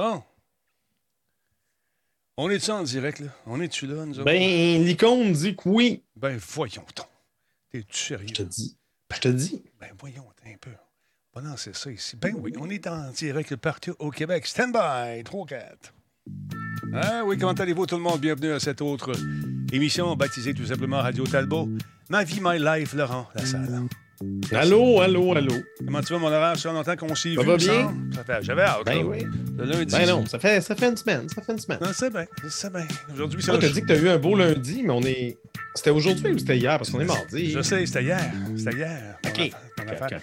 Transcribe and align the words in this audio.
Bon. 0.00 0.22
On 2.38 2.48
est-tu 2.48 2.70
en 2.70 2.82
direct, 2.82 3.20
là? 3.20 3.26
On 3.44 3.60
est-tu 3.60 3.86
là, 3.86 4.06
nous 4.06 4.14
autres? 4.14 4.24
Ben, 4.24 4.82
l'icône 4.82 5.30
dit 5.32 5.54
que 5.54 5.68
oui. 5.68 6.02
Ben, 6.16 6.38
voyons 6.38 6.86
donc. 6.96 7.06
T'es-tu 7.70 7.98
sérieux? 7.98 8.28
Je 8.30 8.34
te 8.36 8.42
dis. 8.44 8.78
Je 9.14 9.20
te 9.20 9.28
dis. 9.28 9.62
Ben, 9.78 9.90
voyons 9.98 10.24
un 10.46 10.56
peu. 10.58 10.70
On 11.34 11.40
va 11.40 11.50
lancer 11.50 11.74
ça 11.74 11.92
ici. 11.92 12.16
Ben 12.16 12.34
oui, 12.34 12.54
on 12.58 12.70
est 12.70 12.86
en 12.86 13.10
direct 13.10 13.56
partout 13.56 13.94
au 13.98 14.10
Québec. 14.10 14.46
Stand 14.46 14.72
by, 14.72 15.22
3-4. 15.22 15.92
Ah 16.94 17.22
oui, 17.26 17.36
comment 17.36 17.52
allez-vous 17.52 17.84
tout 17.84 17.96
le 17.96 18.02
monde? 18.02 18.22
Bienvenue 18.22 18.52
à 18.52 18.58
cette 18.58 18.80
autre 18.80 19.12
émission 19.70 20.16
baptisée 20.16 20.54
tout 20.54 20.64
simplement 20.64 21.02
Radio 21.02 21.26
Talbot. 21.26 21.68
Ma 22.08 22.24
vie, 22.24 22.40
my 22.40 22.58
life, 22.58 22.94
Laurent 22.94 23.28
Lassalle. 23.34 23.86
Allô, 24.52 25.00
allô, 25.00 25.34
allô. 25.34 25.54
Comment 25.78 26.02
tu 26.02 26.12
vas, 26.12 26.18
mon 26.18 26.26
horaire? 26.26 26.56
Ça 26.58 26.68
fait 26.68 26.74
longtemps 26.74 26.96
qu'on 26.96 27.14
vu. 27.14 27.34
Ça 27.36 27.42
va 27.42 27.56
bien? 27.56 27.94
Ça 28.14 28.24
fait, 28.24 28.42
j'avais 28.42 28.62
hâte. 28.62 28.84
Ben 28.84 28.96
là. 28.98 29.04
oui. 29.04 29.18
Le 29.56 29.64
lundi. 29.64 29.92
Ben 29.96 30.06
non, 30.06 30.26
ça 30.26 30.38
fait, 30.38 30.60
ça 30.60 30.76
fait 30.76 30.88
une 30.90 30.96
semaine. 30.96 31.26
Ça 31.34 31.40
fait 31.40 31.52
une 31.52 31.58
semaine. 31.58 31.78
Non, 31.80 31.88
c'est 31.94 32.10
bien. 32.12 32.26
C'est 32.50 32.70
bien. 32.70 32.86
Aujourd'hui, 33.14 33.42
c'est 33.42 33.50
le 33.52 33.58
t'as 33.58 33.68
dit 33.70 33.80
que 33.80 33.86
t'as 33.86 33.96
eu 33.98 34.08
un 34.10 34.18
beau 34.18 34.36
lundi, 34.36 34.82
mais 34.84 34.90
on 34.90 35.00
est. 35.02 35.38
C'était 35.74 35.90
aujourd'hui 35.90 36.32
ou 36.32 36.38
c'était 36.38 36.58
hier? 36.58 36.76
Parce 36.76 36.90
qu'on 36.90 37.00
est 37.00 37.04
mardi. 37.06 37.50
Je 37.50 37.62
sais, 37.62 37.86
c'était 37.86 38.02
hier. 38.02 38.20
C'était 38.56 38.76
hier. 38.76 39.16
OK. 39.24 39.52
Affaire- 39.78 40.02
affaire. 40.02 40.20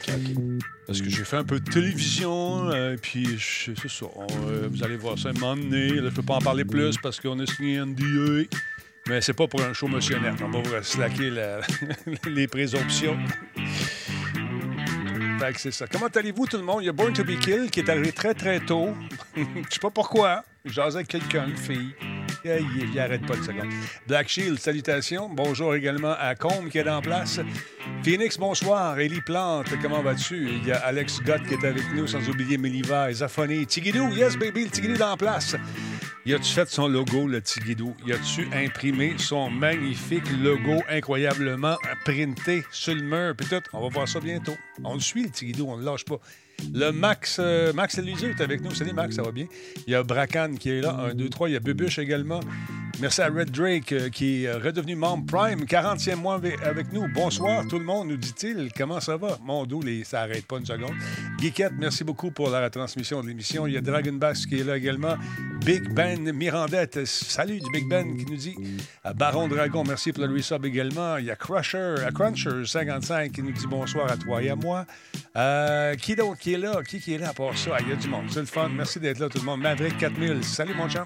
Parce 0.86 1.02
que 1.02 1.10
j'ai 1.10 1.24
fait 1.24 1.38
un 1.38 1.44
peu 1.44 1.60
de 1.60 1.70
télévision, 1.70 2.70
euh, 2.70 2.96
puis 3.02 3.28
c'est 3.40 3.76
ça. 3.90 4.06
on, 4.16 4.28
euh, 4.48 4.68
vous 4.72 4.84
allez 4.84 4.98
voir 4.98 5.18
ça 5.18 5.30
un 5.30 5.34
moment 5.34 5.56
donné. 5.56 5.90
Là, 5.90 6.10
je 6.10 6.16
peux 6.16 6.22
pas 6.22 6.36
en 6.36 6.42
parler 6.42 6.66
plus 6.66 6.98
parce 6.98 7.20
qu'on 7.20 7.40
a 7.40 7.46
signé 7.48 7.80
NDA. 7.84 8.44
Mais 9.10 9.22
c'est 9.22 9.34
pas 9.34 9.48
pour 9.48 9.62
un 9.62 9.74
show 9.74 9.88
motionnel. 9.88 10.34
On 10.44 10.50
va 10.50 10.60
vous 10.60 10.84
slacker 10.84 11.30
la- 11.30 11.60
les 12.28 12.48
présomptions. 12.48 13.18
Fait 15.40 15.54
que 15.54 15.60
c'est 15.62 15.72
ça. 15.72 15.86
Comment 15.88 16.08
allez-vous, 16.08 16.46
tout 16.48 16.58
le 16.58 16.64
monde? 16.64 16.80
Il 16.82 16.86
y 16.88 16.90
a 16.90 16.94
Born 16.94 17.14
to 17.14 17.24
be 17.24 17.38
Kill 17.40 17.70
qui 17.72 17.80
est 17.80 17.90
arrivé 17.90 18.12
très, 18.12 18.34
très 18.34 18.60
tôt. 18.60 18.90
Je 19.36 19.42
sais 19.70 19.80
pas 19.80 19.92
pourquoi. 19.92 20.44
J'asais 20.66 20.98
avec 20.98 21.08
quelqu'un, 21.08 21.48
fille. 21.56 21.94
Il, 22.44 22.90
il 22.94 23.00
arrête 23.00 23.26
pas 23.26 23.36
une 23.36 23.44
seconde. 23.44 23.70
Black 24.08 24.28
Shield, 24.28 24.60
salutations. 24.60 25.30
Bonjour 25.30 25.76
également 25.76 26.16
à 26.20 26.36
Combe 26.36 26.70
qui 26.70 26.78
est 26.78 26.90
en 26.90 27.02
place. 27.02 27.40
Phoenix, 28.04 28.38
bonsoir. 28.38 29.00
Ellie 29.00 29.22
Plante, 29.22 29.68
comment 29.82 30.02
vas-tu? 30.02 30.50
Il 30.50 30.68
y 30.68 30.72
a 30.72 30.78
Alex 30.78 31.22
Gott 31.22 31.42
qui 31.48 31.54
est 31.54 31.66
avec 31.66 31.84
nous, 31.94 32.08
sans 32.08 32.28
oublier 32.30 32.58
Meliva 32.58 33.12
Zafoni. 33.12 33.66
Tigidou, 33.66 34.10
yes 34.14 34.38
baby, 34.38 34.66
le 34.66 34.70
Tigidou 34.70 34.96
est 34.96 35.02
en 35.02 35.18
place. 35.18 35.56
Y 36.26 36.34
a-tu 36.34 36.52
fait 36.52 36.70
son 36.70 36.88
logo, 36.90 37.28
le 37.28 37.42
Tigidou? 37.42 37.96
Y 38.06 38.14
a-tu 38.14 38.50
imprimé 38.54 39.16
son 39.18 39.50
magnifique 39.50 40.30
logo 40.42 40.84
incroyablement 40.90 41.78
printé 42.04 42.66
sur 42.72 42.96
le 42.96 43.02
mur? 43.02 43.34
Puis 43.38 43.48
tout, 43.48 43.64
on 43.74 43.82
va 43.82 43.88
voir 43.90 44.08
ça 44.08 44.20
bientôt. 44.20 44.56
On 44.84 44.96
le 44.96 45.00
suit, 45.00 45.24
le 45.24 45.30
Tigidou, 45.30 45.68
on 45.70 45.78
ne 45.78 45.82
le 45.82 45.86
lâche 45.86 46.06
pas. 46.06 46.20
Le 46.74 46.92
Max, 46.92 47.38
euh, 47.40 47.72
Max 47.74 47.98
est 47.98 48.42
avec 48.42 48.62
nous. 48.62 48.74
Salut 48.74 48.94
Max, 48.94 49.16
ça 49.16 49.22
va 49.22 49.32
bien? 49.32 49.46
Il 49.86 49.92
y 49.94 49.96
a 49.96 50.04
Bracan 50.04 50.54
qui 50.60 50.70
est 50.70 50.82
là, 50.82 50.92
1, 51.12 51.14
2, 51.14 51.30
3. 51.30 51.50
Il 51.50 51.54
y 51.54 51.56
a 51.56 51.60
Bubuche 51.60 52.00
également. 52.00 52.40
Merci 53.00 53.22
à 53.22 53.28
Red 53.28 53.52
Drake 53.52 53.92
euh, 53.92 54.10
qui 54.10 54.46
est 54.46 54.52
redevenu 54.52 54.96
membre 54.96 55.26
Prime, 55.28 55.66
40e 55.66 56.16
mois 56.16 56.36
avec- 56.36 56.92
nous. 56.92 57.06
Bonsoir 57.14 57.68
tout 57.68 57.78
le 57.78 57.86
monde, 57.86 58.08
nous 58.08 58.18
dit-il. 58.18 58.70
Comment 58.76 59.00
ça 59.00 59.18
va? 59.18 59.38
Mon 59.44 59.66
les... 59.84 60.04
ça 60.04 60.22
n'arrête 60.22 60.48
pas 60.48 60.58
une 60.58 60.66
seconde. 60.66 60.94
Geekette, 61.40 61.74
merci 61.78 62.04
beaucoup 62.04 62.32
pour 62.32 62.50
la 62.50 62.64
retransmission 62.64 63.22
de 63.22 63.28
l'émission. 63.28 63.68
Il 63.68 63.74
y 63.74 63.78
a 63.78 63.82
Dragon 63.82 64.14
Bass 64.14 64.48
qui 64.48 64.60
est 64.60 64.64
là 64.64 64.78
également. 64.78 65.16
Big 65.64 65.94
Ben 65.94 66.32
Mirandette, 66.32 67.06
salut 67.06 67.60
du 67.60 67.70
Big 67.72 67.88
Ben 67.88 68.18
qui 68.18 68.26
nous 68.26 68.38
dit. 68.38 68.56
Euh, 69.06 69.14
Baron 69.14 69.48
Dragon, 69.48 69.84
merci 69.88 70.12
pour 70.12 70.26
le 70.26 70.34
resub 70.34 70.66
également. 70.66 71.18
Il 71.18 71.26
y 71.26 71.32
a 71.32 71.36
Crusher, 71.36 71.96
à 72.06 72.12
Cruncher 72.12 72.66
55 72.66 73.32
qui 73.32 73.44
nous 73.44 73.52
dit 73.52 73.68
bonsoir 73.68 74.12
à 74.12 74.18
toi 74.18 74.42
et 74.42 74.50
à 74.50 74.56
moi. 74.56 74.86
Euh, 75.36 75.94
qui 75.96 76.16
d'autre 76.16 76.40
qui 76.48 76.54
est 76.54 76.58
là? 76.58 76.82
Qui, 76.82 77.02
qui 77.02 77.14
est 77.14 77.18
là 77.18 77.30
à 77.30 77.34
part 77.34 77.58
ça? 77.58 77.72
Ah, 77.74 77.80
Il 77.82 77.90
y 77.90 77.92
a 77.92 77.96
du 77.98 78.08
monde, 78.08 78.28
c'est 78.30 78.40
le 78.40 78.46
fun. 78.46 78.70
Merci 78.70 79.02
d'être 79.02 79.20
là 79.20 79.28
tout 79.28 79.38
le 79.38 79.44
monde. 79.44 79.60
Maverick 79.60 79.98
4000, 79.98 80.42
salut 80.46 80.74
mon 80.76 80.88
champ. 80.88 81.06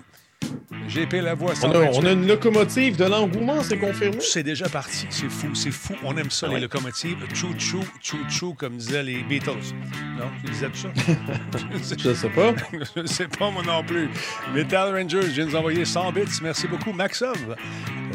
GP 0.88 1.14
La 1.14 1.34
Voix, 1.34 1.54
On 1.64 1.70
a, 1.72 1.74
128. 1.74 2.00
on 2.00 2.06
a 2.06 2.12
une 2.12 2.28
locomotive 2.28 2.96
de 2.98 3.06
l'engouement, 3.06 3.64
c'est 3.64 3.80
confirmé? 3.80 4.18
C'est 4.20 4.44
déjà 4.44 4.70
parti. 4.70 5.08
C'est 5.10 5.30
fou, 5.30 5.56
c'est 5.56 5.72
fou. 5.72 5.96
On 6.04 6.16
aime 6.16 6.30
ça, 6.30 6.48
Ah 6.50 6.54
les 6.54 6.60
locomotives. 6.60 7.18
Chou-chou, 7.34 7.84
chou-chou, 8.04 8.54
comme 8.54 8.78
disaient 8.78 9.02
les 9.02 9.24
Beatles. 9.24 9.74
Non, 10.20 10.30
ils 10.44 10.52
disaient 10.52 10.70
tout 10.70 10.78
ça? 10.78 10.90
Je 11.98 12.14
sais 12.14 12.30
pas. 12.30 12.54
Je 12.96 13.06
sais 13.08 13.28
pas, 13.28 13.50
moi 13.50 13.64
non 13.66 13.84
plus. 13.84 14.10
Metal 14.54 14.94
Rangers, 14.94 15.24
je 15.24 15.28
viens 15.28 15.46
de 15.46 15.50
nous 15.52 15.56
envoyer 15.56 15.86
100 15.86 16.12
bits. 16.12 16.22
Merci 16.44 16.68
beaucoup. 16.68 16.94
Maxov, 16.94 17.56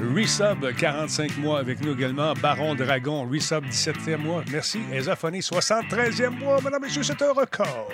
Resub, 0.01 0.75
45 0.77 1.39
mois 1.39 1.59
avec 1.61 1.81
nous 1.81 1.93
également. 1.93 2.35
Baron 2.35 2.75
Dragon, 2.75 3.29
Resub, 3.31 3.65
17e 3.67 4.19
mois. 4.19 4.43
Merci. 4.51 4.81
Ezaphonie, 4.93 5.41
73e 5.41 6.31
mois. 6.39 6.59
Mesdames 6.65 6.83
et 6.83 6.87
messieurs, 6.87 7.03
c'est 7.03 7.21
un 7.23 7.33
record. 7.33 7.89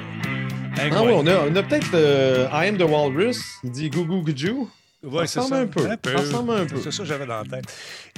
Ah 0.76 0.82
Incroyable. 0.84 1.06
ouais, 1.06 1.14
on 1.16 1.26
a, 1.26 1.50
on 1.50 1.56
a 1.56 1.62
peut-être 1.62 1.94
euh, 1.94 2.48
I 2.52 2.68
am 2.68 2.76
the 2.76 2.82
Walrus. 2.82 3.40
Il 3.62 3.70
dit 3.70 3.90
Gujou. 3.90 4.68
Ouais, 5.04 5.26
Ça 5.26 5.40
ressemble 5.40 5.62
un 5.62 5.66
peu. 5.66 5.82
Ça 5.82 6.16
ressemble 6.16 6.50
un 6.52 6.64
peu. 6.66 6.76
C'est 6.80 6.92
ça 6.92 6.98
que 7.02 7.08
j'avais 7.08 7.26
dans 7.26 7.42
la 7.42 7.48
tête. 7.48 7.64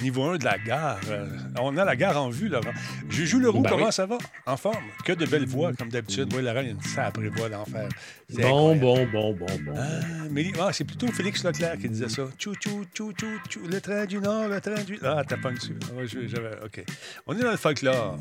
Niveau 0.03 0.25
1 0.25 0.37
de 0.37 0.45
la 0.45 0.59
gare. 0.59 1.01
euh, 1.09 1.27
on 1.59 1.75
a 1.79 1.85
la 1.85 1.97
gare 1.97 2.23
en 2.23 2.29
vue, 2.29 2.49
Laurent. 2.49 2.73
Juju 3.09 3.41
Leroux, 3.41 3.63
Ben 3.63 3.71
comment 3.71 3.87
oui. 3.87 3.93
ça 3.93 4.05
va? 4.05 4.19
En 4.45 4.57
forme? 4.59 4.85
Que 5.05 5.13
de 5.13 5.25
belles 5.25 5.47
voix, 5.47 5.73
comme 5.73 5.89
d'habitude. 5.89 6.31
Oui, 6.35 6.43
Laurent, 6.43 6.61
il 6.61 6.67
y 6.67 6.69
a 6.69 6.73
une 6.73 6.83
sacrée 6.83 7.29
voix 7.31 7.49
d'enfer. 7.49 7.89
Bon, 8.35 8.77
bon, 8.77 9.07
bon, 9.11 9.33
bon, 9.35 9.47
bon. 9.65 9.75
Ah, 9.77 10.29
Mélie- 10.31 10.53
ah, 10.61 10.71
c'est 10.73 10.85
plutôt 10.85 11.07
Félix 11.09 11.43
Leclerc 11.45 11.79
qui 11.79 11.89
disait 11.89 12.09
ça. 12.11 12.25
Tchou, 12.39 12.55
tchou, 12.57 12.85
tchou, 12.95 13.13
tchou, 13.13 13.27
tchou, 13.49 13.61
le 13.67 13.81
train 13.81 14.05
du 14.05 14.19
Nord, 14.19 14.49
le 14.49 14.61
train 14.61 14.83
du... 14.83 14.99
Ah, 15.03 15.23
t'as 15.27 15.37
pas 15.39 15.53
dessus. 15.53 15.77
Ah, 15.85 16.03
j'avais... 16.05 16.57
OK. 16.65 16.85
On 17.27 17.35
est 17.39 17.43
dans 17.43 17.51
le 17.51 17.57
folklore. 17.57 18.19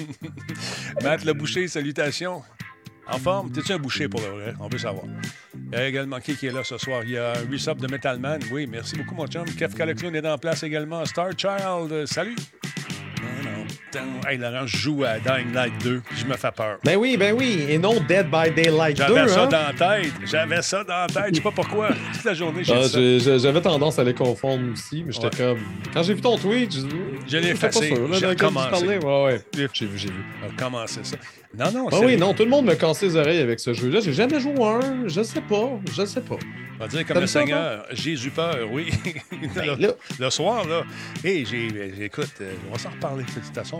Matt 1.02 1.24
Le 1.24 1.32
Boucher, 1.32 1.66
salutations. 1.68 2.42
En 3.08 3.18
forme? 3.18 3.50
T'es-tu 3.50 3.72
un 3.72 3.78
boucher 3.78 4.08
pour 4.08 4.20
le 4.20 4.28
vrai? 4.28 4.54
On 4.60 4.68
veut 4.68 4.78
savoir. 4.78 5.04
Il 5.54 5.78
y 5.78 5.80
a 5.80 5.88
également 5.88 6.20
qui 6.20 6.36
qui 6.36 6.46
est 6.46 6.52
là 6.52 6.62
ce 6.64 6.78
soir? 6.78 7.02
Il 7.04 7.10
y 7.10 7.18
a 7.18 7.32
un 7.32 7.50
resub 7.50 7.78
de 7.78 7.86
Metalman. 7.86 8.38
Oui, 8.52 8.66
merci 8.66 8.96
beaucoup, 8.96 9.14
mon 9.14 9.26
chum. 9.26 9.44
Kefka 9.44 9.86
le 9.86 9.94
clown 9.94 10.14
est 10.14 10.26
en 10.26 10.38
place 10.38 10.62
également. 10.62 11.04
Star 11.04 11.30
Child, 11.36 11.92
euh, 11.92 12.06
salut. 12.06 12.36
Non, 13.22 13.50
non. 13.50 13.59
Hey, 14.28 14.38
Laurent, 14.38 14.66
je 14.66 14.76
joue 14.76 15.04
à 15.04 15.18
Dying 15.18 15.52
Light 15.52 15.72
2. 15.82 16.02
Je 16.16 16.24
me 16.24 16.36
fais 16.36 16.50
peur. 16.52 16.78
Ben 16.84 16.96
oui, 16.96 17.16
ben 17.16 17.34
oui. 17.36 17.64
Et 17.68 17.78
non 17.78 17.94
Dead 18.08 18.26
by 18.30 18.50
Daylight 18.54 18.96
2. 18.98 19.04
J'avais 19.06 19.28
ça 19.28 19.42
hein? 19.44 19.46
dans 19.48 19.66
la 19.66 19.72
tête. 20.02 20.12
J'avais 20.24 20.62
ça 20.62 20.84
dans 20.84 20.94
la 20.94 21.06
tête. 21.06 21.24
Je 21.30 21.34
sais 21.36 21.40
pas 21.40 21.50
pourquoi. 21.50 21.88
Toute 22.12 22.24
la 22.24 22.34
journée, 22.34 22.62
j'ai 22.64 22.74
Ah, 22.74 23.38
J'avais 23.38 23.60
tendance 23.60 23.98
à 23.98 24.04
les 24.04 24.14
confondre 24.14 24.72
aussi, 24.72 25.02
mais 25.04 25.12
j'étais 25.12 25.26
Ouais. 25.26 25.54
comme. 25.54 25.58
Quand 25.92 26.02
j'ai 26.02 26.14
vu 26.14 26.20
ton 26.20 26.36
tweet, 26.38 26.72
je 26.72 26.80
Je 27.26 27.36
l'ai 27.38 27.48
effacé. 27.50 27.88
sûr, 27.88 28.08
là, 28.08 28.16
J'ai 28.18 28.36
parlais. 28.36 28.98
Ouais, 29.04 29.24
ouais. 29.24 29.40
J'ai 29.72 29.86
vu, 29.86 29.98
j'ai 29.98 30.08
vu. 30.08 30.24
On 30.42 30.48
va 30.48 30.52
commencer 30.56 31.00
ça. 31.02 31.16
Non, 31.58 31.72
non, 31.72 31.88
Ah 31.90 31.96
c'est 31.98 32.04
oui, 32.06 32.16
non, 32.16 32.32
tout 32.32 32.44
le 32.44 32.48
monde 32.48 32.66
me 32.66 32.74
casse 32.74 33.02
les 33.02 33.16
oreilles 33.16 33.40
avec 33.40 33.58
ce 33.58 33.74
jeu-là. 33.74 33.98
J'ai 34.00 34.12
jamais 34.12 34.38
joué 34.38 34.54
un. 34.62 35.08
Je 35.08 35.20
sais 35.22 35.40
pas. 35.40 35.68
Je 35.92 36.04
sais 36.04 36.20
pas. 36.20 36.36
On 36.76 36.84
va 36.84 36.88
dire 36.88 37.04
comme 37.04 37.18
le 37.20 37.26
Seigneur, 37.26 37.84
Jésus 37.90 38.30
peur, 38.30 38.56
oui. 38.70 38.88
Ben 39.54 39.76
le, 40.18 40.30
soir, 40.30 40.66
là. 40.66 40.82
Hé, 41.24 41.44
j'ai, 41.44 41.68
j'ai- 41.68 42.04
écoute, 42.04 42.30
euh, 42.40 42.52
on 42.68 42.72
va 42.72 42.78
s'en 42.78 42.90
reparler 42.90 43.24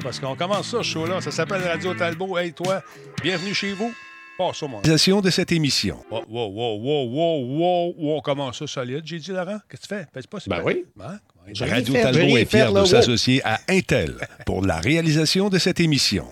parce 0.03 0.19
qu'on 0.21 0.37
commence 0.37 0.69
ça, 0.69 0.79
ce 0.79 0.83
show-là. 0.83 1.21
Ça 1.21 1.31
s'appelle 1.31 1.63
Radio 1.63 1.95
Talbot. 1.95 2.39
Hey, 2.39 2.53
toi, 2.53 2.83
bienvenue 3.23 3.55
chez 3.55 3.73
vous. 3.73 3.93
Passe 4.37 4.59
ça, 4.59 4.67
mon 4.67 5.21
de 5.21 5.31
cette 5.31 5.53
émission. 5.53 5.99
Wow, 6.11 6.25
wow, 6.29 6.49
wow, 6.49 6.79
wow, 6.79 7.05
wow, 7.07 7.59
wow, 7.59 7.95
wow. 7.99 8.17
On 8.17 8.21
commence 8.21 8.59
ça 8.59 8.67
solide. 8.67 9.03
J'ai 9.05 9.19
dit, 9.19 9.31
Laurent, 9.31 9.59
qu'est-ce 9.69 9.83
que 9.83 9.87
tu 9.89 9.95
fais? 9.95 10.07
Fais 10.13 10.29
pas 10.29 10.39
Ben 10.47 10.63
oui. 10.65 10.85
Hein? 11.01 11.19
Radio 11.61 11.95
Talbot 11.95 12.37
est 12.37 12.45
fier 12.45 12.73
de 12.73 12.85
s'associer 12.85 13.43
à 13.45 13.61
Intel 13.69 14.17
pour 14.47 14.65
la 14.65 14.79
réalisation 14.79 15.49
de 15.49 15.59
cette 15.59 15.81
émission. 15.81 16.31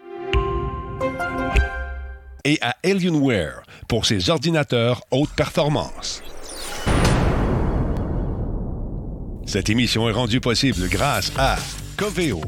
Et 2.45 2.59
à 2.63 2.77
Alienware 2.83 3.63
pour 3.89 4.07
ses 4.07 4.31
ordinateurs 4.31 5.03
haute 5.11 5.35
performance. 5.37 6.23
Cette 9.45 9.71
émission 9.71 10.09
est 10.09 10.13
rendue 10.13 10.41
possible 10.41 10.89
grâce 10.89 11.33
à 11.37 11.57
Coveo. 11.97 12.41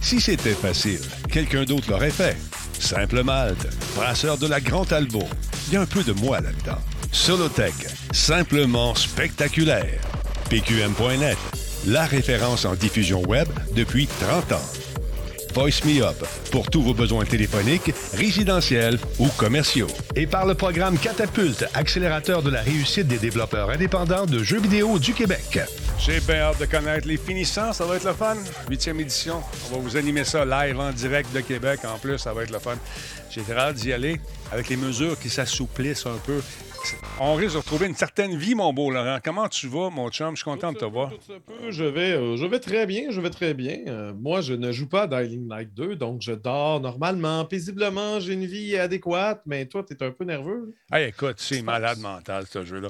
Si 0.00 0.20
c'était 0.20 0.54
facile, 0.54 1.00
quelqu'un 1.30 1.64
d'autre 1.64 1.90
l'aurait 1.90 2.10
fait. 2.10 2.36
Simple 2.78 3.22
Malte, 3.22 3.66
brasseur 3.96 4.38
de 4.38 4.46
la 4.46 4.60
Grande 4.60 4.92
Albo. 4.92 5.24
Il 5.66 5.74
y 5.74 5.76
a 5.76 5.82
un 5.82 5.86
peu 5.86 6.02
de 6.02 6.12
moi 6.12 6.40
là-dedans. 6.40 6.78
Solotech, 7.12 7.74
simplement 8.12 8.94
spectaculaire. 8.94 10.00
PQM.net, 10.48 11.36
la 11.86 12.06
référence 12.06 12.64
en 12.64 12.74
diffusion 12.74 13.22
web 13.22 13.48
depuis 13.74 14.06
30 14.06 14.52
ans. 14.52 14.66
Voice 15.54 15.84
Me 15.84 16.02
Up 16.02 16.24
pour 16.52 16.70
tous 16.70 16.82
vos 16.82 16.94
besoins 16.94 17.24
téléphoniques, 17.24 17.92
résidentiels 18.14 18.98
ou 19.18 19.26
commerciaux. 19.36 19.88
Et 20.14 20.26
par 20.26 20.46
le 20.46 20.54
programme 20.54 20.96
Catapulte, 20.98 21.66
accélérateur 21.74 22.42
de 22.42 22.50
la 22.50 22.62
réussite 22.62 23.08
des 23.08 23.18
développeurs 23.18 23.70
indépendants 23.70 24.26
de 24.26 24.42
jeux 24.42 24.60
vidéo 24.60 24.98
du 24.98 25.14
Québec. 25.14 25.60
J'ai 26.00 26.20
bien 26.20 26.36
hâte 26.36 26.60
de 26.60 26.64
connaître 26.64 27.06
les 27.06 27.16
finissants, 27.16 27.72
ça 27.72 27.84
va 27.84 27.96
être 27.96 28.04
le 28.04 28.12
fun. 28.12 28.36
Huitième 28.68 29.00
édition, 29.00 29.42
on 29.66 29.76
va 29.76 29.82
vous 29.82 29.96
animer 29.96 30.24
ça 30.24 30.44
live 30.44 30.78
en 30.78 30.92
direct 30.92 31.32
de 31.34 31.40
Québec. 31.40 31.80
En 31.84 31.98
plus, 31.98 32.18
ça 32.18 32.32
va 32.32 32.44
être 32.44 32.50
le 32.50 32.58
fun. 32.58 32.76
J'ai 33.30 33.42
hâte 33.52 33.76
d'y 33.76 33.92
aller 33.92 34.20
avec 34.50 34.68
les 34.68 34.76
mesures 34.76 35.18
qui 35.18 35.28
s'assouplissent 35.28 36.06
un 36.06 36.16
peu. 36.24 36.40
On 37.20 37.34
risque 37.34 37.54
de 37.54 37.58
retrouver 37.58 37.86
une 37.86 37.94
certaine 37.94 38.36
vie, 38.36 38.54
mon 38.54 38.72
beau 38.72 38.90
Laurent. 38.90 39.18
Comment 39.22 39.48
tu 39.48 39.66
vas, 39.66 39.90
mon 39.90 40.08
chum? 40.10 40.30
Je 40.36 40.42
suis 40.42 40.44
content 40.44 40.72
de 40.72 40.78
te 40.78 40.84
voir. 40.84 41.10
je, 41.68 41.84
vais, 41.84 42.12
euh, 42.12 42.36
je 42.36 42.46
vais 42.46 42.60
très 42.60 42.86
bien, 42.86 43.10
je 43.10 43.20
vais 43.20 43.30
très 43.30 43.54
bien. 43.54 43.78
Euh, 43.88 44.12
moi, 44.14 44.40
je 44.40 44.54
ne 44.54 44.70
joue 44.70 44.88
pas 44.88 45.02
à 45.02 45.06
Dying 45.06 45.48
Light 45.48 45.74
2, 45.74 45.96
donc 45.96 46.22
je 46.22 46.32
dors 46.32 46.80
normalement, 46.80 47.44
paisiblement, 47.44 48.20
j'ai 48.20 48.34
une 48.34 48.46
vie 48.46 48.76
adéquate, 48.76 49.42
mais 49.46 49.66
toi, 49.66 49.84
tu 49.86 49.94
es 49.94 50.02
un 50.02 50.12
peu 50.12 50.24
nerveux. 50.24 50.74
Hey, 50.92 51.08
écoute, 51.08 51.36
c'est 51.38 51.62
malade 51.62 51.98
mental, 51.98 52.44
ce 52.48 52.64
jeu-là. 52.64 52.88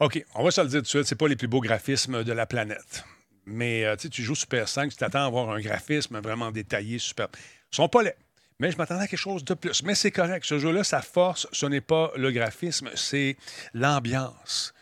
OK, 0.00 0.24
on 0.34 0.42
va 0.42 0.50
se 0.50 0.60
le 0.60 0.68
dire 0.68 0.78
tout 0.78 0.84
de 0.84 0.88
suite, 0.88 1.04
c'est 1.04 1.18
pas 1.18 1.28
les 1.28 1.36
plus 1.36 1.48
beaux 1.48 1.60
graphismes 1.60 2.24
de 2.24 2.32
la 2.32 2.46
planète. 2.46 3.04
Mais 3.46 3.84
euh, 3.84 3.96
tu 3.96 4.22
joues 4.22 4.34
Super 4.34 4.68
5, 4.68 4.90
tu 4.90 4.96
t'attends 4.96 5.22
à 5.22 5.26
avoir 5.26 5.50
un 5.50 5.60
graphisme 5.60 6.20
vraiment 6.20 6.50
détaillé, 6.50 6.98
super. 6.98 7.28
Ils 7.72 7.76
sont 7.76 7.88
pas 7.88 8.02
laids. 8.02 8.16
Mais 8.60 8.72
je 8.72 8.76
m'attendais 8.76 9.04
à 9.04 9.06
quelque 9.06 9.20
chose 9.20 9.44
de 9.44 9.54
plus. 9.54 9.82
Mais 9.84 9.94
c'est 9.94 10.10
correct. 10.10 10.44
Ce 10.44 10.58
jeu-là, 10.58 10.82
sa 10.82 11.00
force, 11.00 11.46
ce 11.52 11.66
n'est 11.66 11.80
pas 11.80 12.10
le 12.16 12.32
graphisme, 12.32 12.90
c'est 12.96 13.36
l'ambiance. 13.72 14.74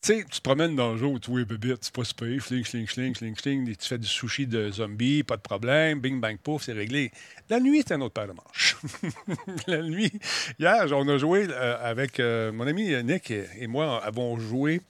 Tu 0.00 0.12
sais, 0.12 0.24
tu 0.24 0.38
te 0.38 0.42
promènes 0.42 0.76
dans 0.76 0.92
le 0.92 0.98
jeu 0.98 1.18
tu 1.18 1.30
vois 1.30 1.44
bébé, 1.44 1.74
tu 1.78 1.90
pas 1.90 2.04
super, 2.04 2.28
fling, 2.42 2.62
fling, 2.64 2.86
fling, 2.86 3.14
fling, 3.14 3.34
fling, 3.34 3.76
tu 3.76 3.88
fais 3.88 3.96
du 3.96 4.06
sushi 4.06 4.46
de 4.46 4.70
zombies, 4.70 5.22
pas 5.22 5.36
de 5.36 5.42
problème, 5.42 5.98
bing, 6.00 6.20
bang, 6.20 6.38
pouf, 6.38 6.64
c'est 6.64 6.74
réglé. 6.74 7.10
La 7.48 7.58
nuit, 7.58 7.82
c'est 7.86 7.94
un 7.94 8.00
autre 8.02 8.12
paire 8.12 8.28
de 8.28 8.32
manches. 8.32 8.76
la 9.66 9.82
nuit, 9.82 10.12
hier, 10.58 10.86
on 10.92 11.08
a 11.08 11.16
joué 11.16 11.46
euh, 11.48 11.76
avec 11.80 12.20
euh, 12.20 12.52
mon 12.52 12.66
ami 12.66 12.94
Nick 13.02 13.30
et 13.30 13.66
moi, 13.66 14.04
avons 14.04 14.38
joué 14.38 14.82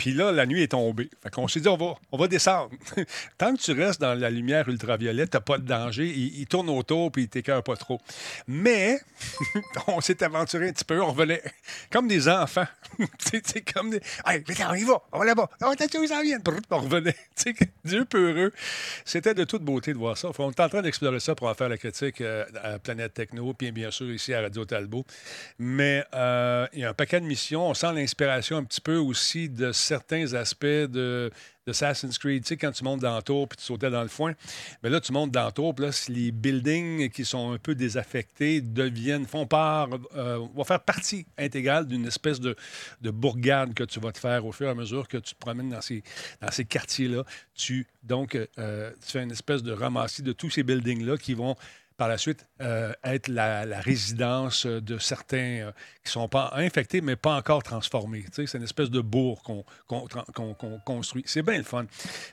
puis 0.00 0.14
là, 0.14 0.32
la 0.32 0.46
nuit 0.46 0.62
est 0.62 0.68
tombée. 0.68 1.10
Fait 1.22 1.28
qu'on 1.28 1.46
s'est 1.46 1.60
dit, 1.60 1.68
on 1.68 1.76
va, 1.76 1.94
on 2.10 2.16
va 2.16 2.26
descendre. 2.26 2.70
Tant 3.36 3.54
que 3.54 3.60
tu 3.60 3.72
restes 3.72 4.00
dans 4.00 4.18
la 4.18 4.30
lumière 4.30 4.66
ultraviolette, 4.66 5.28
t'as 5.28 5.40
pas 5.40 5.58
de 5.58 5.66
danger. 5.66 6.06
Il, 6.06 6.46
tourne 6.46 6.70
autour, 6.70 7.12
puis 7.12 7.24
il 7.24 7.28
t'écœure 7.28 7.62
pas 7.62 7.76
trop. 7.76 8.00
Mais, 8.48 8.98
on 9.88 10.00
s'est 10.00 10.22
aventuré 10.22 10.70
un 10.70 10.72
petit 10.72 10.86
peu. 10.86 11.02
On 11.02 11.10
revenait 11.10 11.42
comme 11.92 12.08
des 12.08 12.30
enfants. 12.30 12.64
c'est 13.18 13.60
comme 13.74 13.90
des... 13.90 14.00
Allez, 14.24 14.42
on 14.70 14.74
y 14.74 14.84
va. 14.84 15.02
On 15.12 15.18
va 15.18 15.26
là-bas. 15.26 15.50
T'as 15.58 15.98
où 15.98 16.06
ça 16.06 16.22
vient? 16.22 16.38
On 16.70 16.78
revenait. 16.78 17.16
Dieu 17.84 18.06
peureux. 18.06 18.52
C'était 19.04 19.34
de 19.34 19.44
toute 19.44 19.62
beauté 19.62 19.92
de 19.92 19.98
voir 19.98 20.16
ça. 20.16 20.30
On 20.38 20.50
est 20.50 20.60
en 20.60 20.68
train 20.70 20.80
d'explorer 20.80 21.20
ça 21.20 21.34
pour 21.34 21.48
en 21.48 21.54
faire 21.54 21.68
la 21.68 21.76
critique 21.76 22.22
euh, 22.22 22.46
à 22.62 22.78
Planète 22.78 23.12
Techno, 23.12 23.52
puis 23.52 23.70
bien 23.70 23.90
sûr 23.90 24.10
ici 24.10 24.32
à 24.32 24.40
Radio 24.40 24.64
Talbot. 24.64 25.04
Mais 25.58 26.06
euh, 26.14 26.66
il 26.72 26.80
y 26.80 26.84
a 26.84 26.88
un 26.88 26.94
paquet 26.94 27.20
de 27.20 27.26
missions. 27.26 27.68
On 27.68 27.74
sent 27.74 27.92
l'inspiration 27.92 28.56
un 28.56 28.64
petit 28.64 28.80
peu 28.80 28.96
aussi 28.96 29.50
de 29.50 29.72
certains 29.90 30.34
aspects 30.34 30.64
de, 30.64 31.30
Assassin's 31.66 32.18
Creed. 32.18 32.42
Tu 32.42 32.48
sais, 32.48 32.56
quand 32.56 32.72
tu 32.72 32.82
montes 32.84 33.00
dans 33.00 33.16
le 33.16 33.22
tour 33.22 33.48
puis 33.48 33.56
tu 33.56 33.64
sautais 33.64 33.90
dans 33.90 34.02
le 34.02 34.08
foin, 34.08 34.34
mais 34.82 34.90
là, 34.90 35.00
tu 35.00 35.12
montes 35.12 35.30
dans 35.30 35.46
le 35.46 35.52
tour, 35.52 35.74
puis 35.74 35.86
là, 35.86 35.90
les 36.08 36.32
buildings 36.32 37.10
qui 37.10 37.24
sont 37.24 37.52
un 37.52 37.58
peu 37.58 37.74
désaffectés 37.74 38.60
deviennent, 38.60 39.26
font 39.26 39.46
part, 39.46 39.88
euh, 40.16 40.38
vont 40.54 40.64
faire 40.64 40.80
partie 40.80 41.26
intégrale 41.38 41.86
d'une 41.86 42.06
espèce 42.06 42.40
de, 42.40 42.56
de, 43.00 43.10
bourgade 43.10 43.74
que 43.74 43.84
tu 43.84 44.00
vas 44.00 44.12
te 44.12 44.18
faire 44.18 44.46
au 44.46 44.52
fur 44.52 44.68
et 44.68 44.70
à 44.70 44.74
mesure 44.74 45.08
que 45.08 45.18
tu 45.18 45.34
te 45.34 45.38
promènes 45.38 45.70
dans 45.70 45.80
ces, 45.80 46.02
dans 46.40 46.50
ces 46.50 46.64
quartiers-là. 46.64 47.24
Tu, 47.54 47.86
donc, 48.02 48.36
euh, 48.36 48.90
tu 49.04 49.12
fais 49.12 49.22
une 49.22 49.32
espèce 49.32 49.62
de 49.62 49.72
ramassis 49.72 50.22
de 50.22 50.32
tous 50.32 50.50
ces 50.50 50.62
buildings-là 50.62 51.16
qui 51.18 51.34
vont 51.34 51.56
par 52.00 52.08
la 52.08 52.16
suite 52.16 52.46
euh, 52.62 52.94
être 53.04 53.28
la, 53.28 53.78
résidence 53.78 54.64
de 54.64 54.96
certains 54.96 55.36
euh, 55.36 55.72
qui 56.02 56.08
ne 56.08 56.12
sont 56.12 56.28
pas 56.28 56.50
infectés, 56.54 57.02
mais 57.02 57.14
pas 57.14 57.36
encore 57.36 57.62
transformés. 57.62 58.24
c'est 58.32 58.54
une 58.54 58.62
espèce 58.62 58.88
de 58.88 59.02
bourg 59.02 59.42
qu'on 59.42 60.80
construit. 60.86 61.22
C'est 61.26 61.42
bien 61.42 61.58
le 61.58 61.62
fun, 61.62 61.84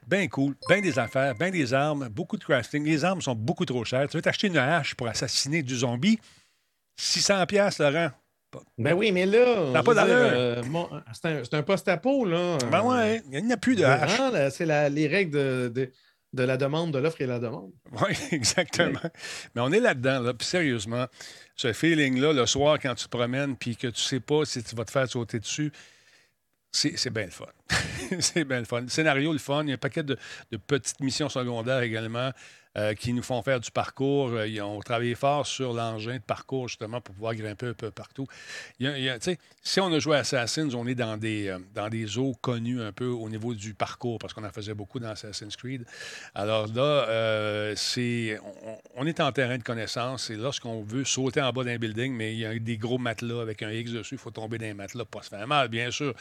bien 0.07 0.25
cool, 0.29 0.55
bien 0.69 0.79
des 0.79 0.97
affaires, 0.97 1.35
bien 1.35 1.51
des 1.51 1.73
armes, 1.73 2.07
beaucoup 2.07 2.37
de 2.37 2.45
crafting. 2.45 2.85
Les 2.85 3.03
armes 3.03 3.21
sont 3.21 3.35
beaucoup 3.35 3.65
trop 3.65 3.83
chères. 3.83 4.07
Tu 4.07 4.15
veux 4.15 4.21
t'acheter 4.21 4.47
une 4.47 4.57
hache 4.57 4.95
pour 4.95 5.09
assassiner 5.09 5.61
du 5.63 5.75
zombie? 5.75 6.17
600 6.95 7.45
pièces 7.47 7.79
Laurent. 7.79 8.11
Ben 8.77 8.93
oui, 8.93 9.11
mais 9.11 9.25
là. 9.25 9.83
pas 9.83 10.07
euh, 10.07 10.63
c'est 11.11 11.53
un, 11.53 11.63
post-apo, 11.63 12.23
là. 12.23 12.57
Ben 12.71 12.81
ouais, 12.83 13.21
il 13.33 13.45
n'y 13.45 13.51
a 13.51 13.57
plus 13.57 13.75
de 13.75 13.83
hache. 13.83 14.17
C'est 14.51 14.89
les 14.89 15.07
règles 15.07 15.31
de 15.31 15.71
de 15.75 15.91
la 16.33 16.57
demande, 16.57 16.94
de 16.94 17.00
l'offre 17.00 17.21
et 17.21 17.25
la 17.25 17.39
demande. 17.39 17.71
Oui, 18.01 18.15
exactement. 18.31 19.00
Mais 19.56 19.62
on 19.62 19.71
est 19.71 19.79
là-dedans, 19.79 20.19
là. 20.19 20.33
Puis 20.33 20.47
sérieusement, 20.47 21.07
ce 21.56 21.74
feeling-là, 21.74 22.33
le 22.33 22.45
soir, 22.45 22.77
quand 22.81 22.95
tu 22.95 23.06
te 23.06 23.09
promènes, 23.09 23.56
puis 23.56 23.75
que 23.75 23.88
tu 23.88 24.01
sais 24.01 24.19
pas 24.19 24.45
si 24.45 24.63
tu 24.63 24.75
vas 24.75 24.85
te 24.85 24.91
faire 24.91 25.07
sauter 25.07 25.39
dessus, 25.39 25.71
c'est 26.71 27.09
bien 27.09 27.25
le 27.25 27.31
fun. 27.31 27.45
c'est 28.19 28.44
bien 28.44 28.59
le 28.59 28.65
fun. 28.65 28.81
Le 28.88 28.89
scénario, 28.89 29.31
le 29.33 29.39
fun. 29.39 29.63
Il 29.63 29.69
y 29.69 29.71
a 29.71 29.75
un 29.75 29.77
paquet 29.77 30.03
de, 30.03 30.18
de 30.51 30.57
petites 30.57 31.00
missions 31.00 31.29
secondaires 31.29 31.79
également. 31.81 32.31
Euh, 32.77 32.94
qui 32.94 33.12
nous 33.12 33.24
font 33.24 33.41
faire 33.41 33.59
du 33.59 33.71
parcours. 33.71 34.29
Euh, 34.29 34.47
ils 34.47 34.62
ont 34.62 34.79
travaillé 34.81 35.15
fort 35.15 35.47
sur 35.47 35.74
l'engin 35.74 36.18
de 36.18 36.21
parcours, 36.21 36.68
justement, 36.68 37.01
pour 37.01 37.15
pouvoir 37.15 37.33
grimper 37.33 37.65
un 37.65 37.74
peu 37.74 37.89
partout. 37.89 38.27
si 39.63 39.79
on 39.79 39.91
a 39.91 39.97
joué 39.97 40.18
à 40.18 40.19
Assassin's, 40.19 40.75
on 40.75 40.85
est 40.85 40.94
dans 40.94 41.18
des, 41.18 41.47
euh, 41.47 41.57
dans 41.74 41.89
des 41.89 42.19
eaux 42.19 42.35
connues 42.39 42.79
un 42.79 42.91
peu 42.91 43.07
au 43.07 43.29
niveau 43.29 43.56
du 43.56 43.74
parcours, 43.74 44.19
parce 44.19 44.35
qu'on 44.35 44.44
en 44.44 44.51
faisait 44.51 44.75
beaucoup 44.75 45.00
dans 45.00 45.09
Assassin's 45.09 45.56
Creed. 45.56 45.85
Alors 46.35 46.68
là, 46.68 47.74
c'est, 47.75 48.39
on, 48.95 49.07
est 49.07 49.19
en 49.21 49.31
terrain 49.31 49.57
de 49.57 49.63
connaissance, 49.63 50.29
et 50.29 50.35
lorsqu'on 50.35 50.83
veut 50.83 51.03
sauter 51.03 51.41
en 51.41 51.51
bas 51.51 51.63
d'un 51.63 51.77
building, 51.77 52.13
mais 52.13 52.33
il 52.33 52.39
y 52.39 52.45
a 52.45 52.57
des 52.59 52.77
gros 52.77 53.00
matelas 53.00 53.41
avec 53.41 53.63
un 53.63 53.71
X 53.71 53.91
dessus, 53.91 54.15
il 54.15 54.19
faut 54.19 54.29
tomber 54.29 54.59
dans 54.59 54.65
les 54.65 54.75
matelas 54.75 55.06
pour 55.06 55.24
se 55.24 55.29
faire 55.29 55.47
mal, 55.47 55.69
bien 55.69 55.89
sûr. 55.89 56.13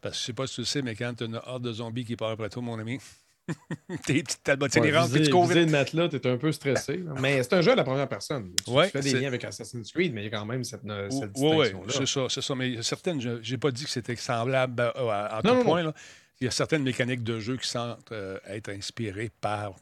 Parce 0.00 0.14
que 0.14 0.20
je 0.20 0.26
sais 0.26 0.32
pas 0.32 0.46
si 0.46 0.54
tu 0.54 0.60
le 0.60 0.66
sais, 0.66 0.82
mais 0.82 0.94
quand 0.94 1.12
tu 1.14 1.24
as 1.24 1.26
une 1.26 1.40
horde 1.44 1.64
de 1.64 1.72
zombies 1.72 2.04
qui 2.04 2.14
part 2.14 2.30
après 2.30 2.50
toi, 2.50 2.62
mon 2.62 2.78
ami, 2.78 3.00
Tes 4.06 4.22
petites 4.22 4.42
talbotines 4.42 4.82
ouais, 4.82 4.92
puis 5.12 5.22
tu 5.22 5.30
cours 5.30 5.46
vite. 5.46 5.70
matelas, 5.70 6.08
t'es 6.08 6.26
un 6.26 6.38
peu 6.38 6.50
stressé. 6.52 7.04
Mais 7.20 7.42
c'est 7.42 7.54
un 7.54 7.60
jeu 7.60 7.72
à 7.72 7.74
la 7.74 7.84
première 7.84 8.08
personne. 8.08 8.52
Tu, 8.64 8.70
ouais, 8.70 8.88
fais 8.88 9.00
des 9.00 9.12
liens 9.12 9.28
avec 9.28 9.44
Assassin's 9.44 9.92
Creed, 9.92 10.14
mais 10.14 10.22
il 10.22 10.24
y 10.24 10.28
a 10.28 10.30
quand 10.30 10.46
même 10.46 10.64
cette, 10.64 10.82
cette 10.82 11.32
distinction-là. 11.32 11.84
Oui, 11.86 11.92
c'est 11.94 12.06
ça, 12.06 12.26
c'est 12.28 12.42
ça. 12.42 12.54
Mais 12.54 12.82
certaines, 12.82 13.20
je 13.20 13.50
n'ai 13.50 13.58
pas 13.58 13.70
dit 13.70 13.84
que 13.84 13.90
c'était 13.90 14.16
semblable 14.16 14.80
à, 14.80 15.40
tout 15.44 15.62
point. 15.62 15.82
Là. 15.82 15.94
Il 16.40 16.44
y 16.44 16.48
a 16.48 16.50
certaines 16.50 16.82
mécaniques 16.82 17.22
de 17.22 17.38
jeu 17.38 17.56
qui 17.56 17.68
semblent 17.68 17.96
euh, 18.12 18.38
être 18.46 18.70
inspirées 18.70 19.30
par 19.40 19.76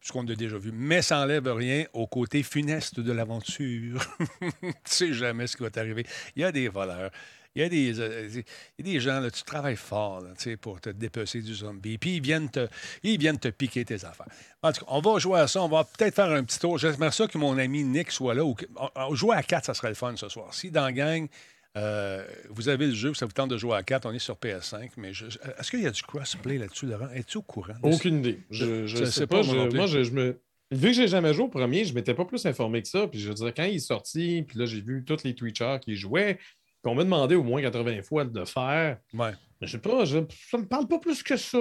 ce 0.00 0.12
qu'on 0.12 0.26
a 0.26 0.34
déjà 0.34 0.58
vu. 0.58 0.72
Mais 0.72 1.02
ça 1.02 1.16
n'enlève 1.16 1.46
rien 1.48 1.84
au 1.92 2.06
côté 2.06 2.42
funeste 2.42 3.00
de 3.00 3.12
l'aventure. 3.12 4.00
tu 4.40 4.72
sais 4.84 5.12
jamais 5.12 5.46
ce 5.46 5.56
qui 5.56 5.62
va 5.62 5.70
t'arriver. 5.70 6.06
Il 6.36 6.42
y 6.42 6.44
a 6.44 6.52
des 6.52 6.68
voleurs. 6.68 7.10
Il 7.54 7.62
y 7.62 7.64
a 7.64 7.68
des, 7.68 8.00
euh, 8.00 8.42
des 8.78 9.00
gens, 9.00 9.18
là, 9.20 9.30
tu 9.30 9.42
travailles 9.42 9.76
fort 9.76 10.22
pour 10.60 10.80
te 10.80 10.90
dépecer 10.90 11.42
du 11.42 11.54
zombie. 11.54 11.98
Puis 11.98 12.16
ils 12.16 12.22
viennent, 12.22 12.48
te, 12.48 12.68
ils 13.02 13.18
viennent 13.18 13.38
te 13.38 13.48
piquer 13.48 13.84
tes 13.84 14.04
affaires. 14.04 14.28
En 14.62 14.72
tout 14.72 14.84
cas, 14.84 14.90
on 14.90 15.00
va 15.00 15.18
jouer 15.18 15.40
à 15.40 15.48
ça. 15.48 15.62
On 15.62 15.68
va 15.68 15.84
peut-être 15.84 16.14
faire 16.14 16.30
un 16.30 16.44
petit 16.44 16.58
tour. 16.58 16.78
J'aimerais 16.78 17.10
ça 17.10 17.26
que 17.26 17.38
mon 17.38 17.58
ami 17.58 17.82
Nick 17.82 18.12
soit 18.12 18.34
là. 18.34 18.44
Ou 18.44 18.56
jouer 19.14 19.36
à 19.36 19.42
4, 19.42 19.64
ça 19.64 19.74
serait 19.74 19.88
le 19.88 19.94
fun 19.94 20.14
ce 20.16 20.28
soir. 20.28 20.54
Si 20.54 20.70
dans 20.70 20.84
la 20.84 20.92
gang, 20.92 21.28
euh, 21.76 22.24
vous 22.48 22.68
avez 22.68 22.86
le 22.86 22.94
jeu, 22.94 23.14
ça 23.14 23.26
vous 23.26 23.32
tente 23.32 23.50
de 23.50 23.56
jouer 23.56 23.76
à 23.76 23.82
4, 23.82 24.06
on 24.06 24.12
est 24.12 24.18
sur 24.18 24.34
PS5, 24.34 24.90
mais 24.96 25.10
est-ce 25.10 25.70
qu'il 25.70 25.82
y 25.82 25.86
a 25.86 25.90
du 25.90 26.02
crossplay 26.02 26.58
là-dessus, 26.58 26.86
Laurent? 26.86 27.08
Es-tu 27.14 27.38
au 27.38 27.42
courant? 27.42 27.74
Aucune 27.82 28.18
idée. 28.18 28.40
Je, 28.50 28.86
je, 28.86 29.04
sais, 29.04 29.26
pas. 29.26 29.42
moi, 29.42 29.86
je, 29.86 30.10
me... 30.10 30.40
Vu 30.72 30.88
que 30.88 30.92
j'ai 30.94 31.08
jamais 31.08 31.32
joué 31.32 31.44
au 31.44 31.48
premier, 31.48 31.84
je 31.84 31.94
m'étais 31.94 32.14
pas 32.14 32.24
plus 32.24 32.44
informé 32.46 32.82
que 32.82 32.88
ça. 32.88 33.06
Puis 33.06 33.20
je 33.20 33.28
veux 33.28 33.34
dire, 33.34 33.52
quand 33.54 33.64
il 33.64 33.76
est 33.76 33.78
sorti, 33.78 34.44
puis 34.46 34.58
là, 34.58 34.66
j'ai 34.66 34.80
vu 34.80 35.04
tous 35.04 35.22
les 35.22 35.34
Twitchers 35.34 35.78
qui 35.80 35.94
jouaient, 35.94 36.38
on 36.84 36.94
m'a 36.94 37.04
demandé 37.04 37.34
au 37.34 37.42
moins 37.42 37.60
80 37.60 38.02
fois 38.02 38.24
de 38.24 38.38
le 38.38 38.44
faire. 38.44 38.98
Ouais. 39.12 39.32
Je 39.60 39.72
sais 39.72 39.78
pas, 39.78 40.06
je, 40.06 40.20
ça 40.50 40.56
me 40.56 40.64
parle 40.64 40.88
pas 40.88 40.98
plus 40.98 41.22
que 41.22 41.36
ça. 41.36 41.58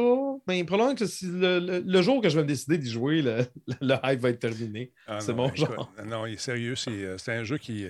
Mais 0.47 0.63
probablement 0.63 0.95
que 0.95 1.05
si 1.05 1.25
le, 1.29 2.01
jour 2.01 2.21
que 2.21 2.29
je 2.29 2.37
vais 2.37 2.43
me 2.43 2.47
décider 2.47 2.77
d'y 2.77 2.89
jouer, 2.89 3.21
le, 3.21 3.45
le, 3.81 3.95
hype 4.05 4.21
va 4.21 4.29
être 4.29 4.39
terminé. 4.39 4.93
Ah 5.05 5.19
c'est 5.19 5.33
mon 5.33 5.53
genre. 5.53 5.91
Non, 6.05 6.25
il 6.25 6.35
est 6.35 6.37
sérieux. 6.37 6.75
Euh, 6.87 7.17
c'est 7.17 7.33
un 7.33 7.43
jeu 7.43 7.57
qui, 7.57 7.87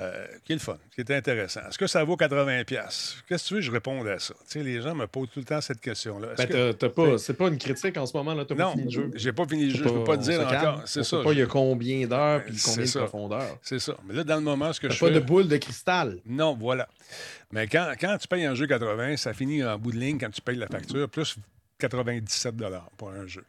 euh, 0.00 0.26
qui 0.44 0.52
est 0.52 0.54
le 0.56 0.60
fun, 0.60 0.78
qui 0.94 1.00
est 1.00 1.10
intéressant. 1.10 1.60
Est-ce 1.68 1.76
que 1.76 1.88
ça 1.88 2.04
vaut 2.04 2.14
80$? 2.14 2.64
Qu'est-ce 2.64 3.22
que 3.26 3.48
tu 3.48 3.54
veux 3.54 3.60
que 3.60 3.66
je 3.66 3.72
réponde 3.72 4.06
à 4.06 4.20
ça? 4.20 4.32
Les 4.54 4.80
gens 4.80 4.94
me 4.94 5.08
posent 5.08 5.30
tout 5.30 5.40
le 5.40 5.44
temps 5.44 5.60
cette 5.60 5.80
question-là. 5.80 6.28
Ben, 6.36 6.72
pas, 6.74 7.18
c'est 7.18 7.34
pas 7.34 7.48
une 7.48 7.58
critique 7.58 7.96
en 7.96 8.06
ce 8.06 8.16
moment, 8.16 8.32
là. 8.32 8.44
T'as 8.44 8.54
pas 8.54 8.70
fini 8.70 8.84
le 8.84 8.90
jeu. 8.90 9.10
j'ai 9.14 9.32
pas 9.32 9.44
fini 9.46 9.66
le 9.66 9.74
jeu. 9.74 9.84
Je 9.84 9.88
peux 9.88 10.04
pas 10.04 10.16
te 10.16 10.22
dire 10.22 10.40
encore. 10.40 10.82
C'est 10.86 11.02
ça. 11.02 11.22
pas 11.24 11.32
il 11.32 11.40
y 11.40 11.42
a 11.42 11.46
combien 11.46 12.06
d'heures 12.06 12.44
puis 12.44 12.56
combien 12.64 12.84
de 12.84 12.90
profondeur. 12.90 13.58
C'est 13.62 13.80
ça. 13.80 13.96
Mais 14.06 14.14
là, 14.14 14.22
dans 14.22 14.36
le 14.36 14.42
moment, 14.42 14.72
ce 14.72 14.80
que 14.80 14.88
je 14.88 15.00
pas 15.00 15.10
de 15.10 15.18
boule 15.18 15.48
de 15.48 15.56
cristal. 15.56 16.18
Non, 16.24 16.56
voilà. 16.58 16.88
Mais 17.50 17.66
quand, 17.66 17.92
quand 18.00 18.16
tu 18.18 18.28
payes 18.28 18.44
un 18.44 18.54
jeu 18.54 18.68
80, 18.68 19.16
ça 19.16 19.32
finit 19.32 19.64
en 19.64 19.78
bout 19.78 19.90
de 19.90 19.98
ligne 19.98 20.18
quand 20.18 20.30
tu 20.30 20.42
payes 20.42 20.56
la 20.56 20.68
facture, 20.68 21.08
plus 21.08 21.36
97 21.80 22.54
pour 22.96 23.10
un 23.10 23.26
jeu. 23.26 23.44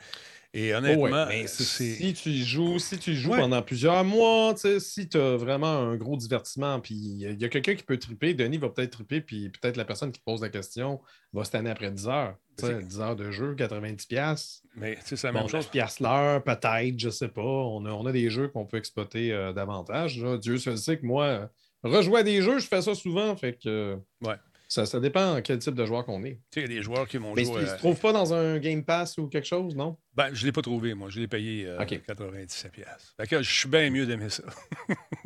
Et 0.53 0.73
honnêtement, 0.73 1.27
si 1.45 2.13
tu 2.13 2.31
joues, 2.31 2.79
si 2.79 2.97
tu 2.97 3.13
joues 3.13 3.35
pendant 3.35 3.61
plusieurs 3.61 4.03
mois, 4.03 4.55
si 4.55 5.07
tu 5.07 5.17
as 5.17 5.37
vraiment 5.37 5.67
un 5.67 5.95
gros 5.95 6.17
divertissement, 6.17 6.79
puis 6.79 6.95
il 6.95 7.39
y 7.39 7.45
a 7.45 7.49
quelqu'un 7.49 7.75
qui 7.75 7.83
peut 7.83 7.97
triper, 7.97 8.33
Denis 8.33 8.57
va 8.57 8.69
peut-être 8.69 8.91
triper, 8.91 9.21
puis 9.21 9.49
peut-être 9.49 9.77
la 9.77 9.85
personne 9.85 10.11
qui 10.11 10.21
pose 10.21 10.41
la 10.41 10.49
question 10.49 11.01
va 11.33 11.43
se 11.43 11.51
tanner 11.51 11.69
après 11.69 11.91
10 11.91 12.07
heures. 12.07 12.35
10 12.57 12.99
heures 12.99 13.15
de 13.15 13.31
jeu, 13.31 13.53
90$. 13.55 14.61
Mais 14.75 14.97
c'est 15.05 15.21
la 15.23 15.31
même 15.31 15.47
chose. 15.47 15.67
pièces 15.67 15.99
l'heure, 15.99 16.43
peut-être, 16.43 16.97
je 16.97 17.09
sais 17.09 17.29
pas. 17.29 17.41
On 17.41 17.85
a, 17.85 17.91
on 17.91 18.05
a 18.05 18.11
des 18.11 18.29
jeux 18.29 18.47
qu'on 18.47 18.65
peut 18.65 18.77
exploiter 18.77 19.31
euh, 19.31 19.53
davantage. 19.53 20.19
Dieu 20.41 20.57
se 20.57 20.75
sait 20.75 20.97
que 20.97 21.05
moi, 21.05 21.49
rejouer 21.83 22.21
à 22.21 22.23
des 22.23 22.41
jeux, 22.41 22.59
je 22.59 22.67
fais 22.67 22.81
ça 22.81 22.95
souvent. 22.95 23.35
Fait 23.35 23.53
que. 23.53 23.97
Ouais. 24.21 24.35
Ça, 24.71 24.85
ça 24.85 24.99
dépend 24.99 25.41
quel 25.41 25.57
type 25.57 25.73
de 25.73 25.83
joueur 25.83 26.05
qu'on 26.05 26.23
est. 26.23 26.39
Tu 26.51 26.59
sais, 26.59 26.59
il 26.59 26.61
y 26.61 26.65
a 26.65 26.77
des 26.77 26.83
joueurs 26.83 27.07
qui 27.07 27.17
m'ont 27.17 27.33
Mais 27.33 27.43
joué. 27.43 27.55
il 27.55 27.61
ne 27.63 27.69
euh, 27.69 27.73
se 27.73 27.77
trouve 27.79 27.99
pas 27.99 28.13
dans 28.13 28.35
un 28.35 28.59
Game 28.59 28.83
Pass 28.83 29.17
ou 29.17 29.27
quelque 29.27 29.47
chose, 29.47 29.75
non? 29.75 29.97
Ben, 30.13 30.29
je 30.31 30.41
ne 30.41 30.45
l'ai 30.45 30.51
pas 30.51 30.61
trouvé, 30.61 30.93
moi. 30.93 31.09
Je 31.09 31.19
l'ai 31.19 31.27
payé 31.27 31.65
euh, 31.65 31.81
OK. 31.81 31.99
97 32.05 32.71
piastres. 32.71 33.15
Fait 33.19 33.25
que 33.25 33.41
je 33.41 33.51
suis 33.51 33.67
bien 33.67 33.89
mieux 33.89 34.05
d'aimer 34.05 34.29
ça. 34.29 34.43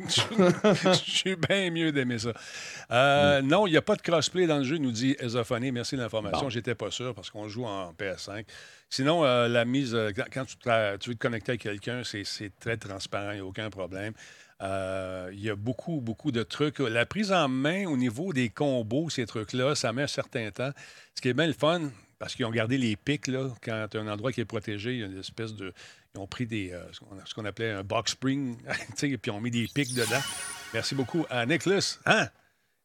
je 0.00 0.92
suis 0.94 1.36
bien 1.36 1.70
mieux 1.70 1.92
d'aimer 1.92 2.18
ça. 2.18 2.32
Euh, 2.90 3.42
Non, 3.42 3.66
il 3.66 3.72
n'y 3.72 3.76
a 3.76 3.82
pas 3.82 3.96
de 3.96 4.02
crossplay 4.02 4.46
dans 4.46 4.58
le 4.58 4.64
jeu, 4.64 4.78
nous 4.78 4.92
dit 4.92 5.14
Ezophonie. 5.18 5.72
Merci 5.72 5.96
de 5.96 6.00
l'information. 6.00 6.44
Bon. 6.44 6.48
J'étais 6.50 6.74
pas 6.74 6.90
sûr 6.90 7.14
parce 7.14 7.28
qu'on 7.28 7.46
joue 7.48 7.66
en 7.66 7.92
PS5. 7.92 8.44
Sinon, 8.88 9.24
euh, 9.24 9.48
la 9.48 9.64
mise, 9.64 9.94
euh, 9.94 10.10
quand- 10.32 10.44
tu, 10.46 10.56
tu 10.56 11.10
veux 11.10 11.14
te 11.16 11.20
connecter 11.20 11.52
à 11.52 11.56
quelqu'un, 11.58 12.02
c'est 12.04 12.24
c'est 12.24 12.52
très 12.60 12.76
transparent, 12.76 13.32
il 13.32 13.36
n'y 13.36 13.40
a 13.40 13.44
aucun 13.44 13.68
problème. 13.70 14.12
Euh, 14.64 15.30
Il 15.32 15.40
y 15.40 15.50
a 15.50 15.56
beaucoup, 15.56 16.00
beaucoup 16.00 16.32
de 16.32 16.42
trucs. 16.42 16.78
La 16.78 17.06
prise 17.06 17.32
en 17.32 17.48
main 17.48 17.86
au 17.86 17.96
niveau 17.96 18.32
des 18.32 18.48
combos, 18.48 19.10
ces 19.10 19.26
trucs-là, 19.26 19.74
ça 19.74 19.92
met 19.92 20.02
un 20.02 20.06
certain 20.06 20.50
temps. 20.50 20.70
Ce 21.14 21.20
qui 21.20 21.28
est 21.28 21.34
bien 21.34 21.46
le 21.46 21.52
fun, 21.52 21.90
parce 22.18 22.34
qu'ils 22.34 22.44
ont 22.46 22.50
gardé 22.50 22.78
les 22.78 22.96
pics, 22.96 23.26
là, 23.26 23.48
quand 23.62 23.88
un 23.94 24.08
endroit 24.08 24.32
qui 24.32 24.40
est 24.40 24.44
protégé, 24.46 24.92
il 24.94 25.00
y 25.00 25.02
a 25.02 25.06
une 25.06 25.18
espèce 25.18 25.54
de. 25.54 25.72
Ils 26.14 26.20
ont 26.20 26.26
pris 26.26 26.46
des, 26.46 26.72
euh, 26.72 26.80
ce 26.92 27.34
qu'on- 27.34 27.44
appelait 27.44 27.72
un 27.72 27.82
box 27.82 28.12
spring, 28.12 28.56
et 29.02 29.18
puis 29.18 29.30
ils 29.30 29.30
ont 29.30 29.40
mis 29.40 29.50
des 29.50 29.66
pics 29.66 29.94
dedans. 29.94 30.22
Merci 30.72 30.94
beaucoup 30.94 31.26
à 31.28 31.44
Nicholas. 31.44 31.98
Hein? 32.06 32.28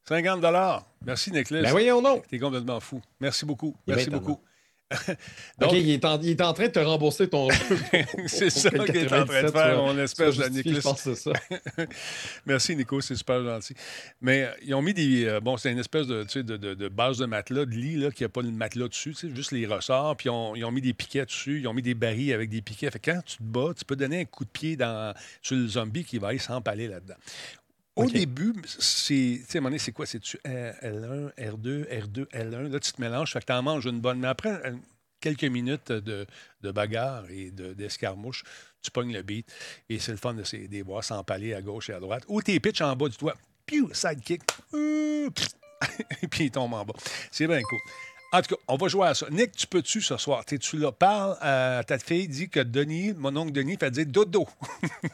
50 0.08 0.44
Merci, 1.06 1.32
Nicholas. 1.32 1.62
Ben 1.62 1.72
voyons 1.72 2.02
donc! 2.02 2.28
T'es 2.28 2.40
complètement 2.40 2.80
fou. 2.80 3.02
Merci 3.20 3.46
beaucoup. 3.46 3.76
Merci 3.86 4.10
beaucoup. 4.10 4.42
Donc- 5.60 5.74
il 5.74 5.90
est, 5.92 6.04
en, 6.06 6.20
il 6.22 6.30
est 6.30 6.42
en 6.42 6.54
train 6.54 6.66
de 6.68 6.72
te 6.72 6.80
rembourser 6.80 7.30
ton. 7.30 7.48
C'est 8.28 8.50
ça 8.50 8.70
qu'il 8.72 8.96
est 8.98 9.14
en 9.14 9.26
train 9.26 9.44
de 9.44 9.52
faire, 9.52 9.78
mon 9.78 9.98
espèce 10.00 10.36
de 10.38 10.44
Je 10.46 10.50
Nicholas. 10.50 10.82
pense 10.82 11.04
que 11.04 11.14
c'est 11.14 11.32
ça. 11.32 11.34
Merci, 12.46 12.76
Nico, 12.76 13.00
c'est 13.02 13.16
super 13.16 13.44
gentil. 13.44 13.74
Mais 14.22 14.44
euh, 14.44 14.52
ils 14.66 14.74
ont 14.74 14.82
mis 14.82 14.94
des. 14.94 15.26
euh, 15.26 15.40
bon, 15.40 15.58
c'est 15.58 15.72
une 15.72 15.80
espèce 15.80 16.08
de, 16.08 16.24
de, 16.42 16.58
de- 16.58 16.74
de 16.74 16.88
base 16.88 17.18
de 17.18 17.26
matelas, 17.26 17.66
de 17.66 17.72
lit, 17.72 17.98
là, 17.98 18.12
qui 18.12 18.24
n'a 18.24 18.30
pas 18.30 18.42
le 18.42 18.52
matelas 18.52 18.88
dessus, 18.88 19.16
juste 19.36 19.52
les 19.52 19.66
ressorts. 19.68 20.16
Puis 20.18 20.28
ils 20.28 20.32
ont, 20.32 20.56
ils 20.56 20.66
ont 20.66 20.72
mis 20.72 20.82
des 20.82 20.94
piquets 20.94 21.26
dessus, 21.26 21.60
ils 21.60 21.68
ont 21.68 21.74
mis 21.74 21.82
des 21.82 21.94
barils 21.94 22.34
avec 22.34 22.50
des 22.50 22.62
piquets. 22.62 22.90
Fait 22.92 23.00
que 23.00 23.12
quand 23.12 23.22
tu 23.26 23.38
te 23.38 23.44
bats, 23.44 23.74
tu 23.78 23.86
peux 23.86 23.96
donner 23.96 24.22
un 24.22 24.26
coup 24.26 24.46
de 24.46 24.50
pied 24.50 24.76
dans, 24.76 25.14
sur 25.42 25.56
le 25.56 25.68
zombie 25.68 26.04
qui 26.04 26.18
va 26.18 26.30
aller 26.30 26.40
s'empaler 26.40 26.88
là-dedans. 26.88 27.16
Au 28.06 28.10
début, 28.20 28.54
c'est. 28.66 29.40
Tu 29.42 29.46
sais, 29.48 29.58
à 29.58 29.60
un 29.60 29.62
moment 29.62 29.70
donné, 29.70 29.80
c'est 29.80 29.92
quoi? 29.92 30.06
C'est-tu 30.06 30.38
L1, 30.46 31.34
R2, 31.38 31.88
R2, 31.88 32.26
L1? 32.28 32.68
Là, 32.70 32.80
tu 32.80 32.92
te 32.94 33.02
mélanges, 33.02 33.34
fait 33.34 33.40
que 33.42 33.46
tu 33.46 33.54
en 33.54 33.62
manges 33.62 33.86
une 33.86 34.00
bonne. 34.02 34.20
Mais 34.20 34.28
après 34.28 34.62
euh, 34.66 34.76
quelques 35.20 35.44
minutes 35.44 35.92
de, 35.92 36.26
de 36.62 36.72
bagarre 36.72 37.26
et 37.30 37.52
de- 37.52 37.74
d'escarmouche, 37.74 38.44
tu 38.82 38.92
pognes 38.92 39.14
le 39.14 39.22
beat. 39.22 39.52
Et 39.90 40.00
c'est 40.00 40.12
le 40.12 40.18
fun 40.18 40.34
de 40.34 40.44
ces, 40.44 40.68
des 40.68 40.84
bois 40.84 41.02
s'empaler 41.04 41.54
à 41.54 41.62
gauche 41.62 41.90
et 41.90 41.94
à 41.94 42.00
droite. 42.00 42.24
Ou 42.28 42.42
tes 42.42 42.60
pitches 42.60 42.82
en 42.82 42.96
bas 42.96 43.10
du 43.10 43.18
toit. 43.18 43.36
Piou, 43.66 43.90
sidekick. 43.94 44.42
Et 46.22 46.28
puis 46.28 46.46
il 46.46 46.52
tombe 46.52 46.74
en 46.74 46.84
bas. 46.84 46.94
C'est 47.32 47.48
bien 47.48 47.62
cool. 47.62 47.80
En 48.32 48.42
tout 48.42 48.56
cas, 48.56 48.62
on 48.68 48.78
va 48.78 48.88
jouer 48.88 49.08
à 49.08 49.14
ça. 49.16 49.26
Nick, 49.32 49.54
tu 49.54 49.66
peux-tu 49.66 50.02
ce 50.02 50.16
soir? 50.18 50.46
T'es-tu 50.46 50.78
là? 50.78 50.92
Parle 50.92 51.36
à 51.42 51.84
ta 51.86 51.98
fille, 51.98 52.28
dis 52.28 52.48
que 52.48 52.60
Denis, 52.60 53.14
mon 53.18 53.36
oncle 53.36 53.52
Denis, 53.52 53.76
fait 53.80 53.90
dire 53.90 54.06
dodo. 54.06 54.48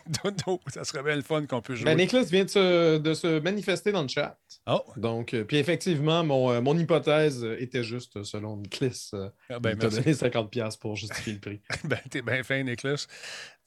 dodo. 0.23 0.59
Ça 0.67 0.83
serait 0.83 1.01
bien 1.01 1.15
le 1.15 1.21
fun 1.21 1.45
qu'on 1.45 1.61
peut 1.61 1.75
jouer. 1.75 1.85
Ben, 1.85 1.97
Nicolas 1.97 2.23
vient 2.23 2.43
de 2.43 2.49
se, 2.49 2.97
de 2.97 3.13
se 3.13 3.39
manifester 3.39 3.93
dans 3.93 4.01
le 4.01 4.09
chat. 4.09 4.37
Oh, 4.67 4.83
Donc, 4.97 5.33
euh, 5.33 5.43
puis 5.45 5.57
effectivement, 5.57 6.23
mon, 6.25 6.51
euh, 6.51 6.59
mon 6.59 6.77
hypothèse 6.77 7.43
euh, 7.43 7.61
était 7.61 7.83
juste 7.83 8.17
euh, 8.17 8.23
selon 8.23 8.57
Nicolas. 8.57 9.09
Euh, 9.13 9.29
ah, 9.49 9.59
ben, 9.59 9.71
il 9.71 9.77
t'a 9.77 9.89
merci. 9.89 10.01
donné 10.01 10.49
50$ 10.49 10.79
pour 10.79 10.95
justifier 10.95 11.33
le 11.33 11.39
prix. 11.39 11.61
Ben, 11.85 11.99
t'es 12.09 12.21
bien 12.21 12.43
fin, 12.43 12.63
Nicolas. 12.63 13.05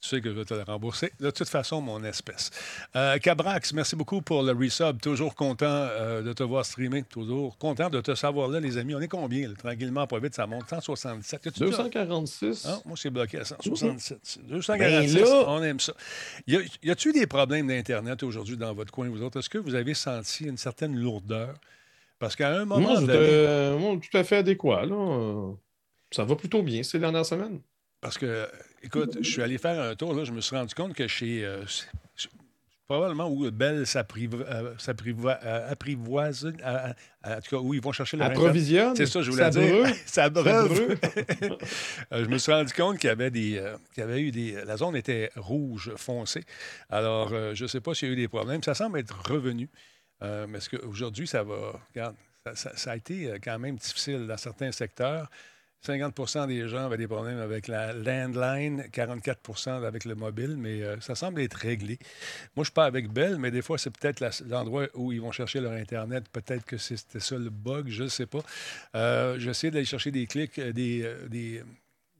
Tu 0.01 0.07
sais 0.07 0.21
que 0.21 0.29
je 0.29 0.35
vais 0.35 0.45
te 0.45 0.53
le 0.53 0.63
rembourser. 0.63 1.11
De 1.19 1.29
toute 1.29 1.49
façon, 1.49 1.81
mon 1.81 2.01
espèce. 2.05 2.51
Euh, 2.95 3.17
Cabrax, 3.17 3.73
merci 3.73 3.97
beaucoup 3.97 4.21
pour 4.21 4.43
le 4.43 4.53
resub. 4.53 5.01
Toujours 5.01 5.35
content 5.35 5.65
euh, 5.67 6.21
de 6.21 6.31
te 6.31 6.41
voir 6.41 6.63
streamer. 6.65 7.03
Toujours 7.03 7.57
content 7.57 7.89
de 7.89 7.99
te 7.99 8.15
savoir 8.15 8.47
là, 8.47 8.61
les 8.61 8.77
amis. 8.77 8.95
On 8.95 9.01
est 9.01 9.09
combien? 9.09 9.49
là? 9.49 9.55
Tranquillement, 9.57 10.07
pas 10.07 10.19
vite, 10.19 10.35
ça 10.35 10.47
monte. 10.47 10.69
167. 10.69 11.47
As-tu 11.47 11.59
déjà- 11.59 11.71
246. 11.83 12.65
Ah, 12.69 12.79
moi, 12.85 12.95
c'est 12.97 13.09
bloqué 13.09 13.39
à 13.39 13.43
167. 13.45 14.39
246, 14.47 15.15
Ben 15.15 15.21
là- 15.25 15.43
on 15.47 15.63
aime 15.63 15.81
ça. 15.81 15.91
Y 16.47 16.89
a-tu 16.89 17.11
des 17.11 17.27
problèmes 17.27 17.67
d'Internet 17.67 18.23
aujourd'hui 18.23 18.55
dans 18.55 18.73
votre 18.73 18.93
coin, 18.93 19.09
vous 19.09 19.21
autres? 19.21 19.39
Est-ce 19.39 19.49
que 19.49 19.57
vous 19.57 19.75
avez 19.75 19.93
senti 19.95 20.45
une 20.45 20.57
certaine 20.57 20.95
lourdeur? 20.95 21.55
Parce 22.19 22.37
qu'à 22.37 22.51
un 22.51 22.63
moment 22.63 22.79
moi, 22.79 23.01
donné- 23.01 23.13
j'étais 23.13 23.77
moi, 23.77 23.97
tout 23.97 24.17
à 24.17 24.23
fait 24.23 24.37
adéquat. 24.37 24.85
Là. 24.85 24.95
Euh, 24.95 25.51
Ça 26.11 26.23
va 26.23 26.35
plutôt 26.37 26.63
bien 26.63 26.83
ces 26.83 26.99
dernières 26.99 27.25
semaines. 27.25 27.59
Parce 28.01 28.17
que, 28.17 28.47
écoute, 28.83 29.17
je 29.21 29.29
suis 29.29 29.41
allé 29.41 29.57
faire 29.57 29.79
un 29.81 29.95
tour, 29.95 30.13
là, 30.13 30.23
je 30.23 30.31
me 30.31 30.41
suis 30.41 30.55
rendu 30.55 30.73
compte 30.75 30.93
que 30.93 31.07
chez. 31.07 31.45
euh, 31.45 31.63
probablement 32.87 33.29
où 33.29 33.49
Bell 33.51 33.83
s'apprivo- 33.85 34.43
euh, 34.49 34.73
euh, 36.65 36.93
en 37.23 37.41
tout 37.41 37.49
cas, 37.55 37.57
où 37.61 37.73
ils 37.75 37.81
vont 37.81 37.91
chercher 37.91 38.17
Internet. 38.17 38.37
Approvisionne. 38.37 38.95
C'est 38.95 39.05
ça, 39.05 39.21
je 39.21 39.29
voulais 39.29 39.43
ça 39.43 39.49
dire. 39.51 39.85
ça 40.07 40.29
brûle. 40.29 40.97
Je 42.11 42.25
me 42.25 42.37
suis 42.39 42.51
rendu 42.51 42.73
compte 42.73 42.97
qu'il 42.97 43.07
y 43.09 43.11
avait 43.11 43.29
des. 43.29 43.57
euh, 43.57 43.75
qu'il 43.93 44.01
y 44.01 44.03
avait 44.03 44.21
eu 44.21 44.31
des. 44.31 44.63
La 44.65 44.75
zone 44.77 44.95
était 44.95 45.29
rouge 45.35 45.91
foncé. 45.97 46.43
Alors, 46.89 47.31
euh, 47.33 47.53
je 47.53 47.63
ne 47.63 47.67
sais 47.67 47.79
pas 47.81 47.93
s'il 47.93 48.07
y 48.07 48.11
a 48.11 48.13
eu 48.13 48.17
des 48.17 48.27
problèmes. 48.27 48.63
Ça 48.63 48.73
semble 48.73 48.97
être 48.99 49.15
revenu. 49.29 49.69
Euh, 50.23 50.47
mais 50.49 50.57
est-ce 50.57 50.69
qu'aujourd'hui, 50.69 51.27
ça 51.27 51.43
va. 51.43 51.79
Regarde, 51.93 52.15
ça, 52.45 52.55
ça- 52.55 52.75
ça 52.77 52.91
a 52.91 52.95
été 52.95 53.33
quand 53.43 53.59
même 53.59 53.75
difficile 53.75 54.25
dans 54.25 54.37
certains 54.37 54.71
secteurs. 54.71 55.29
50% 55.85 56.47
des 56.47 56.67
gens 56.67 56.85
avaient 56.85 56.97
des 56.97 57.07
problèmes 57.07 57.39
avec 57.39 57.67
la 57.67 57.93
landline, 57.93 58.83
44% 58.91 59.85
avec 59.85 60.03
le 60.03 60.15
mobile, 60.15 60.55
mais 60.57 60.83
euh, 60.83 60.99
ça 60.99 61.15
semble 61.15 61.41
être 61.41 61.53
réglé. 61.53 61.97
Moi, 62.55 62.65
je 62.65 62.71
pas 62.71 62.85
avec 62.85 63.09
Bell, 63.09 63.37
mais 63.37 63.49
des 63.49 63.61
fois, 63.61 63.77
c'est 63.77 63.89
peut-être 63.89 64.23
l'endroit 64.47 64.87
où 64.93 65.13
ils 65.13 65.21
vont 65.21 65.31
chercher 65.31 65.61
leur 65.61 65.71
Internet. 65.71 66.25
Peut-être 66.29 66.65
que 66.65 66.77
c'était 66.77 67.21
ça 67.21 67.37
le 67.37 67.49
bug, 67.49 67.87
je 67.89 68.03
ne 68.03 68.09
sais 68.09 68.25
pas. 68.25 68.41
Euh, 68.95 69.39
J'essayais 69.39 69.71
d'aller 69.71 69.85
chercher 69.85 70.11
des 70.11 70.27
clics, 70.27 70.59
euh, 70.59 70.73
des, 70.73 71.03
euh, 71.03 71.27
des, 71.29 71.63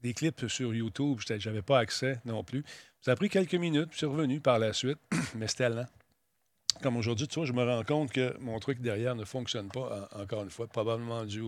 des 0.02 0.14
clips 0.14 0.48
sur 0.48 0.74
YouTube. 0.74 1.18
Je 1.26 1.48
n'avais 1.48 1.62
pas 1.62 1.78
accès 1.78 2.18
non 2.24 2.42
plus. 2.42 2.64
Ça 3.02 3.12
a 3.12 3.16
pris 3.16 3.28
quelques 3.28 3.54
minutes, 3.54 3.90
puis 3.90 3.98
c'est 3.98 4.06
revenu 4.06 4.40
par 4.40 4.58
la 4.58 4.72
suite, 4.72 4.98
mais 5.36 5.46
c'était 5.48 5.68
lent. 5.68 5.86
Comme 6.82 6.96
aujourd'hui, 6.96 7.28
tu 7.28 7.34
vois, 7.36 7.46
je 7.46 7.52
me 7.52 7.62
rends 7.64 7.84
compte 7.84 8.10
que 8.12 8.36
mon 8.38 8.58
truc 8.58 8.80
derrière 8.80 9.14
ne 9.14 9.24
fonctionne 9.24 9.68
pas, 9.68 10.08
en- 10.12 10.22
encore 10.22 10.42
une 10.42 10.50
fois, 10.50 10.66
probablement 10.66 11.24
dû 11.24 11.42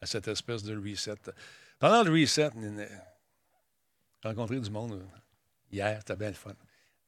à 0.00 0.06
cette 0.06 0.28
espèce 0.28 0.62
de 0.62 0.76
reset. 0.76 1.14
Pendant 1.78 2.02
le 2.02 2.10
reset, 2.12 2.50
j'ai 4.22 4.28
rencontré 4.28 4.60
du 4.60 4.70
monde 4.70 5.02
hier, 5.70 5.98
c'était 6.00 6.16
bien 6.16 6.28
le 6.28 6.34
fun. 6.34 6.54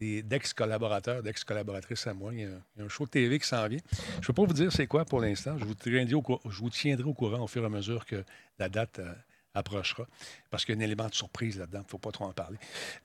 D'ex-collaborateurs, 0.01 1.23
d'ex-collaboratrices 1.23 2.07
à 2.07 2.15
moi. 2.15 2.33
Il 2.33 2.41
y, 2.41 2.45
a 2.45 2.85
un, 2.85 2.89
show 2.89 3.05
de 3.05 3.11
TV 3.11 3.39
qui 3.41 3.47
s'en 3.49 3.67
vient. 3.67 3.81
Je 3.91 4.17
ne 4.19 4.21
peux 4.27 4.33
pas 4.33 4.45
vous 4.45 4.53
dire 4.53 4.73
c'est 4.73 4.87
quoi 4.87 5.05
pour 5.05 5.21
l'instant. 5.21 5.59
Je 5.59 5.65
vous, 5.65 5.75
tiendrai 5.75 6.15
au, 6.15 6.23
cour- 6.23 6.41
je 6.49 6.59
vous 6.61 6.71
tiendrai 6.71 7.09
au 7.09 7.15
courant 7.15 7.41
au 7.43 7.49
fur 7.49 7.63
et 7.65 7.67
à 7.67 7.69
mesure 7.69 8.07
que 8.07 8.25
la 8.61 8.69
date 8.69 9.01
euh, 9.01 9.13
approchera. 9.59 10.07
Parce 10.51 10.65
qu'il 10.65 10.75
y 10.75 10.79
a 10.79 10.81
un 10.81 10.85
élément 10.85 11.07
de 11.09 11.15
surprise 11.15 11.59
là-dedans. 11.59 11.81
Il 11.81 11.85
ne 11.85 11.89
faut 11.91 11.99
pas 11.99 12.11
trop 12.11 12.25
en 12.25 12.33
parler. 12.33 12.57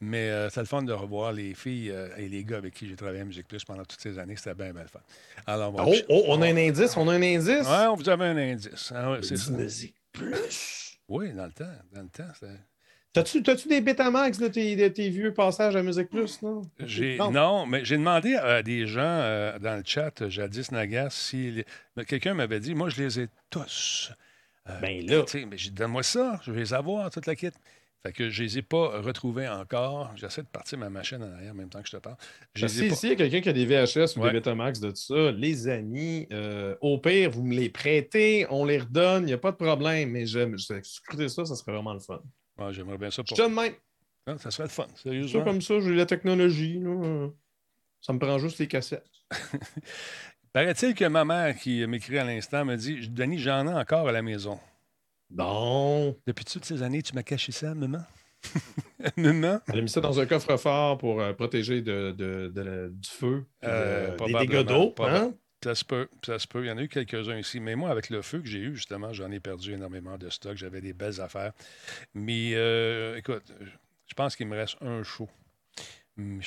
Mais 0.02 0.30
euh, 0.30 0.50
c'est 0.50 0.62
le 0.62 0.66
fun 0.66 0.82
de 0.82 0.94
revoir 0.94 1.34
les 1.34 1.54
filles 1.54 1.92
euh, 1.92 2.10
et 2.18 2.30
les 2.30 2.44
gars 2.44 2.58
avec 2.58 2.74
qui 2.74 2.88
j'ai 2.88 2.96
travaillé 2.96 3.22
à 3.22 3.26
Musique 3.26 3.48
Plus 3.48 3.64
pendant 3.66 3.84
toutes 3.86 4.02
ces 4.02 4.18
années. 4.18 4.36
C'était 4.36 4.54
bien, 4.56 4.72
bien 4.74 4.84
le 4.84 4.88
fun. 4.88 5.00
Alors, 5.46 5.74
on 5.74 5.78
va- 5.78 5.84
Oh, 5.88 5.96
oh, 6.10 6.24
on 6.30 6.42
a 6.42 6.48
un 6.48 6.58
indice, 6.58 6.96
on 6.98 7.08
a 7.10 7.14
un 7.14 7.22
indice? 7.22 7.68
Ouais, 7.68 7.88
on 7.90 7.96
vous 7.96 8.08
avait 8.10 8.26
un 8.26 8.38
indice. 8.38 8.92
Ah 8.96 9.12
ouais, 9.12 9.20
c'est 9.24 9.38
ça. 9.38 9.52
Musique 9.52 9.96
plus? 10.12 10.98
Oui, 11.10 11.34
dans 11.34 11.46
le 11.46 11.52
temps. 11.52 11.66
Dans 11.94 12.02
le 12.02 12.08
temps, 12.10 12.24
c'était- 12.34 12.54
T'as-tu, 13.12 13.44
t'as-tu 13.44 13.68
des 13.68 13.80
Betamax 13.80 14.40
de 14.40 14.48
tes, 14.48 14.76
de 14.76 14.88
tes 14.88 15.08
vieux 15.10 15.32
passages 15.36 15.76
à 15.76 15.84
Musique 15.84 16.10
Plus, 16.10 16.42
non? 16.42 16.64
Non. 17.20 17.30
non. 17.32 17.66
mais 17.68 17.86
j'ai 17.86 17.98
demandé 17.98 18.34
à 18.34 18.64
des 18.64 18.88
gens 18.88 19.02
euh, 19.04 19.60
dans 19.60 19.76
le 19.78 19.84
chat, 19.86 20.28
jadis 20.30 20.72
Nagas, 20.72 21.12
si 21.12 21.52
les- 21.96 22.06
quelqu'un 22.06 22.34
m'avait 22.34 22.60
dit, 22.60 22.74
moi, 22.74 22.90
je 22.90 23.00
les 23.04 23.20
ai 23.20 23.28
tous. 23.52 24.12
Euh, 24.70 24.80
Ben 24.80 25.06
là. 25.06 25.24
tu 25.24 25.40
sais, 25.40 25.46
mais 25.46 25.58
j'ai 25.58 25.72
donne-moi 25.72 26.04
ça, 26.04 26.40
je 26.46 26.52
vais 26.52 26.60
les 26.62 26.74
avoir, 26.74 27.10
toute 27.10 27.26
la 27.26 27.36
kit. 27.36 27.50
Fait 28.02 28.12
que 28.12 28.30
je 28.30 28.44
les 28.44 28.58
ai 28.58 28.62
pas 28.62 29.00
retrouvés 29.02 29.48
encore. 29.48 30.12
J'essaie 30.18 30.42
de 30.42 30.48
partir 30.48 30.78
ma 30.78 30.90
machine 30.90 31.24
en 31.24 31.32
arrière 31.32 31.52
en 31.52 31.56
même 31.56 31.70
temps 31.70 31.82
que 31.82 31.88
je 31.88 31.94
te 31.96 32.02
parle. 32.02 32.18
Je 32.54 32.68
Si 32.68 32.90
pas- 32.90 32.96
s'il 32.96 33.10
y 33.10 33.12
a 33.14 33.16
quelqu'un 33.16 33.40
qui 33.40 33.48
a 33.50 33.54
des 33.54 33.66
VHS 33.66 34.18
ou 34.18 34.22
Ouais. 34.22 34.30
des 34.32 34.40
Betamax 34.40 34.82
de 34.82 34.90
tout 34.90 34.96
ça, 34.98 35.32
les 35.32 35.70
amis, 35.70 36.28
euh, 36.34 36.76
au 36.82 36.98
pire, 36.98 37.30
vous 37.32 37.44
me 37.44 37.54
les 37.56 37.70
prêtez, 37.70 38.46
on 38.50 38.66
les 38.66 38.80
redonne, 38.80 39.24
il 39.24 39.28
n'y 39.28 39.34
a 39.34 39.38
pas 39.38 39.52
de 39.52 39.56
problème, 39.58 40.10
mais 40.12 40.26
j'aime, 40.26 40.58
je 40.58 40.82
scruter 40.84 41.30
ça, 41.30 41.46
ça 41.46 41.56
serait 41.56 41.72
vraiment 41.72 41.94
le 41.94 42.00
fun. 42.02 42.22
Ouais, 42.58 42.74
J'aimerais 42.74 42.98
bien 42.98 43.10
ça 43.10 43.22
Je 43.26 43.34
pour. 43.34 43.38
te 43.38 43.50
de 43.50 43.56
même. 43.56 43.74
Ah, 44.28 44.38
ça 44.38 44.52
serait 44.52 44.64
le 44.64 44.70
fun, 44.70 44.88
Ça 44.96 45.04
sérieusement. 45.04 45.44
comme 45.46 45.62
ça, 45.62 45.80
j'ai 45.80 45.96
la 45.96 46.06
technologie. 46.06 46.80
Là. 46.80 46.90
euh, 46.90 47.28
Ça 48.02 48.12
me 48.12 48.20
prend 48.20 48.38
juste 48.38 48.60
les 48.60 48.68
cassettes. 48.68 49.08
Paraît-il 50.54 50.94
que 50.94 51.06
ma 51.06 51.26
mère 51.26 51.58
qui 51.58 51.86
m'écrit 51.88 52.20
à 52.20 52.24
l'instant 52.24 52.64
me 52.64 52.76
dit 52.76 53.10
Denis, 53.10 53.40
j'en 53.40 53.68
ai 53.68 53.74
encore 53.74 54.08
à 54.08 54.12
la 54.12 54.22
maison. 54.22 54.60
Bon. 55.32 56.16
Depuis 56.28 56.46
toutes 56.46 56.66
ces 56.66 56.84
années, 56.84 57.02
tu 57.02 57.16
m'as 57.16 57.24
caché 57.24 57.52
ça, 57.52 57.74
maman? 57.74 58.04
Maman? 59.18 59.60
Elle 59.70 59.80
a 59.80 59.82
mis 59.82 59.90
ça 59.90 60.00
dans 60.02 60.20
un 60.20 60.26
coffre-fort 60.26 60.98
pour 60.98 61.22
euh, 61.22 61.34
protéger 61.34 61.82
de, 61.82 62.12
de- 62.12 62.52
de 62.54 62.62
la- 62.62 62.88
du 62.90 63.10
feu, 63.10 63.46
Euh, 63.64 64.16
des 64.18 64.34
dégâts 64.34 64.62
d'eau. 64.64 64.94
Hein? 65.00 65.34
Ça 65.64 65.76
se 65.76 65.86
peut, 65.86 66.08
ça 66.26 66.38
se 66.40 66.48
peut. 66.48 66.64
Il 66.64 66.68
y 66.68 66.72
en 66.72 66.78
a 66.78 66.82
eu 66.84 66.90
quelques-uns 66.90 67.38
ici. 67.38 67.60
Mais 67.62 67.76
moi, 67.76 67.90
avec 67.90 68.10
le 68.10 68.22
feu 68.22 68.40
que 68.40 68.48
j'ai 68.48 68.60
eu, 68.60 68.76
justement, 68.76 69.12
j'en 69.14 69.32
ai 69.32 69.40
perdu 69.40 69.74
énormément 69.74 70.18
de 70.18 70.30
stock. 70.30 70.56
J'avais 70.58 70.82
des 70.82 70.92
belles 70.94 71.20
affaires. 71.22 71.54
Mais 72.14 72.52
euh, 72.54 73.16
écoute, 73.18 73.44
je 74.08 74.14
pense 74.14 74.36
qu'il 74.36 74.48
me 74.48 74.58
reste 74.58 74.76
un 74.82 75.02
show. 75.04 75.30
Il 76.18 76.42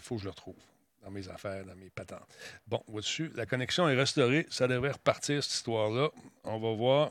faut 0.00 0.16
que 0.16 0.20
je 0.22 0.24
le 0.24 0.30
retrouve. 0.30 0.56
Dans 1.02 1.10
mes 1.10 1.28
affaires, 1.28 1.64
dans 1.64 1.74
mes 1.74 1.90
patentes. 1.90 2.26
Bon, 2.66 2.82
au-dessus, 2.86 3.30
la 3.34 3.46
connexion 3.46 3.88
est 3.88 3.96
restaurée. 3.96 4.46
Ça 4.50 4.68
devrait 4.68 4.92
repartir, 4.92 5.42
cette 5.42 5.54
histoire-là. 5.54 6.10
On 6.44 6.58
va 6.58 6.72
voir. 6.72 7.10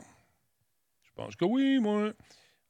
Je 1.02 1.10
pense 1.14 1.36
que 1.36 1.44
oui, 1.44 1.78
moi. 1.78 2.12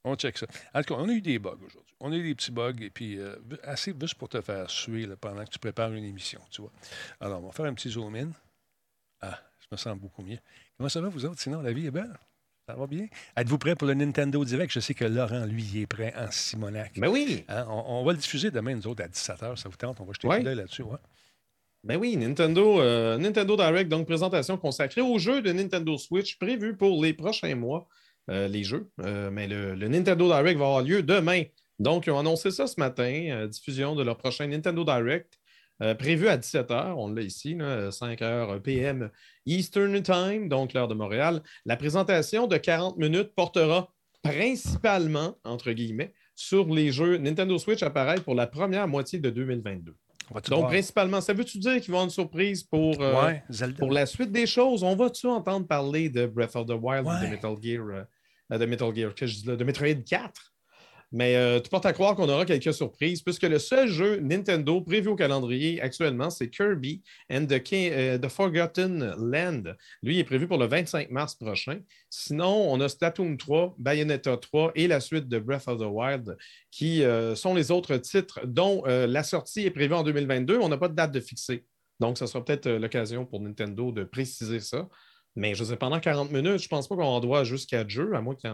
On 0.03 0.15
check 0.15 0.37
ça. 0.37 0.47
En 0.73 0.81
tout 0.81 0.93
cas, 0.93 0.99
on 0.99 1.07
a 1.07 1.13
eu 1.13 1.21
des 1.21 1.39
bugs 1.39 1.57
aujourd'hui. 1.65 1.95
On 2.01 2.11
a 2.11 2.15
eu 2.15 2.23
des 2.23 2.35
petits 2.35 2.51
bugs, 2.51 2.75
et 2.81 2.89
puis 2.89 3.17
euh, 3.17 3.37
assez 3.63 3.95
juste 3.97 4.15
pour 4.15 4.27
te 4.27 4.41
faire 4.41 4.69
suer 4.69 5.07
pendant 5.15 5.45
que 5.45 5.49
tu 5.49 5.59
prépares 5.59 5.93
une 5.93 6.03
émission, 6.03 6.41
tu 6.51 6.61
vois. 6.61 6.71
Alors, 7.21 7.41
on 7.41 7.47
va 7.47 7.51
faire 7.53 7.65
un 7.65 7.73
petit 7.73 7.89
zoom 7.89 8.13
in. 8.15 8.31
Ah, 9.21 9.39
je 9.61 9.67
me 9.71 9.77
sens 9.77 9.97
beaucoup 9.97 10.21
mieux. 10.21 10.39
Comment 10.77 10.89
ça 10.89 10.99
va, 10.99 11.07
vous 11.07 11.23
autres? 11.23 11.39
Sinon, 11.39 11.61
la 11.61 11.71
vie 11.71 11.87
est 11.87 11.91
belle? 11.91 12.13
Ça 12.67 12.75
va 12.75 12.87
bien? 12.87 13.07
Êtes-vous 13.37 13.57
prêts 13.57 13.75
pour 13.75 13.87
le 13.87 13.93
Nintendo 13.93 14.43
Direct? 14.43 14.73
Je 14.73 14.81
sais 14.81 14.93
que 14.93 15.05
Laurent, 15.05 15.45
lui, 15.45 15.81
est 15.81 15.87
prêt 15.87 16.13
en 16.17 16.29
Simonac. 16.31 16.97
Ben 16.97 17.09
oui! 17.09 17.45
Hein, 17.47 17.65
on, 17.69 18.03
va 18.03 18.11
le 18.11 18.17
diffuser 18.17 18.51
demain, 18.51 18.75
nous 18.75 18.87
autres, 18.87 19.03
à 19.03 19.07
17h. 19.07 19.55
Ça 19.55 19.69
vous 19.69 19.75
tente? 19.75 19.99
On 20.01 20.05
va 20.05 20.13
jeter 20.13 20.29
un 20.29 20.39
coup 20.39 20.43
là-dessus. 20.43 20.83
Ouais. 20.83 20.97
Ben 21.83 21.97
oui, 21.97 22.15
Nintendo, 22.15 22.79
euh, 22.79 23.17
Nintendo 23.17 23.57
Direct, 23.57 23.89
donc 23.89 24.07
présentation 24.07 24.57
consacrée 24.57 25.01
aux 25.01 25.19
jeux 25.19 25.41
de 25.41 25.51
Nintendo 25.51 25.97
Switch 25.97 26.37
prévus 26.37 26.77
pour 26.77 27.03
les 27.03 27.13
prochains 27.13 27.55
mois. 27.55 27.89
Euh, 28.29 28.47
les 28.47 28.63
jeux. 28.63 28.89
Euh, 29.01 29.29
mais 29.29 29.47
le, 29.47 29.75
Nintendo 29.75 30.27
Direct 30.27 30.57
va 30.57 30.65
avoir 30.65 30.81
lieu 30.81 31.03
demain. 31.03 31.43
Donc, 31.79 32.07
ils 32.07 32.11
ont 32.11 32.19
annoncé 32.19 32.51
ça 32.51 32.67
ce 32.67 32.79
matin, 32.79 33.47
diffusion 33.47 33.95
de 33.95 34.03
leur 34.03 34.17
prochain 34.17 34.47
Nintendo 34.47 34.85
Direct. 34.85 35.39
prévu 35.99 36.29
à 36.29 36.37
17h, 36.37 36.93
on 36.95 37.09
l'a 37.09 37.21
ici, 37.23 37.55
5h 37.55 38.61
PM 38.61 39.09
Eastern 39.45 40.01
Time, 40.01 40.47
donc 40.47 40.71
l'heure 40.71 40.87
de 40.87 40.93
Montréal. 40.93 41.41
La 41.65 41.75
présentation 41.75 42.47
de 42.47 42.55
40 42.55 42.97
minutes 42.97 43.33
portera 43.35 43.91
principalement, 44.21 45.37
entre 45.43 45.71
guillemets, 45.73 46.13
sur 46.35 46.73
les 46.73 46.91
jeux 46.93 47.17
Nintendo 47.17 47.57
Switch 47.57 47.83
appareil 47.83 48.21
pour 48.21 48.35
la 48.35 48.47
première 48.47 48.87
moitié 48.87 49.19
de 49.19 49.29
2022. 49.29 49.93
Donc, 50.49 50.67
principalement, 50.67 51.21
ça 51.21 51.33
veut-tu 51.33 51.57
dire 51.57 51.73
qu'ils 51.81 51.91
vont 51.91 51.97
avoir 51.97 52.05
une 52.05 52.09
surprise 52.09 52.63
pour, 52.63 52.95
pour 53.77 53.91
la 53.91 54.05
suite 54.05 54.31
des 54.31 54.45
choses? 54.45 54.83
On 54.83 54.95
va-tu 54.95 55.27
entendre 55.27 55.67
parler 55.67 56.09
de 56.09 56.25
Breath 56.25 56.55
of 56.55 56.67
the 56.67 56.77
Wild 56.79 57.05
ou 57.05 57.25
de 57.25 57.29
Metal 57.29 57.55
Gear 57.61 57.85
euh, 58.51 58.57
de 58.57 58.65
Metal 58.65 58.95
Gear, 58.95 59.13
que 59.15 59.25
je 59.25 59.35
dis 59.35 59.45
là, 59.47 59.55
de 59.55 59.63
Metroid 59.63 60.03
4. 60.05 60.52
Mais 61.13 61.35
euh, 61.35 61.59
tu 61.59 61.69
portes 61.69 61.85
à 61.85 61.93
croire 61.93 62.15
qu'on 62.15 62.27
aura 62.27 62.43
quelques 62.43 62.73
surprises, 62.73 63.21
puisque 63.21 63.43
le 63.43 63.59
seul 63.59 63.87
jeu 63.87 64.19
Nintendo 64.19 64.81
prévu 64.81 65.09
au 65.09 65.15
calendrier 65.15 65.79
actuellement, 65.79 66.31
c'est 66.31 66.49
Kirby 66.49 67.03
and 67.31 67.45
the, 67.45 67.61
euh, 67.73 68.29
Forgotten 68.29 69.13
Land. 69.19 69.75
Lui, 70.01 70.15
il 70.15 70.19
est 70.19 70.23
prévu 70.23 70.47
pour 70.47 70.57
le 70.57 70.65
25 70.65 71.11
mars 71.11 71.35
prochain. 71.35 71.79
Sinon, 72.09 72.67
on 72.71 72.81
a 72.81 72.89
Splatoon 72.89 73.37
3, 73.37 73.75
Bayonetta 73.77 74.37
3 74.37 74.71
et 74.73 74.87
la 74.87 74.99
suite 74.99 75.27
de 75.27 75.37
Breath 75.37 75.67
of 75.67 75.79
the 75.79 75.87
Wild, 75.87 76.35
qui 76.71 77.03
sont 77.35 77.53
les 77.53 77.69
autres 77.69 77.97
titres 77.97 78.41
dont 78.45 78.83
la 78.85 79.23
sortie 79.23 79.65
est 79.65 79.71
prévue 79.71 79.93
en 79.93 80.03
2022. 80.03 80.57
On 80.59 80.69
n'a 80.69 80.77
pas 80.77 80.89
de 80.89 80.95
date 80.95 81.11
de 81.11 81.19
fixée. 81.19 81.63
Donc, 81.99 82.17
ce 82.17 82.25
sera 82.25 82.43
peut-être 82.43 82.67
l'occasion 82.67 83.25
pour 83.25 83.39
Nintendo 83.39 83.91
de 83.91 84.03
préciser 84.03 84.59
ça. 84.59 84.89
Mais 85.35 85.55
je 85.55 85.63
sais, 85.63 85.77
pendant 85.77 85.99
40 85.99 86.31
minutes, 86.31 86.59
je 86.59 86.65
ne 86.65 86.69
pense 86.69 86.87
pas 86.87 86.95
qu'on 86.95 87.19
doit 87.19 87.43
jusqu'à 87.43 87.87
jeu, 87.87 88.15
à 88.15 88.21
moins 88.21 88.35
qu'il 88.35 88.49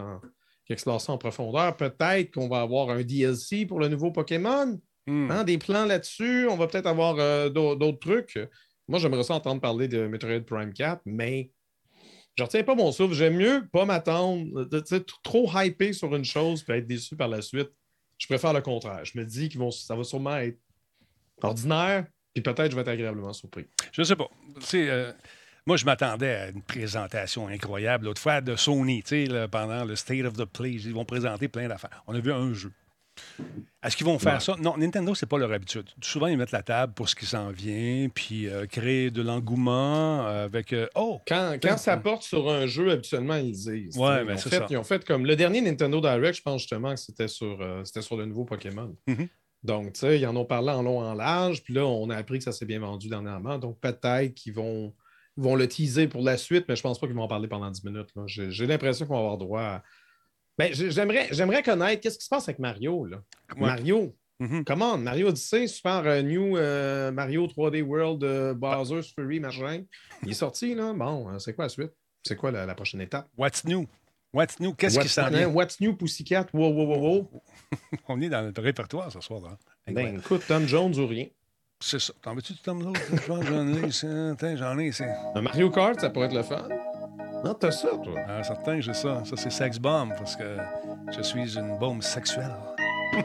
qu 0.70 0.72
explore 0.74 1.00
ça 1.00 1.12
en 1.12 1.18
profondeur. 1.18 1.76
Peut-être 1.76 2.34
qu'on 2.34 2.48
va 2.48 2.60
avoir 2.60 2.90
un 2.90 3.02
DLC 3.02 3.66
pour 3.66 3.80
le 3.80 3.88
nouveau 3.88 4.10
Pokémon. 4.10 4.80
Hmm. 5.06 5.30
Hein, 5.30 5.44
des 5.44 5.58
plans 5.58 5.86
là-dessus. 5.86 6.46
On 6.48 6.56
va 6.56 6.66
peut-être 6.66 6.86
avoir 6.86 7.16
euh, 7.18 7.48
d'autres 7.48 7.98
trucs. 7.98 8.38
Moi, 8.86 8.98
j'aimerais 8.98 9.24
ça 9.24 9.34
entendre 9.34 9.60
parler 9.60 9.88
de 9.88 10.06
Metroid 10.06 10.40
Prime 10.40 10.72
4, 10.72 11.02
mais 11.06 11.50
je 12.36 12.42
ne 12.42 12.46
retiens 12.46 12.62
pas 12.62 12.74
mon 12.74 12.92
souffle. 12.92 13.14
J'aime 13.14 13.36
mieux 13.36 13.66
pas 13.72 13.84
m'attendre, 13.84 14.68
trop 15.22 15.50
hyper 15.54 15.94
sur 15.94 16.14
une 16.14 16.24
chose 16.24 16.64
et 16.68 16.72
être 16.72 16.86
déçu 16.86 17.16
par 17.16 17.28
la 17.28 17.42
suite. 17.42 17.70
Je 18.18 18.26
préfère 18.26 18.52
le 18.52 18.60
contraire. 18.60 19.04
Je 19.04 19.18
me 19.18 19.24
dis 19.24 19.48
que 19.48 19.58
ça 19.70 19.96
va 19.96 20.04
sûrement 20.04 20.36
être 20.36 20.58
ordinaire, 21.42 22.06
puis 22.34 22.42
peut-être 22.42 22.70
je 22.70 22.76
vais 22.76 22.82
être 22.82 22.88
agréablement 22.88 23.32
surpris. 23.32 23.66
Je 23.92 24.02
ne 24.02 24.04
sais 24.04 24.16
pas. 24.16 24.28
C'est. 24.60 24.88
Euh, 24.90 25.12
moi, 25.66 25.76
je 25.76 25.84
m'attendais 25.84 26.34
à 26.34 26.48
une 26.50 26.62
présentation 26.62 27.48
incroyable 27.48 28.06
l'autre 28.06 28.20
fois 28.20 28.40
de 28.40 28.56
Sony, 28.56 29.02
tu 29.02 29.26
sais, 29.26 29.48
pendant 29.48 29.84
le 29.84 29.96
State 29.96 30.24
of 30.24 30.34
the 30.34 30.44
Play. 30.44 30.72
Ils 30.72 30.94
vont 30.94 31.04
présenter 31.04 31.48
plein 31.48 31.68
d'affaires. 31.68 32.02
On 32.06 32.14
a 32.14 32.20
vu 32.20 32.32
un 32.32 32.52
jeu. 32.52 32.72
Est-ce 33.82 33.96
qu'ils 33.96 34.06
vont 34.06 34.18
faire 34.18 34.40
ça? 34.40 34.56
Non, 34.60 34.76
Nintendo, 34.76 35.14
c'est 35.14 35.26
pas 35.26 35.38
leur 35.38 35.52
habitude. 35.52 35.88
Souvent, 36.02 36.26
ils 36.26 36.36
mettent 36.36 36.52
la 36.52 36.62
table 36.62 36.92
pour 36.94 37.08
ce 37.08 37.14
qui 37.14 37.26
s'en 37.26 37.50
vient, 37.50 38.08
puis 38.08 38.46
euh, 38.48 38.66
créer 38.66 39.10
de 39.10 39.22
l'engouement 39.22 40.26
avec. 40.26 40.72
Euh, 40.72 40.86
oh! 40.94 41.20
Quand, 41.26 41.56
quand 41.62 41.76
ça 41.76 41.96
porte 41.96 42.22
sur 42.22 42.50
un 42.50 42.66
jeu, 42.66 42.90
habituellement, 42.90 43.36
ils 43.36 43.52
disent. 43.52 43.96
Ouais, 43.96 44.24
mais 44.24 44.36
c'est 44.38 44.50
ça. 44.50 44.66
Ils 44.70 44.76
ont 44.76 44.84
fait 44.84 45.04
comme. 45.04 45.26
Le 45.26 45.36
dernier 45.36 45.60
Nintendo 45.60 46.00
Direct, 46.00 46.36
je 46.36 46.42
pense 46.42 46.62
justement 46.62 46.94
que 46.94 47.00
c'était 47.00 47.28
sur, 47.28 47.60
euh, 47.60 47.82
c'était 47.84 48.02
sur 48.02 48.16
le 48.16 48.26
nouveau 48.26 48.44
Pokémon. 48.44 48.94
Mm-hmm. 49.08 49.28
Donc, 49.62 49.92
tu 49.92 50.00
sais, 50.00 50.18
ils 50.18 50.26
en 50.26 50.36
ont 50.36 50.46
parlé 50.46 50.70
en 50.70 50.82
long, 50.82 51.00
en 51.00 51.14
large, 51.14 51.62
puis 51.62 51.74
là, 51.74 51.84
on 51.84 52.08
a 52.10 52.16
appris 52.16 52.38
que 52.38 52.44
ça 52.44 52.52
s'est 52.52 52.66
bien 52.66 52.80
vendu 52.80 53.08
dernièrement. 53.08 53.58
Donc, 53.58 53.78
peut-être 53.80 54.34
qu'ils 54.34 54.54
vont 54.54 54.94
vont 55.36 55.54
le 55.54 55.68
teaser 55.68 56.08
pour 56.08 56.22
la 56.22 56.36
suite, 56.36 56.66
mais 56.68 56.76
je 56.76 56.82
pense 56.82 56.98
pas 56.98 57.06
qu'ils 57.06 57.16
vont 57.16 57.22
en 57.22 57.28
parler 57.28 57.48
pendant 57.48 57.70
10 57.70 57.84
minutes. 57.84 58.10
J'ai 58.26 58.66
l'impression 58.66 59.06
qu'on 59.06 59.14
va 59.14 59.20
avoir 59.20 59.38
droit 59.38 59.62
à. 59.62 59.82
Ben, 60.58 60.72
J'aimerais 60.72 61.62
connaître 61.62 62.02
qu'est-ce 62.02 62.18
qui 62.18 62.24
se 62.24 62.28
passe 62.28 62.48
avec 62.48 62.58
Mario. 62.58 63.06
Là. 63.06 63.22
Mario. 63.56 64.14
Mm-hmm. 64.40 64.64
Comment? 64.64 64.96
Mario 64.96 65.28
Odyssey, 65.28 65.66
Super 65.66 66.06
euh, 66.06 66.22
New 66.22 66.56
euh, 66.56 67.12
Mario 67.12 67.46
3D 67.46 67.82
World 67.82 68.24
euh, 68.24 68.54
Bowser's 68.54 69.12
Fury, 69.12 69.38
machin. 69.38 69.84
Il 70.22 70.30
est 70.30 70.34
sorti, 70.34 70.74
là. 70.74 70.94
Bon, 70.94 71.38
c'est 71.38 71.54
quoi 71.54 71.66
la 71.66 71.68
suite? 71.68 71.92
C'est 72.22 72.36
quoi 72.36 72.50
la, 72.50 72.74
prochaine 72.74 73.02
étape? 73.02 73.28
What's 73.36 73.64
new? 73.64 73.86
What's 74.32 74.58
new? 74.58 74.72
Qu'est-ce 74.74 74.98
qui 74.98 75.08
s'en 75.08 75.28
vient? 75.28 75.48
What's 75.48 75.80
new, 75.80 75.94
Pussycat? 75.94 76.46
Wow, 76.54 76.72
wow, 76.72 76.86
wow, 76.86 76.98
wow. 76.98 77.42
On 78.08 78.20
est 78.20 78.28
dans 78.28 78.42
le 78.42 78.62
répertoire 78.62 79.12
ce 79.12 79.20
soir. 79.20 79.42
Hein? 79.44 79.58
Ben, 79.92 80.18
écoute, 80.18 80.42
Tom 80.46 80.66
Jones 80.66 80.96
ou 80.98 81.06
rien. 81.06 81.26
C'est 81.80 81.98
ça. 81.98 82.12
T'en 82.20 82.34
veux-tu 82.34 82.52
du 82.52 82.58
Tom 82.60 82.92
Je 83.10 83.26
pense 83.26 83.44
j'en 83.44 83.66
ai 83.66 83.86
ici. 83.88 84.06
j'en 84.56 84.78
ai 84.78 84.88
ici. 84.88 85.02
Un 85.34 85.40
Mario 85.40 85.70
Kart, 85.70 85.98
ça 85.98 86.10
pourrait 86.10 86.26
être 86.26 86.34
le 86.34 86.42
fun. 86.42 86.68
Non, 87.42 87.54
t'as 87.54 87.70
ça, 87.70 87.88
toi. 88.04 88.20
Ah, 88.28 88.42
certain, 88.42 88.80
j'ai 88.80 88.92
ça. 88.92 89.22
Ça, 89.24 89.36
c'est 89.36 89.50
Sex 89.50 89.78
Bomb, 89.78 90.10
parce 90.14 90.36
que 90.36 90.58
je 91.16 91.22
suis 91.22 91.56
une 91.56 91.78
bombe 91.78 92.02
sexuelle. 92.02 92.54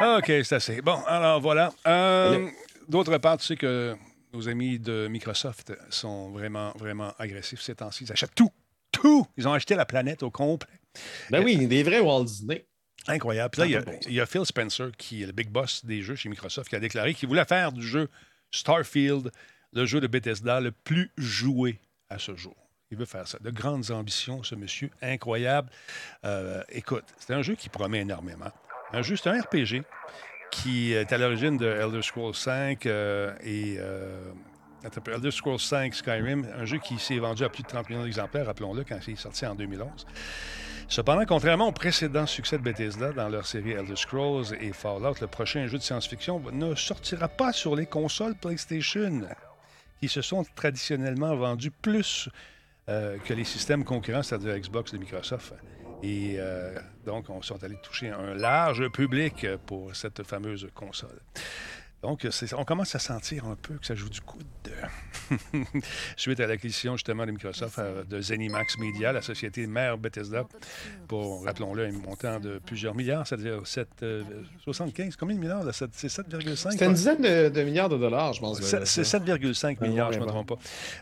OK, 0.00 0.26
c'est 0.26 0.54
assez. 0.54 0.80
Bon, 0.80 0.98
alors 1.06 1.40
voilà. 1.40 1.72
Euh, 1.86 2.48
d'autre 2.88 3.18
part, 3.18 3.36
tu 3.36 3.44
sais 3.44 3.56
que 3.56 3.94
nos 4.32 4.48
amis 4.48 4.78
de 4.78 5.08
Microsoft 5.08 5.74
sont 5.90 6.30
vraiment, 6.30 6.72
vraiment 6.78 7.12
agressifs 7.18 7.60
ces 7.60 7.74
temps-ci. 7.74 8.04
Ils 8.04 8.12
achètent 8.12 8.34
tout. 8.34 8.50
Tout! 8.92 9.26
Ils 9.36 9.46
ont 9.46 9.52
acheté 9.52 9.74
la 9.74 9.84
planète 9.84 10.22
au 10.22 10.30
complet. 10.30 10.70
Ben 11.30 11.44
oui, 11.44 11.66
des 11.66 11.82
vrais 11.82 12.00
Walt 12.00 12.24
Disney. 12.24 12.66
Incroyable. 13.08 13.50
Puis 13.50 13.60
là, 13.60 13.82
il 14.06 14.12
y, 14.12 14.20
a, 14.20 14.26
Phil 14.26 14.44
Spencer, 14.44 14.90
qui 14.96 15.22
est 15.22 15.26
le 15.26 15.32
big 15.32 15.48
boss 15.48 15.84
des 15.84 16.02
jeux 16.02 16.16
chez 16.16 16.28
Microsoft, 16.28 16.68
qui 16.68 16.76
a 16.76 16.80
déclaré 16.80 17.14
qu'il 17.14 17.28
voulait 17.28 17.44
faire 17.44 17.72
du 17.72 17.82
jeu 17.82 18.08
Starfield, 18.50 19.30
le 19.72 19.86
jeu 19.86 20.00
de 20.00 20.06
Bethesda 20.06 20.60
le 20.60 20.72
plus 20.72 21.10
joué 21.16 21.80
à 22.08 22.18
ce 22.18 22.34
jour. 22.36 22.56
Il 22.90 22.98
veut 22.98 23.04
faire 23.04 23.26
ça. 23.26 23.38
De 23.40 23.50
grandes 23.50 23.90
ambitions, 23.90 24.42
ce 24.42 24.54
monsieur. 24.54 24.90
Incroyable. 25.02 25.70
Euh, 26.24 26.62
écoute, 26.68 27.04
c'est 27.18 27.34
un 27.34 27.42
jeu 27.42 27.54
qui 27.54 27.68
promet 27.68 28.00
énormément. 28.00 28.50
Un 28.92 29.02
jeu, 29.02 29.16
c'est 29.16 29.28
un 29.28 29.40
RPG 29.40 29.82
qui 30.50 30.92
est 30.92 31.12
à 31.12 31.18
l'origine 31.18 31.56
de 31.56 31.66
Elder 31.66 32.02
Scrolls 32.02 32.34
5 32.34 32.86
euh, 32.86 33.34
et 33.42 33.76
euh, 33.78 34.32
Elder 35.06 35.32
Scrolls 35.32 35.58
5 35.58 35.94
Skyrim, 35.94 36.46
un 36.56 36.64
jeu 36.64 36.78
qui 36.78 36.98
s'est 36.98 37.18
vendu 37.18 37.44
à 37.44 37.48
plus 37.48 37.64
de 37.64 37.68
30 37.68 37.90
millions 37.90 38.04
d'exemplaires, 38.04 38.46
rappelons-le, 38.46 38.84
quand 38.84 38.98
il 39.06 39.14
est 39.14 39.16
sorti 39.16 39.44
en 39.44 39.54
2011. 39.54 40.06
Cependant, 40.88 41.24
contrairement 41.26 41.68
au 41.68 41.72
précédent 41.72 42.26
succès 42.26 42.58
de 42.58 42.62
Bethesda 42.62 43.12
dans 43.12 43.28
leur 43.28 43.44
série 43.44 43.72
Elder 43.72 43.96
Scrolls 43.96 44.54
et 44.60 44.72
Fallout, 44.72 45.14
le 45.20 45.26
prochain 45.26 45.66
jeu 45.66 45.78
de 45.78 45.82
science-fiction 45.82 46.40
ne 46.52 46.74
sortira 46.76 47.28
pas 47.28 47.52
sur 47.52 47.74
les 47.74 47.86
consoles 47.86 48.36
PlayStation, 48.36 49.22
qui 50.00 50.08
se 50.08 50.22
sont 50.22 50.44
traditionnellement 50.54 51.34
vendus 51.34 51.72
plus 51.72 52.28
euh, 52.88 53.18
que 53.18 53.34
les 53.34 53.44
systèmes 53.44 53.84
concurrents, 53.84 54.22
c'est-à-dire 54.22 54.56
Xbox 54.56 54.92
de 54.92 54.98
Microsoft. 54.98 55.54
Et 56.04 56.36
euh, 56.38 56.78
donc, 57.04 57.30
on 57.30 57.42
sont 57.42 57.62
allés 57.64 57.78
toucher 57.82 58.10
un 58.10 58.34
large 58.34 58.88
public 58.90 59.44
pour 59.66 59.94
cette 59.96 60.22
fameuse 60.22 60.68
console. 60.72 61.20
Donc, 62.06 62.24
on 62.56 62.64
commence 62.64 62.94
à 62.94 63.00
sentir 63.00 63.46
un 63.46 63.56
peu 63.56 63.74
que 63.74 63.84
ça 63.84 63.96
joue 63.96 64.08
du 64.08 64.20
coude. 64.20 64.44
Suite 66.16 66.38
à 66.38 66.46
l'acquisition 66.46 66.92
justement 66.92 67.26
de 67.26 67.32
Microsoft 67.32 67.80
euh, 67.80 68.04
de 68.04 68.20
Zenimax 68.20 68.78
Media, 68.78 69.10
la 69.10 69.22
société 69.22 69.66
mère 69.66 69.98
Bethesda, 69.98 70.46
pour, 71.08 71.44
rappelons-le, 71.44 71.86
un 71.86 71.90
montant 71.90 72.38
de 72.38 72.60
plusieurs 72.64 72.94
milliards, 72.94 73.26
c'est-à-dire 73.26 73.66
7, 73.66 74.04
75, 74.62 75.06
euh, 75.06 75.16
combien 75.18 75.34
de 75.34 75.40
milliards? 75.40 75.64
C'est 75.72 75.90
7,5? 76.06 76.76
C'est 76.78 76.84
une 76.84 76.92
dizaine 76.92 77.22
de, 77.22 77.62
milliards 77.64 77.88
de 77.88 77.98
dollars, 77.98 78.34
je 78.34 78.40
pense. 78.40 78.60
C'est 78.60 79.02
7,5 79.02 79.82
milliards, 79.82 80.12
je 80.12 80.20
ne 80.20 80.24
me 80.24 80.28
trompe 80.28 80.50
pas. 80.50 80.58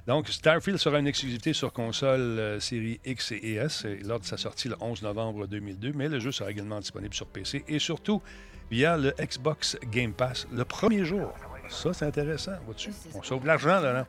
Donc, 0.07 0.29
Starfield 0.31 0.79
sera 0.79 1.01
une 1.01 1.07
exclusivité 1.07 1.53
sur 1.53 1.71
console 1.71 2.21
euh, 2.21 2.61
série 2.61 2.99
X 3.05 3.33
et 3.33 3.57
S 3.57 3.85
lors 4.07 4.21
de 4.21 4.25
sa 4.25 4.39
sortie 4.39 4.71
le 4.71 4.77
11 4.81 5.03
novembre 5.03 5.47
2002, 5.47 5.93
mais 5.95 6.09
le 6.09 6.19
jeu 6.19 6.33
sera 6.33 6.51
également 6.51 6.81
disponible 6.81 7.13
sur 7.13 7.27
PC 7.27 7.63
et 7.69 7.79
surtout 7.79 8.23
via 8.71 8.97
le 8.97 9.15
Xbox 9.21 9.77
Game 9.91 10.13
Pass 10.13 10.47
le 10.53 10.65
premier 10.65 11.05
jour. 11.05 11.33
Ça, 11.69 11.93
c'est 11.93 12.05
intéressant, 12.05 12.53
vois-tu? 12.67 12.91
On 13.15 13.23
sauve 13.23 13.43
de 13.43 13.47
l'argent, 13.47 13.81
là. 13.81 14.07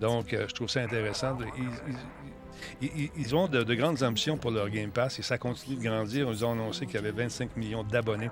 Donc, 0.00 0.32
euh, 0.32 0.46
je 0.48 0.54
trouve 0.54 0.68
ça 0.68 0.80
intéressant. 0.80 1.36
ils, 2.80 3.36
ont 3.36 3.46
de, 3.46 3.74
grandes 3.74 4.02
ambitions 4.02 4.36
pour 4.38 4.50
leur 4.50 4.70
Game 4.70 4.90
Pass 4.90 5.18
et 5.18 5.22
ça 5.22 5.36
continue 5.38 5.76
de 5.76 5.82
grandir. 5.82 6.28
Ils 6.30 6.44
ont 6.44 6.52
annoncé 6.52 6.86
qu'il 6.86 6.94
y 6.94 6.98
avait 6.98 7.10
25 7.10 7.56
millions 7.56 7.84
d'abonnés 7.84 8.30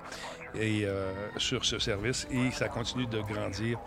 sur 1.37 1.65
ce 1.65 1.79
service 1.79 2.27
et 2.31 2.51
ça 2.51 2.67
continue 2.67 3.05
de 3.05 3.21
grandir 3.21 3.79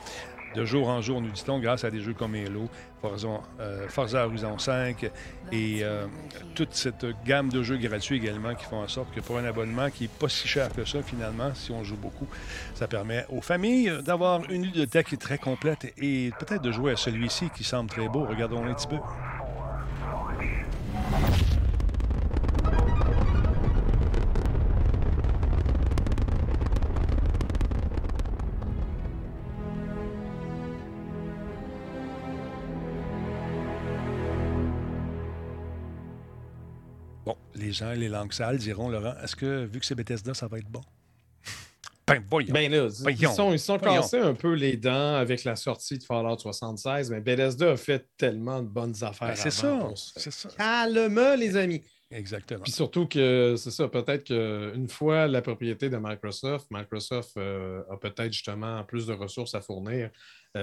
de 0.57 0.65
jour 0.65 0.89
en 0.89 1.03
jour, 1.03 1.21
nous 1.21 1.31
dit-on, 1.31 1.61
grâce 1.61 1.85
à 1.85 1.91
des 1.91 2.01
jeux 2.01 2.15
comme 2.15 2.35
Halo, 2.35 2.69
Forza, 3.03 3.29
euh, 3.61 4.27
Horizon 4.27 4.59
5 4.59 5.11
et 5.53 5.81
euh, 5.83 6.07
toute 6.55 6.75
cette 6.75 7.07
gamme 7.25 7.51
de 7.51 7.63
jeux 7.63 7.77
gratuits 7.77 8.17
également 8.17 8.55
qui 8.55 8.65
font 8.65 8.83
en 8.83 8.89
sorte 8.89 9.15
que 9.15 9.21
pour 9.21 9.37
un 9.39 9.45
abonnement 9.45 9.91
qui 9.91 10.05
n'est 10.05 10.09
pas 10.09 10.29
si 10.29 10.49
cher 10.49 10.73
que 10.73 10.85
ça, 10.85 11.03
finalement, 11.03 11.55
si 11.55 11.73
on 11.73 11.85
joue 11.85 11.97
beaucoup, 11.97 12.27
ça 12.75 12.89
permet 12.89 13.27
aux 13.29 13.43
familles 13.43 13.93
d'avoir 14.05 14.49
une 14.51 14.63
bibliothèque 14.63 15.19
très 15.19 15.39
complète 15.39 15.93
et 15.99 16.33
peut-être 16.39 16.63
de 16.63 16.73
jouer 16.73 16.93
à 16.93 16.97
celui-ci 16.97 17.51
qui 17.55 17.63
semble 17.63 17.91
très 17.91 18.09
beau. 18.09 18.25
Regardons 18.25 18.65
un 18.65 18.73
petit 18.73 18.89
peu. 18.89 18.97
Les 37.67 37.73
gens, 37.73 37.93
les 37.93 38.09
langues 38.09 38.33
sales 38.33 38.59
diront, 38.59 38.89
Laurent, 38.89 39.15
est-ce 39.23 39.35
que, 39.35 39.65
vu 39.65 39.81
que 39.81 39.87
c'est 39.87 39.95
Bethesda, 39.95 40.35
ça 40.35 40.47
va 40.47 40.59
être 40.59 40.69
bon? 40.69 40.83
Ben, 42.09 42.23
voyons. 42.31 42.55
Ben 42.55 42.71
là, 42.71 42.87
ils 43.11 43.29
sont, 43.29 43.53
ils 43.53 43.59
sont 43.59 43.81
cassés 43.81 44.21
un 44.21 44.35
peu 44.35 44.53
les 44.53 44.77
dents 44.77 45.17
avec 45.17 45.43
la 45.43 45.57
sortie 45.57 45.99
de 45.99 46.05
Fallout 46.05 46.39
76, 46.39 47.11
mais 47.11 47.21
Bethesda 47.21 47.73
a 47.73 47.77
fait 47.77 48.07
tellement 48.17 48.63
de 48.63 48.69
bonnes 48.69 48.95
affaires. 49.03 49.31
Ben, 49.31 49.35
c'est 49.35 49.51
ça, 49.51 49.91
c'est 50.15 50.31
ça. 50.31 50.49
Calme, 50.57 51.35
les 51.37 51.57
amis. 51.57 51.83
Exactement. 52.13 52.63
Puis 52.63 52.71
surtout 52.71 53.09
que 53.09 53.57
c'est 53.59 53.73
ça, 53.73 53.89
peut-être 53.89 54.23
qu'une 54.23 54.89
fois 54.89 55.27
la 55.27 55.43
propriété 55.43 55.91
de 55.91 55.97
Microsoft, 55.97 56.69
Microsoft 56.71 57.37
euh, 57.37 57.83
a 57.91 57.97
peut-être 57.97 58.33
justement 58.33 58.85
plus 58.85 59.09
de 59.09 59.13
ressources 59.13 59.57
à 59.57 59.61
fournir 59.61 60.11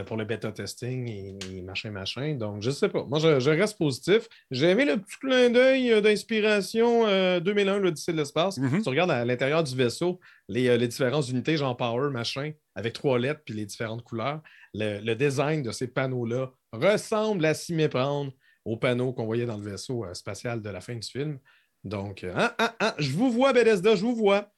pour 0.02 0.18
le 0.18 0.26
bêta 0.26 0.52
testing 0.52 1.08
et, 1.08 1.62
machin, 1.62 1.92
machin. 1.92 2.36
Donc, 2.36 2.62
je 2.62 2.70
ne 2.70 2.74
sais 2.74 2.90
pas. 2.90 3.04
Moi, 3.04 3.20
je, 3.20 3.50
reste 3.50 3.78
positif. 3.78 4.28
J'ai 4.50 4.70
aimé 4.70 4.86
le 4.86 4.98
petit 4.98 5.18
clin 5.20 5.50
d'œil 5.50 5.92
euh, 5.92 6.02
d'inspiration 6.02 7.04
2001, 7.40 7.80
l'Odyssée 7.80 8.14
de 8.14 8.18
l'espace. 8.18 8.58
Mm-hmm. 8.58 8.78
Si 8.78 8.84
tu 8.84 8.90
regardes 8.90 9.12
à 9.12 9.24
l'intérieur 9.26 9.64
du 9.64 9.76
vaisseau, 9.76 10.20
les, 10.50 10.88
différentes 10.88 11.30
unités, 11.30 11.58
genre 11.58 11.78
power, 11.78 12.10
machin, 12.10 12.52
avec 12.76 12.94
trois 12.94 13.20
lettres 13.20 13.42
puis 13.46 13.54
les 13.54 13.66
différentes 13.66 14.04
couleurs, 14.04 14.42
le, 14.74 15.14
design 15.14 15.62
de 15.62 15.72
ces 15.72 15.88
panneaux-là 15.88 16.52
ressemble 16.72 17.46
à 17.46 17.54
s'y 17.54 17.74
méprendre 17.74 18.32
aux 18.66 18.78
panneaux 18.78 19.14
qu'on 19.14 19.26
voyait 19.26 19.46
dans 19.46 19.58
le 19.58 19.64
vaisseau 19.70 20.06
euh, 20.06 20.14
spatial 20.14 20.62
de 20.62 20.70
la 20.70 20.82
fin 20.82 20.96
du 20.96 21.08
film. 21.08 21.38
Donc, 21.84 22.24
hein, 22.24 22.54
hein, 22.58 22.74
hein, 22.80 22.94
je 22.98 23.12
vous 23.12 23.30
vois, 23.30 23.52
Bethesda, 23.52 23.96
je 23.96 24.02
vous 24.02 24.16
vois. 24.16 24.53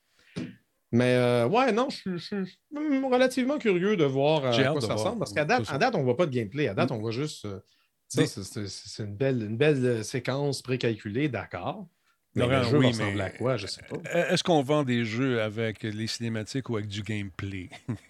Mais 0.96 1.16
euh, 1.16 1.48
ouais, 1.48 1.72
non, 1.74 1.90
je, 1.90 2.18
suis 2.18 2.58
relativement 3.04 3.58
curieux 3.58 3.98
de 3.98 4.06
voir 4.06 4.46
à 4.46 4.64
quoi 4.64 4.82
ça 4.82 4.94
ressemble. 4.94 5.20
Parce 5.20 5.34
qu'à 5.34 5.46
date, 5.46 5.64
date, 5.78 5.96
on 5.96 6.00
ne 6.00 6.04
voit 6.04 6.18
pas 6.18 6.26
de 6.26 6.32
gameplay. 6.32 6.68
À 6.70 6.74
date, 6.74 6.90
mm. 6.90 6.94
on 6.94 7.00
voit 7.00 7.12
juste. 7.12 7.46
c'est 8.08 9.04
une 9.04 9.16
belle, 9.16 9.44
une 9.44 9.58
belle 9.58 10.06
séquence 10.06 10.62
précalculée, 10.62 11.28
d'accord. 11.28 11.88
Mais 12.36 12.48
le 12.48 12.64
jeu 12.64 12.78
ressemble 12.80 13.22
à 13.22 13.30
quoi, 13.30 13.56
je 13.56 13.66
sais 13.66 13.82
pas. 13.82 13.96
Euh, 14.14 14.30
est-ce 14.30 14.44
qu'on 14.44 14.62
vend 14.62 14.84
des 14.84 15.06
jeux 15.06 15.42
avec 15.42 15.84
les 15.84 16.08
cinématiques 16.08 16.70
ou 16.70 16.76
avec 16.76 16.90
du 16.90 17.02
gameplay? 17.02 17.70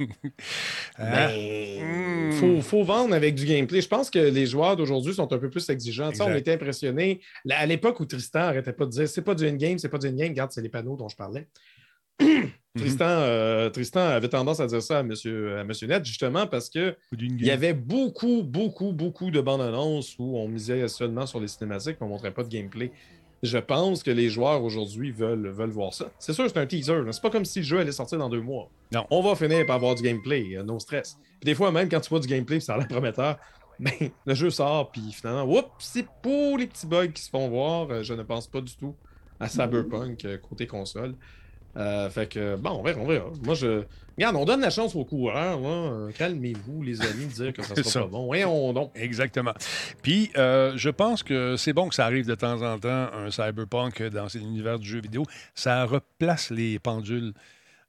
ben, 0.98 1.30
il 1.30 2.32
hmm. 2.32 2.62
faut, 2.62 2.84
vendre 2.84 3.13
avec 3.13 3.36
du 3.36 3.45
gameplay. 3.45 3.82
Je 3.82 3.88
pense 3.88 4.10
que 4.10 4.17
les 4.17 4.48
joueurs 4.48 4.78
d'aujourd'hui 4.78 5.13
sont 5.13 5.32
un 5.32 5.38
peu 5.38 5.50
plus 5.50 5.69
exigeants. 5.69 6.10
on 6.19 6.34
était 6.34 6.54
impressionnés. 6.54 7.21
À 7.52 7.67
l'époque 7.67 8.00
où 8.00 8.06
Tristan 8.06 8.39
n'arrêtait 8.39 8.74
pas 8.74 8.86
de 8.86 8.91
dire 8.91 9.08
c'est 9.08 9.21
pas 9.21 9.36
du 9.36 9.45
in-game, 9.45 9.78
c'est 9.78 9.89
pas 9.89 10.00
du 10.00 10.08
in-game, 10.08 10.30
regarde, 10.30 10.52
c'est 10.52 10.62
les 10.62 10.69
panneaux 10.69 10.98
dont 10.98 11.08
je 11.08 11.15
parlais. 11.15 11.48
Tristan, 12.75 13.05
euh, 13.07 13.69
Tristan 13.69 14.01
avait 14.01 14.27
tendance 14.27 14.59
à 14.59 14.67
dire 14.67 14.81
ça 14.81 14.97
à 14.97 14.99
M. 14.99 15.07
Monsieur, 15.07 15.57
à 15.57 15.63
Monsieur 15.63 15.88
Net, 15.88 16.05
justement, 16.05 16.45
parce 16.45 16.69
qu'il 16.69 16.95
y 17.39 17.51
avait 17.51 17.73
beaucoup, 17.73 18.43
beaucoup, 18.43 18.91
beaucoup 18.91 19.31
de 19.31 19.41
bandes 19.41 19.61
annonces 19.61 20.15
où 20.19 20.38
on 20.38 20.47
misait 20.47 20.88
seulement 20.88 21.25
sur 21.25 21.39
les 21.39 21.47
cinématiques, 21.47 21.97
on 22.01 22.05
ne 22.05 22.09
montrait 22.09 22.33
pas 22.33 22.43
de 22.43 22.49
gameplay 22.49 22.91
je 23.45 23.57
pense 23.57 24.03
que 24.03 24.11
les 24.11 24.29
joueurs 24.29 24.63
aujourd'hui 24.63 25.11
veulent, 25.11 25.47
veulent 25.49 25.69
voir 25.69 25.93
ça. 25.93 26.11
C'est 26.19 26.33
sûr, 26.33 26.49
c'est 26.49 26.57
un 26.57 26.65
teaser. 26.65 27.01
C'est 27.11 27.21
pas 27.21 27.29
comme 27.29 27.45
si 27.45 27.59
le 27.59 27.65
jeu 27.65 27.79
allait 27.79 27.91
sortir 27.91 28.17
dans 28.17 28.29
deux 28.29 28.41
mois. 28.41 28.69
Non. 28.93 29.05
On 29.09 29.21
va 29.21 29.35
finir 29.35 29.65
par 29.65 29.77
avoir 29.77 29.95
du 29.95 30.03
gameplay, 30.03 30.55
euh, 30.55 30.63
no 30.63 30.79
stress. 30.79 31.17
Puis 31.39 31.45
des 31.45 31.55
fois, 31.55 31.71
même 31.71 31.89
quand 31.89 31.99
tu 31.99 32.09
vois 32.09 32.19
du 32.19 32.27
gameplay, 32.27 32.59
ça 32.59 32.75
a 32.75 32.77
l'air 32.77 32.88
prometteur, 32.88 33.38
ben, 33.79 33.91
le 34.25 34.33
jeu 34.33 34.49
sort, 34.49 34.91
puis 34.91 35.11
finalement, 35.11 35.45
oups, 35.45 35.67
c'est 35.79 36.07
pour 36.21 36.57
les 36.57 36.67
petits 36.67 36.88
bugs 36.88 37.07
qui 37.07 37.21
se 37.21 37.29
font 37.29 37.47
voir. 37.49 37.89
Euh, 37.91 38.03
je 38.03 38.13
ne 38.13 38.23
pense 38.23 38.47
pas 38.47 38.61
du 38.61 38.75
tout 38.75 38.95
à 39.39 39.49
Cyberpunk 39.49 40.25
côté 40.41 40.65
console. 40.65 41.15
Euh, 41.77 42.09
fait 42.09 42.27
que, 42.27 42.55
bon, 42.55 42.71
on 42.71 42.83
verra, 42.83 43.01
on 43.01 43.07
verra. 43.07 43.29
Moi, 43.43 43.55
je. 43.55 43.83
Regarde, 44.17 44.38
on 44.38 44.45
donne 44.45 44.61
la 44.61 44.69
chance 44.69 44.95
aux 44.95 45.03
coureurs. 45.03 45.59
Euh, 45.61 46.09
calmez-vous, 46.17 46.83
les 46.83 47.01
amis, 47.01 47.25
de 47.25 47.33
dire 47.33 47.53
que 47.53 47.61
ça 47.61 47.75
sera 47.75 48.05
pas 48.05 48.11
bon. 48.11 48.25
Voyons 48.25 48.71
donc. 48.71 48.91
Exactement. 48.95 49.53
Puis, 50.01 50.31
euh, 50.38 50.71
je 50.77 50.89
pense 50.89 51.21
que 51.21 51.57
c'est 51.57 51.73
bon 51.73 51.89
que 51.89 51.95
ça 51.95 52.05
arrive 52.05 52.25
de 52.25 52.35
temps 52.35 52.61
en 52.61 52.79
temps, 52.79 53.09
un 53.13 53.29
cyberpunk 53.29 54.01
dans 54.03 54.27
l'univers 54.33 54.79
du 54.79 54.88
jeu 54.88 55.01
vidéo. 55.01 55.23
Ça 55.53 55.85
replace 55.85 56.49
les 56.49 56.79
pendules. 56.79 57.33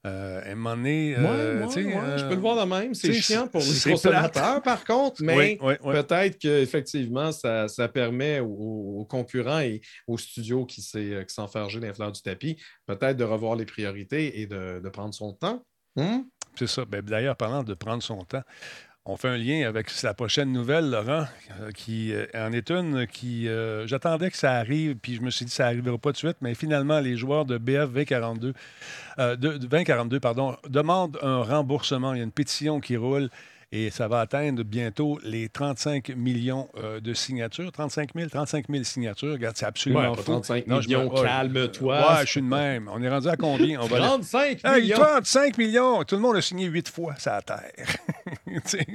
Euh, 0.07 0.41
à 0.41 0.51
un 0.51 0.55
moment 0.55 0.75
donné, 0.75 1.15
euh, 1.17 1.67
je 1.67 2.27
peux 2.27 2.35
le 2.35 2.39
voir 2.39 2.65
de 2.65 2.69
même. 2.69 2.93
C'est 2.93 3.13
chiant 3.13 3.47
pour 3.47 3.61
les 3.61 3.91
consommateurs, 3.91 4.61
par 4.61 4.85
contre, 4.85 5.21
mais 5.21 5.57
peut-être 5.57 6.37
qu'effectivement, 6.37 7.31
ça, 7.31 7.67
ça 7.67 7.87
permet 7.87 8.39
aux, 8.39 9.05
concurrents 9.09 9.59
et 9.59 9.81
aux 10.07 10.17
studios 10.17 10.65
qui 10.65 10.81
s'en 10.81 11.47
les 11.79 11.93
fleurs 11.93 12.11
du 12.11 12.21
tapis, 12.21 12.57
peut-être 12.85 13.17
de 13.17 13.23
revoir 13.23 13.55
les 13.55 13.65
priorités 13.65 14.41
et 14.41 14.47
de, 14.47 14.89
prendre 14.89 15.13
son 15.13 15.33
temps. 15.33 15.63
Hmm? 15.95 16.21
C'est 16.55 16.67
ça. 16.67 16.85
Ben, 16.85 17.01
d'ailleurs, 17.01 17.35
parlant 17.35 17.63
de 17.63 17.73
prendre 17.73 18.01
son 18.01 18.23
temps, 18.23 18.43
on 19.07 19.15
fait 19.15 19.29
un 19.29 19.37
lien 19.37 19.65
avec 19.67 19.89
la 20.03 20.13
prochaine 20.13 20.51
nouvelle, 20.51 20.89
Laurent, 20.89 21.25
euh, 21.61 21.71
qui 21.71 22.13
euh, 22.13 22.25
en 22.35 22.51
est 22.51 22.69
une 22.69 23.07
qui. 23.07 23.47
Euh, 23.47 23.87
j'attendais 23.87 24.29
que 24.29 24.37
ça 24.37 24.53
arrive, 24.53 24.95
puis 24.95 25.15
je 25.15 25.21
me 25.21 25.29
suis 25.29 25.45
dit 25.45 25.51
que 25.51 25.55
ça 25.55 25.63
n'arrivera 25.63 25.97
pas 25.97 26.11
de 26.11 26.17
suite, 26.17 26.37
mais 26.41 26.53
finalement, 26.53 26.99
les 26.99 27.15
joueurs 27.15 27.45
de 27.45 27.57
BF 27.57 27.89
2042, 27.93 28.53
de, 29.17 29.57
2042 29.57 30.19
pardon, 30.19 30.57
demandent 30.67 31.17
un 31.21 31.41
remboursement. 31.41 32.13
Il 32.13 32.17
y 32.17 32.21
a 32.21 32.25
une 32.25 32.31
pétition 32.31 32.81
qui 32.81 32.97
roule 32.97 33.29
et 33.73 33.89
ça 33.89 34.07
va 34.07 34.21
atteindre 34.21 34.63
bientôt 34.63 35.19
les 35.23 35.49
35 35.49 36.15
millions 36.15 36.69
euh, 36.77 37.01
de 37.01 37.13
signatures. 37.13 37.69
35 37.71 38.11
000, 38.15 38.29
35 38.29 38.65
000 38.69 38.83
signatures. 38.85 39.33
Regarde, 39.33 39.57
c'est 39.57 39.65
absolument 39.65 40.15
fou. 40.15 40.23
35 40.23 40.67
millions, 40.67 41.09
calme-toi. 41.09 41.97
Ouais, 41.97 42.25
je 42.25 42.31
suis 42.31 42.41
de 42.41 42.47
même. 42.47 42.89
On 42.93 43.01
est 43.03 43.09
rendu 43.09 43.27
à 43.27 43.35
combien? 43.35 43.81
On 43.81 43.87
35 43.87 44.63
millions! 44.63 44.95
35 44.95 45.57
millions! 45.57 46.03
Tout 46.03 46.15
le 46.15 46.21
monde 46.21 46.37
a 46.37 46.41
signé 46.41 46.67
huit 46.67 46.87
fois, 46.87 47.15
ça 47.17 47.41
terre. 47.41 47.97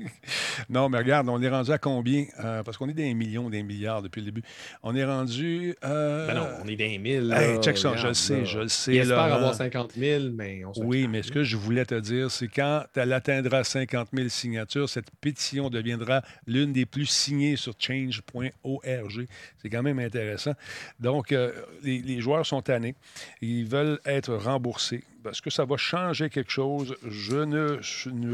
non, 0.71 0.89
mais 0.89 0.99
regarde, 0.99 1.29
on 1.29 1.43
est 1.43 1.51
rendu 1.51 1.71
à 1.71 1.79
combien? 1.79 2.25
Euh, 2.43 2.63
parce 2.63 2.79
qu'on 2.79 2.89
est 2.89 2.95
des 2.95 3.13
millions, 3.13 3.51
des 3.51 3.63
milliards 3.63 4.01
depuis 4.01 4.21
le 4.21 4.27
début. 4.27 4.43
On 4.83 4.95
est 4.97 5.05
rendu... 5.05 5.77
Euh... 5.85 6.27
Ben 6.29 6.35
non, 6.35 6.47
on 6.65 6.69
est 6.69 6.77
des 6.77 6.99
mille. 6.99 7.31
Hey, 7.37 7.61
check 7.61 7.77
ça, 7.77 7.95
je 7.97 8.09
le 8.09 8.15
sais, 8.15 8.47
je 8.47 8.61
le 8.61 8.69
sais. 8.69 8.95
J'espère 8.95 9.19
avoir 9.19 9.55
50 9.55 9.93
000, 9.99 10.25
mais 10.33 10.63
on 10.65 10.73
Oui, 10.83 11.09
mais 11.09 11.23
ce 11.23 11.31
que 11.31 11.45
je 11.45 11.59
voulais 11.59 11.85
te 11.85 11.95
dire, 11.95 12.31
c'est 12.31 12.49
quand 12.49 12.85
elle 12.95 13.13
atteindra 13.13 13.65
50 13.65 14.09
000 14.15 14.29
signatures, 14.29 14.62
cette 14.87 15.11
pétition 15.21 15.71
deviendra 15.71 16.23
l'une 16.47 16.73
des 16.73 16.87
plus 16.87 17.07
signées 17.07 17.57
sur 17.57 17.75
change.org. 17.79 19.27
C'est 19.61 19.71
quand 19.71 19.83
même 19.83 19.99
intéressant. 19.99 20.53
Donc, 21.01 21.33
euh, 21.33 21.53
les, 21.83 22.21
joueurs 22.21 22.47
sont 22.47 22.63
tannés. 22.63 22.95
Ils 23.41 23.67
veulent 23.67 24.01
être 24.05 24.35
remboursés. 24.35 25.05
Est-ce 25.29 25.43
que 25.43 25.51
ça 25.51 25.65
va 25.65 25.77
changer 25.77 26.31
quelque 26.31 26.51
chose? 26.51 26.97
Je 27.09 27.37
ne, 27.37 27.79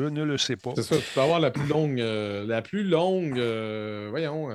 ne 0.08 0.22
le 0.22 0.38
sais 0.38 0.56
pas. 0.56 0.72
C'est 0.76 0.82
ça, 0.82 0.96
tu 0.96 1.04
peux 1.14 1.20
avoir 1.20 1.40
la 1.40 1.50
plus 1.50 1.66
longue, 1.66 2.00
euh, 2.00 2.46
la 2.46 2.62
plus 2.62 2.84
longue, 2.84 3.38
euh, 3.38 4.08
voyons, 4.10 4.48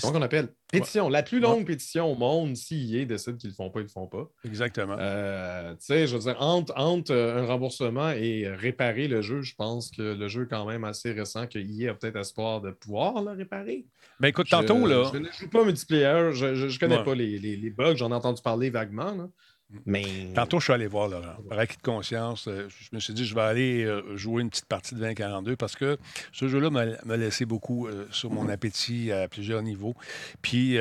Comment 0.00 0.18
on 0.18 0.22
appelle? 0.22 0.48
Pétition. 0.70 1.08
La 1.08 1.22
plus 1.22 1.40
longue 1.40 1.66
pétition 1.66 2.10
au 2.10 2.14
monde, 2.14 2.56
s'il 2.56 3.06
décide 3.06 3.36
qu'ils 3.36 3.48
ne 3.48 3.52
le 3.52 3.56
font 3.56 3.70
pas, 3.70 3.80
ils 3.80 3.82
ne 3.82 3.88
le 3.88 3.92
font 3.92 4.06
pas. 4.06 4.30
Exactement. 4.44 4.96
Euh, 4.98 5.72
tu 5.72 5.78
sais, 5.80 6.06
je 6.06 6.16
veux 6.16 6.22
dire, 6.22 6.36
entre, 6.40 6.72
euh, 7.10 7.42
un 7.42 7.46
remboursement 7.46 8.10
et 8.10 8.48
réparer 8.48 9.08
le 9.08 9.22
jeu, 9.22 9.42
je 9.42 9.54
pense 9.54 9.90
que 9.90 10.02
le 10.02 10.28
jeu 10.28 10.44
est 10.44 10.48
quand 10.48 10.64
même 10.66 10.84
assez 10.84 11.12
récent, 11.12 11.46
qu'il 11.46 11.88
a 11.88 11.94
peut-être 11.94 12.16
espoir 12.16 12.60
de 12.60 12.70
pouvoir 12.70 13.22
le 13.22 13.32
réparer. 13.32 13.84
Ben 14.20 14.28
écoute, 14.28 14.48
tantôt, 14.48 14.86
là. 14.86 15.10
Je 15.12 15.18
ne 15.18 15.28
joue 15.30 15.50
pas 15.50 15.64
multiplayer, 15.64 16.32
je 16.32 16.46
ne 16.46 16.78
connais 16.78 17.02
pas 17.02 17.14
les, 17.14 17.38
les, 17.38 17.70
bugs, 17.70 17.96
j'en 17.96 18.10
ai 18.10 18.14
entendu 18.14 18.40
parler 18.40 18.70
vaguement. 18.70 19.14
Là. 19.14 19.28
Mais... 19.86 20.32
Tantôt, 20.34 20.58
je 20.58 20.64
suis 20.64 20.72
allé 20.72 20.86
voir, 20.86 21.08
Laurent. 21.08 21.36
Par 21.48 21.58
acquis 21.58 21.76
de 21.76 21.82
conscience, 21.82 22.48
euh, 22.48 22.68
je 22.68 22.88
me 22.92 23.00
suis 23.00 23.14
dit, 23.14 23.24
je 23.24 23.34
vais 23.34 23.42
aller 23.42 23.84
euh, 23.84 24.16
jouer 24.16 24.42
une 24.42 24.50
petite 24.50 24.66
partie 24.66 24.94
de 24.94 25.00
2042 25.00 25.56
parce 25.56 25.76
que 25.76 25.98
ce 26.32 26.48
jeu-là 26.48 26.70
m'a 26.70 27.16
laissé 27.16 27.44
beaucoup 27.44 27.86
euh, 27.86 28.06
sur 28.10 28.30
mon 28.30 28.48
appétit 28.48 29.12
à 29.12 29.28
plusieurs 29.28 29.62
niveaux. 29.62 29.94
Puis, 30.42 30.78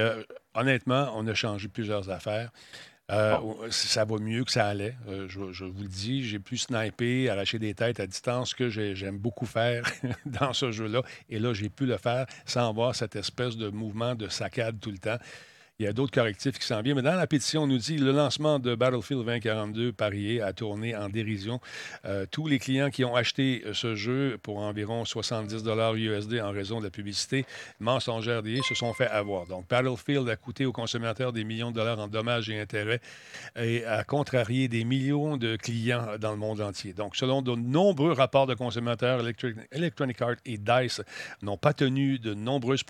honnêtement, 0.54 1.12
on 1.16 1.28
a 1.28 1.34
changé 1.34 1.68
plusieurs 1.68 2.10
affaires. 2.10 2.52
Euh, 3.12 3.38
ça 3.70 4.06
va 4.06 4.18
mieux 4.20 4.46
que 4.46 4.52
ça 4.52 4.68
allait, 4.68 4.96
euh, 5.10 5.28
je, 5.28 5.66
vous 5.66 5.82
le 5.82 5.90
dis. 5.90 6.24
J'ai 6.24 6.40
pu 6.40 6.58
sniper, 6.58 7.30
arracher 7.30 7.60
des 7.60 7.74
têtes 7.74 8.00
à 8.00 8.08
distance, 8.08 8.54
que 8.54 8.70
j'aime 8.70 9.18
beaucoup 9.18 9.46
faire 9.46 9.84
dans 10.26 10.54
ce 10.54 10.72
jeu-là. 10.72 11.02
Et 11.30 11.40
là, 11.40 11.54
j'ai 11.54 11.70
pu 11.70 11.86
le 11.86 11.98
faire 11.98 12.26
sans 12.46 12.70
avoir 12.70 12.96
cette 12.96 13.18
espèce 13.18 13.58
de 13.58 13.70
mouvement 13.70 14.16
de 14.16 14.30
saccade 14.30 14.80
tout 14.80 14.92
le 14.92 14.98
temps. 14.98 15.18
Il 15.82 15.86
y 15.86 15.88
a 15.88 15.94
d'autres 15.94 16.14
correctifs 16.14 16.60
qui 16.60 16.66
s'en 16.68 16.84
viennent. 16.84 16.98
Mais 16.98 17.02
dans 17.02 17.16
la 17.16 17.26
pétition, 17.26 17.64
on 17.64 17.68
nous 17.68 17.80
dit 17.80 17.98
le 17.98 18.12
lancement 18.12 18.60
de 18.60 18.76
Battlefield 18.76 19.26
2042 19.26 19.92
parier 19.92 20.40
a 20.40 20.54
tourné 20.54 20.96
en 20.96 21.10
dérision. 21.10 21.60
Euh, 22.06 22.28
tous 22.30 22.46
les 22.46 22.60
clients 22.60 22.92
qui 22.92 23.04
ont 23.04 23.16
acheté 23.16 23.64
euh, 23.66 23.74
ce 23.74 23.96
jeu 23.96 24.38
pour 24.44 24.60
environ 24.60 25.06
70 25.06 25.64
USD 25.96 26.40
en 26.40 26.52
raison 26.52 26.78
de 26.78 26.84
la 26.84 26.92
publicité 26.92 27.48
mensongère 27.80 28.44
liée 28.44 28.62
se 28.62 28.76
sont 28.76 28.94
fait 28.94 29.08
avoir. 29.08 29.48
Donc, 29.48 29.68
Battlefield 29.70 30.30
a 30.30 30.36
coûté 30.36 30.68
aux 30.68 30.72
consommateurs 30.72 31.34
des 31.34 31.44
millions 31.44 31.72
de 31.72 31.78
dollars 31.78 31.98
en 31.98 32.08
dommages 32.08 32.48
et 32.52 32.60
intérêts 32.60 33.02
et 33.56 33.84
a 33.84 34.04
contrarié 34.04 34.68
des 34.68 34.84
millions 34.84 35.36
de 35.36 35.56
clients 35.56 36.10
dans 36.20 36.32
le 36.32 36.38
monde 36.38 36.62
entier. 36.62 36.94
Donc, 36.94 37.16
selon 37.16 37.42
de 37.42 37.56
nombreux 37.56 38.12
rapports 38.12 38.46
de 38.46 38.54
consommateurs, 38.54 39.26
Electronic 39.72 40.22
Arts 40.22 40.36
et 40.46 40.60
DICE 40.60 41.02
n'ont 41.42 41.58
pas 41.58 41.74
tenu 41.74 42.20
de 42.20 42.36
nombreuses 42.36 42.84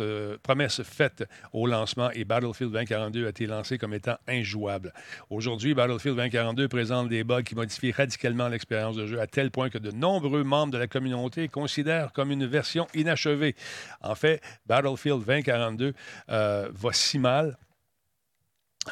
euh, 0.00 0.38
promesses 0.42 0.82
faites 0.82 1.24
au 1.52 1.66
lancement 1.66 2.10
et 2.12 2.24
Battlefield 2.24 2.37
2042 2.40 3.26
a 3.26 3.28
été 3.30 3.46
lancé 3.46 3.78
comme 3.78 3.94
étant 3.94 4.16
injouable. 4.26 4.92
Aujourd'hui, 5.30 5.74
Battlefield 5.74 6.16
2042 6.16 6.68
présente 6.68 7.08
des 7.08 7.24
bugs 7.24 7.42
qui 7.42 7.54
modifient 7.54 7.92
radicalement 7.92 8.48
l'expérience 8.48 8.96
de 8.96 9.06
jeu 9.06 9.20
à 9.20 9.26
tel 9.26 9.50
point 9.50 9.70
que 9.70 9.78
de 9.78 9.90
nombreux 9.90 10.44
membres 10.44 10.72
de 10.72 10.78
la 10.78 10.86
communauté 10.86 11.48
considèrent 11.48 12.12
comme 12.12 12.30
une 12.30 12.46
version 12.46 12.86
inachevée. 12.94 13.54
En 14.02 14.14
fait, 14.14 14.40
Battlefield 14.66 15.24
2042 15.24 15.94
euh, 16.30 16.68
va 16.72 16.92
si 16.92 17.18
mal 17.18 17.56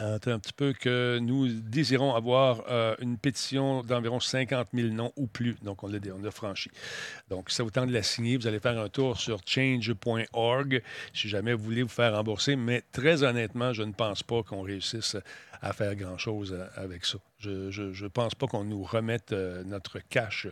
un 0.01 0.39
petit 0.39 0.53
peu 0.53 0.73
que 0.73 1.19
nous 1.21 1.49
désirons 1.49 2.15
avoir 2.15 2.65
euh, 2.69 2.95
une 3.01 3.19
pétition 3.19 3.83
d'environ 3.83 4.21
50 4.21 4.69
000 4.73 4.89
noms 4.89 5.13
ou 5.17 5.27
plus. 5.27 5.57
Donc, 5.63 5.83
on 5.83 5.89
l'a, 5.89 5.99
on 6.15 6.23
l'a 6.23 6.31
franchi. 6.31 6.71
Donc, 7.31 7.51
ça 7.51 7.63
vous 7.63 7.71
tente 7.71 7.89
de 7.89 7.93
la 7.93 8.03
signer. 8.03 8.37
Vous 8.37 8.47
allez 8.47 8.61
faire 8.61 8.79
un 8.79 8.89
tour 8.89 9.19
sur 9.19 9.41
change.org 9.47 10.83
si 11.15 11.29
jamais 11.29 11.53
vous 11.53 11.65
voulez 11.65 11.83
vous 11.83 11.89
faire 11.89 12.15
rembourser. 12.15 12.57
Mais 12.57 12.83
très 12.93 13.23
honnêtement, 13.23 13.73
je 13.73 13.83
ne 13.83 13.93
pense 13.93 14.23
pas 14.23 14.43
qu'on 14.43 14.63
réussisse 14.63 15.17
à 15.63 15.73
faire 15.73 15.95
grand-chose 15.95 16.53
euh, 16.53 16.67
avec 16.77 17.05
ça. 17.05 17.19
Je 17.39 18.03
ne 18.03 18.09
pense 18.09 18.35
pas 18.35 18.47
qu'on 18.47 18.65
nous 18.65 18.83
remette 18.83 19.33
euh, 19.33 19.63
notre 19.65 19.99
cash. 19.99 20.49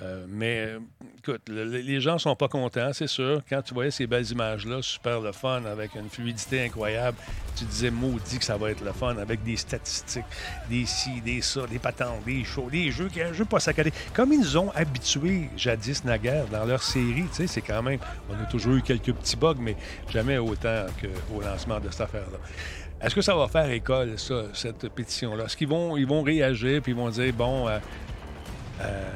Euh, 0.00 0.24
mais 0.28 0.76
écoute, 1.18 1.42
les 1.48 2.00
gens 2.00 2.14
ne 2.14 2.18
sont 2.18 2.36
pas 2.36 2.48
contents, 2.48 2.92
c'est 2.92 3.06
sûr. 3.06 3.42
Quand 3.48 3.60
tu 3.62 3.74
voyais 3.74 3.90
ces 3.90 4.06
belles 4.06 4.30
images-là, 4.30 4.80
super 4.82 5.20
le 5.20 5.32
fun, 5.32 5.64
avec 5.66 5.94
une 5.94 6.08
fluidité 6.08 6.64
incroyable, 6.64 7.18
tu 7.56 7.64
disais 7.64 7.90
maudit 7.90 8.38
que 8.38 8.44
ça 8.44 8.56
va 8.56 8.70
être 8.70 8.82
le 8.82 8.92
fun, 8.92 9.16
avec 9.18 9.42
des 9.42 9.56
statistiques, 9.56 10.24
des 10.70 10.86
ci, 10.86 11.20
des 11.20 11.42
ça, 11.42 11.66
des 11.66 11.78
patentes, 11.78 12.24
des 12.24 12.44
shows, 12.44 12.70
des 12.70 12.90
jeux, 12.90 13.08
un 13.22 13.32
jeu 13.32 13.44
pas 13.44 13.60
saccadé. 13.60 13.92
Comme 14.14 14.32
ils 14.32 14.40
nous 14.40 14.56
ont 14.56 14.70
habitués 14.70 15.50
jadis 15.56 16.02
naguère 16.04 16.46
dans 16.46 16.64
leur 16.64 16.82
série, 16.82 17.26
tu 17.28 17.34
sais, 17.34 17.46
c'est 17.46 17.60
quand 17.60 17.82
même... 17.82 18.00
On 18.30 18.42
a 18.42 18.46
toujours 18.46 18.74
eu 18.74 18.82
quelques 18.82 19.12
petits 19.12 19.36
bugs, 19.36 19.56
mais 19.58 19.76
jamais 20.08 20.38
autant 20.38 20.86
qu'au 21.00 21.40
lancement 21.42 21.78
de 21.78 21.90
cette 21.90 22.02
affaire-là. 22.02 22.38
Est-ce 23.02 23.14
que 23.16 23.20
ça 23.20 23.34
va 23.34 23.48
faire 23.48 23.68
école, 23.70 24.16
ça, 24.16 24.44
cette 24.52 24.88
pétition-là? 24.88 25.44
Est-ce 25.44 25.56
qu'ils 25.56 25.68
vont, 25.68 25.96
ils 25.96 26.06
vont 26.06 26.22
réagir 26.22 26.80
puis 26.82 26.92
ils 26.92 26.98
vont 26.98 27.10
dire, 27.10 27.32
bon, 27.32 27.66
euh, 27.68 27.78
euh, 28.80 29.10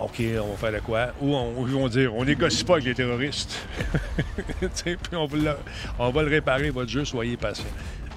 OK, 0.00 0.20
on 0.42 0.50
va 0.50 0.56
faire 0.56 0.72
de 0.72 0.84
quoi? 0.84 1.06
Ou 1.20 1.32
ils 1.66 1.72
vont 1.72 1.88
dire, 1.88 2.12
on 2.12 2.24
négocie 2.24 2.64
pas 2.64 2.74
avec 2.74 2.86
les 2.86 2.94
terroristes. 2.94 3.66
puis 4.84 4.96
on 5.12 5.26
va, 5.26 5.56
on 5.98 6.10
va, 6.10 6.22
le 6.22 6.28
réparer, 6.28 6.70
votre 6.70 6.90
jeu, 6.90 7.04
soyez 7.04 7.36
patient. 7.36 7.64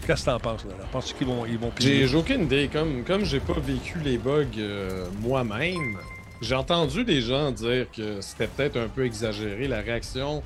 Qu'est-ce 0.07 0.25
que 0.25 0.29
tu 0.29 0.35
en 0.35 0.39
penses, 0.39 0.65
là? 0.65 0.71
Penses-tu 0.91 1.13
qu'ils 1.13 1.27
vont, 1.27 1.45
ils 1.45 1.59
vont 1.59 1.71
J'ai 1.79 2.15
aucune 2.15 2.43
idée. 2.43 2.69
Comme, 2.71 3.03
comme 3.03 3.23
j'ai 3.23 3.39
pas 3.39 3.59
vécu 3.59 3.99
les 4.03 4.17
bugs 4.17 4.45
euh, 4.57 5.05
moi-même, 5.21 5.97
j'ai 6.41 6.55
entendu 6.55 7.03
des 7.03 7.21
gens 7.21 7.51
dire 7.51 7.85
que 7.95 8.21
c'était 8.21 8.47
peut-être 8.47 8.77
un 8.77 8.87
peu 8.87 9.05
exagéré 9.05 9.67
la 9.67 9.81
réaction 9.81 10.41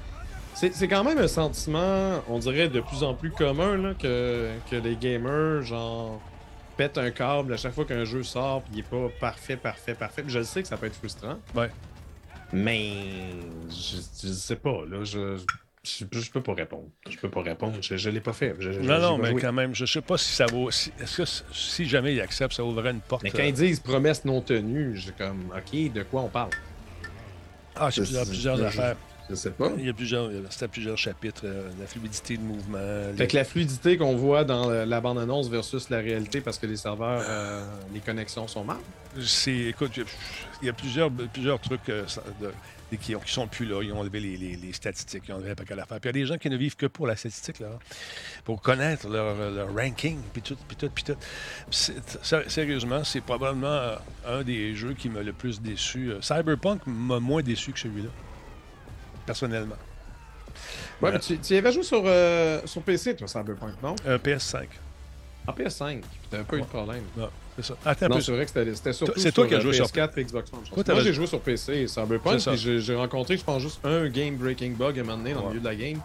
c'est 0.69 0.88
quand 0.88 1.04
même 1.04 1.17
un 1.17 1.28
sentiment, 1.28 2.21
on 2.30 2.39
dirait, 2.39 2.69
de 2.69 2.82
plus 2.82 3.04
en 3.04 3.13
plus 3.13 3.32
commun 3.32 3.78
là, 3.78 3.93
que, 3.93 4.50
que 4.69 4.76
les 4.76 4.95
gamers, 4.95 5.63
genre, 5.63 6.21
pètent 6.78 6.97
un 6.97 7.12
câble 7.12 7.54
à 7.54 7.58
chaque 7.58 7.74
fois 7.74 7.86
qu'un 7.86 8.06
jeu 8.06 8.24
sort 8.24 8.62
puis 8.62 8.74
il 8.76 8.80
est 8.80 8.84
pas 8.84 9.08
parfait, 9.19 9.58
parfait, 9.58 9.93
parfait. 9.93 10.24
je 10.28 10.41
sais 10.43 10.62
que 10.62 10.67
ça 10.67 10.78
peut 10.78 10.86
être 10.86 10.95
frustrant. 10.95 11.38
Ouais. 11.56 11.69
Mais 12.54 12.91
je, 13.69 13.97
je 14.28 14.34
sais 14.34 14.56
pas, 14.56 14.84
là, 14.89 15.04
je, 15.04 15.38
je, 15.84 16.32
peux 16.32 16.41
pas 16.41 16.54
répondre. 16.54 16.89
Je 17.10 17.17
peux 17.17 17.30
pas 17.30 17.41
répondre. 17.41 17.78
Je, 17.82 17.97
je 17.97 18.10
l'ai 18.10 18.19
pas 18.19 18.34
fait. 18.34 18.56
non, 18.82 19.00
non, 19.00 19.17
mais 19.17 19.34
quand 19.36 19.54
même, 19.54 19.74
je 19.74 19.86
sais 19.86 20.02
pas 20.02 20.17
si 20.17 20.34
ça 20.34 20.45
vaut. 20.45 20.69
Est-ce 20.69 21.17
que 21.17 21.24
si 21.54 21.88
jamais 21.88 22.13
il 22.13 22.21
accepte, 22.21 22.54
ça 22.54 22.63
ouvrait 22.63 22.91
une 22.91 23.00
porte. 23.00 23.24
Mais 23.24 23.32
quand 23.32 23.43
ils 23.43 23.54
disent 23.54 23.80
promesse 23.80 24.26
non 24.26 24.41
tenue, 24.41 24.95
j'ai 24.95 25.12
comme 25.12 25.52
OK, 25.56 25.93
de 25.93 26.04
quoi 26.04 26.21
on 26.21 26.30
parle? 26.30 26.52
Ah, 27.76 27.89
c'est 27.89 28.02
plusieurs, 28.02 28.26
plusieurs 28.26 28.62
affaires. 28.63 28.97
Je 29.29 29.36
sais 29.36 29.51
pas. 29.51 29.71
Il 29.77 29.86
y 29.86 29.89
a 29.89 29.93
plusieurs, 29.93 30.29
c'était 30.49 30.67
plusieurs 30.67 30.97
chapitres. 30.97 31.43
Euh, 31.45 31.69
la 31.79 31.88
fluidité 31.88 32.38
de 32.38 32.41
mouvement. 32.41 32.79
Fait 33.15 33.27
que 33.27 33.36
la 33.38 33.43
fluidité 33.43 33.97
qu'on 33.97 34.15
voit 34.15 34.43
dans 34.43 34.69
la 34.69 35.01
bande-annonce 35.01 35.49
versus 35.49 35.89
la 35.89 35.99
réalité 35.99 36.41
parce 36.41 36.57
que 36.57 36.65
les 36.65 36.77
serveurs, 36.77 37.23
euh, 37.27 37.65
les 37.93 37.99
connexions 37.99 38.47
sont 38.47 38.63
mal. 38.63 38.77
C'est, 39.21 39.55
écoute, 39.55 39.97
il 40.62 40.65
y 40.65 40.69
a 40.69 40.73
plusieurs, 40.73 41.12
plusieurs 41.12 41.60
trucs 41.60 41.88
euh, 41.89 42.05
qui, 42.89 43.13
qui 43.13 43.34
sont 43.34 43.47
plus 43.47 43.65
là. 43.65 43.81
Ils 43.84 43.93
ont 43.93 43.99
enlevé 43.99 44.19
les, 44.19 44.73
statistiques, 44.73 45.23
ils 45.27 45.34
ont 45.34 45.38
enlevé 45.38 45.55
pas 45.55 45.63
qu'à 45.63 45.75
la 45.75 45.86
faire. 45.86 45.99
Puis 45.99 46.10
il 46.10 46.17
y 46.17 46.21
a 46.21 46.23
des 46.23 46.25
gens 46.25 46.38
qui 46.38 46.49
ne 46.49 46.57
vivent 46.57 46.75
que 46.75 46.88
pour 46.88 47.07
la 47.07 47.15
statistique, 47.15 47.60
là, 47.60 47.79
pour 48.43 48.62
connaître 48.62 49.07
leur, 49.07 49.73
ranking, 49.73 50.19
puis 50.34 50.41
tout, 50.41 50.57
puis 50.67 50.75
tout, 50.75 50.89
puis 50.89 51.03
tout. 51.03 51.17
sérieusement, 52.47 53.03
c'est 53.03 53.21
probablement 53.21 53.95
un 54.27 54.43
des 54.43 54.75
jeux 54.75 54.93
qui 54.93 55.10
m'a 55.10 55.21
le 55.21 55.34
plus 55.34 55.62
déçu. 55.62 56.12
Cyberpunk 56.21 56.81
m'a 56.86 57.19
moins 57.19 57.41
déçu 57.41 57.71
que 57.71 57.79
celui-là 57.79 58.10
personnellement. 59.32 59.76
Ouais, 61.02 61.12
mais 61.12 61.20
tu, 61.20 61.38
tu 61.39 61.54
y 61.54 61.58
avais 61.58 61.72
joué 61.72 61.84
sur, 61.84 62.04
euh, 62.06 62.62
sur 62.65 62.82
PC, 62.82 63.15
toi, 63.15 63.28
Cyberpunk, 63.28 63.82
non? 63.82 63.96
Euh, 64.06 64.17
PS5. 64.17 64.67
Ah, 65.48 65.56
PS5. 65.58 66.02
T'as 66.30 66.39
un 66.39 66.44
peu 66.44 66.58
eu 66.58 66.62
de 66.62 66.65
problème. 66.65 67.04
Non, 67.17 67.30
c'est 67.56 67.65
ça. 67.65 67.76
Attends 67.86 68.10
non, 68.10 68.20
c'est 68.20 68.32
vrai 68.32 68.46
que 68.46 68.52
c'était 68.52 68.94
surtout 68.94 69.20
C'est 69.20 69.32
toi 69.32 69.48
qui 69.48 69.56
as 69.56 69.60
joué 69.62 69.74
sur 69.74 69.88
PS4 69.88 70.20
et 70.20 70.26
Xbox 70.26 70.52
One. 70.54 70.84
Moi, 70.86 71.02
j'ai 71.02 71.13
joué 71.13 71.26
sur 71.26 71.39
PC 71.39 71.88
Cyberpunk, 71.88 72.41
puis 72.46 72.82
j'ai 72.82 72.96
rencontré, 72.96 73.38
je 73.38 73.44
pense, 73.44 73.62
juste 73.62 73.80
un 73.86 74.08
game-breaking 74.10 74.74
bug 74.74 75.00
à 75.00 75.02
un 75.02 75.06
moment 75.06 75.17
donné 75.17 75.34
dans 75.34 75.44
le 75.44 75.48
milieu 75.48 75.60
de 75.62 75.65
la 75.65 75.76
game. 75.76 76.00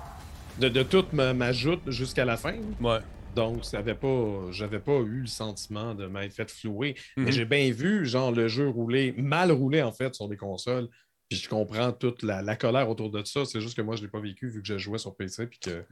De, 0.58 0.70
de 0.70 0.82
toute 0.82 1.12
ma, 1.12 1.34
ma 1.34 1.52
joute 1.52 1.82
jusqu'à 1.88 2.24
la 2.24 2.38
fin. 2.38 2.54
Ouais. 2.80 3.00
Donc, 3.34 3.64
j'avais 3.70 3.94
pas, 3.94 4.50
j'avais 4.50 4.78
pas 4.78 4.98
eu 5.00 5.20
le 5.20 5.26
sentiment 5.26 5.94
de 5.94 6.06
m'être 6.06 6.32
fait 6.32 6.50
flouer. 6.50 6.94
Mais 7.18 7.24
mhm. 7.24 7.32
j'ai 7.32 7.44
bien 7.44 7.70
vu, 7.70 8.06
genre, 8.06 8.32
le 8.32 8.48
jeu 8.48 8.66
rouler, 8.66 9.14
mal 9.18 9.52
rouler, 9.52 9.82
en 9.82 9.92
fait, 9.92 10.14
sur 10.14 10.28
des 10.28 10.38
consoles. 10.38 10.88
Puis 11.28 11.38
je 11.38 11.48
comprends 11.48 11.92
toute 11.92 12.22
la, 12.22 12.56
colère 12.56 12.88
autour 12.88 13.10
de 13.10 13.24
ça. 13.24 13.44
C'est 13.44 13.60
juste 13.60 13.76
que 13.76 13.82
moi, 13.82 13.96
je 13.96 14.02
ne 14.02 14.06
l'ai 14.06 14.10
pas 14.10 14.20
vécu 14.20 14.48
vu 14.48 14.62
que 14.62 14.68
je 14.68 14.78
jouais 14.78 14.98
sur 14.98 15.16
PC 15.16 15.46
puis 15.46 15.58
que 15.58 15.84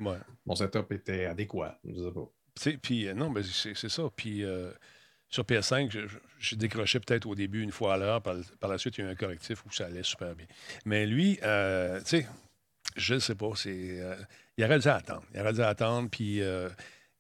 mon 0.47 0.55
setup 0.55 0.92
était 0.92 1.27
adéquat. 1.27 1.79
Je 1.85 1.94
sais 1.94 2.12
pas. 2.12 2.79
Puis 2.83 3.09
euh, 3.09 3.14
non, 3.14 3.31
mais 3.31 3.42
c'est 3.42 3.88
ça. 3.88 4.03
Puis 4.14 4.44
euh, 4.44 4.70
sur 5.29 5.42
PS5, 5.42 6.09
je, 6.38 6.55
décrochais 6.55 7.01
peut-être 7.01 7.27
au 7.27 7.35
début 7.35 7.62
une 7.62 7.73
fois 7.73 7.94
à 7.94 7.97
l'heure. 7.97 8.23
Par, 8.23 8.37
la 8.68 8.79
suite, 8.79 8.97
il 8.99 9.01
y 9.01 9.05
a 9.05 9.09
eu 9.09 9.12
un 9.12 9.16
correctif 9.16 9.64
où 9.66 9.73
ça 9.73 9.87
allait 9.87 10.05
super 10.05 10.37
bien. 10.37 10.47
Mais 10.85 11.05
lui, 11.05 11.40
euh, 11.42 11.99
tu 12.01 12.07
sais, 12.07 12.29
je 12.97 13.14
ne 13.14 13.18
sais 13.18 13.35
pas. 13.35 13.51
C'est, 13.57 13.99
il 14.57 14.64
aurait 14.64 14.79
dû 14.79 14.88
attendre. 14.88 15.25
Il 15.35 15.40
aurait 15.40 15.53
dû 15.55 15.62
attendre. 15.62 16.09
Puis 16.11 16.40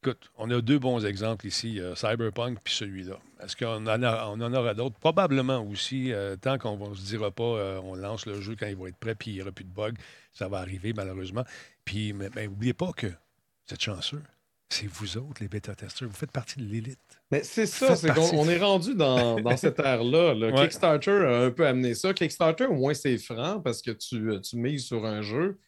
Écoute, 0.04 0.30
on 0.36 0.50
a 0.50 0.60
deux 0.60 0.78
bons 0.78 1.06
exemples 1.06 1.46
ici, 1.46 1.80
Cyberpunk 1.94 2.58
puis 2.62 2.74
celui-là. 2.74 3.18
Est-ce 3.44 3.56
qu'on 3.56 3.86
en, 3.86 4.02
en 4.02 4.52
aura 4.52 4.74
d'autres? 4.74 4.98
Probablement 4.98 5.62
aussi. 5.66 6.12
Euh, 6.12 6.36
tant 6.36 6.58
qu'on 6.58 6.90
ne 6.90 6.94
se 6.94 7.04
dira 7.04 7.30
pas, 7.30 7.42
euh, 7.42 7.80
on 7.82 7.94
lance 7.94 8.26
le 8.26 8.40
jeu 8.40 8.56
quand 8.58 8.66
il 8.66 8.76
va 8.76 8.88
être 8.88 8.96
prêt 8.96 9.14
puis 9.14 9.32
il 9.32 9.34
n'y 9.34 9.42
aura 9.42 9.52
plus 9.52 9.64
de 9.64 9.72
bugs. 9.72 9.94
Ça 10.32 10.48
va 10.48 10.58
arriver, 10.58 10.92
malheureusement. 10.94 11.44
Puis, 11.84 12.12
mais, 12.12 12.28
n'oubliez 12.46 12.74
pas 12.74 12.92
que 12.92 13.06
vous 13.06 13.72
êtes 13.74 13.82
chanceux. 13.82 14.22
C'est 14.68 14.86
vous 14.86 15.18
autres, 15.18 15.42
les 15.42 15.48
bêta-testeurs. 15.48 16.08
Vous 16.08 16.14
faites 16.14 16.32
partie 16.32 16.58
de 16.58 16.64
l'élite. 16.64 17.20
Mais 17.34 17.42
c'est 17.42 17.66
ça, 17.66 17.96
c'est 17.96 18.14
qu'on 18.14 18.48
est 18.48 18.58
rendu 18.58 18.94
dans, 18.94 19.56
cette 19.56 19.80
ère-là. 19.80 20.52
Kickstarter 20.52 21.10
a 21.10 21.40
un 21.40 21.50
peu 21.50 21.66
amené 21.66 21.94
ça. 21.94 22.14
Kickstarter, 22.14 22.66
au 22.66 22.74
moins, 22.74 22.94
c'est 22.94 23.18
franc 23.18 23.60
parce 23.60 23.82
que 23.82 23.90
tu, 23.90 24.40
tu 24.40 24.56
mises 24.56 24.84
sur 24.84 25.04
un 25.04 25.20
jeu. 25.20 25.58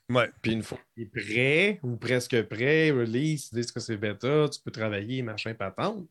Puis 0.42 0.52
une 0.52 0.62
fois 0.62 0.78
qu'il 0.94 1.02
est 1.02 1.06
prêt 1.06 1.80
ou 1.82 1.96
presque 1.96 2.40
prêt, 2.42 2.92
release, 2.92 3.52
dis 3.52 3.66
que 3.66 3.80
c'est 3.80 3.96
bêta, 3.96 4.48
tu 4.48 4.60
peux 4.64 4.70
travailler, 4.70 5.22
machin, 5.22 5.54
patente. 5.54 6.08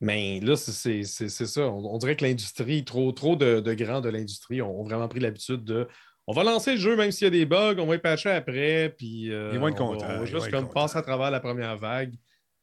Mais 0.00 0.40
là, 0.40 0.56
c'est 0.56 1.04
ça. 1.04 1.68
On, 1.68 1.96
dirait 1.98 2.16
que 2.16 2.24
l'industrie, 2.24 2.84
trop, 2.84 3.12
trop 3.12 3.36
de, 3.36 3.60
de 3.60 3.74
grands 3.74 4.00
de 4.00 4.08
l'industrie 4.08 4.60
ont, 4.60 4.82
vraiment 4.82 5.06
pris 5.06 5.20
l'habitude 5.20 5.62
de 5.62 5.86
on 6.26 6.32
va 6.32 6.42
lancer 6.42 6.72
le 6.72 6.78
jeu 6.78 6.96
même 6.96 7.12
s'il 7.12 7.26
y 7.26 7.28
a 7.28 7.30
des 7.30 7.46
bugs, 7.46 7.76
on 7.78 7.86
va 7.86 7.94
y 7.94 7.98
patcher 7.98 8.30
après, 8.30 8.92
puis 8.96 9.30
euh, 9.30 9.50
Ils 9.52 9.60
vont 9.60 9.68
être 9.68 9.80
on, 9.80 9.94
va, 9.94 10.24
juste 10.24 10.50
comme 10.50 10.68
passer 10.68 10.96
à 10.96 11.02
travers 11.02 11.30
la 11.30 11.38
première 11.38 11.76
vague 11.76 12.14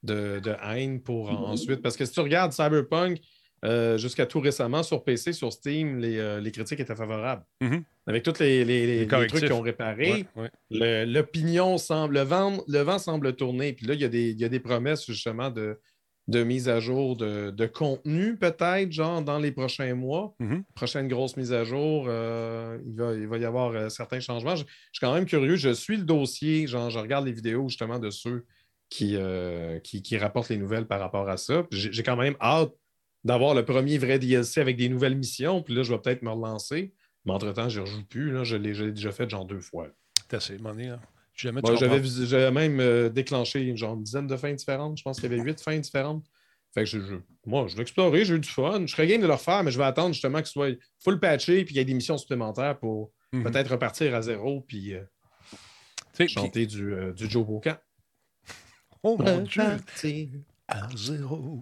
de, 0.04 0.40
de 0.40 0.56
haine 0.64 1.02
pour 1.02 1.32
mm-hmm. 1.32 1.46
ensuite. 1.46 1.82
Parce 1.82 1.98
que 1.98 2.06
si 2.06 2.12
tu 2.12 2.20
regardes 2.20 2.54
Cyberpunk, 2.54 3.20
euh, 3.64 3.98
jusqu'à 3.98 4.26
tout 4.26 4.40
récemment, 4.40 4.82
sur 4.82 5.04
PC, 5.04 5.34
sur 5.34 5.54
Steam, 5.54 6.00
les, 6.00 6.18
euh, 6.18 6.50
critiques 6.50 6.80
étaient 6.80 6.96
favorables. 6.96 7.44
Mm-hmm. 7.62 7.84
Avec 8.08 8.24
tous 8.24 8.40
les, 8.40 9.08
trucs 9.08 9.44
qu'ils 9.44 9.54
ont 9.54 9.62
réparés, 9.62 10.26
l'opinion 10.72 11.78
semble, 11.78 12.16
le 12.16 12.22
vent, 12.22 12.58
le 12.68 12.80
vent 12.80 12.98
semble 12.98 13.36
tourner. 13.36 13.74
Puis 13.74 13.86
là, 13.86 13.94
il 13.94 14.02
y, 14.02 14.06
a 14.06 14.10
des, 14.10 14.32
il 14.32 14.40
y 14.40 14.46
a 14.46 14.50
des 14.50 14.60
promesses 14.60 15.06
justement 15.06 15.52
de 15.52 15.80
de 16.28 16.44
mise 16.44 16.70
à 16.70 16.80
jour 16.80 17.18
de, 17.18 17.66
contenu, 17.66 18.38
peut-être, 18.38 18.92
genre 18.92 19.22
dans 19.22 19.40
les 19.40 19.52
prochains 19.52 19.94
mois. 19.96 20.36
Mhm. 20.40 20.64
Prochaine 20.76 21.08
grosse 21.08 21.36
mise 21.36 21.52
à 21.52 21.64
jour, 21.64 22.06
euh, 22.08 22.78
il, 22.86 22.96
va, 22.96 23.14
il, 23.14 23.28
va, 23.28 23.38
y 23.38 23.46
avoir 23.46 23.92
certains 23.92 24.20
changements. 24.20 24.56
Je, 24.56 24.64
suis 24.64 25.00
quand 25.02 25.14
même 25.14 25.26
curieux. 25.26 25.56
Je 25.56 25.74
suis 25.74 25.98
le 25.98 26.04
dossier, 26.04 26.68
genre, 26.68 26.90
je 26.90 27.00
regarde 27.00 27.26
les 27.26 27.32
vidéos 27.32 27.68
justement 27.68 28.00
de 28.00 28.10
ceux 28.10 28.46
qui, 28.92 29.16
euh, 29.16 29.80
qui, 29.80 30.04
qui, 30.04 30.18
rapportent 30.18 30.50
les 30.50 30.58
nouvelles 30.58 30.86
par 30.86 31.00
rapport 31.00 31.28
à 31.30 31.38
ça. 31.38 31.66
J'ai 31.72 32.04
quand 32.04 32.18
même 32.18 32.36
hâte 32.42 32.74
d'avoir 33.24 33.56
le 33.56 33.64
premier 33.64 33.98
vrai 33.98 34.20
DLC 34.20 34.60
avec 34.60 34.76
des 34.76 34.90
nouvelles 34.90 35.16
missions. 35.16 35.64
Puis 35.64 35.74
là, 35.74 35.82
je 35.82 35.94
vais 35.94 36.00
peut-être 36.00 36.22
me 36.22 36.30
relancer. 36.30 36.94
Mais 37.26 37.32
entre-temps, 37.32 37.70
je 37.70 37.80
ne 37.80 37.86
rejoue 37.86 38.04
plus. 38.04 38.32
Là. 38.32 38.44
Je 38.44 38.58
l'ai 38.58 38.92
déjà 38.92 39.12
fait 39.12 39.30
genre 39.30 39.46
deux 39.46 39.62
fois. 39.62 39.88
C'est 40.30 40.36
assez, 40.36 40.58
là. 40.58 41.00
J'avais 41.34 42.52
même 42.52 42.80
euh, 42.82 43.10
déclenché 43.10 43.76
genre 43.78 43.96
une 43.96 44.04
dizaine 44.04 44.28
de 44.28 44.36
fins 44.36 44.54
différentes. 44.54 44.98
Je 44.98 45.04
pense 45.04 45.20
qu'il 45.20 45.32
y 45.32 45.34
avait 45.34 45.42
huit 45.42 45.62
fins 45.62 45.80
différentes. 45.80 46.26
Fait 46.74 46.84
que 46.84 46.90
je, 46.90 47.00
moi, 47.46 47.68
je 47.68 47.76
vais 47.76 47.84
explorer, 47.84 48.26
j'ai 48.26 48.36
eu 48.36 48.40
du 48.40 48.50
fun. 48.50 48.86
Je 48.86 48.92
serais 48.92 49.08
game 49.08 49.22
de 49.22 49.28
le 49.28 49.34
refaire, 49.34 49.64
mais 49.64 49.72
je 49.72 49.78
vais 49.78 49.86
attendre 49.86 50.14
justement 50.14 50.42
que 50.42 50.48
ce 50.48 50.54
soit 50.54 50.78
full 51.00 51.20
patché 51.20 51.60
et 51.60 51.66
qu'il 51.66 51.78
y 51.78 51.80
ait 51.80 51.86
des 51.86 51.94
missions 51.94 52.18
supplémentaires 52.18 52.78
pour 52.78 53.12
mhm. 53.32 53.44
peut-être 53.44 53.72
repartir 53.72 54.14
à 54.16 54.22
zéro 54.22 54.62
puis 54.62 54.94
euh, 54.94 56.28
chanter 56.28 56.66
du, 56.66 56.94
euh, 56.94 57.14
du 57.14 57.30
Joe 57.30 57.46
Bocan. 57.46 57.76
Oh 59.04 59.18
mon 59.18 59.40
Dieu! 59.42 59.64
À 60.68 60.88
zéro. 60.96 61.60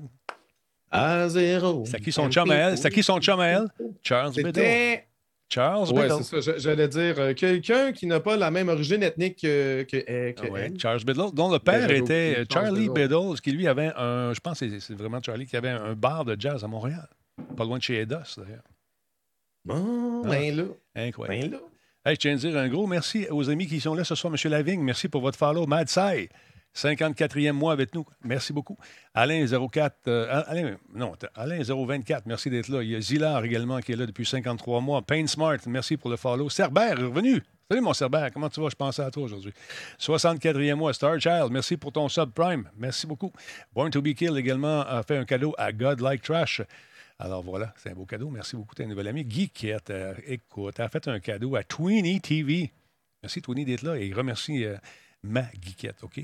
À 0.91 1.29
zéro. 1.29 1.83
C'est 1.85 1.99
qui 1.99 2.11
son 2.11 2.29
chum 2.29 2.49
à 2.49 2.55
elle? 2.55 2.77
C'est 2.77 2.89
qui 2.89 3.03
son 3.03 3.19
chum 3.19 3.39
à 3.39 3.47
elle? 3.47 3.67
Charles 4.03 4.33
Biddle. 4.33 5.03
Charles 5.49 5.89
Oui, 5.91 6.03
c'est 6.21 6.41
ça. 6.41 6.57
J'allais 6.57 6.87
dire 6.87 7.15
euh, 7.17 7.33
quelqu'un 7.33 7.91
qui 7.91 8.05
n'a 8.05 8.19
pas 8.19 8.37
la 8.37 8.51
même 8.51 8.69
origine 8.69 9.01
ethnique 9.01 9.41
que, 9.41 9.81
que, 9.83 9.97
euh, 10.07 10.33
ah 10.37 10.67
Charles 10.77 11.03
Biddle, 11.03 11.33
dont 11.33 11.51
le 11.51 11.57
père 11.57 11.89
était 11.89 12.35
euh, 12.39 12.45
Charlie 12.51 12.87
Biddle, 12.87 13.39
qui 13.41 13.51
lui 13.51 13.67
avait 13.67 13.91
un. 13.95 14.31
Je 14.33 14.39
pense 14.39 14.59
que 14.59 14.79
c'est 14.79 14.93
vraiment 14.93 15.19
Charlie 15.23 15.47
qui 15.47 15.57
avait 15.57 15.69
un 15.69 15.95
bar 15.95 16.23
de 16.23 16.35
jazz 16.39 16.63
à 16.63 16.67
Montréal. 16.67 17.07
Pas 17.57 17.63
loin 17.63 17.79
de 17.79 17.83
chez 17.83 17.99
Edos, 17.99 18.37
d'ailleurs. 18.37 18.63
Bon, 19.65 20.21
ah, 20.23 20.29
ben 20.29 20.55
là. 20.55 20.63
Incroyable. 20.95 21.49
Ben 21.49 21.59
là. 22.05 22.13
je 22.13 22.19
tiens 22.19 22.33
à 22.33 22.35
dire 22.35 22.57
un 22.57 22.67
gros 22.67 22.85
merci 22.85 23.25
aux 23.31 23.49
amis 23.49 23.65
qui 23.65 23.79
sont 23.79 23.95
là 23.95 24.03
ce 24.03 24.13
soir, 24.13 24.31
M. 24.31 24.51
Lavigne. 24.51 24.81
Merci 24.81 25.07
pour 25.07 25.21
votre 25.21 25.37
follow. 25.37 25.65
Mad 25.65 25.89
Sai. 25.89 26.29
54e 26.75 27.51
mois 27.51 27.73
avec 27.73 27.93
nous. 27.93 28.05
Merci 28.23 28.53
beaucoup. 28.53 28.77
Alain 29.13 29.45
04, 29.45 30.07
euh, 30.07 30.43
Alain, 30.47 30.77
non, 30.93 31.13
Alain 31.35 31.61
024, 31.61 32.25
merci 32.25 32.49
d'être 32.49 32.69
là. 32.69 32.83
Il 32.83 32.89
y 32.89 32.95
a 32.95 33.01
Zilar 33.01 33.43
également 33.43 33.79
qui 33.79 33.91
est 33.91 33.95
là 33.95 34.05
depuis 34.05 34.25
53 34.25 34.81
mois. 34.81 35.01
Pain 35.01 35.27
Smart, 35.27 35.57
merci 35.67 35.97
pour 35.97 36.09
le 36.09 36.17
follow. 36.17 36.49
Cerbère, 36.49 36.97
revenu. 36.97 37.41
Salut 37.69 37.81
mon 37.81 37.93
Cerbère, 37.93 38.31
comment 38.33 38.49
tu 38.49 38.61
vas? 38.61 38.69
Je 38.69 38.75
pensais 38.75 39.03
à 39.03 39.11
toi 39.11 39.23
aujourd'hui. 39.23 39.53
64e 39.99 40.73
mois, 40.73 40.91
Star 40.91 41.19
Child, 41.19 41.49
merci 41.51 41.77
pour 41.77 41.91
ton 41.91 42.09
subprime. 42.09 42.67
Merci 42.75 43.05
beaucoup. 43.05 43.31
Born 43.73 43.91
to 43.91 44.01
be 44.01 44.15
Killed 44.15 44.37
également 44.37 44.81
a 44.81 45.03
fait 45.03 45.17
un 45.17 45.25
cadeau 45.25 45.53
à 45.57 45.71
God 45.71 45.99
Like 45.99 46.23
Trash. 46.23 46.61
Alors 47.19 47.43
voilà, 47.43 47.73
c'est 47.77 47.91
un 47.91 47.93
beau 47.93 48.05
cadeau. 48.05 48.29
Merci 48.29 48.55
beaucoup, 48.55 48.73
ta 48.73 48.85
nouvelle 48.85 49.09
amie. 49.09 49.23
Geekette, 49.29 49.89
euh, 49.89 50.13
écoute, 50.25 50.79
a 50.79 50.87
fait 50.87 51.07
un 51.09 51.19
cadeau 51.19 51.55
à 51.55 51.63
Tweenie 51.63 52.21
TV. 52.21 52.71
Merci 53.21 53.41
Tweenie 53.41 53.65
d'être 53.65 53.83
là 53.83 53.97
et 53.97 54.13
remercie 54.13 54.63
euh, 54.63 54.77
ma 55.23 55.45
geekette, 55.61 56.03
OK? 56.03 56.21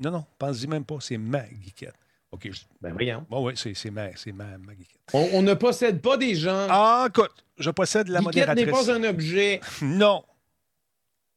Non, 0.00 0.10
non, 0.10 0.24
pense-y 0.38 0.66
même 0.66 0.84
pas, 0.84 0.96
c'est 1.00 1.18
ma 1.18 1.44
geekette. 1.48 1.94
OK. 2.30 2.50
Ben 2.80 2.92
voyons. 2.92 3.24
Bon, 3.28 3.46
oui, 3.46 3.54
c'est 3.56 3.90
ma, 3.90 4.08
ma, 4.34 4.58
ma 4.58 4.72
geekette. 4.72 5.00
On, 5.12 5.42
ne 5.42 5.54
possède 5.54 6.00
pas 6.00 6.16
des 6.16 6.34
gens. 6.34 6.66
Ah, 6.68 7.06
écoute, 7.08 7.44
je 7.56 7.70
possède 7.70 8.08
la 8.08 8.20
geekette 8.20 8.48
modératrice. 8.48 8.66
n'est 8.66 8.72
pas 8.72 8.92
un 8.92 9.04
objet. 9.04 9.60
non. 9.82 10.24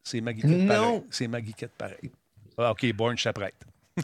C'est 0.03 0.21
ma 0.21 0.33
geekette 0.33 0.67
pareil. 0.67 1.03
C'est 1.09 1.27
ma 1.27 1.39
geekette 1.39 1.71
pareil. 1.77 2.11
Ah, 2.57 2.71
OK, 2.71 2.91
Born, 2.93 3.17
je 3.17 3.23
t'apprête. 3.23 3.55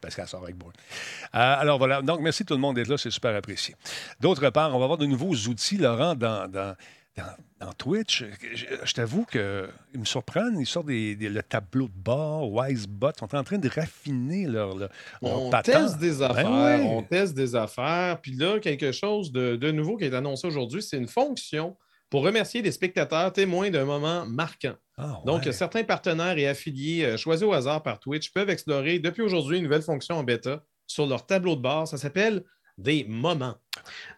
Parce 0.00 0.14
qu'elle 0.14 0.28
sort 0.28 0.42
avec 0.42 0.56
Born. 0.56 0.72
Euh, 0.72 1.38
alors 1.38 1.78
voilà. 1.78 2.02
Donc, 2.02 2.20
merci 2.20 2.44
tout 2.44 2.54
le 2.54 2.60
monde 2.60 2.76
d'être 2.76 2.88
là. 2.88 2.98
C'est 2.98 3.10
super 3.10 3.34
apprécié. 3.34 3.74
D'autre 4.20 4.48
part, 4.50 4.74
on 4.74 4.78
va 4.78 4.84
avoir 4.84 4.98
de 4.98 5.06
nouveaux 5.06 5.34
outils, 5.34 5.76
Laurent, 5.76 6.14
dans, 6.14 6.50
dans 6.50 6.76
dans, 7.16 7.72
Twitch, 7.76 8.24
je, 8.54 8.92
t'avoue 8.94 9.24
qu'ils 9.24 10.00
me 10.00 10.04
surprennent. 10.04 10.58
Ils 10.58 10.66
sortent 10.66 10.86
des, 10.86 11.14
le 11.14 11.42
tableau 11.42 11.86
de 11.86 11.94
bord, 11.94 12.50
WiseBot. 12.52 13.10
Ils 13.10 13.18
sont 13.18 13.34
en 13.34 13.44
train 13.44 13.58
de 13.58 13.68
raffiner 13.68 14.46
leur, 14.46 14.76
leur, 14.76 14.90
on 15.20 15.50
teste 15.62 15.98
des 15.98 16.18
ben 16.18 16.30
affaires. 16.30 16.86
On 16.86 17.02
teste 17.02 17.34
des 17.34 17.54
affaires. 17.54 18.20
Puis 18.20 18.32
là, 18.32 18.58
quelque 18.58 18.92
chose 18.92 19.30
de, 19.30 19.70
nouveau 19.70 19.96
qui 19.96 20.04
est 20.04 20.14
annoncé 20.14 20.46
aujourd'hui, 20.46 20.82
c'est 20.82 20.96
une 20.96 21.08
fonction 21.08 21.76
pour 22.08 22.22
remercier 22.22 22.62
des 22.62 22.72
spectateurs 22.72 23.32
témoins 23.32 23.70
d'un 23.70 23.84
moment 23.84 24.26
marquant. 24.26 24.74
Ah, 24.98 25.20
Donc, 25.24 25.48
certains 25.52 25.84
partenaires 25.84 26.36
et 26.36 26.46
affiliés 26.46 27.04
euh, 27.04 27.16
choisis 27.16 27.46
au 27.46 27.52
hasard 27.52 27.82
par 27.82 27.98
Twitch 27.98 28.32
peuvent 28.32 28.50
explorer 28.50 28.98
depuis 28.98 29.22
aujourd'hui 29.22 29.58
une 29.58 29.64
nouvelle 29.64 29.82
fonction 29.82 30.16
en 30.16 30.22
bêta 30.22 30.62
sur 30.86 31.06
leur 31.06 31.26
tableau 31.26 31.56
de 31.56 31.62
bord. 31.62 31.88
Ça 31.88 31.96
s'appelle 31.96 32.44
des 32.82 33.04
moments. 33.04 33.54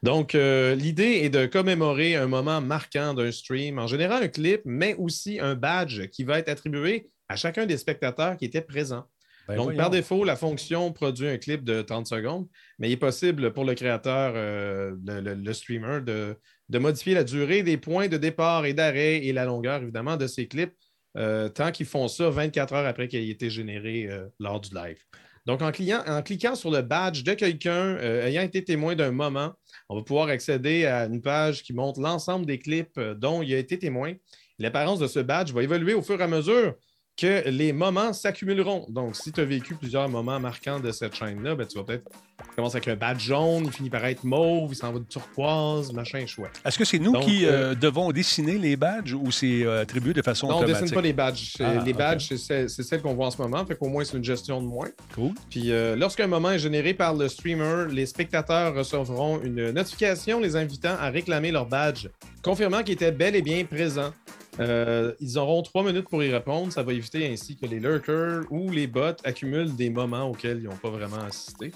Donc, 0.02 0.34
euh, 0.34 0.74
l'idée 0.74 1.20
est 1.22 1.30
de 1.30 1.46
commémorer 1.46 2.16
un 2.16 2.26
moment 2.26 2.60
marquant 2.60 3.14
d'un 3.14 3.30
stream, 3.30 3.78
en 3.78 3.86
général 3.86 4.22
un 4.24 4.28
clip, 4.28 4.62
mais 4.64 4.94
aussi 4.94 5.38
un 5.40 5.54
badge 5.54 6.08
qui 6.08 6.24
va 6.24 6.38
être 6.38 6.48
attribué 6.48 7.10
à 7.28 7.36
chacun 7.36 7.66
des 7.66 7.76
spectateurs 7.76 8.36
qui 8.36 8.44
étaient 8.44 8.60
présents. 8.60 9.04
Ben 9.46 9.56
Donc, 9.56 9.76
par 9.76 9.90
défaut, 9.90 10.24
la 10.24 10.36
fonction 10.36 10.90
produit 10.92 11.28
un 11.28 11.36
clip 11.36 11.64
de 11.64 11.82
30 11.82 12.06
secondes, 12.06 12.48
mais 12.78 12.88
il 12.88 12.92
est 12.92 12.96
possible 12.96 13.52
pour 13.52 13.64
le 13.64 13.74
créateur, 13.74 14.32
euh, 14.36 14.94
le, 15.06 15.52
streamer, 15.52 16.00
de, 16.00 16.78
modifier 16.78 17.12
la 17.12 17.24
durée 17.24 17.62
des 17.62 17.76
points 17.76 18.08
de 18.08 18.16
départ 18.16 18.64
et 18.64 18.72
d'arrêt 18.72 19.18
et 19.18 19.34
la 19.34 19.44
longueur, 19.44 19.82
évidemment, 19.82 20.16
de 20.16 20.26
ces 20.26 20.48
clips, 20.48 20.74
euh, 21.18 21.50
tant 21.50 21.72
qu'ils 21.72 21.86
font 21.86 22.08
ça 22.08 22.30
24 22.30 22.72
heures 22.72 22.86
après 22.86 23.06
qu'il 23.06 23.20
ait 23.20 23.28
été 23.28 23.50
généré 23.50 24.08
lors 24.40 24.60
du 24.60 24.74
live. 24.74 24.98
Donc, 25.46 25.60
en, 25.60 25.70
cliquant 25.70 26.54
sur 26.54 26.70
le 26.70 26.80
badge 26.80 27.22
de 27.22 27.34
quelqu'un 27.34 27.96
euh, 27.96 28.26
ayant 28.26 28.42
été 28.42 28.64
témoin 28.64 28.94
d'un 28.94 29.10
moment, 29.10 29.52
on 29.90 29.96
va 29.96 30.02
pouvoir 30.02 30.28
accéder 30.28 30.86
à 30.86 31.04
une 31.04 31.20
page 31.20 31.62
qui 31.62 31.74
montre 31.74 32.00
l'ensemble 32.00 32.46
des 32.46 32.58
clips 32.58 32.96
euh, 32.96 33.14
dont 33.14 33.42
il 33.42 33.52
a 33.54 33.58
été 33.58 33.78
témoin. 33.78 34.14
L'apparence 34.58 35.00
de 35.00 35.06
ce 35.06 35.20
badge 35.20 35.52
va 35.52 35.62
évoluer 35.62 35.92
au 35.92 36.02
fur 36.02 36.18
et 36.18 36.24
à 36.24 36.28
mesure 36.28 36.74
que 37.16 37.48
les 37.48 37.72
moments 37.72 38.12
s'accumuleront. 38.12 38.86
Donc, 38.88 39.14
si 39.16 39.30
tu 39.30 39.40
as 39.40 39.44
vécu 39.44 39.74
plusieurs 39.74 40.08
moments 40.08 40.40
marquants 40.40 40.80
de 40.80 40.90
cette 40.90 41.14
chaîne-là, 41.14 41.54
ben, 41.54 41.66
tu 41.66 41.78
vas 41.78 41.84
peut-être 41.84 42.10
commencer 42.56 42.76
avec 42.76 42.88
un 42.88 42.96
badge 42.96 43.20
jaune, 43.20 43.64
il 43.66 43.72
finit 43.72 43.90
par 43.90 44.04
être 44.04 44.24
mauve, 44.24 44.72
il 44.72 44.76
s'en 44.76 44.92
va 44.92 44.98
de 44.98 45.04
turquoise, 45.04 45.92
machin 45.92 46.26
chouette. 46.26 46.50
Est-ce 46.64 46.78
que 46.78 46.84
c'est 46.84 46.98
nous 46.98 47.12
qui 47.20 47.46
euh, 47.46 47.50
euh, 47.50 47.74
devons 47.74 48.10
dessiner 48.10 48.58
les 48.58 48.76
badges 48.76 49.14
ou 49.14 49.30
c'est 49.30 49.64
euh, 49.64 49.82
attribué 49.82 50.12
de 50.12 50.22
façon 50.22 50.48
non, 50.48 50.56
automatique? 50.56 50.74
Non, 50.74 50.78
on 50.78 50.80
ne 50.80 50.84
dessine 50.84 50.94
pas 50.94 51.02
les 51.02 51.12
badges. 51.12 51.54
Ah, 51.60 51.84
les 51.84 51.92
badges, 51.92 52.34
c'est 52.34 52.68
celles 52.68 53.02
qu'on 53.02 53.14
voit 53.14 53.26
en 53.26 53.30
ce 53.30 53.40
moment, 53.40 53.64
fait 53.64 53.76
qu'au 53.76 53.88
moins 53.88 54.04
c'est 54.04 54.16
une 54.16 54.24
gestion 54.24 54.60
de 54.60 54.66
moins. 54.66 54.88
Cool. 55.14 55.32
Puis 55.50 55.70
lorsqu'un 55.96 56.26
moment 56.26 56.50
est 56.50 56.58
généré 56.58 56.94
par 56.94 57.14
le 57.14 57.28
streamer, 57.28 57.86
les 57.90 58.06
spectateurs 58.06 58.74
recevront 58.74 59.40
une 59.42 59.70
notification 59.70 60.40
les 60.40 60.56
invitant 60.56 60.96
à 61.00 61.10
réclamer 61.10 61.50
leur 61.50 61.66
badge, 61.66 62.08
confirmant 62.42 62.82
qu'ils 62.82 62.94
étaient 62.94 63.12
bel 63.12 63.36
et 63.36 63.42
bien 63.42 63.64
présents. 63.64 64.12
Euh, 64.60 65.12
ils 65.20 65.38
auront 65.38 65.62
trois 65.62 65.82
minutes 65.82 66.08
pour 66.08 66.22
y 66.22 66.30
répondre. 66.30 66.72
Ça 66.72 66.82
va 66.82 66.92
éviter 66.92 67.30
ainsi 67.30 67.56
que 67.56 67.66
les 67.66 67.80
lurkers 67.80 68.42
ou 68.50 68.70
les 68.70 68.86
bots 68.86 69.16
accumulent 69.24 69.74
des 69.74 69.90
moments 69.90 70.30
auxquels 70.30 70.58
ils 70.58 70.68
n'ont 70.68 70.76
pas 70.76 70.90
vraiment 70.90 71.22
assisté. 71.22 71.72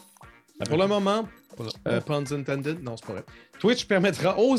Ben, 0.59 0.67
pour 0.67 0.79
le 0.79 0.87
moment, 0.89 1.29
euh, 1.87 2.01
puns 2.01 2.33
intended, 2.33 2.83
non, 2.83 2.97
c'est 2.97 3.07
pas 3.07 3.13
vrai. 3.15 3.25
Twitch 3.61 3.87
permettra 3.87 4.39
aux, 4.39 4.57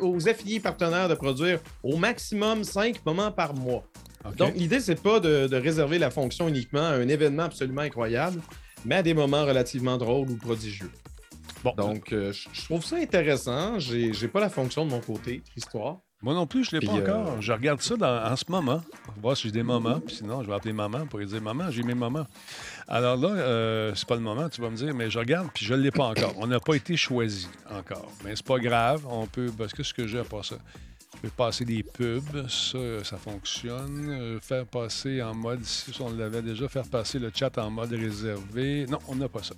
aux, 0.00 0.28
affiliés 0.28 0.60
partenaires 0.60 1.08
de 1.08 1.14
produire 1.14 1.60
au 1.82 1.96
maximum 1.96 2.64
cinq 2.64 3.04
moments 3.06 3.32
par 3.32 3.54
mois. 3.54 3.84
Donc, 4.36 4.54
l'idée, 4.54 4.80
c'est 4.80 5.00
pas 5.00 5.18
de, 5.18 5.54
réserver 5.54 5.98
la 5.98 6.10
fonction 6.10 6.46
uniquement 6.48 6.80
à 6.80 6.92
un 6.92 7.08
événement 7.08 7.44
absolument 7.44 7.80
incroyable, 7.80 8.42
mais 8.84 8.96
à 8.96 9.02
des 9.02 9.14
moments 9.14 9.46
relativement 9.46 9.96
drôles 9.96 10.30
ou 10.30 10.36
prodigieux. 10.36 10.90
Bon. 11.64 11.72
Donc, 11.74 12.12
euh, 12.12 12.32
je 12.32 12.64
trouve 12.64 12.84
ça 12.84 12.96
intéressant. 12.96 13.78
J'ai 13.78 14.28
pas 14.28 14.40
la 14.40 14.50
fonction 14.50 14.84
de 14.84 14.90
mon 14.90 15.00
côté, 15.00 15.42
histoire. 15.56 16.00
Moi 16.22 16.34
non 16.34 16.46
plus, 16.46 16.64
je 16.64 16.76
ne 16.76 16.80
l'ai 16.80 16.86
pas 16.86 16.92
encore. 16.92 17.32
Euh, 17.32 17.40
je 17.40 17.50
regarde 17.50 17.80
ça 17.80 17.94
en 18.30 18.36
ce 18.36 18.44
moment. 18.48 18.82
On 19.08 19.12
va 19.12 19.20
voir 19.22 19.36
si 19.36 19.44
j'ai 19.44 19.52
des 19.52 19.62
moments. 19.62 20.00
Puis 20.00 20.16
sinon, 20.16 20.42
je 20.42 20.48
vais 20.48 20.54
appeler 20.54 20.74
maman 20.74 21.06
pour 21.06 21.18
lui 21.18 21.26
dire 21.26 21.40
Maman, 21.40 21.70
j'ai 21.70 21.82
mes 21.82 21.94
moments. 21.94 22.26
Alors 22.88 23.16
là, 23.16 23.28
euh, 23.28 23.94
c'est 23.94 24.06
pas 24.06 24.16
le 24.16 24.20
moment, 24.20 24.48
tu 24.50 24.60
vas 24.60 24.68
me 24.68 24.76
dire, 24.76 24.94
mais 24.94 25.10
je 25.10 25.18
regarde, 25.18 25.48
puis 25.54 25.64
je 25.64 25.72
ne 25.72 25.80
l'ai 25.80 25.90
pas 25.90 26.04
encore. 26.04 26.34
On 26.36 26.46
n'a 26.46 26.60
pas 26.60 26.74
été 26.74 26.94
choisi 26.96 27.48
encore. 27.70 28.10
Mais 28.22 28.36
c'est 28.36 28.44
pas 28.44 28.58
grave. 28.58 29.06
On 29.08 29.26
peut. 29.26 29.50
Parce 29.56 29.72
que 29.72 29.82
ce 29.82 29.94
que 29.94 30.06
j'ai 30.06 30.18
à 30.18 30.24
part 30.24 30.44
ça. 30.44 30.56
Je 31.16 31.28
peux 31.28 31.34
passer 31.34 31.64
des 31.64 31.82
pubs, 31.82 32.48
ça, 32.48 32.78
ça 33.02 33.16
fonctionne. 33.16 34.08
Euh, 34.10 34.40
faire 34.40 34.64
passer 34.64 35.20
en 35.20 35.34
mode, 35.34 35.64
si 35.64 35.92
on 36.00 36.10
l'avait 36.14 36.40
déjà, 36.40 36.68
faire 36.68 36.86
passer 36.86 37.18
le 37.18 37.32
chat 37.34 37.58
en 37.58 37.70
mode 37.70 37.92
réservé. 37.92 38.86
Non, 38.88 38.98
on 39.08 39.16
n'a 39.16 39.28
pas 39.28 39.42
ça. 39.42 39.54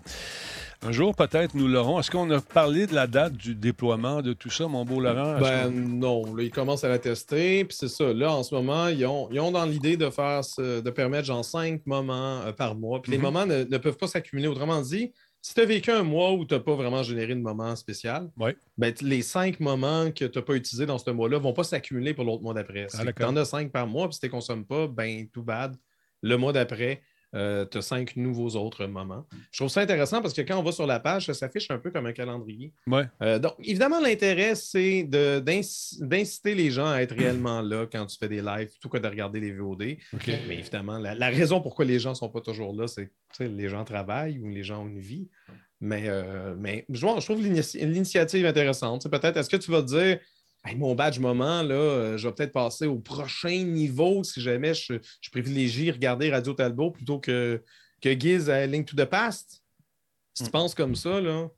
Un 0.85 0.91
jour, 0.91 1.15
peut-être, 1.15 1.55
nous 1.55 1.69
l'aurons. 1.69 2.01
Est-ce 2.01 2.11
qu'on 2.11 2.29
a 2.33 2.41
parlé 2.41 2.89
de 2.89 2.95
la 2.95 3.07
date 3.07 3.35
du 3.35 3.55
déploiement 3.55 4.21
de 4.21 4.33
tout 4.33 4.51
ça, 4.51 4.67
mon 4.67 4.85
beau 4.85 5.01
Laurent? 5.01 5.39
Ben 5.39 5.71
non. 5.71 6.35
Là, 6.35 6.43
ils 6.43 6.51
commencent 6.51 6.83
à 6.83 6.89
la 6.89 6.99
tester. 6.99 7.65
Puis 7.65 7.77
c'est 7.79 7.89
ça. 7.89 8.13
Là, 8.13 8.35
en 8.35 8.43
ce 8.43 8.53
moment, 8.53 8.89
ils 8.89 9.07
ont, 9.07 9.51
dans 9.53 9.65
l'idée 9.65 9.97
de 9.97 10.11
faire 10.11 10.41
de 10.59 10.91
permettre 10.91 11.27
genre 11.27 11.45
cinq 11.45 11.87
moments 11.87 12.41
euh, 12.41 12.53
par 12.53 12.75
mois. 12.75 13.01
Puis 13.01 13.13
les 13.13 13.19
mhm. 13.19 13.23
moments 13.23 13.47
ne, 13.47 13.79
peuvent 13.79 13.97
pas 13.97 14.09
s'accumuler. 14.09 14.49
Autrement 14.49 14.81
dit, 14.81 15.13
si 15.41 15.55
tu 15.55 15.61
as 15.61 15.65
vécu 15.65 15.93
un 15.93 16.03
mois 16.03 16.33
où 16.33 16.45
tu 16.45 16.55
n'as 16.55 16.61
pas 16.61 16.75
vraiment 16.75 17.05
généré 17.05 17.37
de 17.37 17.41
moment 17.41 17.77
spécial, 17.77 18.29
ben, 18.77 18.93
les 19.03 19.23
cinq 19.23 19.61
moments 19.61 20.11
que 20.11 20.25
tu 20.25 20.37
n'as 20.39 20.45
pas 20.45 20.55
utilisés 20.55 20.87
dans 20.87 20.99
ce 20.99 21.11
mois-là 21.11 21.39
ne 21.39 21.43
vont 21.43 21.53
pas 21.53 21.65
s'accumuler 21.65 22.13
pour 22.13 22.25
l'autre 22.25 22.43
mois 22.43 22.55
d'après. 22.55 22.89
Si 22.89 22.99
tu 22.99 23.25
en 23.25 23.37
as 23.37 23.45
cinq 23.45 23.71
par 23.71 23.87
mois, 23.87 24.09
puis 24.09 24.15
si 24.15 24.21
tu 24.21 24.27
ne 24.27 24.33
consommes 24.33 24.67
pas, 24.67 24.89
ben 24.89 25.29
tout 25.29 25.45
bad. 25.45 25.77
Le 26.23 26.37
mois 26.37 26.53
d'après, 26.53 27.03
euh, 27.35 27.65
tu 27.71 27.79
as 27.79 27.83
cinq 27.83 28.17
nouveaux 28.17 28.57
autres 28.57 28.87
moments. 28.87 29.27
Je 29.51 29.59
trouve 29.59 29.71
ça 29.71 29.81
intéressant 29.81 30.21
parce 30.21 30.35
que 30.35 30.43
quand 30.43 30.59
on 30.59 30.63
va 30.63 30.73
sur 30.73 30.87
la 30.87 31.01
page, 31.01 31.27
ça 31.27 31.35
s'affiche 31.35 31.71
un 31.71 31.79
peu 31.79 31.91
comme 31.91 32.07
un 32.07 32.13
calendrier. 32.13 32.73
Ouais. 32.87 33.05
Euh, 33.23 33.39
donc, 33.39 33.55
évidemment, 33.59 34.01
l'intérêt, 34.01 34.55
c'est 34.55 35.05
d'inciter 35.05 36.55
les 36.55 36.71
gens 36.71 36.89
à 36.89 37.01
être 37.01 37.15
réellement 37.17 37.63
là 37.63 37.87
quand 37.91 38.05
tu 38.07 38.19
fais 38.19 38.29
des 38.29 38.43
lives, 38.43 38.69
plutôt 38.69 38.89
que 38.89 38.99
de 38.99 39.09
regarder 39.09 39.41
les 39.41 39.53
VOD. 39.53 39.97
Mais 40.49 40.59
évidemment, 40.59 40.99
la, 40.99 41.29
raison 41.29 41.61
pourquoi 41.61 41.85
les 41.85 41.99
gens 41.99 42.11
ne 42.11 42.17
sont 42.17 42.29
pas 42.29 42.41
toujours 42.41 42.75
là, 42.75 42.87
c'est 42.87 43.11
que 43.39 43.45
les 43.45 43.69
gens 43.69 43.85
travaillent 43.85 44.39
ou 44.39 44.49
les 44.49 44.63
gens 44.63 44.83
ont 44.83 44.89
une 44.89 45.01
vie. 45.01 45.29
Mais, 45.81 46.05
euh, 46.07 46.55
mais 46.57 46.85
je, 46.91 47.01
je 47.01 47.25
trouve 47.25 47.43
l'initiative 47.43 48.47
intéressante. 48.47 49.11
Peut-être, 49.11 49.37
est-ce 49.37 49.51
que 49.51 49.57
tu 49.57 49.71
vas 49.73 49.83
te 49.83 49.89
dire 49.89 50.21
mon 50.77 50.95
badge 50.95 51.19
moment, 51.19 51.63
là, 51.63 51.75
euh, 51.75 52.17
je 52.17 52.29
vais 52.29 52.35
peut-être 52.35 52.53
passer 52.53 52.87
au 52.87 52.99
prochain 52.99 53.65
niveau 53.65 54.23
si 54.23 54.41
jamais 54.41 54.75
je, 54.75 54.95
privilégie 55.31 55.91
regarder 55.91 56.31
Radio 56.31 56.55
Talbot 56.55 56.93
plutôt 56.93 57.19
que, 57.19 57.63
que 58.01 58.19
Giz 58.19 58.49
à 58.49 58.67
Link 58.67 58.87
to 58.87 58.97
the 58.97 59.05
Past. 59.05 59.63
Si 60.35 60.45
tu 60.45 60.49
mm. 60.49 60.53
penses 60.53 60.75
comme 60.75 60.95
ça, 60.95 61.21
là, 61.21 61.49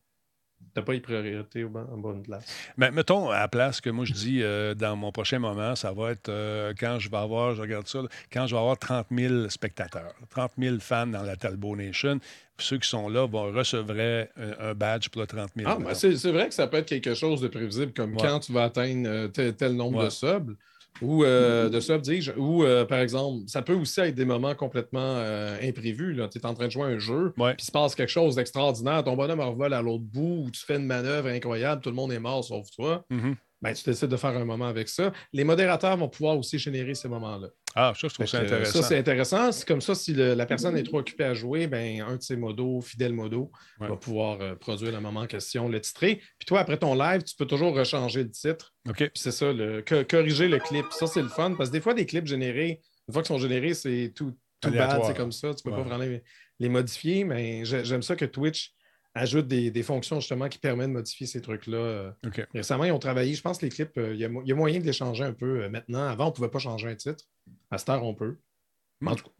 n'as 0.76 0.82
pas 0.82 0.92
les 0.92 1.00
priorités 1.00 1.64
en 1.64 1.96
bonne 1.96 2.22
place. 2.22 2.44
Mais 2.76 2.90
mettons 2.90 3.30
à 3.30 3.40
la 3.40 3.48
place 3.48 3.80
que 3.80 3.90
moi 3.90 4.04
je 4.04 4.12
dis 4.12 4.42
euh, 4.42 4.74
dans 4.74 4.96
mon 4.96 5.12
prochain 5.12 5.38
moment, 5.38 5.74
ça 5.76 5.92
va 5.92 6.10
être 6.10 6.28
euh, 6.28 6.72
quand 6.78 6.98
je 6.98 7.10
vais 7.10 7.16
avoir, 7.16 7.54
je 7.54 7.62
regarde 7.62 7.86
ça, 7.86 8.00
quand 8.32 8.46
je 8.46 8.54
vais 8.54 8.60
avoir 8.60 8.78
30 8.78 9.06
000 9.10 9.48
spectateurs, 9.48 10.14
30 10.30 10.52
000 10.58 10.76
fans 10.80 11.06
dans 11.06 11.22
la 11.22 11.36
Talbot 11.36 11.76
Nation. 11.76 12.18
Ceux 12.58 12.78
qui 12.78 12.88
sont 12.88 13.08
là 13.08 13.26
vont 13.26 13.52
recevoir 13.52 14.26
un, 14.36 14.74
badge 14.74 15.08
pour 15.08 15.22
le 15.22 15.26
30 15.26 15.50
000. 15.56 15.68
Ah, 15.68 15.76
ben, 15.80 15.92
c'est 15.92 16.30
vrai 16.30 16.48
que 16.48 16.54
ça 16.54 16.68
peut 16.68 16.76
être 16.76 16.86
quelque 16.86 17.14
chose 17.14 17.40
de 17.40 17.48
prévisible, 17.48 17.92
comme 17.92 18.16
quand 18.16 18.38
tu 18.38 18.52
vas 18.52 18.64
atteindre 18.64 19.08
euh, 19.08 19.52
tel, 19.52 19.72
nombre 19.74 20.04
de 20.04 20.10
subs. 20.10 20.54
Ou 21.02 21.24
euh, 21.24 21.68
de 21.68 21.80
ça, 21.80 21.98
dis 21.98 22.30
ou 22.36 22.62
euh, 22.62 22.84
par 22.84 22.98
exemple, 22.98 23.42
ça 23.46 23.62
peut 23.62 23.74
aussi 23.74 24.00
être 24.00 24.14
des 24.14 24.24
moments 24.24 24.54
complètement 24.54 25.16
euh, 25.18 25.58
imprévus. 25.62 26.16
Tu 26.30 26.38
es 26.38 26.46
en 26.46 26.54
train 26.54 26.66
de 26.66 26.70
jouer 26.70 26.84
un 26.84 26.98
jeu, 26.98 27.32
puis 27.34 27.44
il 27.58 27.64
se 27.64 27.72
passe 27.72 27.94
quelque 27.94 28.10
chose 28.10 28.36
d'extraordinaire, 28.36 29.02
ton 29.02 29.16
bonhomme 29.16 29.40
revole 29.40 29.74
à 29.74 29.82
l'autre 29.82 30.04
bout, 30.04 30.44
ou 30.46 30.50
tu 30.50 30.64
fais 30.64 30.76
une 30.76 30.86
manœuvre 30.86 31.28
incroyable, 31.28 31.82
tout 31.82 31.90
le 31.90 31.96
monde 31.96 32.12
est 32.12 32.20
mort 32.20 32.44
sauf 32.44 32.70
toi. 32.70 33.04
Mm-hmm. 33.10 33.34
Ben, 33.64 33.72
tu 33.72 33.82
décides 33.84 34.10
de 34.10 34.16
faire 34.16 34.36
un 34.36 34.44
moment 34.44 34.66
avec 34.66 34.88
ça. 34.88 35.10
Les 35.32 35.42
modérateurs 35.42 35.96
vont 35.96 36.08
pouvoir 36.08 36.36
aussi 36.36 36.58
générer 36.58 36.94
ces 36.94 37.08
moments-là. 37.08 37.48
Ah, 37.74 37.92
ça, 37.98 38.08
je 38.08 38.14
trouve 38.14 38.26
ça 38.26 38.40
intéressant. 38.40 38.82
Ça, 38.82 38.88
c'est 38.88 38.98
intéressant. 38.98 39.52
C'est 39.52 39.66
comme 39.66 39.80
ça, 39.80 39.94
si 39.94 40.12
la 40.12 40.46
personne 40.46 40.76
est 40.76 40.82
trop 40.82 40.98
occupée 40.98 41.24
à 41.24 41.32
jouer, 41.32 41.66
ben, 41.66 42.02
un 42.02 42.16
de 42.16 42.22
ses 42.22 42.36
modos, 42.36 42.82
fidèle 42.82 43.14
modo, 43.14 43.50
va 43.80 43.96
pouvoir 43.96 44.40
euh, 44.40 44.54
produire 44.54 44.92
le 44.92 45.00
moment 45.00 45.20
en 45.20 45.26
question, 45.26 45.68
le 45.68 45.80
titrer. 45.80 46.20
Puis 46.38 46.46
toi, 46.46 46.60
après 46.60 46.76
ton 46.76 46.94
live, 46.94 47.22
tu 47.24 47.34
peux 47.36 47.46
toujours 47.46 47.74
rechanger 47.74 48.22
le 48.22 48.30
titre. 48.30 48.74
OK. 48.88 48.98
Puis 48.98 49.10
c'est 49.14 49.32
ça, 49.32 49.52
le, 49.52 49.82
corriger 50.04 50.48
le 50.48 50.58
clip. 50.58 50.84
Ça, 50.90 51.06
c'est 51.06 51.22
le 51.22 51.28
fun 51.28 51.54
parce 51.56 51.70
que 51.70 51.72
des 51.72 51.80
fois, 51.80 51.94
des 51.94 52.04
clips 52.04 52.26
générés, 52.26 52.82
une 53.08 53.14
fois 53.14 53.22
qu'ils 53.22 53.34
sont 53.34 53.40
générés, 53.40 53.72
c'est 53.72 54.12
tout, 54.14 54.36
tout 54.60 54.70
bad, 54.70 55.02
c'est 55.06 55.16
comme 55.16 55.32
ça. 55.32 55.54
Tu 55.54 55.62
peux 55.62 55.70
pas 55.70 55.82
vraiment 55.82 56.04
les, 56.60 56.68
modifier, 56.68 57.24
mais 57.24 57.64
j'aime 57.64 58.02
ça 58.02 58.14
que 58.14 58.26
Twitch 58.26 58.74
ajoute 59.14 59.46
des, 59.46 59.82
fonctions 59.82 60.20
justement 60.20 60.48
qui 60.48 60.58
permettent 60.58 60.88
de 60.88 60.94
modifier 60.94 61.26
ces 61.26 61.40
trucs-là. 61.40 61.76
Euh. 61.76 62.12
Récemment, 62.52 62.84
ils 62.84 62.92
ont 62.92 62.98
travaillé, 62.98 63.34
je 63.34 63.42
pense 63.42 63.58
que 63.58 63.66
les 63.66 63.70
clips, 63.70 63.96
euh, 63.96 64.14
il 64.14 64.20
y, 64.20 64.24
a 64.24 64.54
moyen 64.54 64.80
de 64.80 64.84
les 64.84 64.92
changer 64.92 65.24
un 65.24 65.32
peu 65.32 65.68
maintenant. 65.68 66.06
Avant, 66.06 66.26
on 66.26 66.28
ne 66.28 66.34
pouvait 66.34 66.48
pas 66.48 66.58
changer 66.58 66.88
un 66.88 66.96
titre. 66.96 67.24
À 67.70 67.78
cette 67.78 67.88
heure, 67.88 68.02
on 68.04 68.14
peut. 68.14 68.36
En 69.04 69.12
hmm. 69.12 69.16
tout 69.16 69.24
cas. 69.24 69.30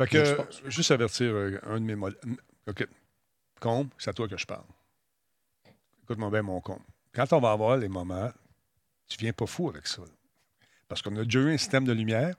Fait 0.00 0.08
que, 0.10 0.70
juste 0.70 0.90
avertir 0.90 1.32
euh, 1.32 1.58
un 1.64 1.80
de 1.80 1.84
mes 1.84 1.96
modèles. 1.96 2.18
OK. 2.68 2.86
Combe, 3.60 3.88
c'est 3.98 4.10
à 4.10 4.12
toi 4.12 4.28
que 4.28 4.36
je 4.36 4.46
parle. 4.46 4.66
Écoute-moi 6.04 6.30
bien, 6.30 6.42
mon 6.42 6.60
combe. 6.60 6.82
Quand 7.12 7.32
on 7.32 7.40
va 7.40 7.50
avoir 7.50 7.76
les 7.76 7.88
moments, 7.88 8.30
tu 9.08 9.18
viens 9.18 9.32
pas 9.32 9.46
fou 9.46 9.68
avec 9.68 9.86
ça. 9.86 10.02
Parce 10.86 11.02
qu'on 11.02 11.16
a 11.16 11.24
déjà 11.24 11.40
eu 11.40 11.52
un 11.52 11.58
système 11.58 11.84
de 11.84 11.92
lumière. 11.92 12.34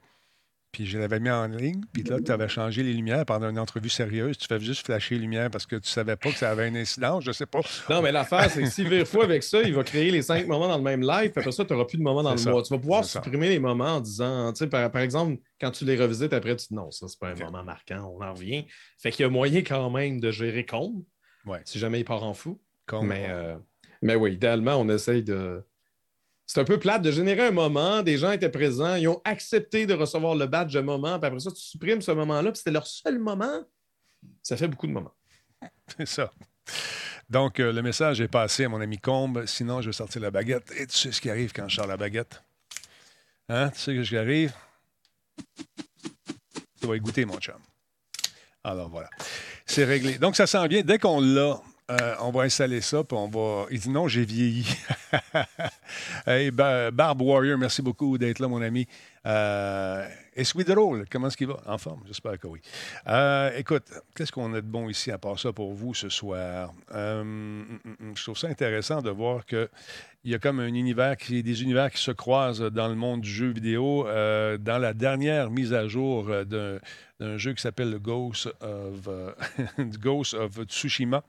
Puis 0.71 0.85
je 0.85 0.99
l'avais 0.99 1.19
mis 1.19 1.31
en 1.31 1.47
ligne, 1.47 1.81
puis 1.91 2.03
là, 2.03 2.19
tu 2.21 2.31
avais 2.31 2.47
changé 2.47 2.83
les 2.83 2.93
lumières 2.93 3.25
pendant 3.25 3.49
une 3.49 3.57
entrevue 3.57 3.89
sérieuse. 3.89 4.37
Tu 4.37 4.45
fais 4.47 4.59
juste 4.59 4.85
flasher 4.85 5.15
les 5.15 5.21
lumières 5.21 5.49
parce 5.49 5.65
que 5.65 5.75
tu 5.75 5.89
savais 5.89 6.15
pas 6.15 6.31
que 6.31 6.37
ça 6.37 6.51
avait 6.51 6.67
un 6.67 6.75
incident, 6.75 7.19
je 7.21 7.31
sais 7.31 7.47
pas. 7.47 7.61
Non, 7.89 8.03
mais 8.03 8.11
l'affaire, 8.11 8.49
c'est 8.51 8.61
que 8.61 8.69
si 8.69 8.83
vire 8.83 9.07
fou 9.07 9.21
avec 9.21 9.41
ça, 9.41 9.63
il 9.63 9.73
va 9.73 9.83
créer 9.83 10.11
les 10.11 10.21
cinq 10.21 10.45
moments 10.45 10.67
dans 10.67 10.77
le 10.77 10.83
même 10.83 11.01
live, 11.01 11.31
puis 11.31 11.39
après 11.39 11.51
ça, 11.51 11.65
tu 11.65 11.73
n'auras 11.73 11.85
plus 11.85 11.97
de 11.97 12.03
moments 12.03 12.21
dans 12.21 12.35
le 12.35 12.51
mois. 12.51 12.61
Tu 12.61 12.71
vas 12.71 12.79
pouvoir 12.79 13.03
supprimer 13.03 13.49
les 13.49 13.59
moments 13.59 13.95
en 13.95 13.99
disant, 13.99 14.53
tu 14.53 14.59
sais, 14.59 14.67
par, 14.67 14.97
exemple, 14.97 15.41
quand 15.59 15.71
tu 15.71 15.85
les 15.85 15.97
revisites 15.97 16.33
après, 16.33 16.55
tu 16.55 16.67
dis 16.67 16.75
non, 16.75 16.91
ça, 16.91 17.07
c'est 17.07 17.19
pas 17.19 17.29
un 17.29 17.35
moment 17.35 17.63
marquant, 17.63 18.13
on 18.15 18.23
en 18.23 18.33
revient. 18.33 18.65
Fait 19.01 19.11
qu'il 19.11 19.23
y 19.23 19.25
a 19.25 19.29
moyen 19.29 19.61
quand 19.61 19.89
même 19.89 20.19
de 20.19 20.29
gérer 20.29 20.65
compte, 20.65 21.03
si 21.65 21.79
jamais 21.79 22.01
il 22.01 22.05
part 22.05 22.23
en 22.23 22.35
fou. 22.35 22.61
mais, 23.01 23.25
euh, 23.29 23.57
mais 24.03 24.15
oui, 24.15 24.33
idéalement, 24.33 24.75
on 24.75 24.87
essaye 24.89 25.23
de 25.23 25.63
c'est 26.49 26.59
un 26.59 26.63
peu 26.63 26.79
plate 26.79 27.03
de 27.03 27.11
générer 27.11 27.45
un 27.45 27.51
moment, 27.51 28.01
des 28.01 28.17
gens 28.17 28.31
étaient 28.31 28.49
présents, 28.49 28.95
ils 28.95 29.07
ont 29.07 29.21
accepté 29.23 29.85
de 29.85 29.93
recevoir 29.93 30.33
le 30.33 30.47
badge 30.47 30.73
de 30.73 30.79
moment, 30.79 31.19
puis 31.19 31.27
après 31.27 31.39
ça, 31.39 31.51
tu 31.51 31.61
supprimes 31.61 32.01
ce 32.01 32.09
moment-là, 32.09 32.51
puis 32.51 32.57
c'était 32.57 32.71
leur 32.71 32.87
seul 32.87 33.19
moment. 33.19 33.61
Ça 34.41 34.57
fait 34.57 34.67
beaucoup 34.67 34.87
de 34.87 34.91
moments. 34.91 35.13
C'est 35.95 36.07
ça. 36.07 36.31
Donc, 37.29 37.59
euh, 37.59 37.71
le 37.71 37.83
message 37.83 38.19
est 38.19 38.27
passé 38.27 38.63
à 38.63 38.69
mon 38.69 38.81
ami 38.81 38.97
Combe. 38.97 39.45
Sinon, 39.45 39.81
je 39.81 39.89
vais 39.89 39.93
sortir 39.93 40.23
la 40.23 40.31
baguette. 40.31 40.71
Et 40.75 40.87
tu 40.87 40.97
sais 40.97 41.11
ce 41.11 41.21
qui 41.21 41.29
arrive 41.29 41.53
quand 41.53 41.69
je 41.69 41.75
sors 41.75 41.85
la 41.85 41.97
baguette? 41.97 42.41
Hein? 43.47 43.69
Tu 43.69 43.79
sais 43.79 44.03
ce 44.03 44.09
qui 44.09 44.17
arrive? 44.17 44.51
Tu 46.81 46.87
vas 46.87 46.95
y 46.95 46.99
goûter, 46.99 47.25
mon 47.25 47.37
chum. 47.37 47.61
Alors, 48.63 48.89
voilà. 48.89 49.11
C'est 49.67 49.85
réglé. 49.85 50.17
Donc, 50.17 50.35
ça 50.35 50.47
sent 50.47 50.67
bien. 50.67 50.81
Dès 50.81 50.97
qu'on 50.97 51.21
l'a, 51.21 51.61
euh, 51.89 52.15
on 52.19 52.31
va 52.31 52.43
installer 52.43 52.81
ça, 52.81 53.03
puis 53.03 53.17
on 53.17 53.27
va. 53.27 53.65
Il 53.71 53.79
dit 53.79 53.89
non, 53.89 54.07
j'ai 54.07 54.23
vieilli. 54.23 54.67
hey, 56.27 56.51
Barb 56.51 57.21
Warrior, 57.21 57.57
merci 57.57 57.81
beaucoup 57.81 58.17
d'être 58.17 58.39
là, 58.39 58.47
mon 58.47 58.61
ami. 58.61 58.87
Euh, 59.25 60.07
est-ce 60.35 60.53
que 60.53 60.61
drôle? 60.63 61.05
Comment 61.09 61.27
est-ce 61.27 61.37
qu'il 61.37 61.47
va? 61.47 61.57
En 61.65 61.77
forme? 61.77 62.01
J'espère 62.05 62.39
que 62.39 62.47
oui. 62.47 62.61
Euh, 63.07 63.51
écoute, 63.57 63.83
qu'est-ce 64.15 64.31
qu'on 64.31 64.53
a 64.53 64.61
de 64.61 64.67
bon 64.67 64.89
ici 64.89 65.11
à 65.11 65.17
part 65.17 65.39
ça 65.39 65.51
pour 65.51 65.73
vous 65.73 65.93
ce 65.93 66.09
soir? 66.09 66.73
Euh, 66.93 67.23
mm, 67.23 67.79
mm, 67.83 67.95
mm, 67.99 68.15
je 68.15 68.23
trouve 68.23 68.37
ça 68.37 68.47
intéressant 68.47 69.01
de 69.01 69.09
voir 69.09 69.45
qu'il 69.45 69.67
y 70.25 70.33
a 70.33 70.39
comme 70.39 70.59
un 70.59 70.73
univers, 70.73 71.17
qui, 71.17 71.43
des 71.43 71.63
univers 71.63 71.91
qui 71.91 72.01
se 72.01 72.11
croisent 72.11 72.71
dans 72.71 72.87
le 72.87 72.95
monde 72.95 73.21
du 73.21 73.29
jeu 73.29 73.49
vidéo. 73.49 74.05
dans 74.05 74.79
la 74.79 74.93
dernière 74.93 75.49
mise 75.49 75.73
à 75.73 75.87
jour 75.87 76.29
d'un 76.45 76.79
d'un 77.19 77.37
jeu 77.37 77.53
qui 77.53 77.61
s'appelle 77.61 77.99
Ghost 77.99 78.47
of, 78.61 79.07
euh, 79.07 79.31
Ghost 79.99 80.33
of 80.33 80.63
Tsushima. 80.63 81.23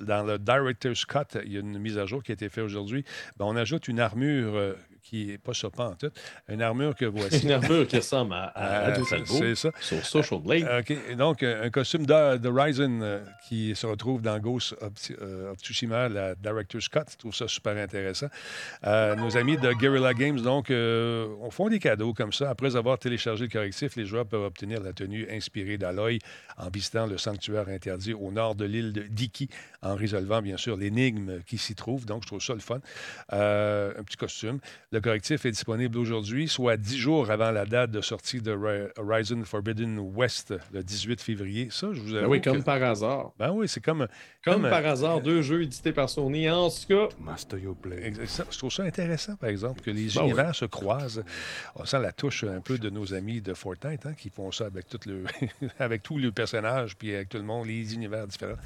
Dans 0.00 0.24
le 0.24 0.38
Director's 0.38 1.04
Cut, 1.04 1.38
il 1.44 1.52
y 1.52 1.56
a 1.56 1.60
une 1.60 1.78
mise 1.78 1.96
à 1.96 2.06
jour 2.06 2.22
qui 2.22 2.32
a 2.32 2.34
été 2.34 2.48
faite 2.48 2.64
aujourd'hui. 2.64 3.04
Ben, 3.36 3.46
on 3.46 3.56
ajoute 3.56 3.88
une 3.88 4.00
armure 4.00 4.56
euh, 4.56 4.74
qui 5.08 5.26
n'est 5.26 5.38
pas 5.38 5.54
ça 5.54 5.70
pas 5.70 5.88
en 5.88 5.94
tout. 5.94 6.10
Une 6.48 6.62
armure 6.62 6.94
que 6.94 7.04
voici. 7.04 7.44
une 7.44 7.52
armure 7.52 7.86
qui 7.86 7.96
ressemble 7.96 8.34
à, 8.34 8.46
à, 8.54 8.90
euh, 8.90 9.04
C'est 9.24 9.54
ça. 9.54 9.70
Sur 9.80 10.04
Social 10.04 10.40
Blade. 10.40 10.68
OK. 10.80 11.16
Donc, 11.16 11.42
un 11.42 11.70
costume 11.70 12.06
de, 12.06 12.48
Ryzen 12.48 13.22
qui 13.48 13.74
se 13.74 13.86
retrouve 13.86 14.22
dans 14.22 14.38
Ghost 14.38 14.74
of, 14.80 14.92
Tsushima, 15.56 16.08
la 16.08 16.34
Director's 16.34 16.88
Cut. 16.88 17.00
Je 17.10 17.16
trouve 17.16 17.34
ça 17.34 17.48
super 17.48 17.76
intéressant. 17.76 18.28
nos 18.84 19.36
amis 19.36 19.56
de 19.56 19.72
Guerrilla 19.72 20.14
Games, 20.14 20.40
donc, 20.40 20.70
on 20.70 21.50
font 21.50 21.68
des 21.68 21.78
cadeaux 21.78 22.12
comme 22.12 22.32
ça. 22.32 22.50
Après 22.50 22.76
avoir 22.76 22.98
téléchargé 22.98 23.44
le 23.44 23.50
correctif, 23.50 23.96
les 23.96 24.06
joueurs 24.06 24.26
peuvent 24.26 24.44
obtenir 24.44 24.80
la 24.80 24.92
tenue 24.92 25.26
inspiré 25.30 25.78
d'Aloy 25.78 26.18
en 26.56 26.68
visitant 26.68 27.06
le 27.06 27.18
sanctuaire 27.18 27.68
interdit 27.68 28.12
au 28.12 28.30
nord 28.30 28.54
de 28.54 28.64
l'île 28.64 28.92
de 28.92 29.02
Diki, 29.02 29.48
en 29.82 29.94
résolvant 29.94 30.42
bien 30.42 30.56
sûr 30.56 30.76
l'énigme 30.76 31.40
qui 31.42 31.58
s'y 31.58 31.74
trouve. 31.74 32.04
Donc, 32.04 32.22
je 32.22 32.28
trouve 32.28 32.42
ça 32.42 32.54
le 32.54 32.60
fun. 32.60 32.80
Euh, 33.32 33.92
un 33.96 34.02
petit 34.02 34.16
costume. 34.16 34.58
Le 34.90 34.97
correctif 35.00 35.44
est 35.46 35.50
disponible 35.50 35.98
aujourd'hui, 35.98 36.48
soit 36.48 36.76
dix 36.76 36.98
jours 36.98 37.30
avant 37.30 37.50
la 37.50 37.66
date 37.66 37.90
de 37.90 38.00
sortie 38.00 38.40
de 38.40 38.56
Horizon 38.96 39.42
Forbidden 39.44 39.98
West, 39.98 40.54
le 40.72 40.82
18 40.82 41.20
février. 41.20 41.68
Ça, 41.70 41.88
je 41.92 42.00
vous 42.00 42.12
ben 42.12 42.26
oui, 42.26 42.40
comme 42.40 42.62
par 42.62 42.82
hasard. 42.82 43.32
Ben 43.38 43.50
oui, 43.50 43.68
c'est 43.68 43.80
comme... 43.80 44.06
Comme, 44.44 44.62
par 44.62 44.86
hasard, 44.86 45.20
deux 45.20 45.42
jeux 45.42 45.62
édités 45.62 45.92
par 45.92 46.08
Sony. 46.08 46.48
En 46.48 46.70
tout 46.70 46.76
cas... 46.88 47.08
Master 47.20 47.58
Play. 47.80 48.12
Je 48.50 48.58
trouve 48.58 48.72
ça 48.72 48.84
intéressant, 48.84 49.36
par 49.36 49.50
exemple, 49.50 49.82
que 49.82 49.90
les 49.90 50.08
ben 50.14 50.22
univers 50.22 50.54
se 50.54 50.64
croisent. 50.64 51.22
On 51.74 51.84
sent 51.84 52.00
la 52.00 52.12
touche 52.12 52.44
un 52.44 52.60
peu 52.60 52.78
de 52.78 52.90
nos 52.90 53.12
amis 53.14 53.40
de 53.40 53.54
Fortnite, 53.54 54.06
hein, 54.06 54.14
qui 54.16 54.30
font 54.30 54.50
ça 54.52 54.66
avec 54.66 54.88
tout 54.88 55.00
le 55.06 55.24
avec 55.78 56.02
tous 56.02 56.18
les 56.18 56.30
personnages, 56.30 56.96
puis 56.96 57.14
avec 57.14 57.28
tout 57.28 57.38
le 57.38 57.44
monde, 57.44 57.66
les 57.66 57.94
univers 57.94 58.26
différents. 58.26 58.58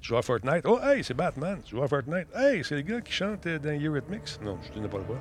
Tu 0.00 0.08
joues 0.08 0.16
à 0.16 0.22
Fortnite. 0.22 0.62
Oh, 0.64 0.78
hey, 0.82 1.02
c'est 1.02 1.14
Batman. 1.14 1.60
Tu 1.64 1.76
joues 1.76 1.82
à 1.82 1.88
Fortnite. 1.88 2.28
Hey, 2.34 2.64
c'est 2.64 2.76
le 2.76 2.82
gars 2.82 3.00
qui 3.00 3.12
chante 3.12 3.46
euh, 3.46 3.58
dans 3.58 3.70
Eurythmics. 3.70 4.40
Non, 4.42 4.58
je 4.62 4.78
ne 4.78 4.84
sais 4.84 4.90
pas 4.90 4.98
le 4.98 5.04
voir. 5.04 5.18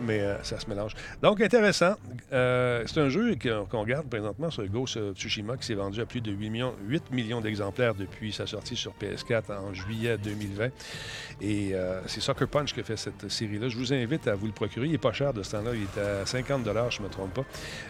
Mais 0.00 0.20
euh, 0.20 0.42
ça 0.42 0.60
se 0.60 0.68
mélange. 0.68 0.94
Donc, 1.22 1.40
intéressant. 1.40 1.94
Euh, 2.32 2.84
c'est 2.86 3.00
un 3.00 3.08
jeu 3.08 3.36
qu'on 3.40 3.80
regarde 3.80 4.08
présentement 4.08 4.50
sur 4.50 4.66
Ghost 4.66 4.98
Tsushima 5.14 5.56
qui 5.56 5.66
s'est 5.66 5.74
vendu 5.74 6.00
à 6.00 6.06
plus 6.06 6.20
de 6.20 6.32
8 6.32 6.50
millions, 6.50 6.74
8 6.86 7.10
millions 7.12 7.40
d'exemplaires 7.40 7.94
depuis 7.94 8.32
sa 8.32 8.46
sortie 8.46 8.76
sur 8.76 8.92
PS4 9.00 9.52
en 9.52 9.72
juillet 9.72 10.18
2020. 10.18 10.68
Et 11.40 11.74
c'est 12.06 12.20
Soccer 12.20 12.48
Punch 12.48 12.74
qui 12.74 12.82
fait 12.82 12.96
cette 12.96 13.28
série-là. 13.28 13.68
Je 13.68 13.76
vous 13.76 13.92
invite 13.92 14.26
à 14.28 14.34
vous 14.34 14.46
le 14.46 14.52
procurer. 14.52 14.86
Il 14.86 14.92
n'est 14.92 14.98
pas 14.98 15.12
cher 15.12 15.32
de 15.32 15.42
ce 15.42 15.52
temps-là. 15.52 15.70
Il 15.74 15.82
est 15.82 16.00
à 16.00 16.26
50 16.26 16.66
je 16.90 17.00
ne 17.00 17.06
me 17.06 17.10
trompe 17.10 17.34
pas. 17.34 17.44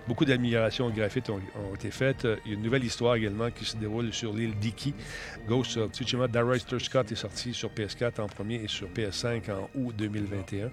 Beaucoup 0.06 0.24
d'améliorations 0.24 0.90
graphiques 0.90 1.28
ont, 1.30 1.40
ont 1.70 1.74
été 1.74 1.90
faites. 1.90 2.24
Euh, 2.24 2.36
il 2.44 2.52
y 2.52 2.54
a 2.54 2.58
une 2.58 2.62
nouvelle 2.62 2.84
histoire 2.84 3.14
également 3.14 3.50
qui 3.50 3.64
se 3.64 3.76
déroule 3.76 4.12
sur 4.12 4.32
l'île 4.32 4.54
d'Iki. 4.56 4.94
Ghost 5.48 5.76
of 5.76 5.92
Tsushima 5.92 6.26
Scott 6.78 7.12
est 7.12 7.16
sorti 7.16 7.54
sur 7.54 7.70
PS4 7.70 8.20
en 8.20 8.26
premier 8.26 8.56
et 8.56 8.68
sur 8.68 8.88
PS5 8.88 9.50
en 9.50 9.68
août 9.74 9.94
2021. 9.96 10.70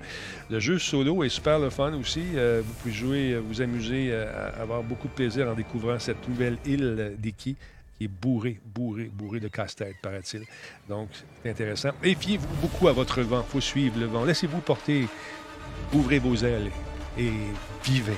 Le 0.49 0.59
jeu 0.59 0.79
solo 0.79 1.22
est 1.23 1.29
super 1.29 1.59
le 1.59 1.69
fun 1.69 1.93
aussi. 1.93 2.21
vous 2.21 2.73
pouvez 2.81 2.93
jouer, 2.93 3.37
vous 3.37 3.61
amuser, 3.61 4.13
avoir 4.59 4.83
beaucoup 4.83 5.07
de 5.07 5.13
plaisir 5.13 5.47
en 5.47 5.53
découvrant 5.53 5.99
cette 5.99 6.27
nouvelle 6.27 6.57
île 6.65 7.15
d'Iki 7.17 7.55
qui 7.97 8.05
est 8.05 8.07
bourrée, 8.07 8.59
bourrée, 8.65 9.09
bourrée 9.13 9.39
de 9.39 9.47
casse-tête, 9.47 9.95
paraît-il. 10.01 10.43
Donc, 10.89 11.09
c'est 11.41 11.51
intéressant. 11.51 11.89
Et 12.03 12.15
fiez-vous 12.15 12.47
beaucoup 12.61 12.87
à 12.87 12.91
votre 12.91 13.21
vent. 13.21 13.43
Il 13.47 13.51
faut 13.51 13.61
suivre 13.61 13.99
le 13.99 14.05
vent. 14.07 14.25
Laissez-vous 14.25 14.61
porter. 14.61 15.07
Ouvrez 15.93 16.19
vos 16.19 16.35
ailes 16.35 16.71
et 17.17 17.31
vivez. 17.83 18.17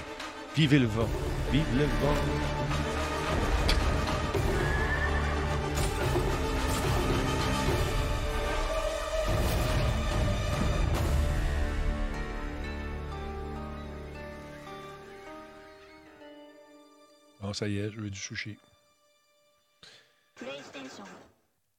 Vivez 0.56 0.80
le 0.80 0.88
vent. 0.88 1.10
Vive 1.52 1.66
le 1.78 1.84
vent. 1.84 2.85
Bon, 17.46 17.54
ça 17.54 17.68
y 17.68 17.78
est, 17.78 17.92
je 17.92 18.02
veux 18.02 18.10
du 18.10 18.20
sushi. 18.20 18.58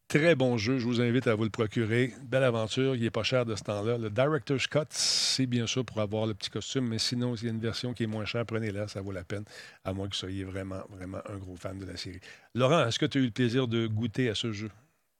Très 0.06 0.36
bon 0.36 0.56
jeu, 0.56 0.78
je 0.78 0.84
vous 0.84 1.00
invite 1.00 1.26
à 1.26 1.34
vous 1.34 1.42
le 1.42 1.50
procurer. 1.50 2.14
Belle 2.22 2.44
aventure, 2.44 2.94
il 2.94 3.02
n'est 3.02 3.10
pas 3.10 3.24
cher 3.24 3.44
de 3.44 3.56
ce 3.56 3.64
temps-là. 3.64 3.98
Le 3.98 4.08
Director's 4.08 4.68
Cut, 4.68 4.86
c'est 4.90 5.46
bien 5.46 5.66
sûr 5.66 5.84
pour 5.84 6.00
avoir 6.00 6.26
le 6.26 6.34
petit 6.34 6.50
costume, 6.50 6.86
mais 6.86 7.00
sinon, 7.00 7.34
il 7.34 7.44
y 7.44 7.46
a 7.48 7.50
une 7.50 7.58
version 7.58 7.94
qui 7.94 8.04
est 8.04 8.06
moins 8.06 8.24
chère, 8.24 8.46
prenez-la, 8.46 8.86
ça 8.86 9.00
vaut 9.00 9.10
la 9.10 9.24
peine, 9.24 9.44
à 9.82 9.92
moins 9.92 10.06
que 10.06 10.14
vous 10.14 10.20
soyez 10.20 10.44
vraiment, 10.44 10.84
vraiment 10.88 11.18
un 11.28 11.36
gros 11.36 11.56
fan 11.56 11.76
de 11.80 11.84
la 11.84 11.96
série. 11.96 12.20
Laurent, 12.54 12.86
est-ce 12.86 13.00
que 13.00 13.06
tu 13.06 13.18
as 13.18 13.20
eu 13.22 13.24
le 13.24 13.32
plaisir 13.32 13.66
de 13.66 13.88
goûter 13.88 14.28
à 14.28 14.36
ce 14.36 14.52
jeu? 14.52 14.70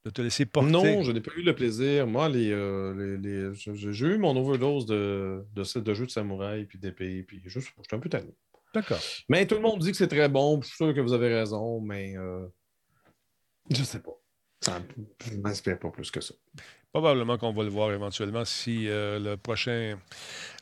De 0.04 0.10
te 0.10 0.22
laisser 0.22 0.46
porter? 0.46 0.70
Non, 0.70 1.02
je 1.02 1.10
n'ai 1.10 1.20
pas 1.20 1.32
eu 1.36 1.42
le 1.42 1.56
plaisir. 1.56 2.06
Moi, 2.06 2.28
les, 2.28 2.52
euh, 2.52 3.52
j'ai 3.52 4.06
eu 4.06 4.18
mon 4.18 4.36
overdose 4.36 4.86
de, 4.86 5.44
de, 5.56 5.80
de 5.80 5.94
jeux 5.94 6.06
de 6.06 6.10
samouraï, 6.12 6.66
puis 6.66 6.78
d'épée, 6.78 7.24
puis 7.24 7.42
juste, 7.46 7.72
j'étais 7.78 7.96
un 7.96 7.98
peu 7.98 8.08
tanné. 8.08 8.32
D'accord. 8.76 9.00
Mais 9.30 9.46
tout 9.46 9.54
le 9.54 9.62
monde 9.62 9.78
dit 9.80 9.90
que 9.90 9.96
c'est 9.96 10.06
très 10.06 10.28
bon, 10.28 10.60
je 10.60 10.66
suis 10.66 10.76
sûr 10.76 10.94
que 10.94 11.00
vous 11.00 11.14
avez 11.14 11.32
raison, 11.34 11.80
mais... 11.80 12.14
Euh, 12.18 12.46
je 13.70 13.82
sais 13.82 14.00
pas. 14.00 14.12
Ça 14.60 14.80
ne 15.30 15.36
m'inspire 15.38 15.78
pas 15.78 15.90
plus 15.90 16.10
que 16.10 16.20
ça. 16.20 16.34
Probablement 16.92 17.38
qu'on 17.38 17.54
va 17.54 17.62
le 17.62 17.70
voir 17.70 17.90
éventuellement 17.92 18.44
si 18.44 18.88
euh, 18.88 19.18
le 19.18 19.36
prochain 19.38 19.98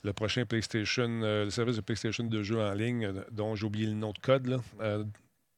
le 0.05 0.13
prochain 0.13 0.47
PlayStation, 0.47 1.23
euh, 1.23 1.45
le 1.45 1.51
service 1.51 1.75
de 1.75 1.81
PlayStation 1.81 2.23
de 2.23 2.43
jeux 2.43 2.61
en 2.61 2.73
ligne, 2.73 3.05
euh, 3.05 3.25
dont 3.33 3.57
j'ai 3.57 3.67
oublié 3.67 3.87
le 3.87 3.95
nom 3.95 4.13
de 4.13 4.19
code, 4.19 4.61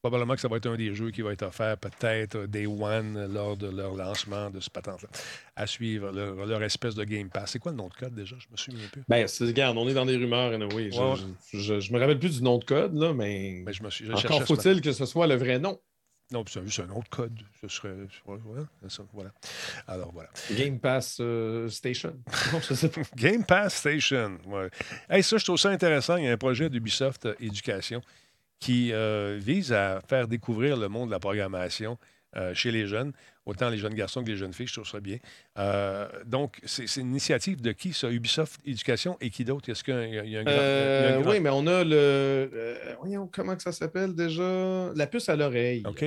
probablement 0.09 0.35
que 0.35 0.41
ça 0.41 0.49
va 0.49 0.57
être 0.57 0.67
un 0.67 0.77
des 0.77 0.95
jeux 0.95 1.11
qui 1.11 1.23
va 1.23 1.33
être 1.33 1.43
offert 1.43 1.77
peut-être 1.79 2.47
Day 2.47 2.67
One 2.67 3.33
lors 3.33 3.57
de 3.57 3.69
leur 3.69 3.95
lancement 3.95 4.51
de 4.51 4.61
ce 4.61 4.71
patente-là. 4.71 5.09
À 5.57 5.67
suivre, 5.67 6.11
leur, 6.13 6.63
espèce 6.63 6.95
de 6.95 7.05
Game 7.05 7.29
Pass. 7.29 7.53
C'est 7.53 7.59
quoi 7.59 7.73
le 7.73 7.79
nom 7.79 7.89
de 7.89 7.95
code 7.95 8.15
déjà? 8.15 8.37
Je 8.39 8.47
me 8.51 8.57
souviens 8.57 8.87
plus. 8.93 9.03
Ben, 9.09 9.27
regarde, 9.41 9.77
on 9.77 9.89
est 9.89 9.95
dans 9.95 10.07
des 10.07 10.17
rumeurs, 10.17 10.53
oui. 10.75 10.91
Je, 10.93 11.75
ne 11.75 11.93
me 11.93 11.99
rappelle 11.99 12.19
plus 12.19 12.39
du 12.39 12.43
nom 12.43 12.59
de 12.59 12.65
code, 12.65 12.95
là, 12.95 13.13
mais, 13.13 13.63
ben, 13.65 13.73
je 13.73 13.83
me 13.83 13.91
suis, 13.91 14.11
encore 14.11 14.45
faut-il 14.45 14.81
que 14.81 14.93
ce 14.93 15.07
soit 15.07 15.27
le 15.27 15.35
vrai 15.35 15.59
nom. 15.59 15.81
Non, 16.33 16.45
c'est 16.47 16.83
un 16.83 16.91
autre 16.91 17.09
code. 17.09 17.39
Ce 17.61 17.69
serait. 17.69 17.95
Voilà. 18.25 19.31
Alors 19.87 20.11
voilà. 20.13 20.29
Game 20.57 20.81
Pass 20.81 21.19
euh, 21.21 21.69
Station. 21.69 22.17
Game 23.17 23.45
Pass 23.45 23.77
Station. 23.77 24.39
Ouais. 24.47 24.69
Hey, 25.09 25.23
ça, 25.23 25.37
je 25.37 25.45
trouve 25.45 25.57
ça 25.57 25.71
intéressant. 25.71 26.17
Il 26.17 26.25
y 26.25 26.29
a 26.29 26.33
un 26.33 26.37
projet 26.37 26.69
d'Ubisoft 26.69 27.29
Éducation 27.39 28.03
qui 28.59 28.93
euh, 28.93 29.39
vise 29.41 29.73
à 29.73 30.01
faire 30.09 30.29
découvrir 30.29 30.77
le 30.77 30.89
monde 30.89 31.09
de 31.09 31.13
la 31.13 31.19
programmation 31.19 31.99
euh, 32.37 32.53
chez 32.55 32.71
les 32.71 32.87
jeunes, 32.87 33.13
autant 33.47 33.71
les 33.71 33.79
jeunes 33.79 33.95
garçons 33.95 34.23
que 34.23 34.29
les 34.29 34.37
jeunes 34.37 34.53
filles, 34.53 34.67
je 34.67 34.75
trouve 34.75 34.89
ça 34.89 35.01
bien. 35.01 35.19
Euh, 35.59 36.07
donc, 36.27 36.61
c'est 36.65 37.01
une 37.01 37.11
initiative 37.11 37.61
de 37.61 37.73
qui, 37.73 37.93
ça? 37.93 38.11
Ubisoft 38.11 38.61
Éducation 38.65 39.17
et 39.21 39.31
qui 39.31 39.45
d'autre? 39.45 39.71
Est-ce 39.71 39.85
qu'il 39.85 39.95
y, 39.95 40.37
a 40.37 40.41
un 40.41 41.21
grand... 41.21 41.31
Oui, 41.31 41.41
mais 41.41 41.51
on 41.51 41.67
a 41.67 41.85
le... 41.85 42.77
voyons, 42.99 43.29
comment 43.33 43.57
que 43.57 43.63
ça 43.63 43.73
s'appelle 43.73 44.15
déjà? 44.15 44.93
La 44.95 45.07
puce 45.07 45.29
à 45.29 45.37
l'oreille. 45.37 45.83
OK. 45.87 46.05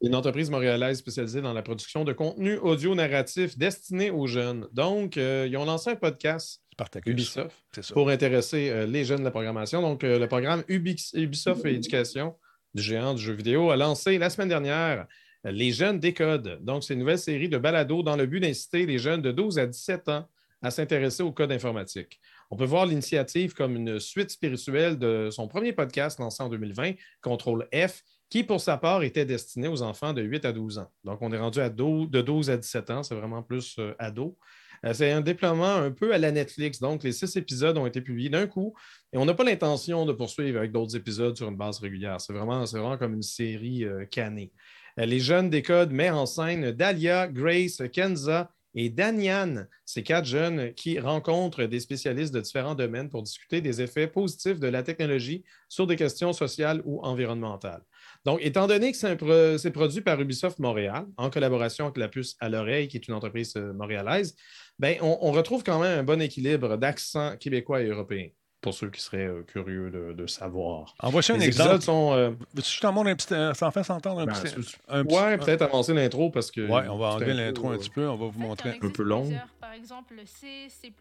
Une 0.00 0.14
entreprise 0.14 0.48
montréalaise 0.48 0.98
spécialisée 0.98 1.40
dans 1.40 1.52
la 1.52 1.62
production 1.62 2.04
de 2.04 2.12
contenu 2.12 2.56
audio 2.56 2.94
narratif 2.94 3.58
destiné 3.58 4.10
aux 4.10 4.28
jeunes. 4.28 4.68
Donc, 4.72 5.16
ils 5.16 5.56
ont 5.56 5.64
lancé 5.64 5.90
un 5.90 5.96
podcast 5.96 6.60
Ubisoft 7.06 7.92
pour 7.92 8.08
intéresser 8.08 8.86
les 8.86 9.04
jeunes 9.04 9.20
de 9.20 9.24
la 9.24 9.30
programmation. 9.30 9.82
Donc, 9.82 10.02
le 10.02 10.26
programme 10.26 10.62
Ubisoft 10.68 11.64
Éducation 11.64 12.34
du 12.74 12.82
géant 12.82 13.14
du 13.14 13.22
jeu 13.22 13.32
vidéo 13.32 13.70
a 13.70 13.76
lancé 13.76 14.18
la 14.18 14.30
semaine 14.30 14.48
dernière 14.48 15.06
les 15.44 15.72
jeunes 15.72 15.98
décodent. 15.98 16.58
Donc, 16.62 16.84
c'est 16.84 16.94
une 16.94 17.00
nouvelle 17.00 17.18
série 17.18 17.48
de 17.48 17.58
balados 17.58 18.02
dans 18.02 18.16
le 18.16 18.26
but 18.26 18.40
d'inciter 18.40 18.86
les 18.86 18.98
jeunes 18.98 19.22
de 19.22 19.32
12 19.32 19.58
à 19.58 19.66
17 19.66 20.08
ans 20.08 20.28
à 20.62 20.70
s'intéresser 20.70 21.22
au 21.22 21.30
code 21.30 21.52
informatique. 21.52 22.20
On 22.50 22.56
peut 22.56 22.64
voir 22.64 22.86
l'initiative 22.86 23.54
comme 23.54 23.76
une 23.76 24.00
suite 24.00 24.30
spirituelle 24.30 24.98
de 24.98 25.28
son 25.30 25.46
premier 25.46 25.72
podcast 25.72 26.18
lancé 26.18 26.42
en 26.42 26.48
2020, 26.48 26.94
Contrôle 27.20 27.68
F, 27.72 28.02
qui, 28.28 28.42
pour 28.42 28.60
sa 28.60 28.76
part, 28.76 29.04
était 29.04 29.24
destiné 29.24 29.68
aux 29.68 29.82
enfants 29.82 30.12
de 30.12 30.22
8 30.22 30.44
à 30.44 30.52
12 30.52 30.78
ans. 30.78 30.90
Donc, 31.04 31.22
on 31.22 31.30
est 31.32 31.38
rendu 31.38 31.60
à 31.60 31.70
de 31.70 32.20
12 32.20 32.50
à 32.50 32.56
17 32.56 32.90
ans, 32.90 33.02
c'est 33.02 33.14
vraiment 33.14 33.42
plus 33.42 33.76
euh, 33.78 33.94
ado. 33.98 34.36
Euh, 34.84 34.92
c'est 34.92 35.10
un 35.10 35.20
déploiement 35.20 35.74
un 35.76 35.90
peu 35.90 36.12
à 36.12 36.18
la 36.18 36.32
Netflix. 36.32 36.80
Donc, 36.80 37.02
les 37.02 37.12
six 37.12 37.36
épisodes 37.36 37.76
ont 37.78 37.86
été 37.86 38.00
publiés 38.00 38.30
d'un 38.30 38.46
coup 38.46 38.74
et 39.12 39.18
on 39.18 39.24
n'a 39.24 39.34
pas 39.34 39.44
l'intention 39.44 40.06
de 40.06 40.12
poursuivre 40.12 40.58
avec 40.58 40.72
d'autres 40.72 40.96
épisodes 40.96 41.36
sur 41.36 41.48
une 41.48 41.56
base 41.56 41.78
régulière. 41.78 42.20
C'est 42.20 42.32
vraiment, 42.32 42.96
comme 42.96 43.14
une 43.14 43.22
série 43.22 43.84
euh, 43.84 44.04
cannée. 44.04 44.52
Euh, 44.98 45.06
les 45.06 45.20
jeunes 45.20 45.50
décodent 45.50 45.92
met 45.92 46.10
en 46.10 46.26
scène 46.26 46.72
Dahlia, 46.72 47.28
Grace, 47.28 47.82
Kenza 47.92 48.50
et 48.74 48.90
Danian, 48.90 49.64
ces 49.84 50.02
quatre 50.02 50.26
jeunes 50.26 50.74
qui 50.74 51.00
rencontrent 51.00 51.64
des 51.64 51.80
spécialistes 51.80 52.34
de 52.34 52.40
différents 52.40 52.74
domaines 52.74 53.08
pour 53.08 53.22
discuter 53.22 53.60
des 53.60 53.80
effets 53.80 54.06
positifs 54.06 54.60
de 54.60 54.68
la 54.68 54.82
technologie 54.82 55.42
sur 55.68 55.86
des 55.86 55.96
questions 55.96 56.32
sociales 56.32 56.82
ou 56.84 57.00
environnementales. 57.02 57.82
Donc, 58.24 58.40
étant 58.42 58.66
donné 58.66 58.92
que 58.92 59.56
c'est 59.58 59.70
produit 59.70 60.00
par 60.00 60.20
Ubisoft 60.20 60.58
Montréal, 60.58 61.06
en 61.16 61.30
collaboration 61.30 61.86
avec 61.86 61.96
la 61.98 62.08
puce 62.08 62.36
à 62.40 62.48
l'oreille, 62.48 62.88
qui 62.88 62.96
est 62.96 63.08
une 63.08 63.14
entreprise 63.14 63.54
euh, 63.56 63.72
montréalaise, 63.72 64.34
ben, 64.78 64.96
on 65.00 65.32
retrouve 65.32 65.64
quand 65.64 65.80
même 65.80 66.00
un 66.00 66.02
bon 66.04 66.20
équilibre 66.20 66.76
d'accent 66.76 67.36
québécois 67.36 67.82
et 67.82 67.86
européen 67.86 68.28
pour 68.60 68.74
ceux 68.74 68.90
qui 68.90 69.00
seraient 69.00 69.26
euh, 69.26 69.42
curieux 69.42 69.90
de, 69.90 70.26
savoir. 70.26 70.94
Envoie-moi 71.00 71.36
un 71.36 71.40
exemple. 71.40 71.80
Sont, 71.80 72.12
euh, 72.12 72.30
un 72.30 73.14
petit. 73.14 73.34
Euh, 73.34 73.54
ça 73.54 73.68
en 73.68 73.70
fait 73.70 73.84
s'entendre 73.84 74.20
un 74.20 74.26
ben, 74.26 74.32
petit. 74.32 74.76
Un 74.88 75.04
ouais, 75.04 75.38
peut-être 75.38 75.62
avancer 75.62 75.94
l'intro 75.94 76.30
parce 76.30 76.50
que. 76.50 76.60
Ouais, 76.62 76.88
on 76.88 76.98
va 76.98 77.08
enlever 77.08 77.34
l'intro 77.34 77.70
un 77.70 77.78
petit 77.78 77.90
peu. 77.90 78.08
On 78.08 78.16
va 78.16 78.26
vous 78.26 78.40
montrer. 78.40 78.78
Un 78.82 78.90
peu 78.90 79.02
long. 79.02 79.30
Par 79.60 79.72
exemple, 79.72 80.14
le 80.14 80.26
C, 80.26 80.68
C, 80.68 80.92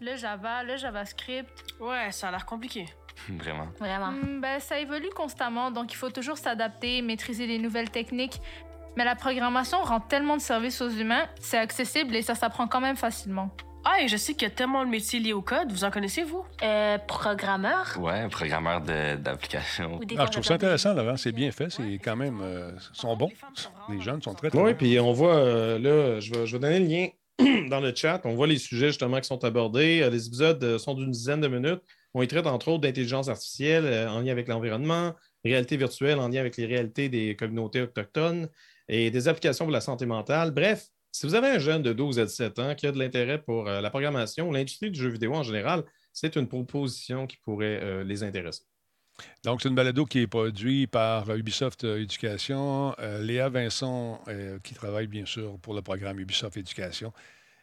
le 0.00 0.16
Java, 0.16 0.64
le 0.64 0.76
JavaScript. 0.76 1.50
Ouais, 1.80 2.10
ça 2.10 2.28
a 2.28 2.30
l'air 2.30 2.46
compliqué. 2.46 2.86
Vraiment. 3.28 3.68
Vraiment. 3.78 4.12
Hmm, 4.12 4.40
ben, 4.40 4.58
ça 4.58 4.78
évolue 4.80 5.10
constamment, 5.10 5.70
donc 5.70 5.92
il 5.92 5.96
faut 5.96 6.10
toujours 6.10 6.38
s'adapter, 6.38 7.02
maîtriser 7.02 7.46
les 7.46 7.58
nouvelles 7.58 7.90
techniques. 7.90 8.40
Mais 8.96 9.04
la 9.04 9.14
programmation 9.14 9.82
rend 9.82 10.00
tellement 10.00 10.36
de 10.36 10.42
services 10.42 10.80
aux 10.82 10.90
humains, 10.90 11.26
c'est 11.40 11.58
accessible 11.58 12.14
et 12.14 12.22
ça 12.22 12.34
s'apprend 12.34 12.66
quand 12.66 12.80
même 12.80 12.96
facilement. 12.96 13.50
Ah, 13.84 14.00
et 14.00 14.08
je 14.08 14.16
sais 14.16 14.34
qu'il 14.34 14.42
y 14.42 14.50
a 14.50 14.54
tellement 14.54 14.84
de 14.84 14.90
métiers 14.90 15.18
liés 15.18 15.32
au 15.32 15.42
code. 15.42 15.72
Vous 15.72 15.82
en 15.82 15.90
connaissez, 15.90 16.22
vous? 16.22 16.44
Euh, 16.62 16.98
programmeur. 16.98 17.96
Ouais, 17.98 18.28
programmeur 18.28 18.80
d'application. 18.80 19.98
Ah, 20.16 20.26
je 20.26 20.30
trouve 20.30 20.44
ça 20.44 20.54
intéressant, 20.54 20.94
Laurent. 20.94 21.16
C'est 21.16 21.32
bien 21.32 21.50
fait. 21.50 21.68
C'est 21.70 21.98
quand 22.02 22.14
même... 22.14 22.40
Euh, 22.42 22.70
sont 22.92 23.16
bons. 23.16 23.30
Les 23.88 24.00
jeunes 24.00 24.22
sont 24.22 24.34
très, 24.34 24.50
très 24.50 24.60
Oui, 24.60 24.74
puis 24.74 25.00
on 25.00 25.12
voit, 25.12 25.34
euh, 25.34 25.78
là, 25.78 26.20
je 26.20 26.32
vais, 26.32 26.46
je 26.46 26.56
vais 26.56 26.60
donner 26.60 26.78
le 26.78 26.86
lien 26.86 27.08
dans 27.70 27.80
le 27.80 27.92
chat. 27.94 28.20
On 28.24 28.34
voit 28.34 28.46
les 28.46 28.58
sujets, 28.58 28.88
justement, 28.88 29.20
qui 29.20 29.26
sont 29.26 29.42
abordés. 29.42 30.00
Euh, 30.02 30.10
les 30.10 30.28
épisodes 30.28 30.78
sont 30.78 30.94
d'une 30.94 31.10
dizaine 31.10 31.40
de 31.40 31.48
minutes. 31.48 31.82
On 32.14 32.22
y 32.22 32.28
traite, 32.28 32.46
entre 32.46 32.68
autres, 32.68 32.82
d'intelligence 32.82 33.28
artificielle 33.28 34.08
en 34.08 34.20
lien 34.20 34.30
avec 34.30 34.46
l'environnement, 34.46 35.14
réalité 35.44 35.76
virtuelle 35.76 36.20
en 36.20 36.28
lien 36.28 36.40
avec 36.40 36.56
les 36.56 36.66
réalités 36.66 37.08
des 37.08 37.34
communautés 37.34 37.80
autochtones 37.80 38.48
et 38.88 39.10
des 39.10 39.28
applications 39.28 39.64
pour 39.64 39.72
la 39.72 39.80
santé 39.80 40.06
mentale. 40.06 40.50
Bref, 40.50 40.88
si 41.12 41.26
vous 41.26 41.34
avez 41.34 41.48
un 41.48 41.58
jeune 41.58 41.82
de 41.82 41.92
12 41.92 42.18
à 42.18 42.24
17 42.24 42.58
ans 42.58 42.74
qui 42.74 42.86
a 42.86 42.92
de 42.92 42.98
l'intérêt 42.98 43.40
pour 43.40 43.68
euh, 43.68 43.82
la 43.82 43.90
programmation, 43.90 44.50
l'industrie 44.50 44.90
du 44.90 44.98
jeu 44.98 45.10
vidéo 45.10 45.34
en 45.34 45.42
général, 45.42 45.84
c'est 46.12 46.36
une 46.36 46.48
proposition 46.48 47.26
qui 47.26 47.36
pourrait 47.36 47.80
euh, 47.82 48.02
les 48.02 48.22
intéresser. 48.24 48.62
Donc, 49.44 49.60
c'est 49.60 49.68
une 49.68 49.74
balado 49.74 50.06
qui 50.06 50.20
est 50.20 50.26
produite 50.26 50.90
par 50.90 51.30
Ubisoft 51.30 51.84
Éducation. 51.84 52.96
Euh, 52.98 53.22
Léa 53.22 53.50
Vincent, 53.50 54.24
qui 54.64 54.74
travaille 54.74 55.06
bien 55.06 55.26
sûr 55.26 55.58
pour 55.60 55.74
le 55.74 55.82
programme 55.82 56.18
Ubisoft 56.18 56.56
Éducation. 56.56 57.12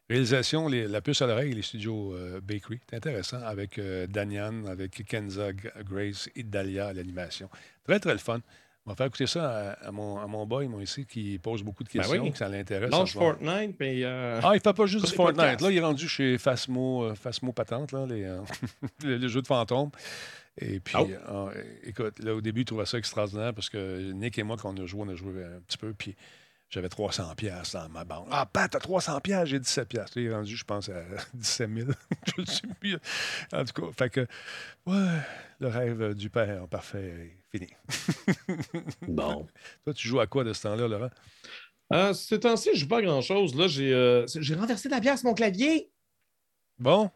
Réalisation, 0.09 0.67
la 0.69 1.01
puce 1.01 1.21
à 1.21 1.27
l'oreille, 1.27 1.53
les 1.53 1.61
studios 1.63 2.15
Bakery. 2.41 2.79
C'est 2.89 2.95
intéressant 2.95 3.41
avec 3.41 3.79
Danian, 4.09 4.65
avec 4.65 5.05
Kenza, 5.05 5.51
Grace 5.53 6.29
et 6.35 6.43
Dahlia 6.43 6.87
à 6.87 6.93
l'animation. 6.93 7.49
Très, 7.83 7.99
très 7.99 8.13
le 8.13 8.19
fun. 8.19 8.41
On 8.89 8.93
va 8.93 8.95
faire 8.95 9.05
écouter 9.05 9.27
ça 9.27 9.77
à, 9.83 9.91
mon, 9.91 10.17
à 10.17 10.25
mon 10.25 10.47
boy, 10.47 10.67
moi, 10.67 10.81
ici, 10.81 11.05
qui 11.05 11.37
pose 11.37 11.61
beaucoup 11.61 11.83
de 11.83 11.89
ben 11.93 12.01
questions, 12.01 12.31
que 12.31 12.37
ça 12.39 12.49
l'intéresse. 12.49 12.89
Lance 12.89 13.11
Fortnite, 13.11 13.75
mais. 13.79 14.03
Euh, 14.03 14.39
ah, 14.41 14.53
il 14.53 14.55
ne 14.55 14.59
fait 14.61 14.73
pas 14.73 14.85
juste 14.87 15.05
du 15.05 15.11
Fortnite. 15.11 15.61
Là, 15.61 15.69
il 15.69 15.77
est 15.77 15.81
rendu 15.81 16.07
chez 16.07 16.39
Fasmo, 16.39 17.03
euh, 17.03 17.13
Fasmo 17.13 17.51
Patente, 17.51 17.91
là, 17.91 18.07
les, 18.07 18.23
euh, 18.23 18.41
les, 19.03 19.29
jeux 19.29 19.43
de 19.43 19.47
fantômes. 19.47 19.91
Et 20.57 20.79
puis, 20.79 20.95
écoute, 21.83 22.17
là, 22.17 22.33
au 22.33 22.41
début, 22.41 22.61
il 22.61 22.65
trouvait 22.65 22.87
ça 22.87 22.97
extraordinaire 22.97 23.53
parce 23.53 23.69
que 23.69 24.11
Nick 24.11 24.39
et 24.39 24.43
moi, 24.43 24.57
quand 24.59 24.73
on 24.73 24.83
a 24.83 24.87
joué, 24.87 25.03
on 25.05 25.09
a 25.09 25.15
joué 25.15 25.43
un 25.43 25.61
petit 25.67 25.77
peu. 25.77 25.93
Puis, 25.93 26.15
J'avais 26.71 26.89
300 26.89 27.35
pièces 27.35 27.73
dans 27.73 27.89
ma 27.89 28.05
banque. 28.05 28.27
Ah, 28.31 28.47
Pat, 28.47 28.71
t'as 28.71 28.79
300 28.79 29.21
pièces, 29.21 29.49
j'ai 29.49 29.59
17 29.59 29.87
pièces. 29.87 30.09
Il 30.15 30.25
est 30.25 30.33
rendu, 30.33 30.57
je 30.57 30.63
pense, 30.63 30.89
à 30.89 31.03
17 31.35 31.69
000. 31.75 31.91
je 32.35 32.41
ne 32.41 32.45
sais 32.47 32.67
plus. 32.79 32.97
En 33.53 33.65
tout 33.65 33.81
cas, 33.81 33.87
fait 33.95 34.09
que, 34.09 34.27
ouais, 34.87 35.19
le 35.59 35.67
rêve 35.67 36.15
du 36.15 36.31
père 36.31 36.67
parfait 36.67 37.38
fini. 37.51 37.67
bon. 39.07 39.47
Toi, 39.83 39.93
tu 39.93 40.07
joues 40.07 40.19
à 40.19 40.27
quoi 40.27 40.43
de 40.43 40.53
ce 40.53 40.63
temps-là, 40.63 40.87
Laurent? 40.87 41.09
Euh, 41.91 42.13
ce 42.13 42.35
temps-ci, 42.35 42.69
je 42.73 42.81
joue 42.81 42.87
pas 42.87 42.97
à 42.99 43.01
grand-chose. 43.01 43.55
Là, 43.55 43.67
j'ai 43.67 43.93
euh, 43.93 44.25
j'ai 44.27 44.55
renversé 44.55 44.89
de 44.89 44.93
la 44.93 44.99
bière 44.99 45.17
sur 45.17 45.27
mon 45.27 45.33
clavier. 45.33 45.89
Bon. 46.77 47.09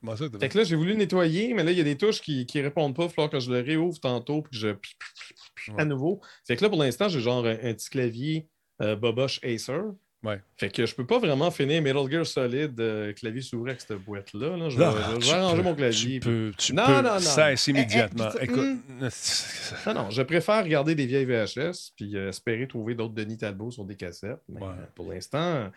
Comment 0.00 0.16
ça? 0.16 0.26
Fait 0.38 0.48
que 0.48 0.58
là, 0.58 0.64
j'ai 0.64 0.76
voulu 0.76 0.96
nettoyer, 0.96 1.52
mais 1.54 1.64
là, 1.64 1.72
il 1.72 1.78
y 1.78 1.80
a 1.80 1.84
des 1.84 1.96
touches 1.96 2.20
qui 2.20 2.46
ne 2.54 2.62
répondent 2.62 2.94
pas. 2.94 3.04
Il 3.04 3.06
va 3.06 3.12
falloir 3.12 3.30
que 3.30 3.40
je 3.40 3.50
le 3.50 3.60
réouvre 3.60 3.98
tantôt 3.98 4.42
puis 4.42 4.52
que 4.52 4.56
je 4.56 5.72
à 5.76 5.84
nouveau. 5.84 6.20
Fait 6.46 6.56
que 6.56 6.62
là, 6.62 6.70
pour 6.70 6.78
l'instant, 6.78 7.08
j'ai 7.08 7.20
genre 7.20 7.44
un, 7.44 7.52
un 7.52 7.74
petit 7.74 7.90
clavier 7.90 8.48
euh, 8.80 8.96
Bobosh 8.96 9.40
Acer. 9.42 9.80
Ouais. 10.24 10.40
Fait 10.56 10.68
que 10.68 10.84
je 10.84 10.94
peux 10.96 11.06
pas 11.06 11.20
vraiment 11.20 11.48
finir 11.52 11.80
Metal 11.80 12.10
Gear 12.10 12.26
Solid 12.26 12.78
euh, 12.80 13.12
clavier 13.12 13.40
souris 13.40 13.70
avec 13.70 13.80
cette 13.80 13.98
boîte-là. 14.04 14.56
là. 14.56 14.68
Je 14.68 14.76
vais, 14.76 14.84
Là, 14.84 14.94
je 15.10 15.12
vais 15.14 15.18
tu 15.20 15.30
arranger 15.30 15.56
peux- 15.58 15.62
mon 15.62 15.74
clavier. 15.76 16.18
Tu 16.20 16.28
peux, 16.28 16.52
tu 16.58 16.74
Non, 16.74 16.86
peux 16.86 16.92
non, 16.92 17.02
non. 17.02 17.18
cesse 17.20 17.68
Eh, 17.68 17.70
eh, 17.70 17.74
immédiatement. 17.74 18.28
puis 18.28 18.38
ça- 18.38 18.44
Écoute, 18.44 18.58
hum. 18.58 19.08
Non, 19.86 19.94
non, 19.94 20.10
je 20.10 20.22
préfère 20.22 20.64
regarder 20.64 20.94
des 20.96 21.06
vieilles 21.06 21.24
VHS 21.24 21.92
puis 21.96 22.16
euh, 22.16 22.30
espérer 22.30 22.66
trouver 22.66 22.94
d'autres 22.96 23.14
Denis 23.14 23.38
Talbot 23.38 23.70
sur 23.70 23.84
des 23.84 23.94
cassettes. 23.94 24.42
Mais 24.48 24.60
Ouais. 24.60 24.66
euh, 24.68 24.86
pour 24.96 25.08
l'instant, 25.12 25.70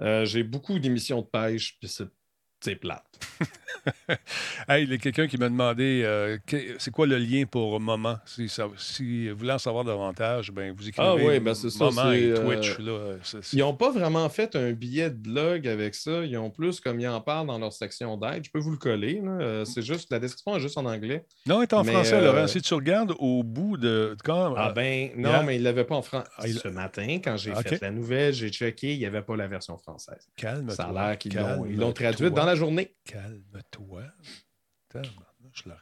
euh, 0.00 0.24
j'ai 0.24 0.42
beaucoup 0.42 0.78
d'émissions 0.78 1.20
de 1.20 1.26
pêche 1.26 1.76
puis 1.78 1.88
c'est 1.88 2.08
c'est 2.62 2.76
plate. 2.76 3.04
Hey, 4.68 4.84
il 4.84 4.90
y 4.90 4.94
a 4.94 4.98
quelqu'un 4.98 5.26
qui 5.26 5.36
m'a 5.38 5.48
demandé 5.48 6.02
euh, 6.04 6.38
que- 6.46 6.76
c'est 6.78 6.92
quoi 6.92 7.04
le 7.06 7.18
lien 7.18 7.44
pour 7.50 7.80
Moment. 7.80 8.16
Si, 8.26 8.48
ça- 8.48 8.68
si 8.76 9.28
vous 9.28 9.36
voulez 9.38 9.50
en 9.52 9.58
savoir 9.58 9.82
davantage, 9.84 10.52
ben, 10.52 10.72
vous 10.76 10.88
écrivez 10.88 11.08
Ah 11.08 11.16
oui, 11.16 11.40
ben 11.40 11.52
c'est 11.54 11.70
ça, 11.70 11.86
Moment 11.86 12.10
c'est, 12.12 12.20
et 12.20 12.30
euh, 12.30 12.36
Twitch. 12.44 12.78
Là, 12.78 13.16
c'est- 13.24 13.42
c'est- 13.42 13.56
Ils 13.56 13.60
n'ont 13.60 13.74
pas 13.74 13.90
vraiment 13.90 14.28
fait 14.28 14.54
un 14.54 14.70
billet 14.72 15.10
de 15.10 15.16
blog 15.16 15.66
avec 15.66 15.94
ça. 15.96 16.24
Ils 16.24 16.36
ont 16.38 16.50
plus 16.50 16.78
comme 16.80 17.00
ils 17.00 17.08
en 17.08 17.20
parlent 17.20 17.48
dans 17.48 17.58
leur 17.58 17.72
section 17.72 18.16
d'aide. 18.16 18.44
Je 18.44 18.50
peux 18.50 18.60
vous 18.60 18.70
le 18.70 18.76
coller. 18.76 19.20
là. 19.22 19.30
Euh, 19.40 19.64
C'est 19.64 19.82
juste 19.82 20.10
la 20.12 20.20
description 20.20 20.56
est 20.56 20.60
juste 20.60 20.78
en 20.78 20.84
anglais. 20.86 21.24
Non, 21.46 21.60
il 21.60 21.64
est 21.64 21.72
en 21.72 21.82
mais, 21.82 21.92
français, 21.92 22.14
euh, 22.14 22.32
Laurent. 22.32 22.46
Si 22.46 22.62
tu 22.62 22.74
regardes 22.74 23.14
au 23.18 23.42
bout 23.42 23.76
de. 23.76 24.16
Quand, 24.24 24.54
Ah 24.56 24.70
ben 24.72 25.10
non, 25.16 25.42
mais 25.44 25.56
ils 25.56 25.60
ne 25.60 25.64
l'avaient 25.64 25.84
pas 25.84 25.96
en 25.96 26.02
français. 26.02 26.28
Ah, 26.38 26.46
il- 26.46 26.54
Ce 26.58 26.68
matin, 26.68 27.18
quand 27.22 27.36
j'ai 27.36 27.50
Ok. 27.52 27.66
fait 27.68 27.82
la 27.82 27.90
nouvelle, 27.90 28.32
j'ai 28.32 28.50
checké, 28.50 28.92
il 28.92 28.98
n'y 28.98 29.06
avait 29.06 29.22
pas 29.22 29.34
la 29.36 29.48
version 29.48 29.76
française. 29.76 30.28
calme-toi. 30.36 30.74
Ça 30.76 30.84
a 30.84 30.92
l'air 30.92 31.18
qu'ils 31.18 31.34
l'ont- 31.34 31.64
ils 31.64 31.70
calme-toi. 31.76 31.84
l'ont 31.86 31.92
traduite 31.92 32.34
dans 32.34 32.44
la 32.46 32.51
journée. 32.54 32.94
Calme-toi. 33.04 34.02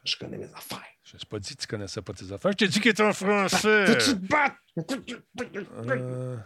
Je 0.05 0.16
connais 0.16 0.39
mes 0.39 0.45
affaires. 0.55 0.79
Je 1.03 1.16
t'ai 1.16 1.27
pas 1.29 1.39
dit 1.39 1.57
que 1.57 1.61
tu 1.62 1.66
connaissais 1.66 2.01
pas 2.03 2.12
tes 2.12 2.31
affaires. 2.33 2.53
Je 2.53 2.57
t'ai 2.57 2.68
dit 2.68 2.81
qu'il 2.81 2.91
était 2.93 3.03
en 3.03 3.12
français. 3.12 3.85
Te? 3.87 4.14
Euh, 5.89 6.37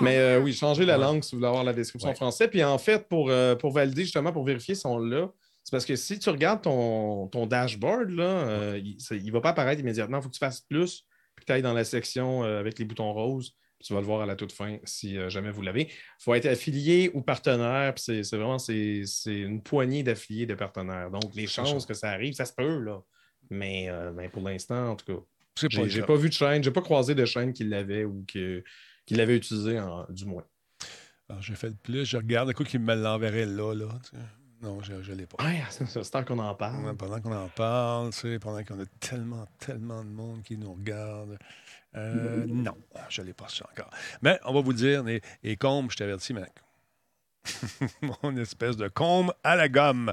Mais 0.00 0.16
euh, 0.18 0.40
oui, 0.40 0.52
changez 0.52 0.84
la 0.84 0.96
langue 0.96 1.22
si 1.24 1.32
vous 1.32 1.38
voulez 1.38 1.48
avoir 1.48 1.64
la 1.64 1.72
description 1.72 2.08
Ouais. 2.08 2.14
en 2.14 2.16
français. 2.16 2.48
Puis 2.48 2.62
en 2.62 2.78
fait, 2.78 3.08
pour, 3.08 3.30
euh, 3.30 3.56
pour 3.56 3.72
valider, 3.72 4.02
justement, 4.02 4.32
pour 4.32 4.44
vérifier 4.44 4.74
son 4.74 4.98
là, 4.98 5.28
c'est 5.64 5.70
parce 5.72 5.84
que 5.84 5.96
si 5.96 6.18
tu 6.18 6.30
regardes 6.30 6.62
ton, 6.62 7.26
ton 7.28 7.46
dashboard, 7.46 8.10
là, 8.10 8.22
euh, 8.24 8.80
il 8.82 9.26
ne 9.26 9.32
va 9.32 9.40
pas 9.40 9.50
apparaître 9.50 9.80
immédiatement. 9.80 10.18
Il 10.18 10.22
faut 10.22 10.28
que 10.28 10.34
tu 10.34 10.38
fasses 10.38 10.60
plus, 10.60 11.04
puis 11.34 11.44
que 11.44 11.46
tu 11.46 11.52
ailles 11.52 11.62
dans 11.62 11.72
la 11.74 11.84
section 11.84 12.44
euh, 12.44 12.60
avec 12.60 12.78
les 12.78 12.84
boutons 12.84 13.12
roses. 13.12 13.56
Tu 13.84 13.92
vas 13.92 14.00
le 14.00 14.06
voir 14.06 14.22
à 14.22 14.26
la 14.26 14.36
toute 14.36 14.52
fin 14.52 14.78
si 14.84 15.18
euh, 15.18 15.28
jamais 15.28 15.50
vous 15.50 15.60
l'avez. 15.62 15.82
Il 15.82 16.22
faut 16.22 16.34
être 16.34 16.46
affilié 16.46 17.10
ou 17.14 17.20
partenaire. 17.22 17.92
C'est 17.96 18.22
c'est 18.24 18.36
vraiment 18.36 18.58
c'est 18.58 19.02
c'est 19.04 19.38
une 19.38 19.62
poignée 19.62 20.02
d'affiliés 20.02 20.46
de 20.46 20.54
partenaires. 20.54 21.10
Donc, 21.10 21.34
les 21.34 21.46
chances 21.46 21.84
que 21.86 21.94
ça 21.94 22.10
arrive, 22.10 22.34
ça 22.34 22.46
se 22.46 22.54
peut, 22.54 22.78
là. 22.80 23.00
Mais, 23.50 23.88
euh, 23.90 24.12
mais 24.12 24.28
pour 24.28 24.42
l'instant, 24.42 24.90
en 24.92 24.96
tout 24.96 25.04
cas, 25.06 25.20
pas 25.78 25.86
j'ai 25.88 26.00
cas. 26.00 26.06
pas 26.06 26.16
vu 26.16 26.28
de 26.28 26.34
chaîne, 26.34 26.64
j'ai 26.64 26.70
pas 26.70 26.82
croisé 26.82 27.14
de 27.14 27.24
chaîne 27.26 27.52
qui 27.52 27.64
l'avait 27.64 28.04
ou 28.04 28.24
que- 28.26 28.64
qui 29.04 29.14
l'avait 29.14 29.36
utilisé, 29.36 29.78
en- 29.78 30.06
du 30.08 30.24
moins. 30.24 30.44
Alors, 31.28 31.42
j'ai 31.42 31.54
fait 31.54 31.68
le 31.68 31.74
plus. 31.76 32.04
Je 32.04 32.16
regarde. 32.16 32.50
Écoute, 32.50 32.68
qu'il 32.68 32.80
me 32.80 32.94
l'enverrait 32.94 33.46
là, 33.46 33.74
là. 33.74 33.88
tu 34.04 34.10
sais. 34.16 34.22
Non, 34.62 34.80
je 34.82 34.94
ne 34.94 35.16
l'ai 35.16 35.26
pas. 35.26 35.36
Ouais, 35.44 35.62
c'est 35.70 36.10
temps 36.10 36.24
qu'on 36.24 36.38
en 36.38 36.54
parle. 36.54 36.86
Ouais, 36.86 36.94
Pendant 36.94 37.20
qu'on 37.20 37.36
en 37.36 37.48
parle, 37.48 38.10
tu 38.10 38.20
sais, 38.20 38.38
pendant 38.38 38.64
qu'on 38.64 38.80
a 38.80 38.86
tellement, 39.00 39.46
tellement 39.58 40.02
de 40.02 40.08
monde 40.08 40.42
qui 40.42 40.56
nous 40.56 40.72
regarde. 40.72 41.36
Euh, 41.94 42.44
non, 42.46 42.76
je 43.08 43.22
ne 43.22 43.26
l'ai 43.26 43.32
pas 43.32 43.48
su 43.48 43.62
encore. 43.62 43.90
Mais 44.22 44.38
on 44.44 44.52
va 44.52 44.60
vous 44.60 44.72
dire, 44.72 45.06
et, 45.08 45.22
et 45.42 45.56
Combe, 45.56 45.90
je 45.90 45.96
t'avertis, 45.96 46.34
mec. 46.34 46.52
Mon 48.22 48.36
espèce 48.36 48.76
de 48.76 48.88
Combe 48.88 49.32
à 49.44 49.56
la 49.56 49.68
gomme, 49.68 50.12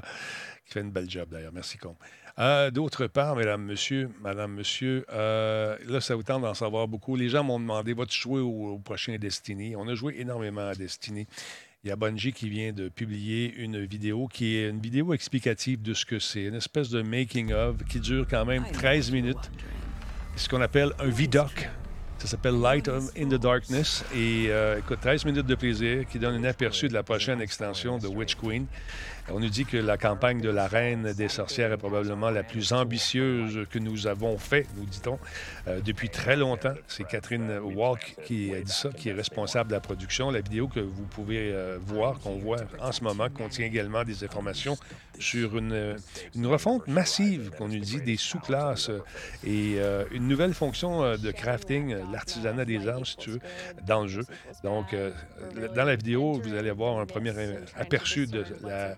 qui 0.64 0.72
fait 0.72 0.80
une 0.80 0.90
belle 0.92 1.10
job 1.10 1.28
d'ailleurs. 1.30 1.52
Merci, 1.52 1.78
Combe. 1.78 1.96
Euh, 2.38 2.70
D'autre 2.70 3.06
part, 3.06 3.36
mesdames, 3.36 3.62
monsieur, 3.62 4.10
madame, 4.20 4.52
monsieur, 4.54 5.04
euh, 5.12 5.76
là, 5.86 6.00
ça 6.00 6.14
vous 6.16 6.22
tente 6.22 6.42
d'en 6.42 6.54
savoir 6.54 6.88
beaucoup. 6.88 7.16
Les 7.16 7.28
gens 7.28 7.44
m'ont 7.44 7.60
demandé, 7.60 7.92
vas-tu 7.92 8.20
jouer 8.20 8.40
au, 8.40 8.74
au 8.74 8.78
prochain 8.78 9.16
Destiny? 9.18 9.76
On 9.76 9.86
a 9.88 9.94
joué 9.94 10.16
énormément 10.18 10.66
à 10.66 10.74
Destiny. 10.74 11.26
Il 11.84 11.88
y 11.88 11.90
a 11.90 11.96
Bungie 11.96 12.32
qui 12.32 12.48
vient 12.48 12.72
de 12.72 12.88
publier 12.88 13.54
une 13.56 13.84
vidéo 13.84 14.26
qui 14.26 14.56
est 14.56 14.70
une 14.70 14.80
vidéo 14.80 15.12
explicative 15.12 15.82
de 15.82 15.92
ce 15.92 16.06
que 16.06 16.18
c'est, 16.18 16.44
une 16.44 16.54
espèce 16.54 16.88
de 16.88 17.02
making-of 17.02 17.84
qui 17.84 18.00
dure 18.00 18.26
quand 18.28 18.46
même 18.46 18.64
13 18.72 19.10
minutes. 19.10 19.50
Ce 20.36 20.48
qu'on 20.48 20.60
appelle 20.60 20.92
un 20.98 21.08
vidoc. 21.08 21.70
Ça 22.24 22.30
s'appelle 22.30 22.58
Light 22.58 22.88
of- 22.88 23.10
in 23.18 23.28
the 23.28 23.34
Darkness. 23.34 24.02
Et 24.14 24.46
euh, 24.48 24.78
écoute, 24.78 24.98
13 25.02 25.26
minutes 25.26 25.44
de 25.46 25.54
plaisir 25.54 26.06
qui 26.08 26.18
donne 26.18 26.42
un 26.42 26.48
aperçu 26.48 26.88
de 26.88 26.94
la 26.94 27.02
prochaine 27.02 27.42
extension 27.42 27.98
de 27.98 28.06
Witch 28.08 28.36
Queen. 28.36 28.64
On 29.30 29.40
nous 29.40 29.48
dit 29.48 29.64
que 29.64 29.78
la 29.78 29.96
campagne 29.96 30.42
de 30.42 30.50
la 30.50 30.66
Reine 30.66 31.14
des 31.14 31.28
Sorcières 31.28 31.72
est 31.72 31.78
probablement 31.78 32.28
la 32.28 32.42
plus 32.42 32.72
ambitieuse 32.72 33.66
que 33.70 33.78
nous 33.78 34.06
avons 34.06 34.36
fait, 34.36 34.66
nous 34.76 34.84
dit-on, 34.84 35.18
euh, 35.66 35.80
depuis 35.82 36.10
très 36.10 36.36
longtemps. 36.36 36.74
C'est 36.88 37.04
Catherine 37.06 37.58
Walk 37.62 38.16
qui 38.24 38.54
a 38.54 38.60
dit 38.60 38.72
ça, 38.72 38.90
qui 38.90 39.08
est 39.08 39.14
responsable 39.14 39.70
de 39.70 39.74
la 39.74 39.80
production. 39.80 40.30
La 40.30 40.40
vidéo 40.42 40.68
que 40.68 40.80
vous 40.80 41.04
pouvez 41.04 41.52
euh, 41.52 41.78
voir, 41.86 42.20
qu'on 42.20 42.36
voit 42.36 42.58
en 42.80 42.92
ce 42.92 43.02
moment, 43.02 43.28
contient 43.30 43.64
également 43.66 44.04
des 44.04 44.24
informations 44.24 44.76
sur 45.18 45.56
une, 45.56 45.96
refonte 46.44 46.86
massive, 46.88 47.50
qu'on 47.56 47.68
nous 47.68 47.78
dit, 47.78 48.00
des 48.02 48.16
sous-classes 48.16 48.90
et 49.46 49.78
une 50.10 50.26
nouvelle 50.26 50.54
fonction 50.54 51.16
de 51.16 51.30
crafting, 51.30 51.94
l'artisanat 52.14 52.64
des 52.64 52.88
armes, 52.88 53.04
si 53.04 53.16
tu 53.16 53.30
veux, 53.30 53.40
dans 53.86 54.02
le 54.02 54.08
jeu. 54.08 54.22
Donc, 54.62 54.94
euh, 54.94 55.10
dans 55.74 55.84
la 55.84 55.96
vidéo, 55.96 56.40
vous 56.42 56.54
allez 56.54 56.70
avoir 56.70 56.98
un 56.98 57.06
premier 57.06 57.32
euh, 57.36 57.60
aperçu 57.76 58.26
de 58.26 58.44
la 58.62 58.94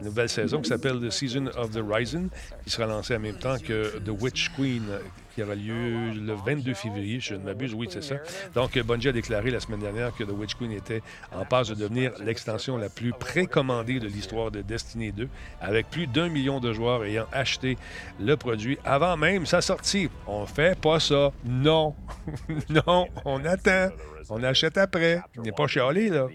nouvelle 0.00 0.28
saison 0.28 0.60
qui 0.60 0.68
s'appelle 0.68 1.00
The 1.00 1.10
Season 1.10 1.46
of 1.56 1.70
the 1.72 1.82
Rising, 1.86 2.28
qui 2.64 2.70
sera 2.70 2.86
lancée 2.86 3.16
en 3.16 3.20
même 3.20 3.38
temps 3.38 3.58
que 3.58 3.98
The 3.98 4.10
Witch 4.20 4.50
Queen, 4.56 4.84
euh, 4.88 5.00
qui 5.34 5.42
aura 5.42 5.54
lieu 5.54 6.10
le 6.12 6.32
22 6.34 6.74
février, 6.74 7.20
je 7.20 7.34
ne 7.34 7.44
m'abuse, 7.44 7.74
oui, 7.74 7.88
c'est 7.90 8.02
ça. 8.02 8.16
Donc, 8.54 8.78
Bungie 8.78 9.08
a 9.08 9.12
déclaré 9.12 9.50
la 9.50 9.60
semaine 9.60 9.80
dernière 9.80 10.14
que 10.14 10.24
The 10.24 10.30
Witch 10.30 10.54
Queen 10.54 10.72
était 10.72 11.02
en 11.34 11.44
passe 11.44 11.68
de 11.68 11.74
devenir 11.74 12.12
l'extension 12.24 12.76
la 12.76 12.88
plus 12.88 13.12
précommandée 13.12 14.00
de 14.00 14.06
l'histoire 14.08 14.50
de 14.50 14.62
Destiny 14.62 15.12
2, 15.12 15.28
avec 15.60 15.88
plus 15.90 16.06
d'un 16.06 16.28
million 16.28 16.60
de 16.60 16.72
joueurs 16.72 17.04
ayant 17.04 17.26
acheté 17.32 17.78
le 18.20 18.36
produit 18.36 18.78
avant 18.84 19.16
même 19.16 19.46
sa 19.46 19.60
sortie. 19.60 20.08
On 20.26 20.46
fait 20.46 20.78
pas 20.78 21.00
ça. 21.00 21.32
Non. 21.44 21.94
non, 22.86 23.06
on 23.24 23.44
attend. 23.44 23.88
On 24.32 24.42
achète 24.44 24.78
après. 24.78 25.20
Il 25.34 25.42
n'est 25.42 25.50
pas 25.52 25.66
chialé, 25.66 26.08
là. 26.08 26.26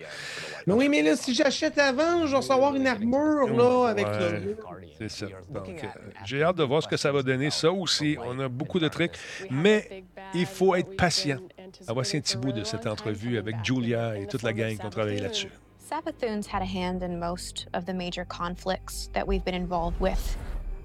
Mais 0.68 0.74
oui, 0.74 0.90
mais 0.90 1.02
là, 1.02 1.16
si 1.16 1.34
j'achète 1.34 1.78
avant, 1.78 2.26
je 2.26 2.32
vais 2.32 2.38
recevoir 2.38 2.76
une 2.76 2.88
armure, 2.88 3.48
là, 3.56 3.90
avec 3.90 4.06
Ouais. 4.06 4.40
le... 4.42 4.58
C'est 4.98 5.10
ça. 5.10 5.28
Donc, 5.50 5.68
euh, 5.70 5.88
j'ai 6.26 6.44
hâte 6.44 6.58
de 6.58 6.64
voir 6.64 6.82
ce 6.84 6.88
que 6.88 6.98
ça 6.98 7.12
va 7.12 7.22
donner. 7.22 7.52
Ça 7.52 7.72
aussi, 7.72 8.18
on 8.26 8.38
a 8.40 8.50
beaucoup 8.50 8.80
de 8.80 8.85
trucs, 8.90 9.18
mais 9.50 10.04
il 10.34 10.46
faut 10.46 10.76
être 10.76 10.96
patient. 10.96 11.40
Ah, 11.88 11.94
voici 11.94 12.18
un 12.18 12.22
petit 12.22 12.38
bout 12.38 12.52
de 12.52 12.64
cette 12.64 12.88
entrevue 12.88 13.38
avec 13.38 13.56
Julia 13.64 14.18
et 14.18 14.28
toute 14.28 14.44
la 14.44 14.54
gang 14.54 14.78
qui 14.78 14.86
ont 14.86 14.90
travaillé 14.90 15.20
là-dessus. 15.20 15.50
Sabathoons 15.80 16.48
had 16.48 16.64
a 16.64 16.66
hand 16.66 17.04
in 17.04 17.20
most 17.20 17.68
of 17.74 17.86
the 17.86 17.94
major 17.94 18.26
conflicts 18.26 19.10
that 19.14 19.28
we've 19.28 19.46
been 19.46 19.54
involved 19.54 20.00
with. 20.00 20.36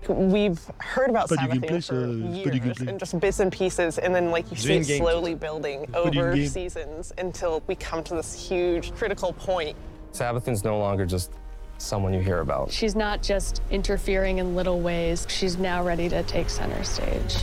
We've 0.09 0.61
heard 0.79 1.11
about 1.11 1.29
gameplay, 1.29 1.87
for 1.87 2.53
years 2.53 2.81
and 2.81 2.99
just 2.99 3.19
bits 3.21 3.41
and 3.41 3.53
pieces, 3.53 3.99
and 3.99 4.15
then 4.15 4.31
like 4.31 4.51
you 4.51 4.57
see 4.57 4.77
it 4.77 4.99
slowly 4.99 5.35
building 5.35 5.87
over 5.95 6.35
seasons 6.47 7.13
until 7.19 7.63
we 7.67 7.75
come 7.77 8.03
to 8.05 8.15
this 8.15 8.35
huge 8.35 8.93
critical 8.95 9.33
point. 9.33 9.77
Sabathun's 10.13 10.65
no 10.65 10.79
longer 10.79 11.07
just 11.07 11.33
someone 11.79 12.13
you 12.13 12.21
hear 12.21 12.41
about. 12.41 12.71
She's 12.71 12.97
not 12.97 13.23
just 13.23 13.63
interfering 13.71 14.39
in 14.39 14.55
little 14.55 14.81
ways. 14.81 15.27
She's 15.29 15.57
now 15.57 15.83
ready 15.83 16.09
to 16.09 16.23
take 16.25 16.51
center 16.51 16.83
stage. 16.85 17.37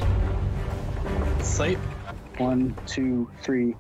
Sight. 1.42 1.78
One, 2.38 2.76
two, 2.86 3.30
three. 3.42 3.76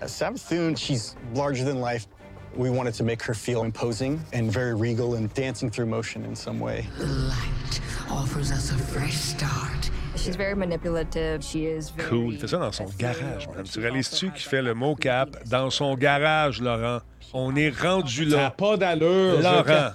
Sabathoon, 0.00 0.76
she's 0.76 1.16
larger 1.34 1.64
than 1.64 1.80
life. 1.80 2.06
We 2.54 2.70
wanted 2.70 2.94
to 2.94 3.04
make 3.04 3.22
her 3.22 3.34
feel 3.34 3.62
imposing 3.62 4.24
and 4.32 4.50
very 4.50 4.74
regal 4.74 5.14
and 5.14 5.32
dancing 5.34 5.70
through 5.70 5.86
motion 5.86 6.24
in 6.24 6.34
some 6.34 6.58
way. 6.58 6.86
Light 6.98 7.80
offers 8.08 8.50
us 8.50 8.72
a 8.72 8.78
fresh 8.78 9.14
start. 9.14 9.90
She's 10.20 10.36
very 10.36 10.54
manipulative. 10.54 11.42
She 11.42 11.64
is 11.64 11.90
very... 11.96 12.08
Cool. 12.10 12.34
Il 12.34 12.38
fait 12.38 12.48
ça 12.48 12.58
dans 12.58 12.72
son 12.72 12.84
garage, 12.98 13.48
madame. 13.48 13.64
Tu 13.64 13.80
réalises-tu 13.80 14.30
qu'il 14.32 14.42
fait 14.46 14.60
le 14.60 14.74
mot-cap 14.74 15.48
dans 15.48 15.70
son 15.70 15.94
garage, 15.94 16.60
Laurent? 16.60 17.00
On 17.32 17.56
est 17.56 17.70
rendu 17.70 18.28
Ça 18.28 18.36
n'a 18.36 18.42
là. 18.42 18.50
pas 18.50 18.76
d'allure. 18.76 19.40
Laurent. 19.40 19.92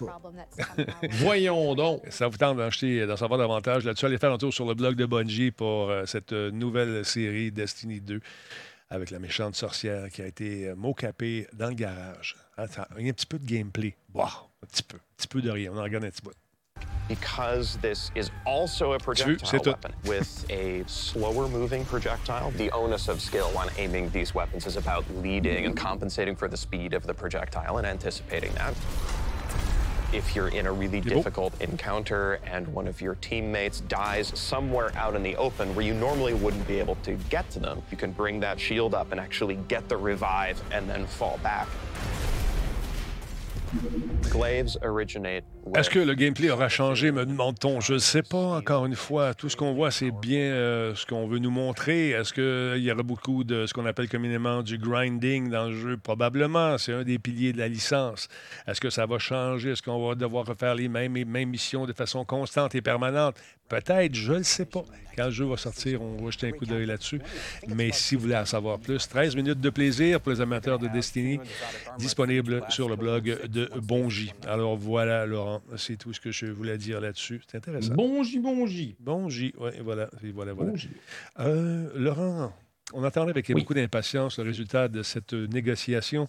Voyons 1.11 1.75
donc. 1.75 2.01
Ça 2.09 2.27
vous 2.27 2.37
tente 2.37 2.57
d'en 2.57 3.17
savoir 3.17 3.37
davantage 3.37 3.85
là-dessus. 3.85 4.05
Allez 4.07 4.17
faire 4.17 4.31
un 4.31 4.37
tour 4.39 4.51
sur 4.51 4.65
le 4.65 4.73
blog 4.73 4.95
de 4.95 5.05
Bungie 5.05 5.51
pour 5.51 5.91
euh, 5.91 6.05
cette 6.07 6.33
euh, 6.33 6.49
nouvelle 6.49 7.05
série 7.05 7.51
Destiny 7.51 8.01
2 8.01 8.19
avec 8.89 9.11
la 9.11 9.19
méchante 9.19 9.55
sorcière 9.55 10.09
qui 10.09 10.23
a 10.23 10.27
été 10.27 10.69
euh, 10.69 10.75
mocapée 10.75 11.47
dans 11.53 11.67
le 11.67 11.75
garage. 11.75 12.35
Attends, 12.57 12.85
il 12.97 13.05
y 13.05 13.07
a 13.07 13.11
un 13.11 13.13
petit 13.13 13.25
peu 13.27 13.37
de 13.37 13.45
gameplay. 13.45 13.95
Wow, 14.13 14.23
un 14.23 14.67
petit 14.67 14.83
peu. 14.83 14.97
Un 14.97 15.15
petit 15.17 15.27
peu 15.27 15.41
de 15.41 15.51
rien. 15.51 15.71
On 15.71 15.77
en 15.77 15.83
regarde 15.83 16.05
un 16.05 16.09
petit 16.09 16.23
bout. 16.23 16.31
Because 17.07 17.77
this 17.77 18.09
is 18.15 18.31
also 18.45 18.93
a 18.93 18.99
projectile 18.99 19.61
weapon 19.63 19.93
with 20.05 20.43
a 20.49 20.83
slower 20.87 21.47
moving 21.47 21.85
projectile, 21.85 22.49
the 22.51 22.71
onus 22.71 23.07
of 23.07 23.21
skill 23.21 23.55
on 23.55 23.69
aiming 23.77 24.09
these 24.09 24.33
weapons 24.33 24.65
is 24.65 24.75
about 24.75 25.05
leading 25.17 25.65
and 25.65 25.77
compensating 25.77 26.35
for 26.35 26.47
the 26.47 26.57
speed 26.57 26.93
of 26.95 27.05
the 27.05 27.13
projectile 27.13 27.77
and 27.77 27.85
anticipating 27.85 28.51
that. 28.53 28.73
If 30.13 30.35
you're 30.35 30.47
in 30.47 30.65
a 30.65 30.71
really 30.71 30.99
difficult 30.99 31.59
encounter 31.61 32.39
and 32.45 32.67
one 32.69 32.87
of 32.87 33.01
your 33.01 33.15
teammates 33.15 33.81
dies 33.81 34.31
somewhere 34.33 34.91
out 34.95 35.15
in 35.15 35.21
the 35.21 35.35
open 35.35 35.75
where 35.75 35.85
you 35.85 35.93
normally 35.93 36.33
wouldn't 36.33 36.67
be 36.67 36.79
able 36.79 36.95
to 37.03 37.13
get 37.29 37.47
to 37.51 37.59
them, 37.59 37.83
you 37.91 37.97
can 37.97 38.13
bring 38.13 38.39
that 38.39 38.59
shield 38.59 38.95
up 38.95 39.11
and 39.11 39.19
actually 39.19 39.57
get 39.67 39.87
the 39.89 39.97
revive 39.97 40.59
and 40.71 40.89
then 40.89 41.05
fall 41.05 41.39
back. 41.43 41.67
Glaives 44.29 44.77
originate 44.81 45.43
Est-ce 45.73 45.89
que 45.89 45.99
le 45.99 46.13
gameplay 46.13 46.49
aura 46.51 46.69
changé, 46.69 47.11
me 47.11 47.25
demande-t-on? 47.25 47.81
Je 47.81 47.93
ne 47.93 47.97
sais 47.97 48.21
pas, 48.21 48.57
encore 48.57 48.85
une 48.85 48.95
fois. 48.95 49.33
Tout 49.33 49.49
ce 49.49 49.57
qu'on 49.57 49.73
voit, 49.73 49.91
c'est 49.91 50.11
bien 50.11 50.39
euh, 50.39 50.95
ce 50.95 51.05
qu'on 51.05 51.27
veut 51.27 51.39
nous 51.39 51.49
montrer. 51.49 52.11
Est-ce 52.11 52.33
qu'il 52.33 52.83
y 52.83 52.91
aura 52.91 53.03
beaucoup 53.03 53.43
de 53.43 53.65
ce 53.65 53.73
qu'on 53.73 53.85
appelle 53.85 54.07
communément 54.07 54.61
du 54.61 54.77
grinding 54.77 55.49
dans 55.49 55.65
le 55.65 55.75
jeu? 55.75 55.97
Probablement. 55.97 56.77
C'est 56.77 56.93
un 56.93 57.03
des 57.03 57.19
piliers 57.19 57.51
de 57.51 57.57
la 57.57 57.67
licence. 57.67 58.29
Est-ce 58.67 58.79
que 58.79 58.89
ça 58.89 59.05
va 59.05 59.17
changer? 59.17 59.71
Est-ce 59.71 59.81
qu'on 59.81 60.07
va 60.07 60.15
devoir 60.15 60.45
refaire 60.45 60.75
les 60.75 60.87
mêmes, 60.87 61.25
missions 61.49 61.85
de 61.85 61.93
façon 61.93 62.23
constante 62.23 62.75
et 62.75 62.81
permanente? 62.81 63.35
Peut-être, 63.67 64.13
je 64.13 64.33
ne 64.33 64.37
le 64.37 64.43
sais 64.43 64.65
pas. 64.65 64.83
Quand 65.17 65.25
le 65.25 65.31
jeu 65.31 65.45
va 65.45 65.57
sortir, 65.57 66.01
on 66.01 66.23
va 66.23 66.29
jeter 66.29 66.49
un 66.49 66.51
coup 66.51 66.65
d'œil 66.65 66.85
là-dessus. 66.85 67.19
Mais 67.67 67.91
si 67.91 68.15
vous 68.15 68.21
voulez 68.21 68.35
en 68.35 68.45
savoir 68.45 68.79
plus, 68.79 69.07
13 69.07 69.35
minutes 69.35 69.59
de 69.59 69.69
plaisir 69.71 70.21
pour 70.21 70.31
les 70.31 70.41
amateurs 70.41 70.77
de 70.77 70.87
Destiny, 70.87 71.39
disponible 71.97 72.63
sur 72.69 72.87
le 72.87 72.95
blog 72.95 73.47
de 73.47 73.71
Bonji. 73.81 74.31
Alors 74.47 74.77
voilà, 74.77 75.25
Laurent, 75.25 75.54
c'est 75.77 75.97
tout 75.97 76.13
ce 76.13 76.19
que 76.19 76.31
je 76.31 76.45
voulais 76.45 76.77
dire 76.77 77.01
là-dessus. 77.01 77.41
C'est 77.47 77.57
intéressant. 77.57 77.93
Bonji, 77.93 78.39
Bonji. 78.39 78.95
Bonji, 78.99 79.53
oui, 79.57 79.71
voilà. 79.83 80.09
voilà, 80.33 80.53
voilà. 80.53 80.73
Euh, 81.39 81.89
Laurent, 81.95 82.53
on 82.93 83.03
attendait 83.03 83.31
avec 83.31 83.51
beaucoup 83.51 83.73
d'impatience 83.73 84.37
le 84.39 84.45
résultat 84.45 84.87
de 84.87 85.03
cette 85.03 85.33
négociation 85.33 86.27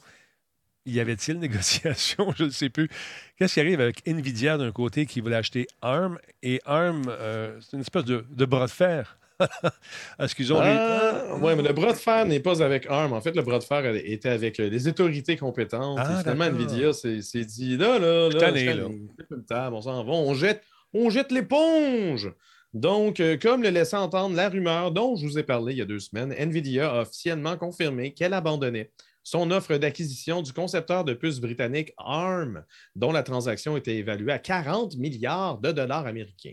y 0.86 1.00
avait-il 1.00 1.38
négociation? 1.38 2.32
Je 2.36 2.44
ne 2.44 2.50
sais 2.50 2.70
plus. 2.70 2.88
Qu'est-ce 3.36 3.54
qui 3.54 3.60
arrive 3.60 3.80
avec 3.80 4.06
Nvidia 4.06 4.56
d'un 4.56 4.72
côté 4.72 5.06
qui 5.06 5.20
voulait 5.20 5.36
acheter 5.36 5.66
ARM? 5.82 6.18
Et 6.42 6.60
ARM, 6.64 7.02
euh, 7.08 7.58
c'est 7.60 7.76
une 7.76 7.80
espèce 7.80 8.04
de, 8.04 8.44
bras 8.46 8.66
de 8.66 8.70
fer. 8.70 9.18
Ont. 10.50 10.60
Ah, 10.60 11.36
oui, 11.40 11.52
mais 11.56 11.62
le 11.62 11.72
bras 11.72 11.92
de 11.92 11.98
fer 11.98 12.24
n'est 12.26 12.40
pas 12.40 12.62
avec 12.62 12.86
ARM. 12.88 13.12
En 13.12 13.20
fait, 13.20 13.34
le 13.34 13.42
bras 13.42 13.58
de 13.58 13.64
fer 13.64 13.84
était 13.96 14.28
avec 14.28 14.58
euh, 14.60 14.68
les 14.68 14.88
autorités 14.88 15.36
compétentes. 15.36 15.98
Ah, 16.00 16.20
finalement, 16.20 16.44
Nvidia 16.44 16.92
s'est 16.92 17.44
dit 17.44 17.76
là, 17.76 17.98
là, 17.98 18.28
là, 18.30 18.50
là. 18.50 19.70
on 19.72 19.80
s'en 19.80 20.04
va, 20.04 20.12
on 20.12 20.34
jette, 20.34 20.62
on 20.94 21.10
jette 21.10 21.32
l'éponge. 21.32 22.32
Donc, 22.72 23.20
euh, 23.20 23.36
comme 23.36 23.62
le 23.62 23.70
laissait 23.70 23.96
entendre 23.96 24.36
la 24.36 24.48
rumeur 24.48 24.92
dont 24.92 25.16
je 25.16 25.26
vous 25.26 25.38
ai 25.38 25.42
parlé 25.42 25.74
il 25.74 25.78
y 25.78 25.82
a 25.82 25.86
deux 25.86 26.00
semaines, 26.00 26.32
Nvidia 26.32 26.90
a 26.90 27.02
officiellement 27.02 27.56
confirmé 27.56 28.12
qu'elle 28.12 28.34
abandonnait 28.34 28.90
son 29.22 29.50
offre 29.50 29.76
d'acquisition 29.76 30.40
du 30.40 30.52
concepteur 30.52 31.04
de 31.04 31.12
puces 31.12 31.40
britannique 31.40 31.92
ARM, 31.96 32.64
dont 32.94 33.10
la 33.10 33.24
transaction 33.24 33.76
était 33.76 33.96
évaluée 33.96 34.32
à 34.32 34.38
40 34.38 34.96
milliards 34.98 35.58
de 35.58 35.72
dollars 35.72 36.06
américains. 36.06 36.52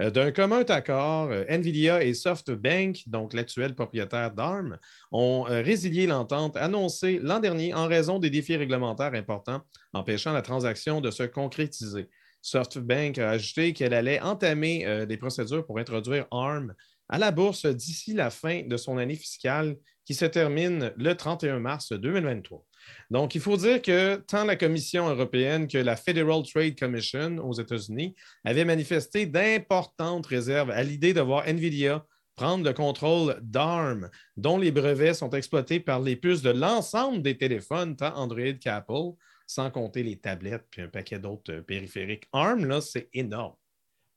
Euh, 0.00 0.10
d'un 0.10 0.32
commun 0.32 0.62
accord, 0.68 1.30
euh, 1.30 1.44
Nvidia 1.48 2.02
et 2.02 2.14
SoftBank, 2.14 3.02
donc 3.06 3.34
l'actuel 3.34 3.74
propriétaire 3.74 4.32
d'ARM, 4.32 4.78
ont 5.12 5.46
euh, 5.48 5.60
résilié 5.60 6.06
l'entente 6.06 6.56
annoncée 6.56 7.18
l'an 7.22 7.38
dernier 7.38 7.74
en 7.74 7.86
raison 7.86 8.18
des 8.18 8.30
défis 8.30 8.56
réglementaires 8.56 9.14
importants 9.14 9.60
empêchant 9.92 10.32
la 10.32 10.42
transaction 10.42 11.00
de 11.00 11.10
se 11.10 11.24
concrétiser. 11.24 12.08
SoftBank 12.42 13.18
a 13.18 13.30
ajouté 13.30 13.74
qu'elle 13.74 13.92
allait 13.92 14.20
entamer 14.20 15.04
des 15.06 15.18
procédures 15.18 15.66
pour 15.66 15.78
introduire 15.78 16.26
ARM 16.30 16.74
à 17.10 17.18
la 17.18 17.32
bourse 17.32 17.66
d'ici 17.66 18.14
la 18.14 18.30
fin 18.30 18.62
de 18.62 18.76
son 18.78 18.96
année 18.96 19.16
fiscale 19.16 19.76
qui 20.06 20.14
se 20.14 20.24
termine 20.24 20.90
le 20.96 21.14
31 21.14 21.58
mars 21.58 21.92
2023. 21.92 22.64
Donc, 23.10 23.34
il 23.34 23.40
faut 23.40 23.56
dire 23.56 23.82
que 23.82 24.16
tant 24.16 24.44
la 24.44 24.56
Commission 24.56 25.08
européenne 25.08 25.68
que 25.68 25.78
la 25.78 25.96
Federal 25.96 26.42
Trade 26.42 26.78
Commission 26.78 27.38
aux 27.38 27.54
États-Unis 27.54 28.14
avaient 28.44 28.64
manifesté 28.64 29.26
d'importantes 29.26 30.26
réserves 30.26 30.70
à 30.70 30.82
l'idée 30.82 31.12
de 31.12 31.20
voir 31.20 31.46
NVIDIA 31.46 32.04
prendre 32.40 32.64
le 32.64 32.72
contrôle 32.72 33.38
d'ARM, 33.42 34.08
dont 34.38 34.56
les 34.56 34.70
brevets 34.70 35.12
sont 35.12 35.28
exploités 35.30 35.78
par 35.78 36.00
les 36.00 36.16
puces 36.16 36.40
de 36.40 36.48
l'ensemble 36.48 37.20
des 37.20 37.36
téléphones, 37.36 37.96
tant 37.96 38.16
Android 38.16 38.54
qu'Apple, 38.58 39.12
sans 39.46 39.70
compter 39.70 40.02
les 40.02 40.16
tablettes 40.16 40.64
puis 40.70 40.80
un 40.80 40.88
paquet 40.88 41.18
d'autres 41.18 41.60
périphériques. 41.60 42.24
ARM, 42.32 42.64
là, 42.64 42.80
c'est 42.80 43.10
énorme. 43.12 43.56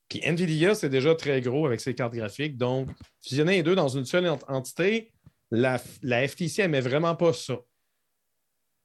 Puis 0.08 0.20
NVIDIA, 0.24 0.74
c'est 0.74 0.88
déjà 0.88 1.14
très 1.14 1.42
gros 1.42 1.66
avec 1.66 1.80
ses 1.80 1.94
cartes 1.94 2.14
graphiques. 2.14 2.56
Donc, 2.56 2.88
fusionner 3.20 3.56
les 3.56 3.62
deux 3.62 3.74
dans 3.74 3.88
une 3.88 4.06
seule 4.06 4.26
entité, 4.48 5.12
la, 5.50 5.78
la 6.02 6.26
FTC 6.26 6.62
n'aimait 6.62 6.80
vraiment 6.80 7.16
pas 7.16 7.32
ça. 7.32 7.58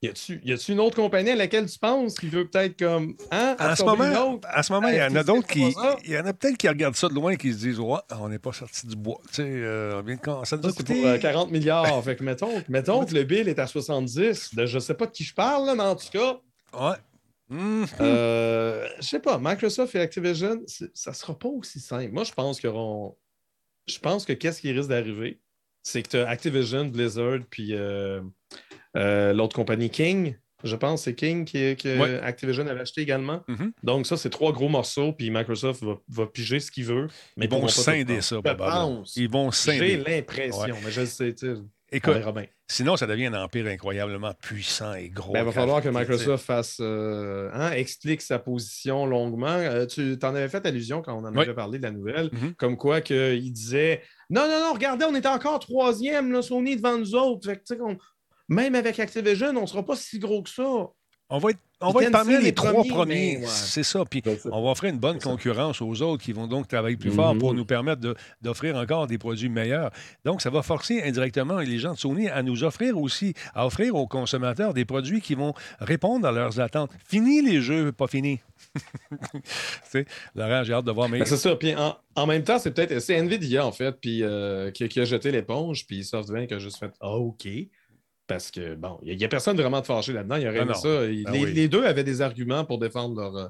Y 0.01 0.53
a-tu 0.53 0.71
une 0.71 0.79
autre 0.79 0.95
compagnie 0.95 1.31
à 1.31 1.35
laquelle 1.35 1.65
tu 1.65 1.77
penses 1.77 2.15
qui 2.15 2.27
veut 2.29 2.47
peut-être 2.47 2.79
comme. 2.79 3.17
Hein, 3.31 3.57
à, 3.59 3.75
ce 3.75 3.83
moment, 3.83 4.39
à 4.43 4.63
ce 4.63 4.71
moment, 4.71 4.87
il 4.87 4.95
y 4.95 5.01
en 5.01 5.13
a 5.13 5.23
d'autres 5.23 5.47
qui. 5.47 5.73
Il 6.05 6.11
y 6.11 6.17
en 6.17 6.25
a 6.25 6.31
peut-être 6.31 6.55
qui 6.57 6.69
regardent 6.69 6.95
ça 6.95 7.09
de 7.09 7.13
loin 7.13 7.31
et 7.31 7.37
qui 7.37 7.51
se 7.51 7.57
disent 7.57 7.79
Ouais, 7.79 7.99
on 8.11 8.29
n'est 8.29 8.39
pas 8.39 8.53
sorti 8.53 8.87
du 8.87 8.95
bois. 8.95 9.19
Tu 9.27 9.35
sais, 9.35 9.43
euh, 9.43 10.01
ça 10.45 10.55
nous 10.55 10.69
a 10.69 10.71
coûté... 10.71 11.01
pour 11.01 11.19
40 11.19 11.49
euh, 11.49 11.51
milliards. 11.51 12.03
fait 12.03 12.15
que 12.15 12.23
mettons, 12.23 12.63
mettons 12.69 13.05
que 13.05 13.13
le 13.13 13.23
bill 13.23 13.49
est 13.49 13.59
à 13.59 13.67
70. 13.67 14.55
De, 14.55 14.65
je 14.65 14.79
sais 14.79 14.93
pas 14.93 15.05
de 15.05 15.11
qui 15.11 15.25
je 15.25 15.33
parle, 15.33 15.65
là, 15.65 15.75
mais 15.75 15.83
en 15.83 15.95
tout 15.95 16.07
cas. 16.11 16.39
Ouais. 16.73 16.95
Mm-hmm. 17.51 17.87
Euh, 17.99 18.87
je 18.99 19.05
sais 19.05 19.19
pas, 19.19 19.37
Microsoft 19.37 19.95
et 19.95 19.99
Activision, 19.99 20.61
ça 20.93 21.13
sera 21.13 21.37
pas 21.37 21.49
aussi 21.49 21.81
simple. 21.81 22.11
Moi, 22.11 22.23
je 22.23 22.31
pense 22.31 22.61
que 22.61 22.69
Je 23.87 23.99
pense 23.99 24.25
que 24.25 24.33
qu'est-ce 24.33 24.61
qui 24.61 24.71
risque 24.71 24.89
d'arriver, 24.89 25.41
c'est 25.81 26.03
que 26.03 26.09
tu 26.09 26.17
as 26.17 26.29
Activision, 26.29 26.85
Blizzard, 26.85 27.39
puis 27.49 27.73
euh, 27.73 28.21
euh, 28.97 29.33
l'autre 29.33 29.55
compagnie 29.55 29.89
King. 29.89 30.35
Je 30.63 30.75
pense 30.75 31.01
que 31.01 31.03
c'est 31.05 31.15
King 31.15 31.45
qui, 31.45 31.75
que 31.77 32.21
Activision 32.21 32.67
avait 32.67 32.81
acheté 32.81 33.01
également. 33.01 33.41
Mm-hmm. 33.47 33.71
Donc, 33.83 34.05
ça, 34.05 34.17
c'est 34.17 34.29
trois 34.29 34.51
gros 34.51 34.67
morceaux, 34.67 35.13
puis 35.13 35.31
Microsoft 35.31 35.83
va, 36.09 36.27
piger 36.27 36.59
ce 36.59 36.69
qu'il 36.69 36.85
veut. 36.85 37.07
Mais 37.37 37.45
ils 37.45 37.51
vont 37.51 37.67
scinder 37.69 38.19
ça, 38.21 38.41
Ils 39.15 39.29
vont 39.29 39.51
scinder. 39.51 39.79
J'ai 39.79 39.97
l'impression, 39.97 40.75
mais 40.83 40.91
je 40.91 41.05
sais, 41.05 41.33
Écoute, 41.91 42.17
sinon, 42.67 42.97
ça 42.97 43.07
devient 43.07 43.27
un 43.27 43.43
empire 43.43 43.65
incroyablement 43.67 44.33
puissant 44.39 44.93
et 44.93 45.09
gros. 45.09 45.33
Ben, 45.33 45.39
il 45.39 45.45
va 45.45 45.51
falloir 45.51 45.81
que 45.81 45.89
Microsoft 45.89 46.45
fasse, 46.45 46.77
euh, 46.81 47.49
hein, 47.53 47.71
explique 47.71 48.21
sa 48.21 48.37
position 48.37 49.07
longuement. 49.07 49.47
Euh, 49.47 49.87
tu 49.87 50.17
en 50.21 50.35
avais 50.35 50.49
fait 50.49 50.63
allusion 50.65 51.01
quand 51.01 51.15
on 51.15 51.25
en 51.25 51.35
avait 51.35 51.53
parlé 51.53 51.79
de 51.79 51.83
la 51.83 51.91
nouvelle, 51.91 52.27
mm-hmm. 52.27 52.53
comme 52.55 52.77
quoi 52.77 53.01
qu'il 53.01 53.51
disait 53.51 54.03
Non, 54.29 54.47
non, 54.47 54.59
non, 54.59 54.73
regardez, 54.73 55.05
on 55.05 55.15
est 55.15 55.25
encore 55.25 55.59
troisième, 55.59 56.31
là, 56.31 56.41
Sony 56.41 56.75
devant 56.75 56.97
nous 56.97 57.15
autres. 57.15 57.49
Même 58.49 58.75
avec 58.75 58.99
Activision, 58.99 59.49
on 59.49 59.61
ne 59.61 59.65
sera 59.65 59.85
pas 59.85 59.95
si 59.95 60.19
gros 60.19 60.43
que 60.43 60.49
ça. 60.49 60.89
On 61.31 61.37
va 61.37 61.51
être, 61.51 61.59
on 61.79 61.91
va 61.91 62.01
être 62.01 62.11
parmi 62.11 62.41
les 62.41 62.53
trois 62.53 62.83
premiers. 62.83 63.41
C'est 63.45 63.83
ça. 63.83 64.03
Puis 64.03 64.23
on 64.51 64.63
va 64.63 64.71
offrir 64.71 64.91
une 64.91 64.97
bonne 64.97 65.19
concurrence 65.19 65.79
aux 65.79 66.01
autres 66.01 66.23
qui 66.23 66.33
vont 66.33 66.47
donc 66.47 66.67
travailler 66.67 66.97
plus 66.97 67.11
fort 67.11 67.37
pour 67.37 67.51
mhm. 67.51 67.57
nous 67.57 67.65
permettre 67.65 68.15
d'offrir 68.41 68.75
encore 68.75 69.05
des 69.05 69.19
produits 69.19 69.47
meilleurs. 69.47 69.91
Donc, 70.25 70.41
ça 70.41 70.49
va 70.49 70.63
forcer 70.63 71.03
indirectement 71.03 71.59
les 71.59 71.77
gens 71.77 71.93
de 71.93 71.99
Sony 71.99 72.27
à 72.29 72.41
nous 72.41 72.63
offrir 72.63 72.97
aussi, 72.97 73.35
à 73.53 73.67
offrir 73.67 73.93
aux 73.93 74.07
consommateurs 74.07 74.73
des 74.73 74.85
produits 74.85 75.21
qui 75.21 75.35
vont 75.35 75.53
répondre 75.79 76.27
à 76.27 76.31
leurs 76.31 76.59
attentes. 76.59 76.89
Fini 77.07 77.43
les 77.43 77.61
jeux, 77.61 77.91
pas 77.91 78.07
fini. 78.07 78.39
Laurent, 80.35 80.63
j'ai 80.63 80.73
hâte 80.73 80.85
de 80.85 80.91
voir. 80.91 81.09
Mais... 81.09 81.19
Ben, 81.19 81.25
c'est 81.25 81.37
ça. 81.37 81.55
Puis 81.55 81.75
en, 82.15 82.25
même 82.25 82.43
temps, 82.43 82.57
c'est 82.57 82.71
peut-être 82.71 82.99
c'est 82.99 83.17
Nvidia, 83.17 83.63
en 83.63 83.71
fait, 83.71 83.91
puis, 84.01 84.23
euh, 84.23 84.71
qui, 84.71 84.99
a 84.99 85.05
jeté 85.05 85.31
l'éponge, 85.31 85.85
puis 85.85 86.03
SoftBank 86.03 86.51
a 86.51 86.57
juste 86.57 86.77
fait 86.79 86.91
ah, 86.99 87.11
OK. 87.11 87.47
Parce 88.29 88.51
que, 88.51 88.75
bon, 88.75 88.99
il 89.01 89.17
n'y 89.17 89.25
a, 89.25 89.27
personne 89.27 89.57
vraiment 89.57 89.81
de 89.81 89.87
fâché 89.87 90.13
là-dedans. 90.13 90.35
Il 90.35 90.43
y 90.43 90.47
aurait 90.47 90.73
ça. 90.75 91.01
Ah 91.01 91.31
les, 91.31 91.67
deux 91.67 91.83
avaient 91.83 92.03
des 92.03 92.21
arguments 92.21 92.63
pour 92.63 92.77
défendre 92.77 93.19
leur, 93.19 93.35
euh, 93.35 93.47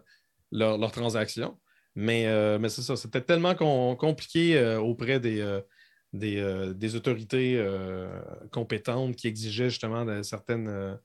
leur, 0.53 0.77
leur 0.77 0.91
transaction. 0.93 1.59
Mais, 1.95 2.27
euh, 2.27 2.57
mais 2.59 2.69
c'est 2.69 2.82
ça, 2.82 2.95
c'était 2.95 3.19
tellement 3.19 3.55
compliqué 3.55 4.57
euh, 4.57 4.80
auprès 4.80 5.19
des, 5.19 5.59
des, 6.13 6.95
autorités 6.95 7.61
compétentes 8.51 9.17
qui 9.17 9.27
exigeaient 9.27 9.69
justement 9.69 10.23
certaines, 10.23 10.97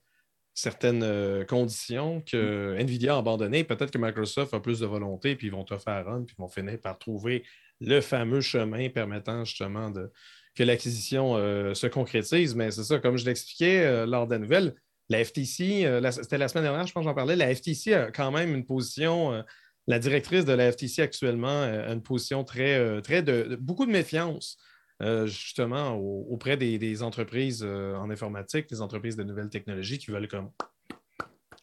certaines 0.53 1.45
conditions 1.47 2.21
que 2.21 2.77
Nvidia 2.79 3.15
a 3.15 3.17
abandonné. 3.17 3.65
Peut-être 3.65 3.91
que 3.91 3.97
Microsoft 3.97 4.53
a 4.53 4.61
plus 4.61 4.79
de 4.79 4.85
volonté, 4.85 5.35
puis 5.35 5.47
ils 5.47 5.53
vont 5.53 5.65
te 5.65 5.77
faire 5.77 6.05
run, 6.05 6.23
puis 6.23 6.33
ils 6.39 6.41
vont 6.41 6.47
finir 6.47 6.79
par 6.79 6.97
trouver 6.97 7.43
le 7.81 7.99
fameux 7.99 8.39
chemin 8.39 8.87
permettant 8.87 9.43
justement 9.43 9.89
de, 9.89 10.09
que 10.55 10.63
l'acquisition 10.63 11.35
euh, 11.35 11.73
se 11.73 11.87
concrétise. 11.87 12.55
Mais 12.55 12.71
c'est 12.71 12.83
ça, 12.83 12.99
comme 12.99 13.17
je 13.17 13.25
l'expliquais 13.25 13.83
euh, 13.83 14.05
lors 14.05 14.25
de 14.27 14.31
la 14.31 14.39
nouvelle, 14.39 14.75
la 15.09 15.23
FTC, 15.23 15.85
euh, 15.85 16.11
c'était 16.11 16.37
la 16.37 16.47
semaine 16.47 16.63
dernière, 16.63 16.87
je 16.87 16.93
pense 16.93 17.03
que 17.03 17.09
j'en 17.09 17.15
parlais, 17.15 17.35
la 17.35 17.53
FTC 17.53 17.93
a 17.93 18.11
quand 18.11 18.31
même 18.31 18.55
une 18.55 18.65
position, 18.65 19.43
la 19.85 19.99
directrice 19.99 20.45
de 20.45 20.53
la 20.53 20.71
FTC 20.71 21.01
actuellement 21.01 21.61
a 21.61 21.91
une 21.93 22.01
position 22.01 22.43
très, 22.43 23.01
très 23.01 23.21
de, 23.21 23.55
beaucoup 23.59 23.85
de 23.85 23.91
méfiance 23.91 24.57
euh, 25.01 25.27
justement 25.27 25.97
auprès 25.97 26.55
des, 26.55 27.03
entreprises 27.03 27.63
euh, 27.65 27.95
en 27.97 28.09
informatique, 28.09 28.69
des 28.69 28.81
entreprises 28.81 29.17
de 29.17 29.23
nouvelles 29.23 29.49
technologies 29.49 29.97
qui 29.97 30.09
veulent 30.09 30.29
comme 30.29 30.51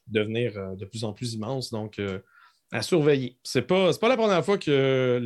devenir 0.07 0.59
euh, 0.59 0.74
de 0.76 0.84
plus 0.84 1.03
en 1.05 1.14
plus 1.14 1.32
immenses. 1.32 1.70
Donc, 1.70 1.99
à 2.72 2.82
surveiller. 2.82 3.38
Ce 3.43 3.59
n'est 3.59 3.64
pas, 3.64 3.90
la 4.03 4.16
première 4.16 4.45
fois 4.45 4.59
que 4.59 5.18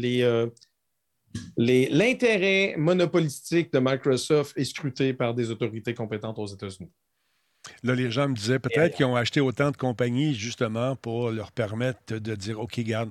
l'intérêt 1.57 2.75
monopolistique 2.77 3.73
de 3.73 3.79
Microsoft 3.79 4.57
est 4.57 4.65
scruté 4.65 5.13
par 5.13 5.35
des 5.35 5.51
autorités 5.51 5.95
compétentes 5.95 6.39
aux 6.39 6.47
États-Unis. 6.47 6.91
Là, 7.83 7.95
les 7.95 8.11
gens 8.11 8.29
me 8.29 8.35
disaient 8.35 8.59
peut-être 8.59 8.97
qu'ils 8.97 9.07
ont 9.07 9.17
acheté 9.17 9.41
autant 9.41 9.71
de 9.71 9.77
compagnies 9.77 10.35
justement 10.35 10.95
pour 10.97 11.31
leur 11.31 11.51
permettre 11.53 12.01
de 12.19 12.35
dire 12.35 12.61
OK, 12.61 12.79
garde, 12.81 13.11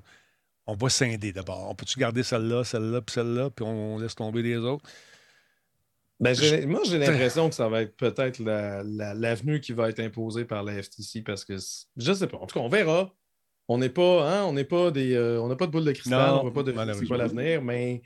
on 0.67 0.75
va 0.75 0.89
scinder 0.89 1.31
d'abord. 1.31 1.69
On 1.69 1.75
peut-tu 1.75 1.99
garder 1.99 2.23
celle-là, 2.23 2.63
celle-là, 2.63 3.01
puis 3.01 3.13
celle-là, 3.13 3.49
puis 3.49 3.65
on 3.65 3.99
laisse 3.99 4.15
tomber 4.15 4.41
les 4.41 4.57
autres? 4.57 4.89
Ben, 6.19 6.33
moi, 6.67 6.81
j'ai 6.85 6.97
l'impression 6.97 7.49
que 7.49 7.55
ça 7.55 7.67
va 7.67 7.81
être 7.81 7.97
peut-être 7.97 8.39
l'avenue 8.39 9.59
qui 9.59 9.73
va 9.73 9.89
être 9.89 9.99
imposée 9.99 10.45
par 10.45 10.63
la 10.63 10.81
FTC 10.81 11.21
parce 11.21 11.43
que 11.43 11.57
je 11.97 12.09
ne 12.09 12.15
sais 12.15 12.27
pas. 12.27 12.37
En 12.37 12.45
tout 12.45 12.57
cas, 12.57 12.63
on 12.63 12.69
verra. 12.69 13.13
On 13.67 13.77
n'est 13.77 13.89
pas, 13.89 14.29
hein, 14.29 14.43
on 14.45 14.53
n'est 14.53 14.65
pas 14.65 14.91
des. 14.91 15.15
Euh, 15.15 15.41
on 15.41 15.47
n'a 15.47 15.55
pas 15.55 15.65
de 15.65 15.71
boule 15.71 15.85
de 15.85 15.91
cristal, 15.91 16.35
on 16.35 16.45
ne 16.45 16.49
pas 16.51 16.63
de 16.63 16.73
c'est 16.93 17.05
quoi 17.05 17.17
l'avenir, 17.17 17.63
mais 17.63 18.01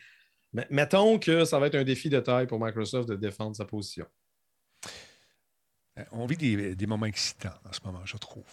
mettons 0.69 1.19
que 1.19 1.45
ça 1.45 1.59
va 1.59 1.67
être 1.67 1.75
un 1.75 1.83
défi 1.83 2.09
de 2.09 2.19
taille 2.19 2.47
pour 2.47 2.63
Microsoft 2.63 3.09
de 3.09 3.15
défendre 3.15 3.55
sa 3.55 3.65
position. 3.65 4.05
On 6.13 6.25
vit 6.25 6.37
des, 6.37 6.75
des 6.75 6.87
moments 6.87 7.07
excitants 7.07 7.49
en 7.67 7.73
ce 7.73 7.81
moment, 7.83 8.05
je 8.05 8.15
trouve. 8.15 8.45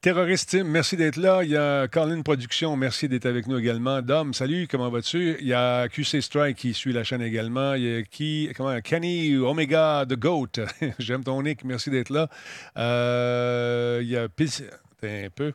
Terroriste 0.00 0.54
merci 0.54 0.96
d'être 0.96 1.16
là. 1.16 1.44
Il 1.44 1.50
y 1.50 1.56
a 1.56 1.86
Colin 1.88 2.22
Production, 2.22 2.76
merci 2.76 3.08
d'être 3.08 3.26
avec 3.26 3.46
nous 3.46 3.58
également. 3.58 4.02
Dom, 4.02 4.34
salut, 4.34 4.66
comment 4.68 4.90
vas-tu? 4.90 5.36
Il 5.40 5.46
y 5.46 5.54
a 5.54 5.88
QC 5.88 6.20
Strike 6.20 6.56
qui 6.56 6.74
suit 6.74 6.92
la 6.92 7.04
chaîne 7.04 7.22
également. 7.22 7.74
Il 7.74 7.82
y 7.82 7.96
a 7.96 8.02
qui, 8.02 8.50
comment, 8.56 8.80
Kenny 8.80 9.36
Omega 9.36 10.04
The 10.08 10.14
Goat. 10.14 10.52
J'aime 10.98 11.24
ton 11.24 11.42
nick, 11.42 11.64
merci 11.64 11.90
d'être 11.90 12.10
là. 12.10 12.28
Euh, 12.76 14.00
il 14.02 14.08
y 14.08 14.16
a 14.16 14.24
un 14.24 15.30
peu. 15.30 15.52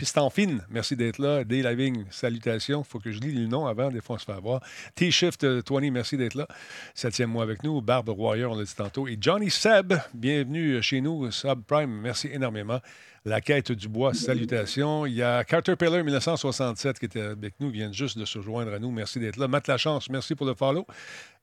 Piston 0.00 0.30
Fine, 0.30 0.62
merci 0.70 0.96
d'être 0.96 1.18
là. 1.18 1.44
Day 1.44 1.60
Lavigne, 1.60 2.06
salutations. 2.08 2.82
faut 2.82 2.98
que 2.98 3.12
je 3.12 3.20
lis 3.20 3.34
le 3.34 3.46
nom 3.46 3.66
avant, 3.66 3.90
des 3.90 4.00
fois 4.00 4.16
on 4.16 4.18
se 4.18 4.24
fait 4.24 4.32
avoir. 4.32 4.62
T-Shift 4.94 5.44
20, 5.44 5.90
merci 5.90 6.16
d'être 6.16 6.36
là. 6.36 6.48
Septième 6.94 7.28
mois 7.28 7.42
avec 7.42 7.62
nous. 7.62 7.82
Barbe 7.82 8.08
Warrior, 8.08 8.52
on 8.52 8.58
l'a 8.58 8.64
dit 8.64 8.74
tantôt. 8.74 9.06
Et 9.08 9.18
Johnny 9.20 9.50
Seb, 9.50 9.92
bienvenue 10.14 10.82
chez 10.82 11.02
nous. 11.02 11.30
Subprime, 11.30 11.90
merci 12.00 12.30
énormément. 12.32 12.80
La 13.26 13.42
quête 13.42 13.72
du 13.72 13.86
bois, 13.86 14.14
salutations. 14.14 15.04
Il 15.04 15.12
y 15.12 15.22
a 15.22 15.44
Caterpillar 15.44 16.02
1967 16.02 16.98
qui 16.98 17.04
était 17.04 17.20
avec 17.20 17.60
nous, 17.60 17.68
vient 17.68 17.92
juste 17.92 18.16
de 18.16 18.24
se 18.24 18.40
joindre 18.40 18.72
à 18.72 18.78
nous. 18.78 18.90
Merci 18.90 19.20
d'être 19.20 19.36
là. 19.36 19.46
Matt 19.46 19.68
Lachance, 19.68 20.08
merci 20.08 20.34
pour 20.34 20.46
le 20.46 20.54
follow. 20.54 20.86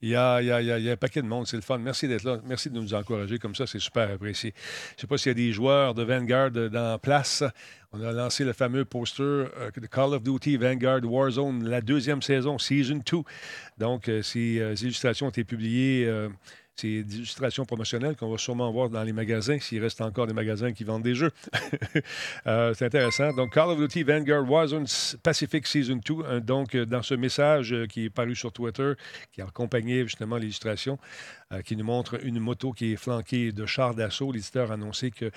Il 0.02 0.10
y 0.10 0.16
a, 0.16 0.42
il 0.42 0.48
y 0.48 0.52
a, 0.52 0.62
il 0.62 0.84
y 0.84 0.90
a 0.90 0.94
un 0.94 0.98
paquet 0.98 1.22
de 1.22 1.28
monde, 1.28 1.46
c'est 1.46 1.56
le 1.56 1.62
fun. 1.62 1.78
Merci 1.78 2.08
d'être 2.08 2.24
là. 2.24 2.40
Merci 2.46 2.72
de 2.72 2.80
nous 2.80 2.96
encourager 2.96 3.38
comme 3.38 3.54
ça, 3.54 3.68
c'est 3.68 3.78
super 3.78 4.10
apprécié. 4.12 4.56
Je 4.56 4.94
ne 4.96 5.02
sais 5.02 5.08
pas 5.08 5.20
s'il 5.20 5.30
y 5.30 5.32
a 5.32 5.36
des 5.36 5.52
joueurs 5.52 5.94
de 5.94 6.02
Vanguard 6.02 6.50
dans 6.50 6.98
place. 6.98 7.44
On 8.00 8.04
a 8.04 8.12
lancé 8.12 8.44
le 8.44 8.54
fameux 8.54 8.86
poster 8.86 9.24
euh, 9.24 9.72
de 9.76 9.88
Call 9.88 10.14
of 10.14 10.22
Duty 10.22 10.58
Vanguard 10.58 11.04
Warzone, 11.04 11.68
la 11.68 11.82
deuxième 11.82 12.22
saison, 12.22 12.60
Season 12.60 13.02
2. 13.04 13.18
Donc, 13.80 14.08
euh, 14.08 14.22
ces 14.22 14.60
euh, 14.60 14.76
illustrations 14.76 15.28
ont 15.28 15.30
été 15.30 15.44
publiées 15.44 16.08
des 16.80 17.00
illustrations 17.00 17.66
promotionnelles 17.66 18.16
qu'on 18.16 18.30
va 18.30 18.38
sûrement 18.38 18.72
voir 18.72 18.90
dans 18.90 19.02
les 19.02 19.14
magasins, 19.14 19.58
s'il 19.60 19.82
reste 19.82 20.00
encore 20.02 20.28
des 20.28 20.34
magasins 20.34 20.74
qui 20.74 20.84
vendent 20.84 21.02
des 21.02 21.16
jeux. 21.16 21.32
C'est 22.46 22.84
intéressant. 22.84 23.34
Donc, 23.34 23.54
Call 23.54 23.70
of 23.70 23.80
Duty 23.80 24.04
Vanguard 24.04 24.48
Warzone 24.48 24.86
Pacific 25.24 25.66
Season 25.66 26.00
2. 26.06 26.14
Euh, 26.14 26.40
donc, 26.40 26.76
dans 26.78 27.02
ce 27.02 27.16
message 27.16 27.76
qui 27.90 28.06
est 28.06 28.10
paru 28.12 28.36
sur 28.36 28.52
Twitter, 28.52 28.94
qui 29.32 29.42
accompagnait 29.42 30.04
justement 30.04 30.38
l'illustration, 30.38 31.00
qui 31.66 31.76
nous 31.76 31.86
montre 31.86 32.24
une 32.24 32.40
moto 32.40 32.74
qui 32.74 32.94
est 32.94 32.98
flanquée 32.98 33.52
de 33.52 33.66
chars 33.66 33.96
d'assaut, 33.96 34.32
l'éditeur 34.32 34.70
a 34.70 34.76
annoncé 34.76 35.10
que 35.10 35.32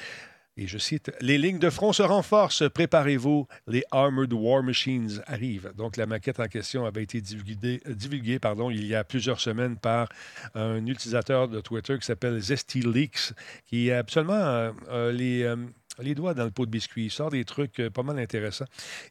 et 0.61 0.67
je 0.67 0.77
cite, 0.77 1.11
Les 1.23 1.39
lignes 1.39 1.59
de 1.59 1.71
front 1.71 1.95
se 1.95 2.03
renforcent, 2.03 2.69
préparez-vous, 2.69 3.49
les 3.67 3.83
Armored 3.91 4.33
War 4.35 4.63
Machines 4.63 5.23
arrivent. 5.27 5.73
Donc 5.75 5.97
la 5.97 6.05
maquette 6.05 6.39
en 6.39 6.49
question 6.49 6.85
avait 6.85 7.03
été 7.03 7.23
divulguée, 7.23 7.81
divulguée 7.89 8.39
pardon, 8.39 8.69
il 8.69 8.85
y 8.85 8.95
a 8.95 9.03
plusieurs 9.03 9.41
semaines 9.41 9.79
par 9.79 10.11
un 10.55 10.85
utilisateur 10.87 11.49
de 11.49 11.63
Twitter 11.63 11.99
qui 11.99 12.05
s'appelle 12.05 12.39
Zesty 12.39 12.81
Leaks, 12.81 13.33
qui 13.67 13.91
a 13.91 13.99
absolument 13.99 14.35
euh, 14.35 14.71
euh, 14.91 15.13
les, 15.13 15.45
euh, 15.45 15.57
les 15.99 16.15
doigts 16.15 16.35
dans 16.35 16.45
le 16.45 16.51
pot 16.51 16.67
de 16.67 16.71
biscuit. 16.71 17.07
Il 17.07 17.11
sort 17.11 17.31
des 17.31 17.45
trucs 17.45 17.83
pas 17.89 18.03
mal 18.03 18.19
intéressants 18.19 18.67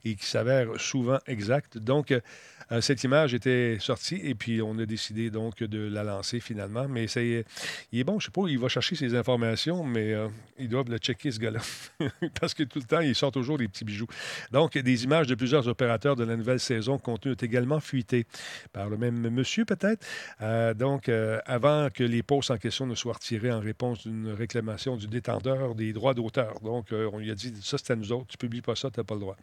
et 0.06 0.16
qui 0.16 0.26
s'avèrent 0.26 0.80
souvent 0.80 1.20
exacts. 1.28 1.78
Donc, 1.78 2.14
euh, 2.72 2.82
cette 2.82 3.04
image 3.04 3.34
était 3.34 3.78
sortie 3.80 4.20
et 4.24 4.36
puis 4.36 4.62
on 4.62 4.78
a 4.78 4.86
décidé 4.86 5.32
donc 5.32 5.64
de 5.64 5.88
la 5.88 6.04
lancer 6.04 6.40
finalement. 6.40 6.88
Mais 6.88 7.08
c'est, 7.08 7.46
il 7.92 8.00
est 8.00 8.04
bon, 8.04 8.20
je 8.20 8.26
sais 8.26 8.32
pas, 8.32 8.44
il 8.48 8.60
va 8.60 8.68
chercher 8.68 8.96
ses 8.96 9.16
informations, 9.16 9.84
mais 9.84 10.14
euh, 10.14 10.28
ils 10.60 10.70
doivent 10.70 10.90
le 10.90 10.98
checker 10.98 11.32
ce 11.32 11.40
gars-là. 11.40 11.60
Parce 12.40 12.54
que 12.54 12.64
tout 12.64 12.80
le 12.80 12.86
temps, 12.86 13.00
il 13.00 13.16
sort 13.16 13.32
toujours 13.32 13.58
des 13.58 13.68
petits 13.68 13.86
bijoux. 13.86 14.08
Donc, 14.52 14.78
des 14.78 15.04
images 15.04 15.28
de 15.28 15.36
plusieurs 15.36 15.68
opérateurs 15.68 16.16
de 16.16 16.24
la 16.24 16.36
nouvelle 16.36 16.60
saison 16.60 16.98
contenues 16.98 17.34
ont 17.34 17.46
également 17.46 17.80
fuité 17.80 18.26
par 18.72 18.90
le 18.90 18.98
même 18.98 19.30
monsieur 19.30 19.66
peut-être. 19.66 20.06
Euh, 20.42 20.74
donc, 20.74 21.10
avant 21.46 21.90
que 21.90 22.04
les 22.04 22.24
posts 22.24 22.52
en 22.52 22.58
question 22.58 22.86
ne 22.86 22.96
soient 22.96 23.14
retirés 23.14 23.52
en 23.52 23.60
réponse 23.60 24.06
d'une 24.06 24.32
réclamation 24.32 24.96
du 24.96 25.08
détenteur 25.08 25.76
des 25.76 25.94
droits 25.94 26.14
d'auteur. 26.14 26.60
Donc, 26.62 26.79
on 26.92 27.20
lui 27.20 27.32
a 27.32 27.36
dit, 27.36 27.54
ça 27.62 27.78
c'est 27.78 27.92
à 27.94 27.96
nous 27.96 28.12
autres, 28.12 28.28
tu 28.28 28.38
publies 28.38 28.62
pas 28.62 28.76
ça, 28.76 28.90
tu 28.90 29.00
n'as 29.00 29.04
pas 29.04 29.16
le 29.16 29.22
droit. 29.22 29.38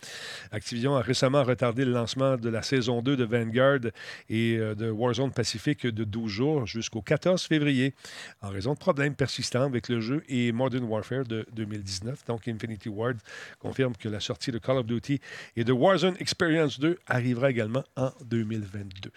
Activision 0.50 0.96
a 0.96 1.00
récemment 1.00 1.42
retardé 1.42 1.84
le 1.84 1.92
lancement 1.92 2.36
de 2.36 2.48
la 2.48 2.62
saison 2.62 3.02
2 3.02 3.16
de 3.16 3.24
Vanguard 3.24 3.80
et 4.28 4.56
euh, 4.56 4.74
de 4.74 4.90
Warzone 4.90 5.32
Pacific 5.32 5.86
de 5.86 6.04
12 6.04 6.30
jours 6.30 6.66
jusqu'au 6.66 7.02
14 7.02 7.42
février 7.42 7.94
en 8.42 8.48
raison 8.48 8.74
de 8.74 8.78
problèmes 8.78 9.14
persistants 9.14 9.64
avec 9.64 9.88
le 9.88 10.00
jeu 10.00 10.22
et 10.28 10.52
Modern 10.52 10.84
Warfare 10.84 11.24
de 11.24 11.46
2019. 11.52 12.24
Donc, 12.26 12.48
Infinity 12.48 12.88
Ward 12.88 13.18
confirme 13.58 13.94
que 13.96 14.08
la 14.08 14.20
sortie 14.20 14.50
de 14.50 14.58
Call 14.58 14.78
of 14.78 14.86
Duty 14.86 15.20
et 15.56 15.64
de 15.64 15.72
Warzone 15.72 16.16
Experience 16.20 16.78
2 16.80 16.98
arrivera 17.06 17.50
également 17.50 17.84
en 17.96 18.10
2022. 18.24 19.10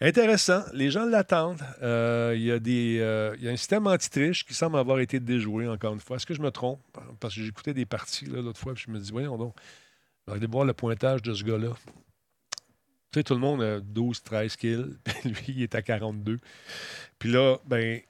Intéressant, 0.00 0.62
les 0.72 0.90
gens 0.90 1.04
l'attendent. 1.06 1.62
Euh, 1.82 2.34
il 2.36 2.44
y, 2.44 3.00
euh, 3.00 3.36
y 3.40 3.48
a 3.48 3.50
un 3.50 3.56
système 3.56 3.86
anti-triche 3.86 4.44
qui 4.44 4.54
semble 4.54 4.78
avoir 4.78 5.00
été 5.00 5.20
déjoué 5.20 5.68
encore 5.68 5.94
une 5.94 6.00
fois. 6.00 6.16
Est-ce 6.16 6.26
que 6.26 6.34
je 6.34 6.42
me 6.42 6.50
trompe? 6.50 6.80
Parce 7.20 7.34
que 7.34 7.42
j'écoutais 7.54 7.74
des 7.74 7.86
parties 7.86 8.26
l'autre 8.26 8.58
fois, 8.58 8.72
et 8.72 8.76
je 8.76 8.90
me 8.90 8.98
dis, 8.98 9.10
voyons 9.10 9.38
donc, 9.38 9.54
aller 10.26 10.46
voir 10.46 10.64
le 10.64 10.72
pointage 10.72 11.22
de 11.22 11.34
ce 11.34 11.44
gars-là 11.44 11.74
tout 13.22 13.34
le 13.34 13.40
monde 13.40 13.62
a 13.62 13.80
12, 13.80 14.22
13 14.22 14.56
kills, 14.56 14.96
puis 15.04 15.30
lui, 15.30 15.44
il 15.48 15.62
est 15.62 15.74
à 15.74 15.82
42. 15.82 16.40
Puis 17.18 17.30
là, 17.30 17.58
ben, 17.66 18.00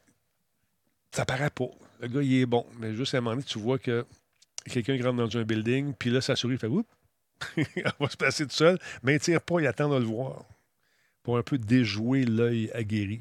ça 1.10 1.26
paraît 1.26 1.50
pas. 1.50 1.68
Le 2.00 2.08
gars, 2.08 2.22
il 2.22 2.34
est 2.40 2.46
bon. 2.46 2.66
Mais 2.78 2.94
juste 2.94 3.14
à 3.14 3.18
un 3.18 3.20
moment 3.20 3.36
donné, 3.36 3.44
tu 3.44 3.58
vois 3.58 3.78
que 3.78 4.06
quelqu'un 4.64 4.96
rentre 5.02 5.16
dans 5.16 5.36
un 5.36 5.44
building, 5.44 5.94
puis 5.94 6.10
là, 6.10 6.20
sa 6.20 6.36
souris 6.36 6.58
fait 6.58 6.68
Oups! 6.68 6.88
Elle 7.56 7.92
va 7.98 8.08
se 8.08 8.16
placer 8.16 8.46
tout 8.46 8.54
seul, 8.54 8.78
mais 9.02 9.16
il 9.16 9.20
tire 9.20 9.42
pas, 9.42 9.60
il 9.60 9.66
attend 9.66 9.88
de 9.88 9.96
le 9.96 10.04
voir 10.04 10.44
pour 11.22 11.36
un 11.36 11.42
peu 11.42 11.58
déjouer 11.58 12.24
l'œil 12.24 12.70
aguerri. 12.72 13.20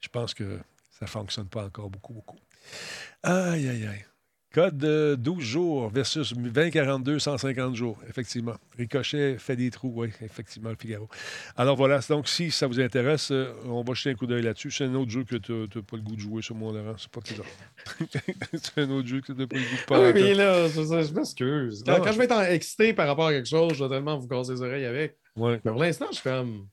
Je 0.00 0.08
pense 0.08 0.34
que 0.34 0.58
ça 0.90 1.06
fonctionne 1.06 1.48
pas 1.48 1.64
encore 1.64 1.88
beaucoup, 1.88 2.12
beaucoup. 2.12 2.38
Aïe, 3.22 3.68
aïe, 3.68 3.86
aïe. 3.86 4.04
Code 4.52 4.76
de 4.76 5.16
12 5.18 5.42
jours 5.42 5.88
versus 5.88 6.34
2042, 6.34 7.18
150 7.18 7.74
jours, 7.74 7.96
effectivement. 8.06 8.54
Ricochet 8.76 9.38
fait 9.38 9.56
des 9.56 9.70
trous, 9.70 9.92
oui, 9.96 10.08
effectivement, 10.20 10.68
le 10.68 10.76
Figaro. 10.76 11.08
Alors 11.56 11.74
voilà, 11.74 12.00
donc 12.10 12.28
si 12.28 12.50
ça 12.50 12.66
vous 12.66 12.78
intéresse, 12.78 13.30
euh, 13.30 13.50
on 13.64 13.82
va 13.82 13.94
jeter 13.94 14.10
un 14.10 14.14
coup 14.14 14.26
d'œil 14.26 14.42
là-dessus. 14.42 14.70
C'est 14.70 14.84
un 14.84 14.94
autre 14.94 15.10
jeu 15.10 15.24
que 15.24 15.36
tu 15.36 15.52
n'as 15.52 15.82
pas 15.82 15.96
le 15.96 16.02
goût 16.02 16.16
de 16.16 16.20
jouer 16.20 16.42
sur 16.42 16.54
mon 16.54 16.70
Laurent. 16.70 16.96
C'est 16.98 17.10
pas 17.10 17.20
C'est 18.52 18.82
un 18.82 18.90
autre 18.90 19.08
jeu 19.08 19.22
que 19.22 19.32
tu 19.32 19.38
n'as 19.38 19.46
pas 19.46 19.56
le 19.56 19.62
goût 19.62 19.76
de 19.80 19.86
parler. 19.86 20.12
Oui, 20.12 20.22
mais 20.22 20.34
là, 20.34 20.68
je 20.68 21.14
m'excuse. 21.14 21.82
Quand, 21.86 22.00
quand, 22.02 22.12
je 22.12 22.18
vais 22.18 22.24
être 22.24 22.40
excité 22.50 22.92
par 22.92 23.06
rapport 23.06 23.28
à 23.28 23.32
quelque 23.32 23.48
chose, 23.48 23.72
je 23.72 23.82
vais 23.82 23.88
tellement 23.88 24.18
vous 24.18 24.28
casser 24.28 24.52
les 24.52 24.60
oreilles 24.60 24.84
avec. 24.84 25.16
Ouais. 25.34 25.60
Mais 25.64 25.70
pour 25.70 25.80
l'instant, 25.80 26.06
je 26.10 26.16
suis 26.16 26.24
comme. 26.24 26.68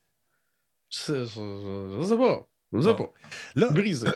Je 0.90 1.24
je 1.24 2.04
sais 2.04 2.18
pas. 2.18 2.49
Je 2.72 2.82
sais 2.82 2.96
pas. 2.96 3.12
Là, 3.56 3.70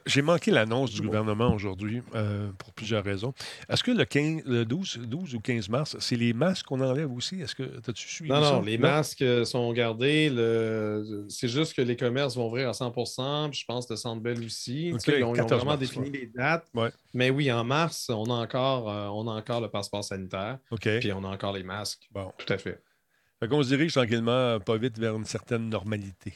j'ai 0.05 0.21
manqué 0.21 0.51
l'annonce 0.51 0.91
du 0.91 1.01
gouvernement 1.01 1.53
aujourd'hui 1.53 2.03
euh, 2.13 2.51
pour 2.57 2.71
plusieurs 2.73 3.03
raisons. 3.03 3.33
Est-ce 3.67 3.83
que 3.83 3.91
le, 3.91 4.05
15, 4.05 4.43
le 4.45 4.63
12, 4.63 4.99
12, 5.07 5.35
ou 5.35 5.39
15 5.39 5.69
mars, 5.69 5.97
c'est 5.99 6.15
les 6.15 6.33
masques 6.33 6.67
qu'on 6.67 6.81
enlève 6.81 7.11
aussi? 7.11 7.41
Est-ce 7.41 7.55
que 7.55 7.63
as-tu 7.63 8.07
suivi 8.07 8.29
non? 8.29 8.41
Non, 8.41 8.61
les 8.61 8.77
masques 8.77 9.25
sont 9.45 9.73
gardés. 9.73 10.29
Le... 10.29 11.25
C'est 11.29 11.47
juste 11.47 11.75
que 11.75 11.81
les 11.81 11.95
commerces 11.95 12.35
vont 12.35 12.47
ouvrir 12.47 12.69
à 12.69 12.73
100 12.73 12.93
Je 13.51 13.65
pense 13.65 13.87
que 13.87 13.93
le 13.93 13.97
Centre 13.97 14.21
Bell 14.21 14.43
aussi. 14.43 14.89
ils, 14.89 15.23
ont, 15.23 15.33
vraiment 15.33 15.77
défini 15.77 16.11
les 16.11 16.27
dates. 16.27 16.71
Mais 17.13 17.31
oui, 17.31 17.51
en 17.51 17.63
mars, 17.63 18.09
on 18.09 18.25
a 18.25 18.35
encore, 18.35 18.89
euh, 18.89 19.07
on 19.07 19.27
a 19.27 19.31
encore 19.31 19.61
le 19.61 19.69
passeport 19.69 20.03
sanitaire. 20.03 20.59
Puis 20.79 21.11
on 21.11 21.23
a 21.23 21.29
encore 21.29 21.53
les 21.53 21.63
masques. 21.63 22.07
Bon. 22.11 22.31
Tout 22.37 22.53
à 22.53 22.57
fait. 22.57 22.81
Fait 23.39 23.47
qu'on 23.47 23.63
se 23.63 23.69
dirige 23.69 23.93
tranquillement, 23.93 24.59
pas 24.59 24.77
vite, 24.77 24.99
vers 24.99 25.15
une 25.15 25.25
certaine 25.25 25.69
normalité. 25.69 26.33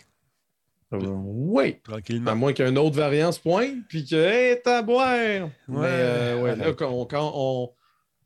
Euh, 0.93 0.99
oui. 0.99 1.81
Tranquillement. 1.83 2.31
À 2.31 2.35
moins 2.35 2.53
qu'un 2.53 2.75
autre 2.77 2.95
variant 2.95 3.31
se 3.31 3.39
pointe, 3.39 3.75
puis 3.89 4.05
que, 4.05 4.15
hé, 4.15 4.61
t'as 4.63 4.81
boire. 4.81 5.49
Mais 5.67 5.77
euh, 5.83 6.41
ouais, 6.41 6.55
là, 6.55 6.73
quand, 6.73 7.31
on, 7.35 7.73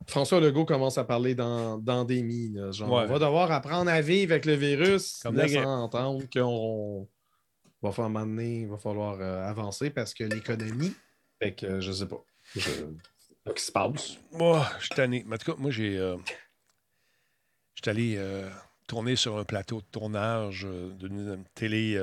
François 0.06 0.40
Legault 0.40 0.64
commence 0.64 0.96
à 0.96 1.04
parler 1.04 1.34
d'endémie. 1.34 2.54
Genre, 2.70 2.90
on 2.90 3.06
va 3.06 3.18
devoir 3.18 3.50
apprendre 3.50 3.90
à 3.90 4.00
vivre 4.00 4.32
avec 4.32 4.44
le 4.44 4.54
virus, 4.54 5.20
Comme 5.22 5.36
laissant 5.36 5.82
entendre 5.82 6.22
qu'on 6.32 7.08
va 7.82 7.90
falloir 7.90 8.10
m'amener, 8.10 8.60
il 8.60 8.68
va 8.68 8.78
falloir 8.78 9.20
euh, 9.20 9.48
avancer 9.48 9.90
parce 9.90 10.14
que 10.14 10.24
l'économie, 10.24 10.94
fait 11.40 11.52
que 11.52 11.80
je 11.80 11.90
sais 11.90 12.06
pas. 12.06 12.24
Je... 12.54 12.60
Qu'est-ce 13.44 13.54
qui 13.54 13.64
se 13.64 13.72
passe? 13.72 14.18
Moi, 14.30 14.64
je 14.78 14.86
suis 14.86 14.94
tanné. 14.94 15.26
En 15.28 15.36
tout 15.36 15.52
cas, 15.52 15.58
moi, 15.58 15.72
j'ai. 15.72 15.98
Euh, 15.98 16.16
je 17.74 17.82
suis 17.82 17.90
allé 17.90 18.20
tourner 18.86 19.16
sur 19.16 19.36
un 19.38 19.44
plateau 19.44 19.80
de 19.80 19.86
tournage 19.90 20.64
d'une 21.00 21.42
télé. 21.54 21.98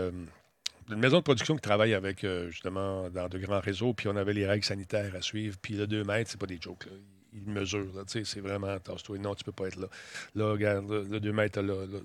D'une 0.89 0.99
maison 0.99 1.17
de 1.17 1.23
production 1.23 1.55
qui 1.55 1.61
travaille 1.61 1.93
avec, 1.93 2.25
justement, 2.49 3.09
dans 3.09 3.29
de 3.29 3.37
grands 3.37 3.59
réseaux, 3.59 3.93
puis 3.93 4.07
on 4.07 4.15
avait 4.15 4.33
les 4.33 4.45
règles 4.45 4.65
sanitaires 4.65 5.15
à 5.15 5.21
suivre. 5.21 5.57
Puis 5.61 5.75
le 5.75 5.87
2 5.87 6.03
mètres, 6.03 6.31
c'est 6.31 6.39
pas 6.39 6.47
des 6.47 6.59
jokes. 6.59 6.85
Là. 6.85 6.91
Ils 7.33 7.45
mesurent, 7.47 8.03
c'est 8.07 8.39
vraiment, 8.39 8.77
tasse-toi. 8.79 9.19
Non, 9.19 9.35
tu 9.35 9.43
peux 9.43 9.51
pas 9.51 9.67
être 9.67 9.77
là. 9.77 9.87
Là, 10.35 10.51
regarde, 10.51 10.89
le 10.89 11.19
2 11.19 11.31
mètres, 11.31 11.61
là, 11.61 11.85
là, 11.85 11.99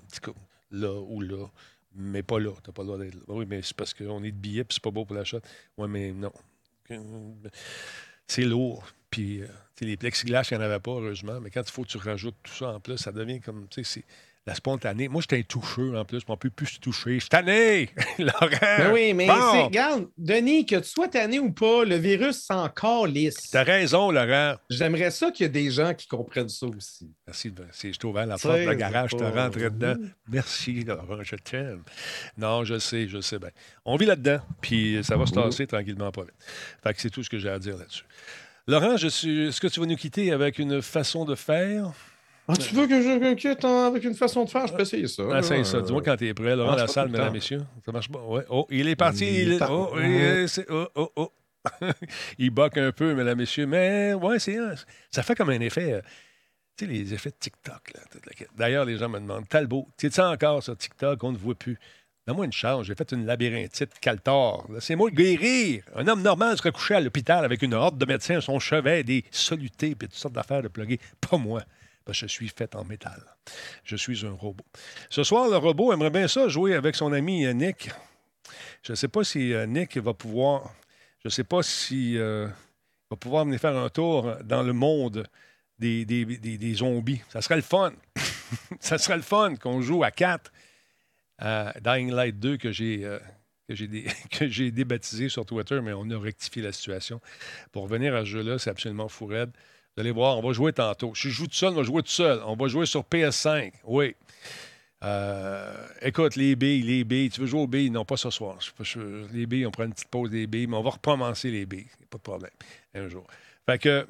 là 0.71 0.93
ou 0.93 1.21
là 1.21 1.47
mais 1.95 2.23
pas 2.23 2.39
là. 2.39 2.51
Tu 2.63 2.69
n'as 2.69 2.73
pas 2.73 2.81
le 2.83 2.87
droit 2.87 2.97
d'être 2.99 3.15
là. 3.15 3.21
Oui, 3.27 3.45
mais 3.47 3.61
c'est 3.61 3.75
parce 3.75 3.93
qu'on 3.93 4.23
est 4.23 4.31
de 4.31 4.37
billets 4.37 4.63
puis 4.63 4.75
c'est 4.75 4.83
pas 4.83 4.91
beau 4.91 5.05
pour 5.05 5.15
la 5.15 5.23
shot. 5.23 5.39
Oui, 5.77 5.87
mais 5.89 6.11
non. 6.11 6.31
C'est 8.27 8.43
lourd. 8.43 8.85
Puis, 9.09 9.41
euh, 9.41 9.47
les 9.81 9.97
plexiglas, 9.97 10.47
il 10.51 10.57
n'y 10.57 10.63
en 10.63 10.65
avait 10.65 10.79
pas, 10.79 10.91
heureusement. 10.91 11.39
Mais 11.39 11.49
quand 11.49 11.61
il 11.61 11.71
faut 11.71 11.83
que 11.83 11.87
tu 11.87 11.97
rajoutes 11.97 12.35
tout 12.43 12.53
ça 12.53 12.69
en 12.69 12.79
plus, 12.79 12.97
ça 12.97 13.11
devient 13.11 13.39
comme, 13.39 13.67
tu 13.69 13.83
sais, 13.83 14.03
la 14.47 14.53
spontanée. 14.53 15.07
Moi, 15.07 15.21
j'étais 15.21 15.39
un 15.39 15.41
toucheux 15.41 15.97
en 15.97 16.05
plus. 16.05 16.21
On 16.27 16.33
ne 16.33 16.37
peut 16.37 16.51
plus 16.51 16.67
se 16.67 16.79
toucher. 16.79 17.15
Je 17.15 17.19
suis 17.21 17.29
tanné, 17.29 17.89
Laurent. 18.19 18.47
Ben 18.61 18.93
oui, 18.93 19.13
mais 19.13 19.27
regarde, 19.29 20.07
Denis, 20.17 20.65
que 20.65 20.75
tu 20.75 20.89
sois 20.89 21.07
tanné 21.07 21.39
ou 21.39 21.51
pas, 21.51 21.83
le 21.83 21.95
virus, 21.95 22.43
c'est 22.45 22.53
encore 22.53 23.07
lisse. 23.07 23.49
T'as 23.51 23.63
raison, 23.63 24.11
Laurent. 24.11 24.55
J'aimerais 24.69 25.09
ça 25.09 25.31
qu'il 25.31 25.45
y 25.45 25.47
ait 25.47 25.49
des 25.49 25.71
gens 25.71 25.93
qui 25.95 26.07
comprennent 26.07 26.49
ça 26.49 26.67
aussi. 26.67 27.11
Merci. 27.25 27.51
Si 27.71 27.91
je 27.93 28.07
ouvert 28.07 28.27
la 28.27 28.37
porte 28.37 28.59
du 28.59 28.75
garage, 28.75 29.11
je 29.11 29.17
te 29.17 29.23
rentrais 29.23 29.69
dedans. 29.71 29.95
Merci, 30.27 30.83
Laurent, 30.83 31.23
je 31.23 31.35
t'aime. 31.37 31.81
Non, 32.37 32.63
je 32.63 32.77
sais, 32.77 33.07
je 33.07 33.21
sais 33.21 33.39
bien. 33.39 33.49
On 33.83 33.95
vit 33.95 34.05
là-dedans, 34.05 34.39
puis 34.61 34.99
ça 35.03 35.17
va 35.17 35.25
se 35.25 35.33
tasser 35.33 35.65
tranquillement 35.65 36.11
pas 36.11 36.21
vite. 36.21 36.35
Fait 36.83 36.93
que 36.93 37.01
c'est 37.01 37.09
tout 37.09 37.23
ce 37.23 37.29
que 37.29 37.39
j'ai 37.39 37.49
à 37.49 37.57
dire 37.57 37.77
là-dessus. 37.77 38.05
Laurent, 38.67 38.97
je 38.97 39.07
suis... 39.07 39.47
est-ce 39.47 39.61
que 39.61 39.67
tu 39.67 39.79
vas 39.79 39.85
nous 39.85 39.95
quitter 39.95 40.31
avec 40.31 40.59
une 40.59 40.81
façon 40.81 41.25
de 41.25 41.35
faire? 41.35 41.93
Ah, 42.47 42.55
tu 42.55 42.75
veux 42.75 42.85
que 42.85 43.01
je 43.01 43.33
quitte 43.33 43.65
avec 43.65 44.03
une 44.03 44.13
façon 44.13 44.45
de 44.45 44.49
faire? 44.49 44.67
Je 44.67 44.73
peux 44.73 44.81
essayer 44.81 45.07
ça. 45.07 45.23
Ah, 45.31 45.39
essaye 45.39 45.65
ça. 45.65 45.81
Dis-moi 45.81 46.01
quand 46.03 46.15
tu 46.15 46.27
es 46.27 46.33
prêt. 46.33 46.55
Laurent 46.55 46.75
la 46.75 46.87
salle, 46.87 47.09
mesdames, 47.09 47.33
messieurs. 47.33 47.61
Ça 47.83 47.91
marche 47.91 48.09
pas? 48.09 48.21
Ouais. 48.21 48.43
Oh, 48.49 48.67
il 48.69 48.87
est 48.87 48.95
parti. 48.95 49.25
Il, 49.25 49.59
Oh, 49.69 49.93
il... 49.97 50.45
oh, 50.69 50.87
oh, 50.95 51.11
oh. 51.15 51.31
il 52.37 52.51
boque 52.51 52.77
un 52.77 52.91
peu, 52.91 53.15
mesdames, 53.15 53.39
messieurs. 53.39 53.65
Mais 53.65 54.13
ouais, 54.13 54.37
c'est 54.37 54.57
ça 55.09 55.23
fait 55.23 55.33
comme 55.33 55.49
un 55.49 55.59
effet. 55.59 55.93
Euh, 55.93 56.01
tu 56.77 56.85
sais, 56.85 56.91
les 56.91 57.13
effets 57.13 57.31
de 57.31 57.35
TikTok. 57.39 57.93
D'ailleurs, 58.55 58.85
les 58.85 58.97
gens 58.97 59.09
me 59.09 59.19
demandent 59.19 59.47
Talbot, 59.47 59.87
tu 59.97 60.07
es 60.07 60.19
encore 60.19 60.61
sur 60.61 60.77
TikTok? 60.77 61.23
On 61.23 61.31
ne 61.31 61.37
voit 61.37 61.55
plus. 61.55 61.79
Donne-moi 62.27 62.45
une 62.45 62.53
chance. 62.53 62.85
J'ai 62.85 62.95
fait 62.95 63.11
une 63.11 63.25
labyrinthite 63.25 63.99
caltor. 63.99 64.67
C'est 64.79 64.95
moi 64.95 65.09
guérir. 65.09 65.83
Un 65.95 66.07
homme 66.07 66.21
normal 66.21 66.57
serait 66.57 66.71
couché 66.71 66.95
à 66.95 66.99
l'hôpital 66.99 67.45
avec 67.45 67.61
une 67.61 67.73
horde 67.73 67.97
de 67.97 68.05
médecins 68.05 68.37
à 68.37 68.41
son 68.41 68.59
chevet, 68.59 69.03
des 69.03 69.23
solutés 69.31 69.91
et 69.91 69.95
toutes 69.95 70.13
sortes 70.13 70.33
d'affaires 70.33 70.61
de 70.61 70.67
plugger. 70.67 70.99
Pas 71.21 71.37
moi 71.37 71.61
que 72.05 72.13
je 72.13 72.25
suis 72.27 72.49
fait 72.49 72.75
en 72.75 72.83
métal. 72.83 73.21
Je 73.83 73.95
suis 73.95 74.25
un 74.25 74.31
robot. 74.31 74.65
Ce 75.09 75.23
soir, 75.23 75.49
le 75.49 75.57
robot 75.57 75.91
aimerait 75.91 76.11
bien 76.11 76.27
ça 76.27 76.47
jouer 76.47 76.75
avec 76.75 76.95
son 76.95 77.11
ami 77.13 77.45
euh, 77.45 77.53
Nick. 77.53 77.89
Je 78.83 78.91
ne 78.91 78.95
sais 78.95 79.07
pas 79.07 79.23
si 79.23 79.53
euh, 79.53 79.65
Nick 79.65 79.97
va 79.97 80.13
pouvoir. 80.13 80.73
Je 81.19 81.27
ne 81.27 81.31
sais 81.31 81.43
pas 81.43 81.63
si 81.63 82.17
euh, 82.17 82.47
va 83.09 83.17
pouvoir 83.17 83.45
venir 83.45 83.59
faire 83.59 83.75
un 83.75 83.89
tour 83.89 84.35
dans 84.43 84.61
le 84.61 84.73
monde 84.73 85.27
des, 85.79 86.05
des, 86.05 86.73
zombies. 86.75 87.21
Ça 87.29 87.41
serait 87.41 87.55
le 87.55 87.61
fun. 87.61 87.91
ça 88.79 88.97
serait 88.97 89.17
le 89.17 89.23
fun 89.23 89.55
qu'on 89.55 89.81
joue 89.81 90.03
à 90.03 90.11
quatre 90.11 90.51
à 91.37 91.73
Dying 91.81 92.11
Light 92.11 92.39
2 92.39 92.57
que 92.57 92.71
j'ai. 92.71 93.19
que 94.31 94.47
j'ai 94.47 94.69
débaptisé 94.69 95.27
sur 95.27 95.43
Twitter, 95.43 95.81
mais 95.81 95.91
on 95.91 96.07
a 96.11 96.19
rectifié 96.19 96.61
la 96.61 96.71
situation. 96.71 97.19
Pour 97.71 97.83
revenir 97.83 98.13
à 98.13 98.19
ce 98.19 98.25
jeu-là, 98.25 98.59
c'est 98.59 98.69
absolument 98.69 99.07
fou 99.07 99.25
raide. 99.25 99.49
Vous 99.95 100.01
allez 100.01 100.11
voir, 100.11 100.37
on 100.37 100.41
va 100.41 100.51
jouer 100.51 100.73
tantôt. 100.73 101.15
Si 101.15 101.29
je 101.29 101.35
joue 101.35 101.47
tout 101.47 101.53
seul, 101.53 101.71
on 101.71 101.77
va 101.77 101.83
jouer 101.83 102.01
tout 102.03 102.09
seul. 102.09 102.41
On 102.45 102.55
va 102.55 102.67
jouer 102.67 102.85
sur 102.85 103.03
PS5. 103.03 103.71
Oui. 103.85 104.13
Euh, 105.03 105.87
écoute, 106.01 106.35
les 106.35 106.57
billes, 106.57 106.81
les 106.81 107.05
billes. 107.05 107.29
Tu 107.29 107.39
veux 107.39 107.47
jouer 107.47 107.61
aux 107.61 107.67
billes? 107.67 107.89
Non, 107.89 108.03
pas 108.03 108.17
ce 108.17 108.29
soir. 108.29 108.57
les 109.31 109.45
billes, 109.45 109.65
on 109.65 109.71
prend 109.71 109.85
une 109.85 109.93
petite 109.93 110.09
pause 110.09 110.29
des 110.29 110.47
billes, 110.47 110.67
mais 110.67 110.75
on 110.75 110.83
va 110.83 110.89
recommencer 110.89 111.49
les 111.49 111.65
billes. 111.65 111.87
Pas 112.09 112.17
de 112.17 112.23
problème. 112.23 112.51
Un 112.93 113.07
jour. 113.07 113.25
Fait 113.65 113.77
que, 113.77 114.05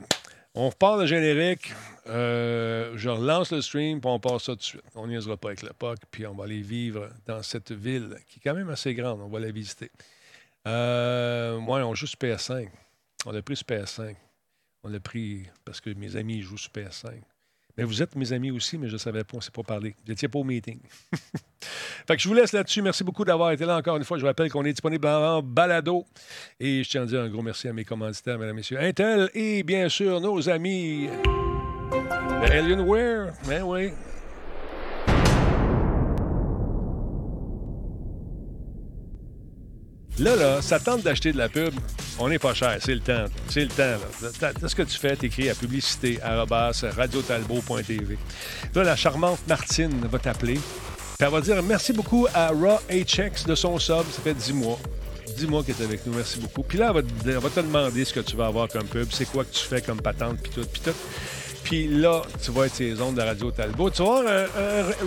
on 0.55 0.69
repart 0.69 0.99
le 0.99 1.05
générique. 1.05 1.71
Euh, 2.07 2.93
je 2.95 3.09
relance 3.09 3.51
le 3.51 3.61
stream, 3.61 4.01
puis 4.01 4.09
on 4.09 4.19
passe 4.19 4.45
ça 4.45 4.53
tout 4.53 4.57
de 4.57 4.63
suite. 4.63 4.83
On 4.95 5.05
n'y 5.05 5.23
pas 5.37 5.49
avec 5.49 5.61
le 5.61 5.69
POC, 5.69 5.99
puis 6.09 6.25
on 6.25 6.33
va 6.33 6.45
aller 6.45 6.61
vivre 6.61 7.09
dans 7.27 7.43
cette 7.43 7.71
ville 7.71 8.17
qui 8.27 8.39
est 8.39 8.41
quand 8.43 8.55
même 8.55 8.69
assez 8.69 8.95
grande. 8.95 9.21
On 9.21 9.27
va 9.27 9.39
la 9.39 9.51
visiter. 9.51 9.91
Euh, 10.65 11.59
ouais, 11.59 11.81
on 11.83 11.93
joue 11.93 12.07
sur 12.07 12.17
PS5. 12.17 12.69
On 13.27 13.35
a 13.35 13.41
pris 13.43 13.55
sur 13.55 13.67
PS5. 13.67 14.15
On 14.85 14.89
l'a 14.89 14.99
pris 14.99 15.47
parce 15.65 15.81
que 15.81 15.89
mes 15.89 16.15
amis 16.15 16.43
jouent 16.43 16.59
sur 16.59 16.71
PS5. 16.71 17.07
Mais 17.75 17.83
vous 17.83 18.03
êtes 18.03 18.15
mes 18.15 18.31
amis 18.33 18.51
aussi, 18.51 18.77
mais 18.77 18.87
je 18.87 18.93
ne 18.93 18.97
savais 18.99 19.23
pas, 19.23 19.33
on 19.33 19.37
ne 19.37 19.41
s'est 19.41 19.49
pas 19.49 19.63
parlé. 19.63 19.95
Vous 20.05 20.11
n'étiez 20.11 20.27
pas 20.27 20.37
au 20.37 20.43
meeting. 20.43 20.79
fait 22.07 22.15
que 22.15 22.21
je 22.21 22.27
vous 22.27 22.35
laisse 22.35 22.53
là-dessus. 22.53 22.83
Merci 22.83 23.03
beaucoup 23.03 23.25
d'avoir 23.25 23.51
été 23.51 23.65
là 23.65 23.77
encore 23.77 23.97
une 23.97 24.03
fois. 24.03 24.17
Je 24.17 24.21
vous 24.21 24.27
rappelle 24.27 24.51
qu'on 24.51 24.63
est 24.63 24.73
disponible 24.73 25.07
en 25.07 25.41
balado. 25.41 26.05
Et 26.59 26.83
je 26.83 26.89
tiens 26.89 27.01
à 27.01 27.05
dire 27.07 27.21
un 27.21 27.29
gros 27.29 27.41
merci 27.41 27.67
à 27.67 27.73
mes 27.73 27.83
commanditaires, 27.83 28.37
mesdames 28.37 28.55
messieurs. 28.55 28.79
Intel 28.79 29.31
et 29.33 29.63
bien 29.63 29.89
sûr 29.89 30.21
nos 30.21 30.47
amis 30.49 31.09
Alienware. 32.43 33.33
Ben 33.47 33.63
oui. 33.63 33.89
Là, 40.17 40.35
là, 40.35 40.61
ça 40.61 40.79
tente 40.79 41.01
d'acheter 41.01 41.33
de 41.33 41.37
la 41.37 41.49
pub. 41.49 41.73
On 42.19 42.29
n'est 42.29 42.39
pas 42.39 42.53
cher. 42.53 42.77
C'est 42.79 42.93
le 42.93 43.01
temps. 43.01 43.25
C'est 43.49 43.63
le 43.63 43.67
temps. 43.67 43.97
Là. 44.21 44.51
ce 44.67 44.75
que 44.75 44.83
tu 44.83 44.97
fais, 44.97 45.15
t'écris 45.15 45.49
à 45.49 45.55
publicité 45.55 46.19
radiotalbo.tv. 46.23 48.17
Là, 48.73 48.83
la 48.83 48.95
charmante 48.95 49.39
Martine 49.47 50.07
va 50.09 50.19
t'appeler. 50.19 50.59
Elle 51.19 51.29
va 51.29 51.41
dire 51.41 51.61
merci 51.63 51.93
beaucoup 51.93 52.27
à 52.33 52.49
Raw 52.49 52.79
HX 52.89 53.45
de 53.45 53.55
son 53.55 53.77
sub. 53.77 54.05
Ça 54.11 54.21
fait 54.23 54.33
10 54.33 54.53
mois. 54.53 54.79
10 55.37 55.47
mois 55.47 55.63
qu'elle 55.63 55.75
est 55.81 55.83
avec 55.83 56.05
nous. 56.05 56.13
Merci 56.13 56.39
beaucoup. 56.39 56.63
Puis 56.63 56.77
là, 56.77 56.93
elle 56.95 57.37
va, 57.37 57.49
te 57.49 57.59
demander 57.59 58.05
ce 58.05 58.13
que 58.13 58.21
tu 58.21 58.37
vas 58.37 58.47
avoir 58.47 58.69
comme 58.69 58.85
pub. 58.85 59.07
C'est 59.11 59.25
quoi 59.25 59.43
que 59.43 59.53
tu 59.53 59.65
fais 59.65 59.81
comme 59.81 60.01
patente, 60.01 60.37
puis 60.41 60.51
tout, 60.53 60.65
puis 60.71 60.81
tout. 60.81 60.95
Puis 61.65 61.87
là, 61.87 62.21
tu 62.43 62.51
vas 62.51 62.67
être 62.67 62.75
ces 62.75 63.01
ondes 63.01 63.15
de 63.15 63.23
Radio 63.23 63.49
Talbot. 63.49 63.89
Tu 63.89 64.03
avoir 64.03 64.21
un, 64.21 64.45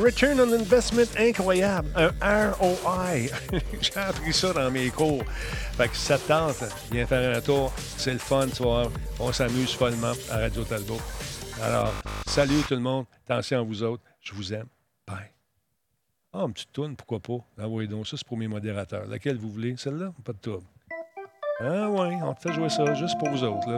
Return 0.02 0.40
on 0.40 0.52
Investment 0.52 1.06
incroyable, 1.16 1.88
un 2.20 2.50
ROI. 2.50 3.28
J'ai 3.80 3.96
appris 3.96 4.32
ça 4.32 4.52
dans 4.52 4.68
mes 4.68 4.90
cours. 4.90 5.22
Fait 5.76 5.88
que 5.88 5.96
ça 5.96 6.18
te 6.18 6.26
tente, 6.26 6.64
viens 6.90 7.06
faire 7.06 7.36
un 7.36 7.40
tour. 7.40 7.72
C'est 7.96 8.12
le 8.12 8.18
fun, 8.18 8.48
tu 8.48 8.64
vois. 8.64 8.90
On 9.20 9.32
s'amuse 9.32 9.72
follement 9.72 10.14
à 10.32 10.38
Radio 10.38 10.64
Talbot. 10.64 11.00
Alors, 11.62 11.92
salut 12.26 12.60
tout 12.66 12.74
le 12.74 12.80
monde. 12.80 13.06
Attention 13.28 13.60
à 13.60 13.62
vous 13.62 13.84
autres. 13.84 14.02
Je 14.20 14.34
vous 14.34 14.52
aime. 14.52 14.66
Bye. 15.06 15.30
Ah, 16.32 16.42
une 16.44 16.52
petite 16.52 16.72
tourne, 16.72 16.96
pourquoi 16.96 17.20
pas? 17.20 17.38
Envoyez 17.62 17.86
donc 17.86 18.08
ça, 18.08 18.16
c'est 18.16 18.26
pour 18.26 18.36
mes 18.36 18.48
modérateurs. 18.48 19.06
Laquelle 19.06 19.38
vous 19.38 19.50
voulez? 19.50 19.76
Celle-là? 19.76 20.12
Pas 20.24 20.32
de 20.32 20.38
trouble. 20.38 20.66
Ah 21.60 21.88
oui, 21.88 22.14
on 22.20 22.34
te 22.34 22.40
fait 22.40 22.52
jouer 22.52 22.68
ça 22.68 22.94
juste 22.94 23.16
pour 23.20 23.30
vous 23.30 23.44
autres. 23.44 23.70
Là. 23.70 23.76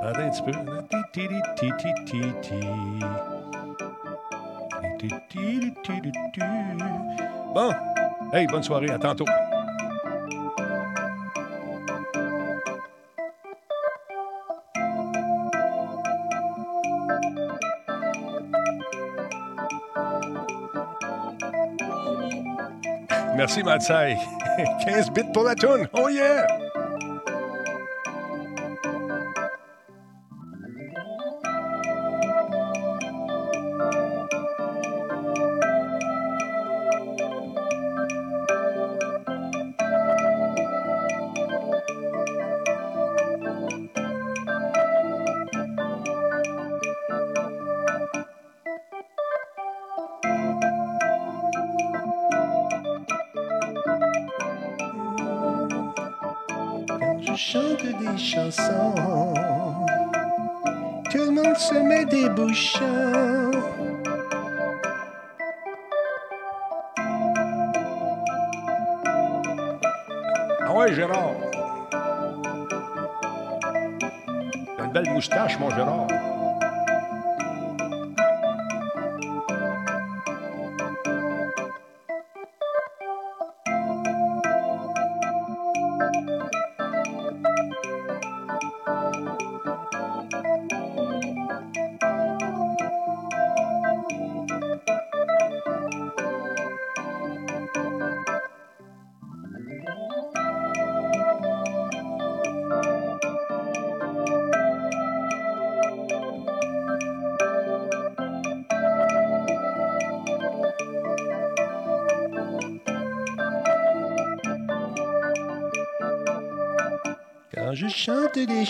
Attends 0.00 0.20
un 0.20 0.30
petit 0.30 0.42
peu. 0.42 0.52
Bon. 7.54 7.72
Hey, 8.32 8.46
bonne 8.46 8.62
soirée. 8.62 8.90
À 8.90 8.98
tantôt. 8.98 9.24
Merci, 23.36 23.62
Matsai. 23.62 24.16
15 24.84 25.10
bits 25.12 25.22
pour 25.32 25.44
la 25.44 25.54
toune. 25.54 25.86
Oh 25.92 26.08
yeah! 26.08 26.65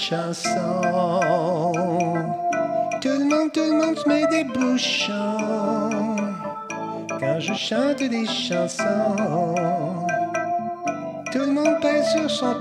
Chansons. 0.09 1.73
Tout 3.03 3.19
le 3.19 3.25
monde, 3.25 3.53
tout 3.53 3.61
le 3.61 3.73
monde 3.73 3.99
se 3.99 4.09
met 4.09 4.27
des 4.29 4.45
bouchons. 4.45 6.17
Quand 7.19 7.41
je 7.41 7.55
chante 7.55 7.99
des 7.99 8.27
chansons, 8.27 9.55
tout 11.33 11.39
le 11.39 11.53
monde 11.53 11.81
pèse 11.81 12.07
sur 12.13 12.31
son. 12.31 12.57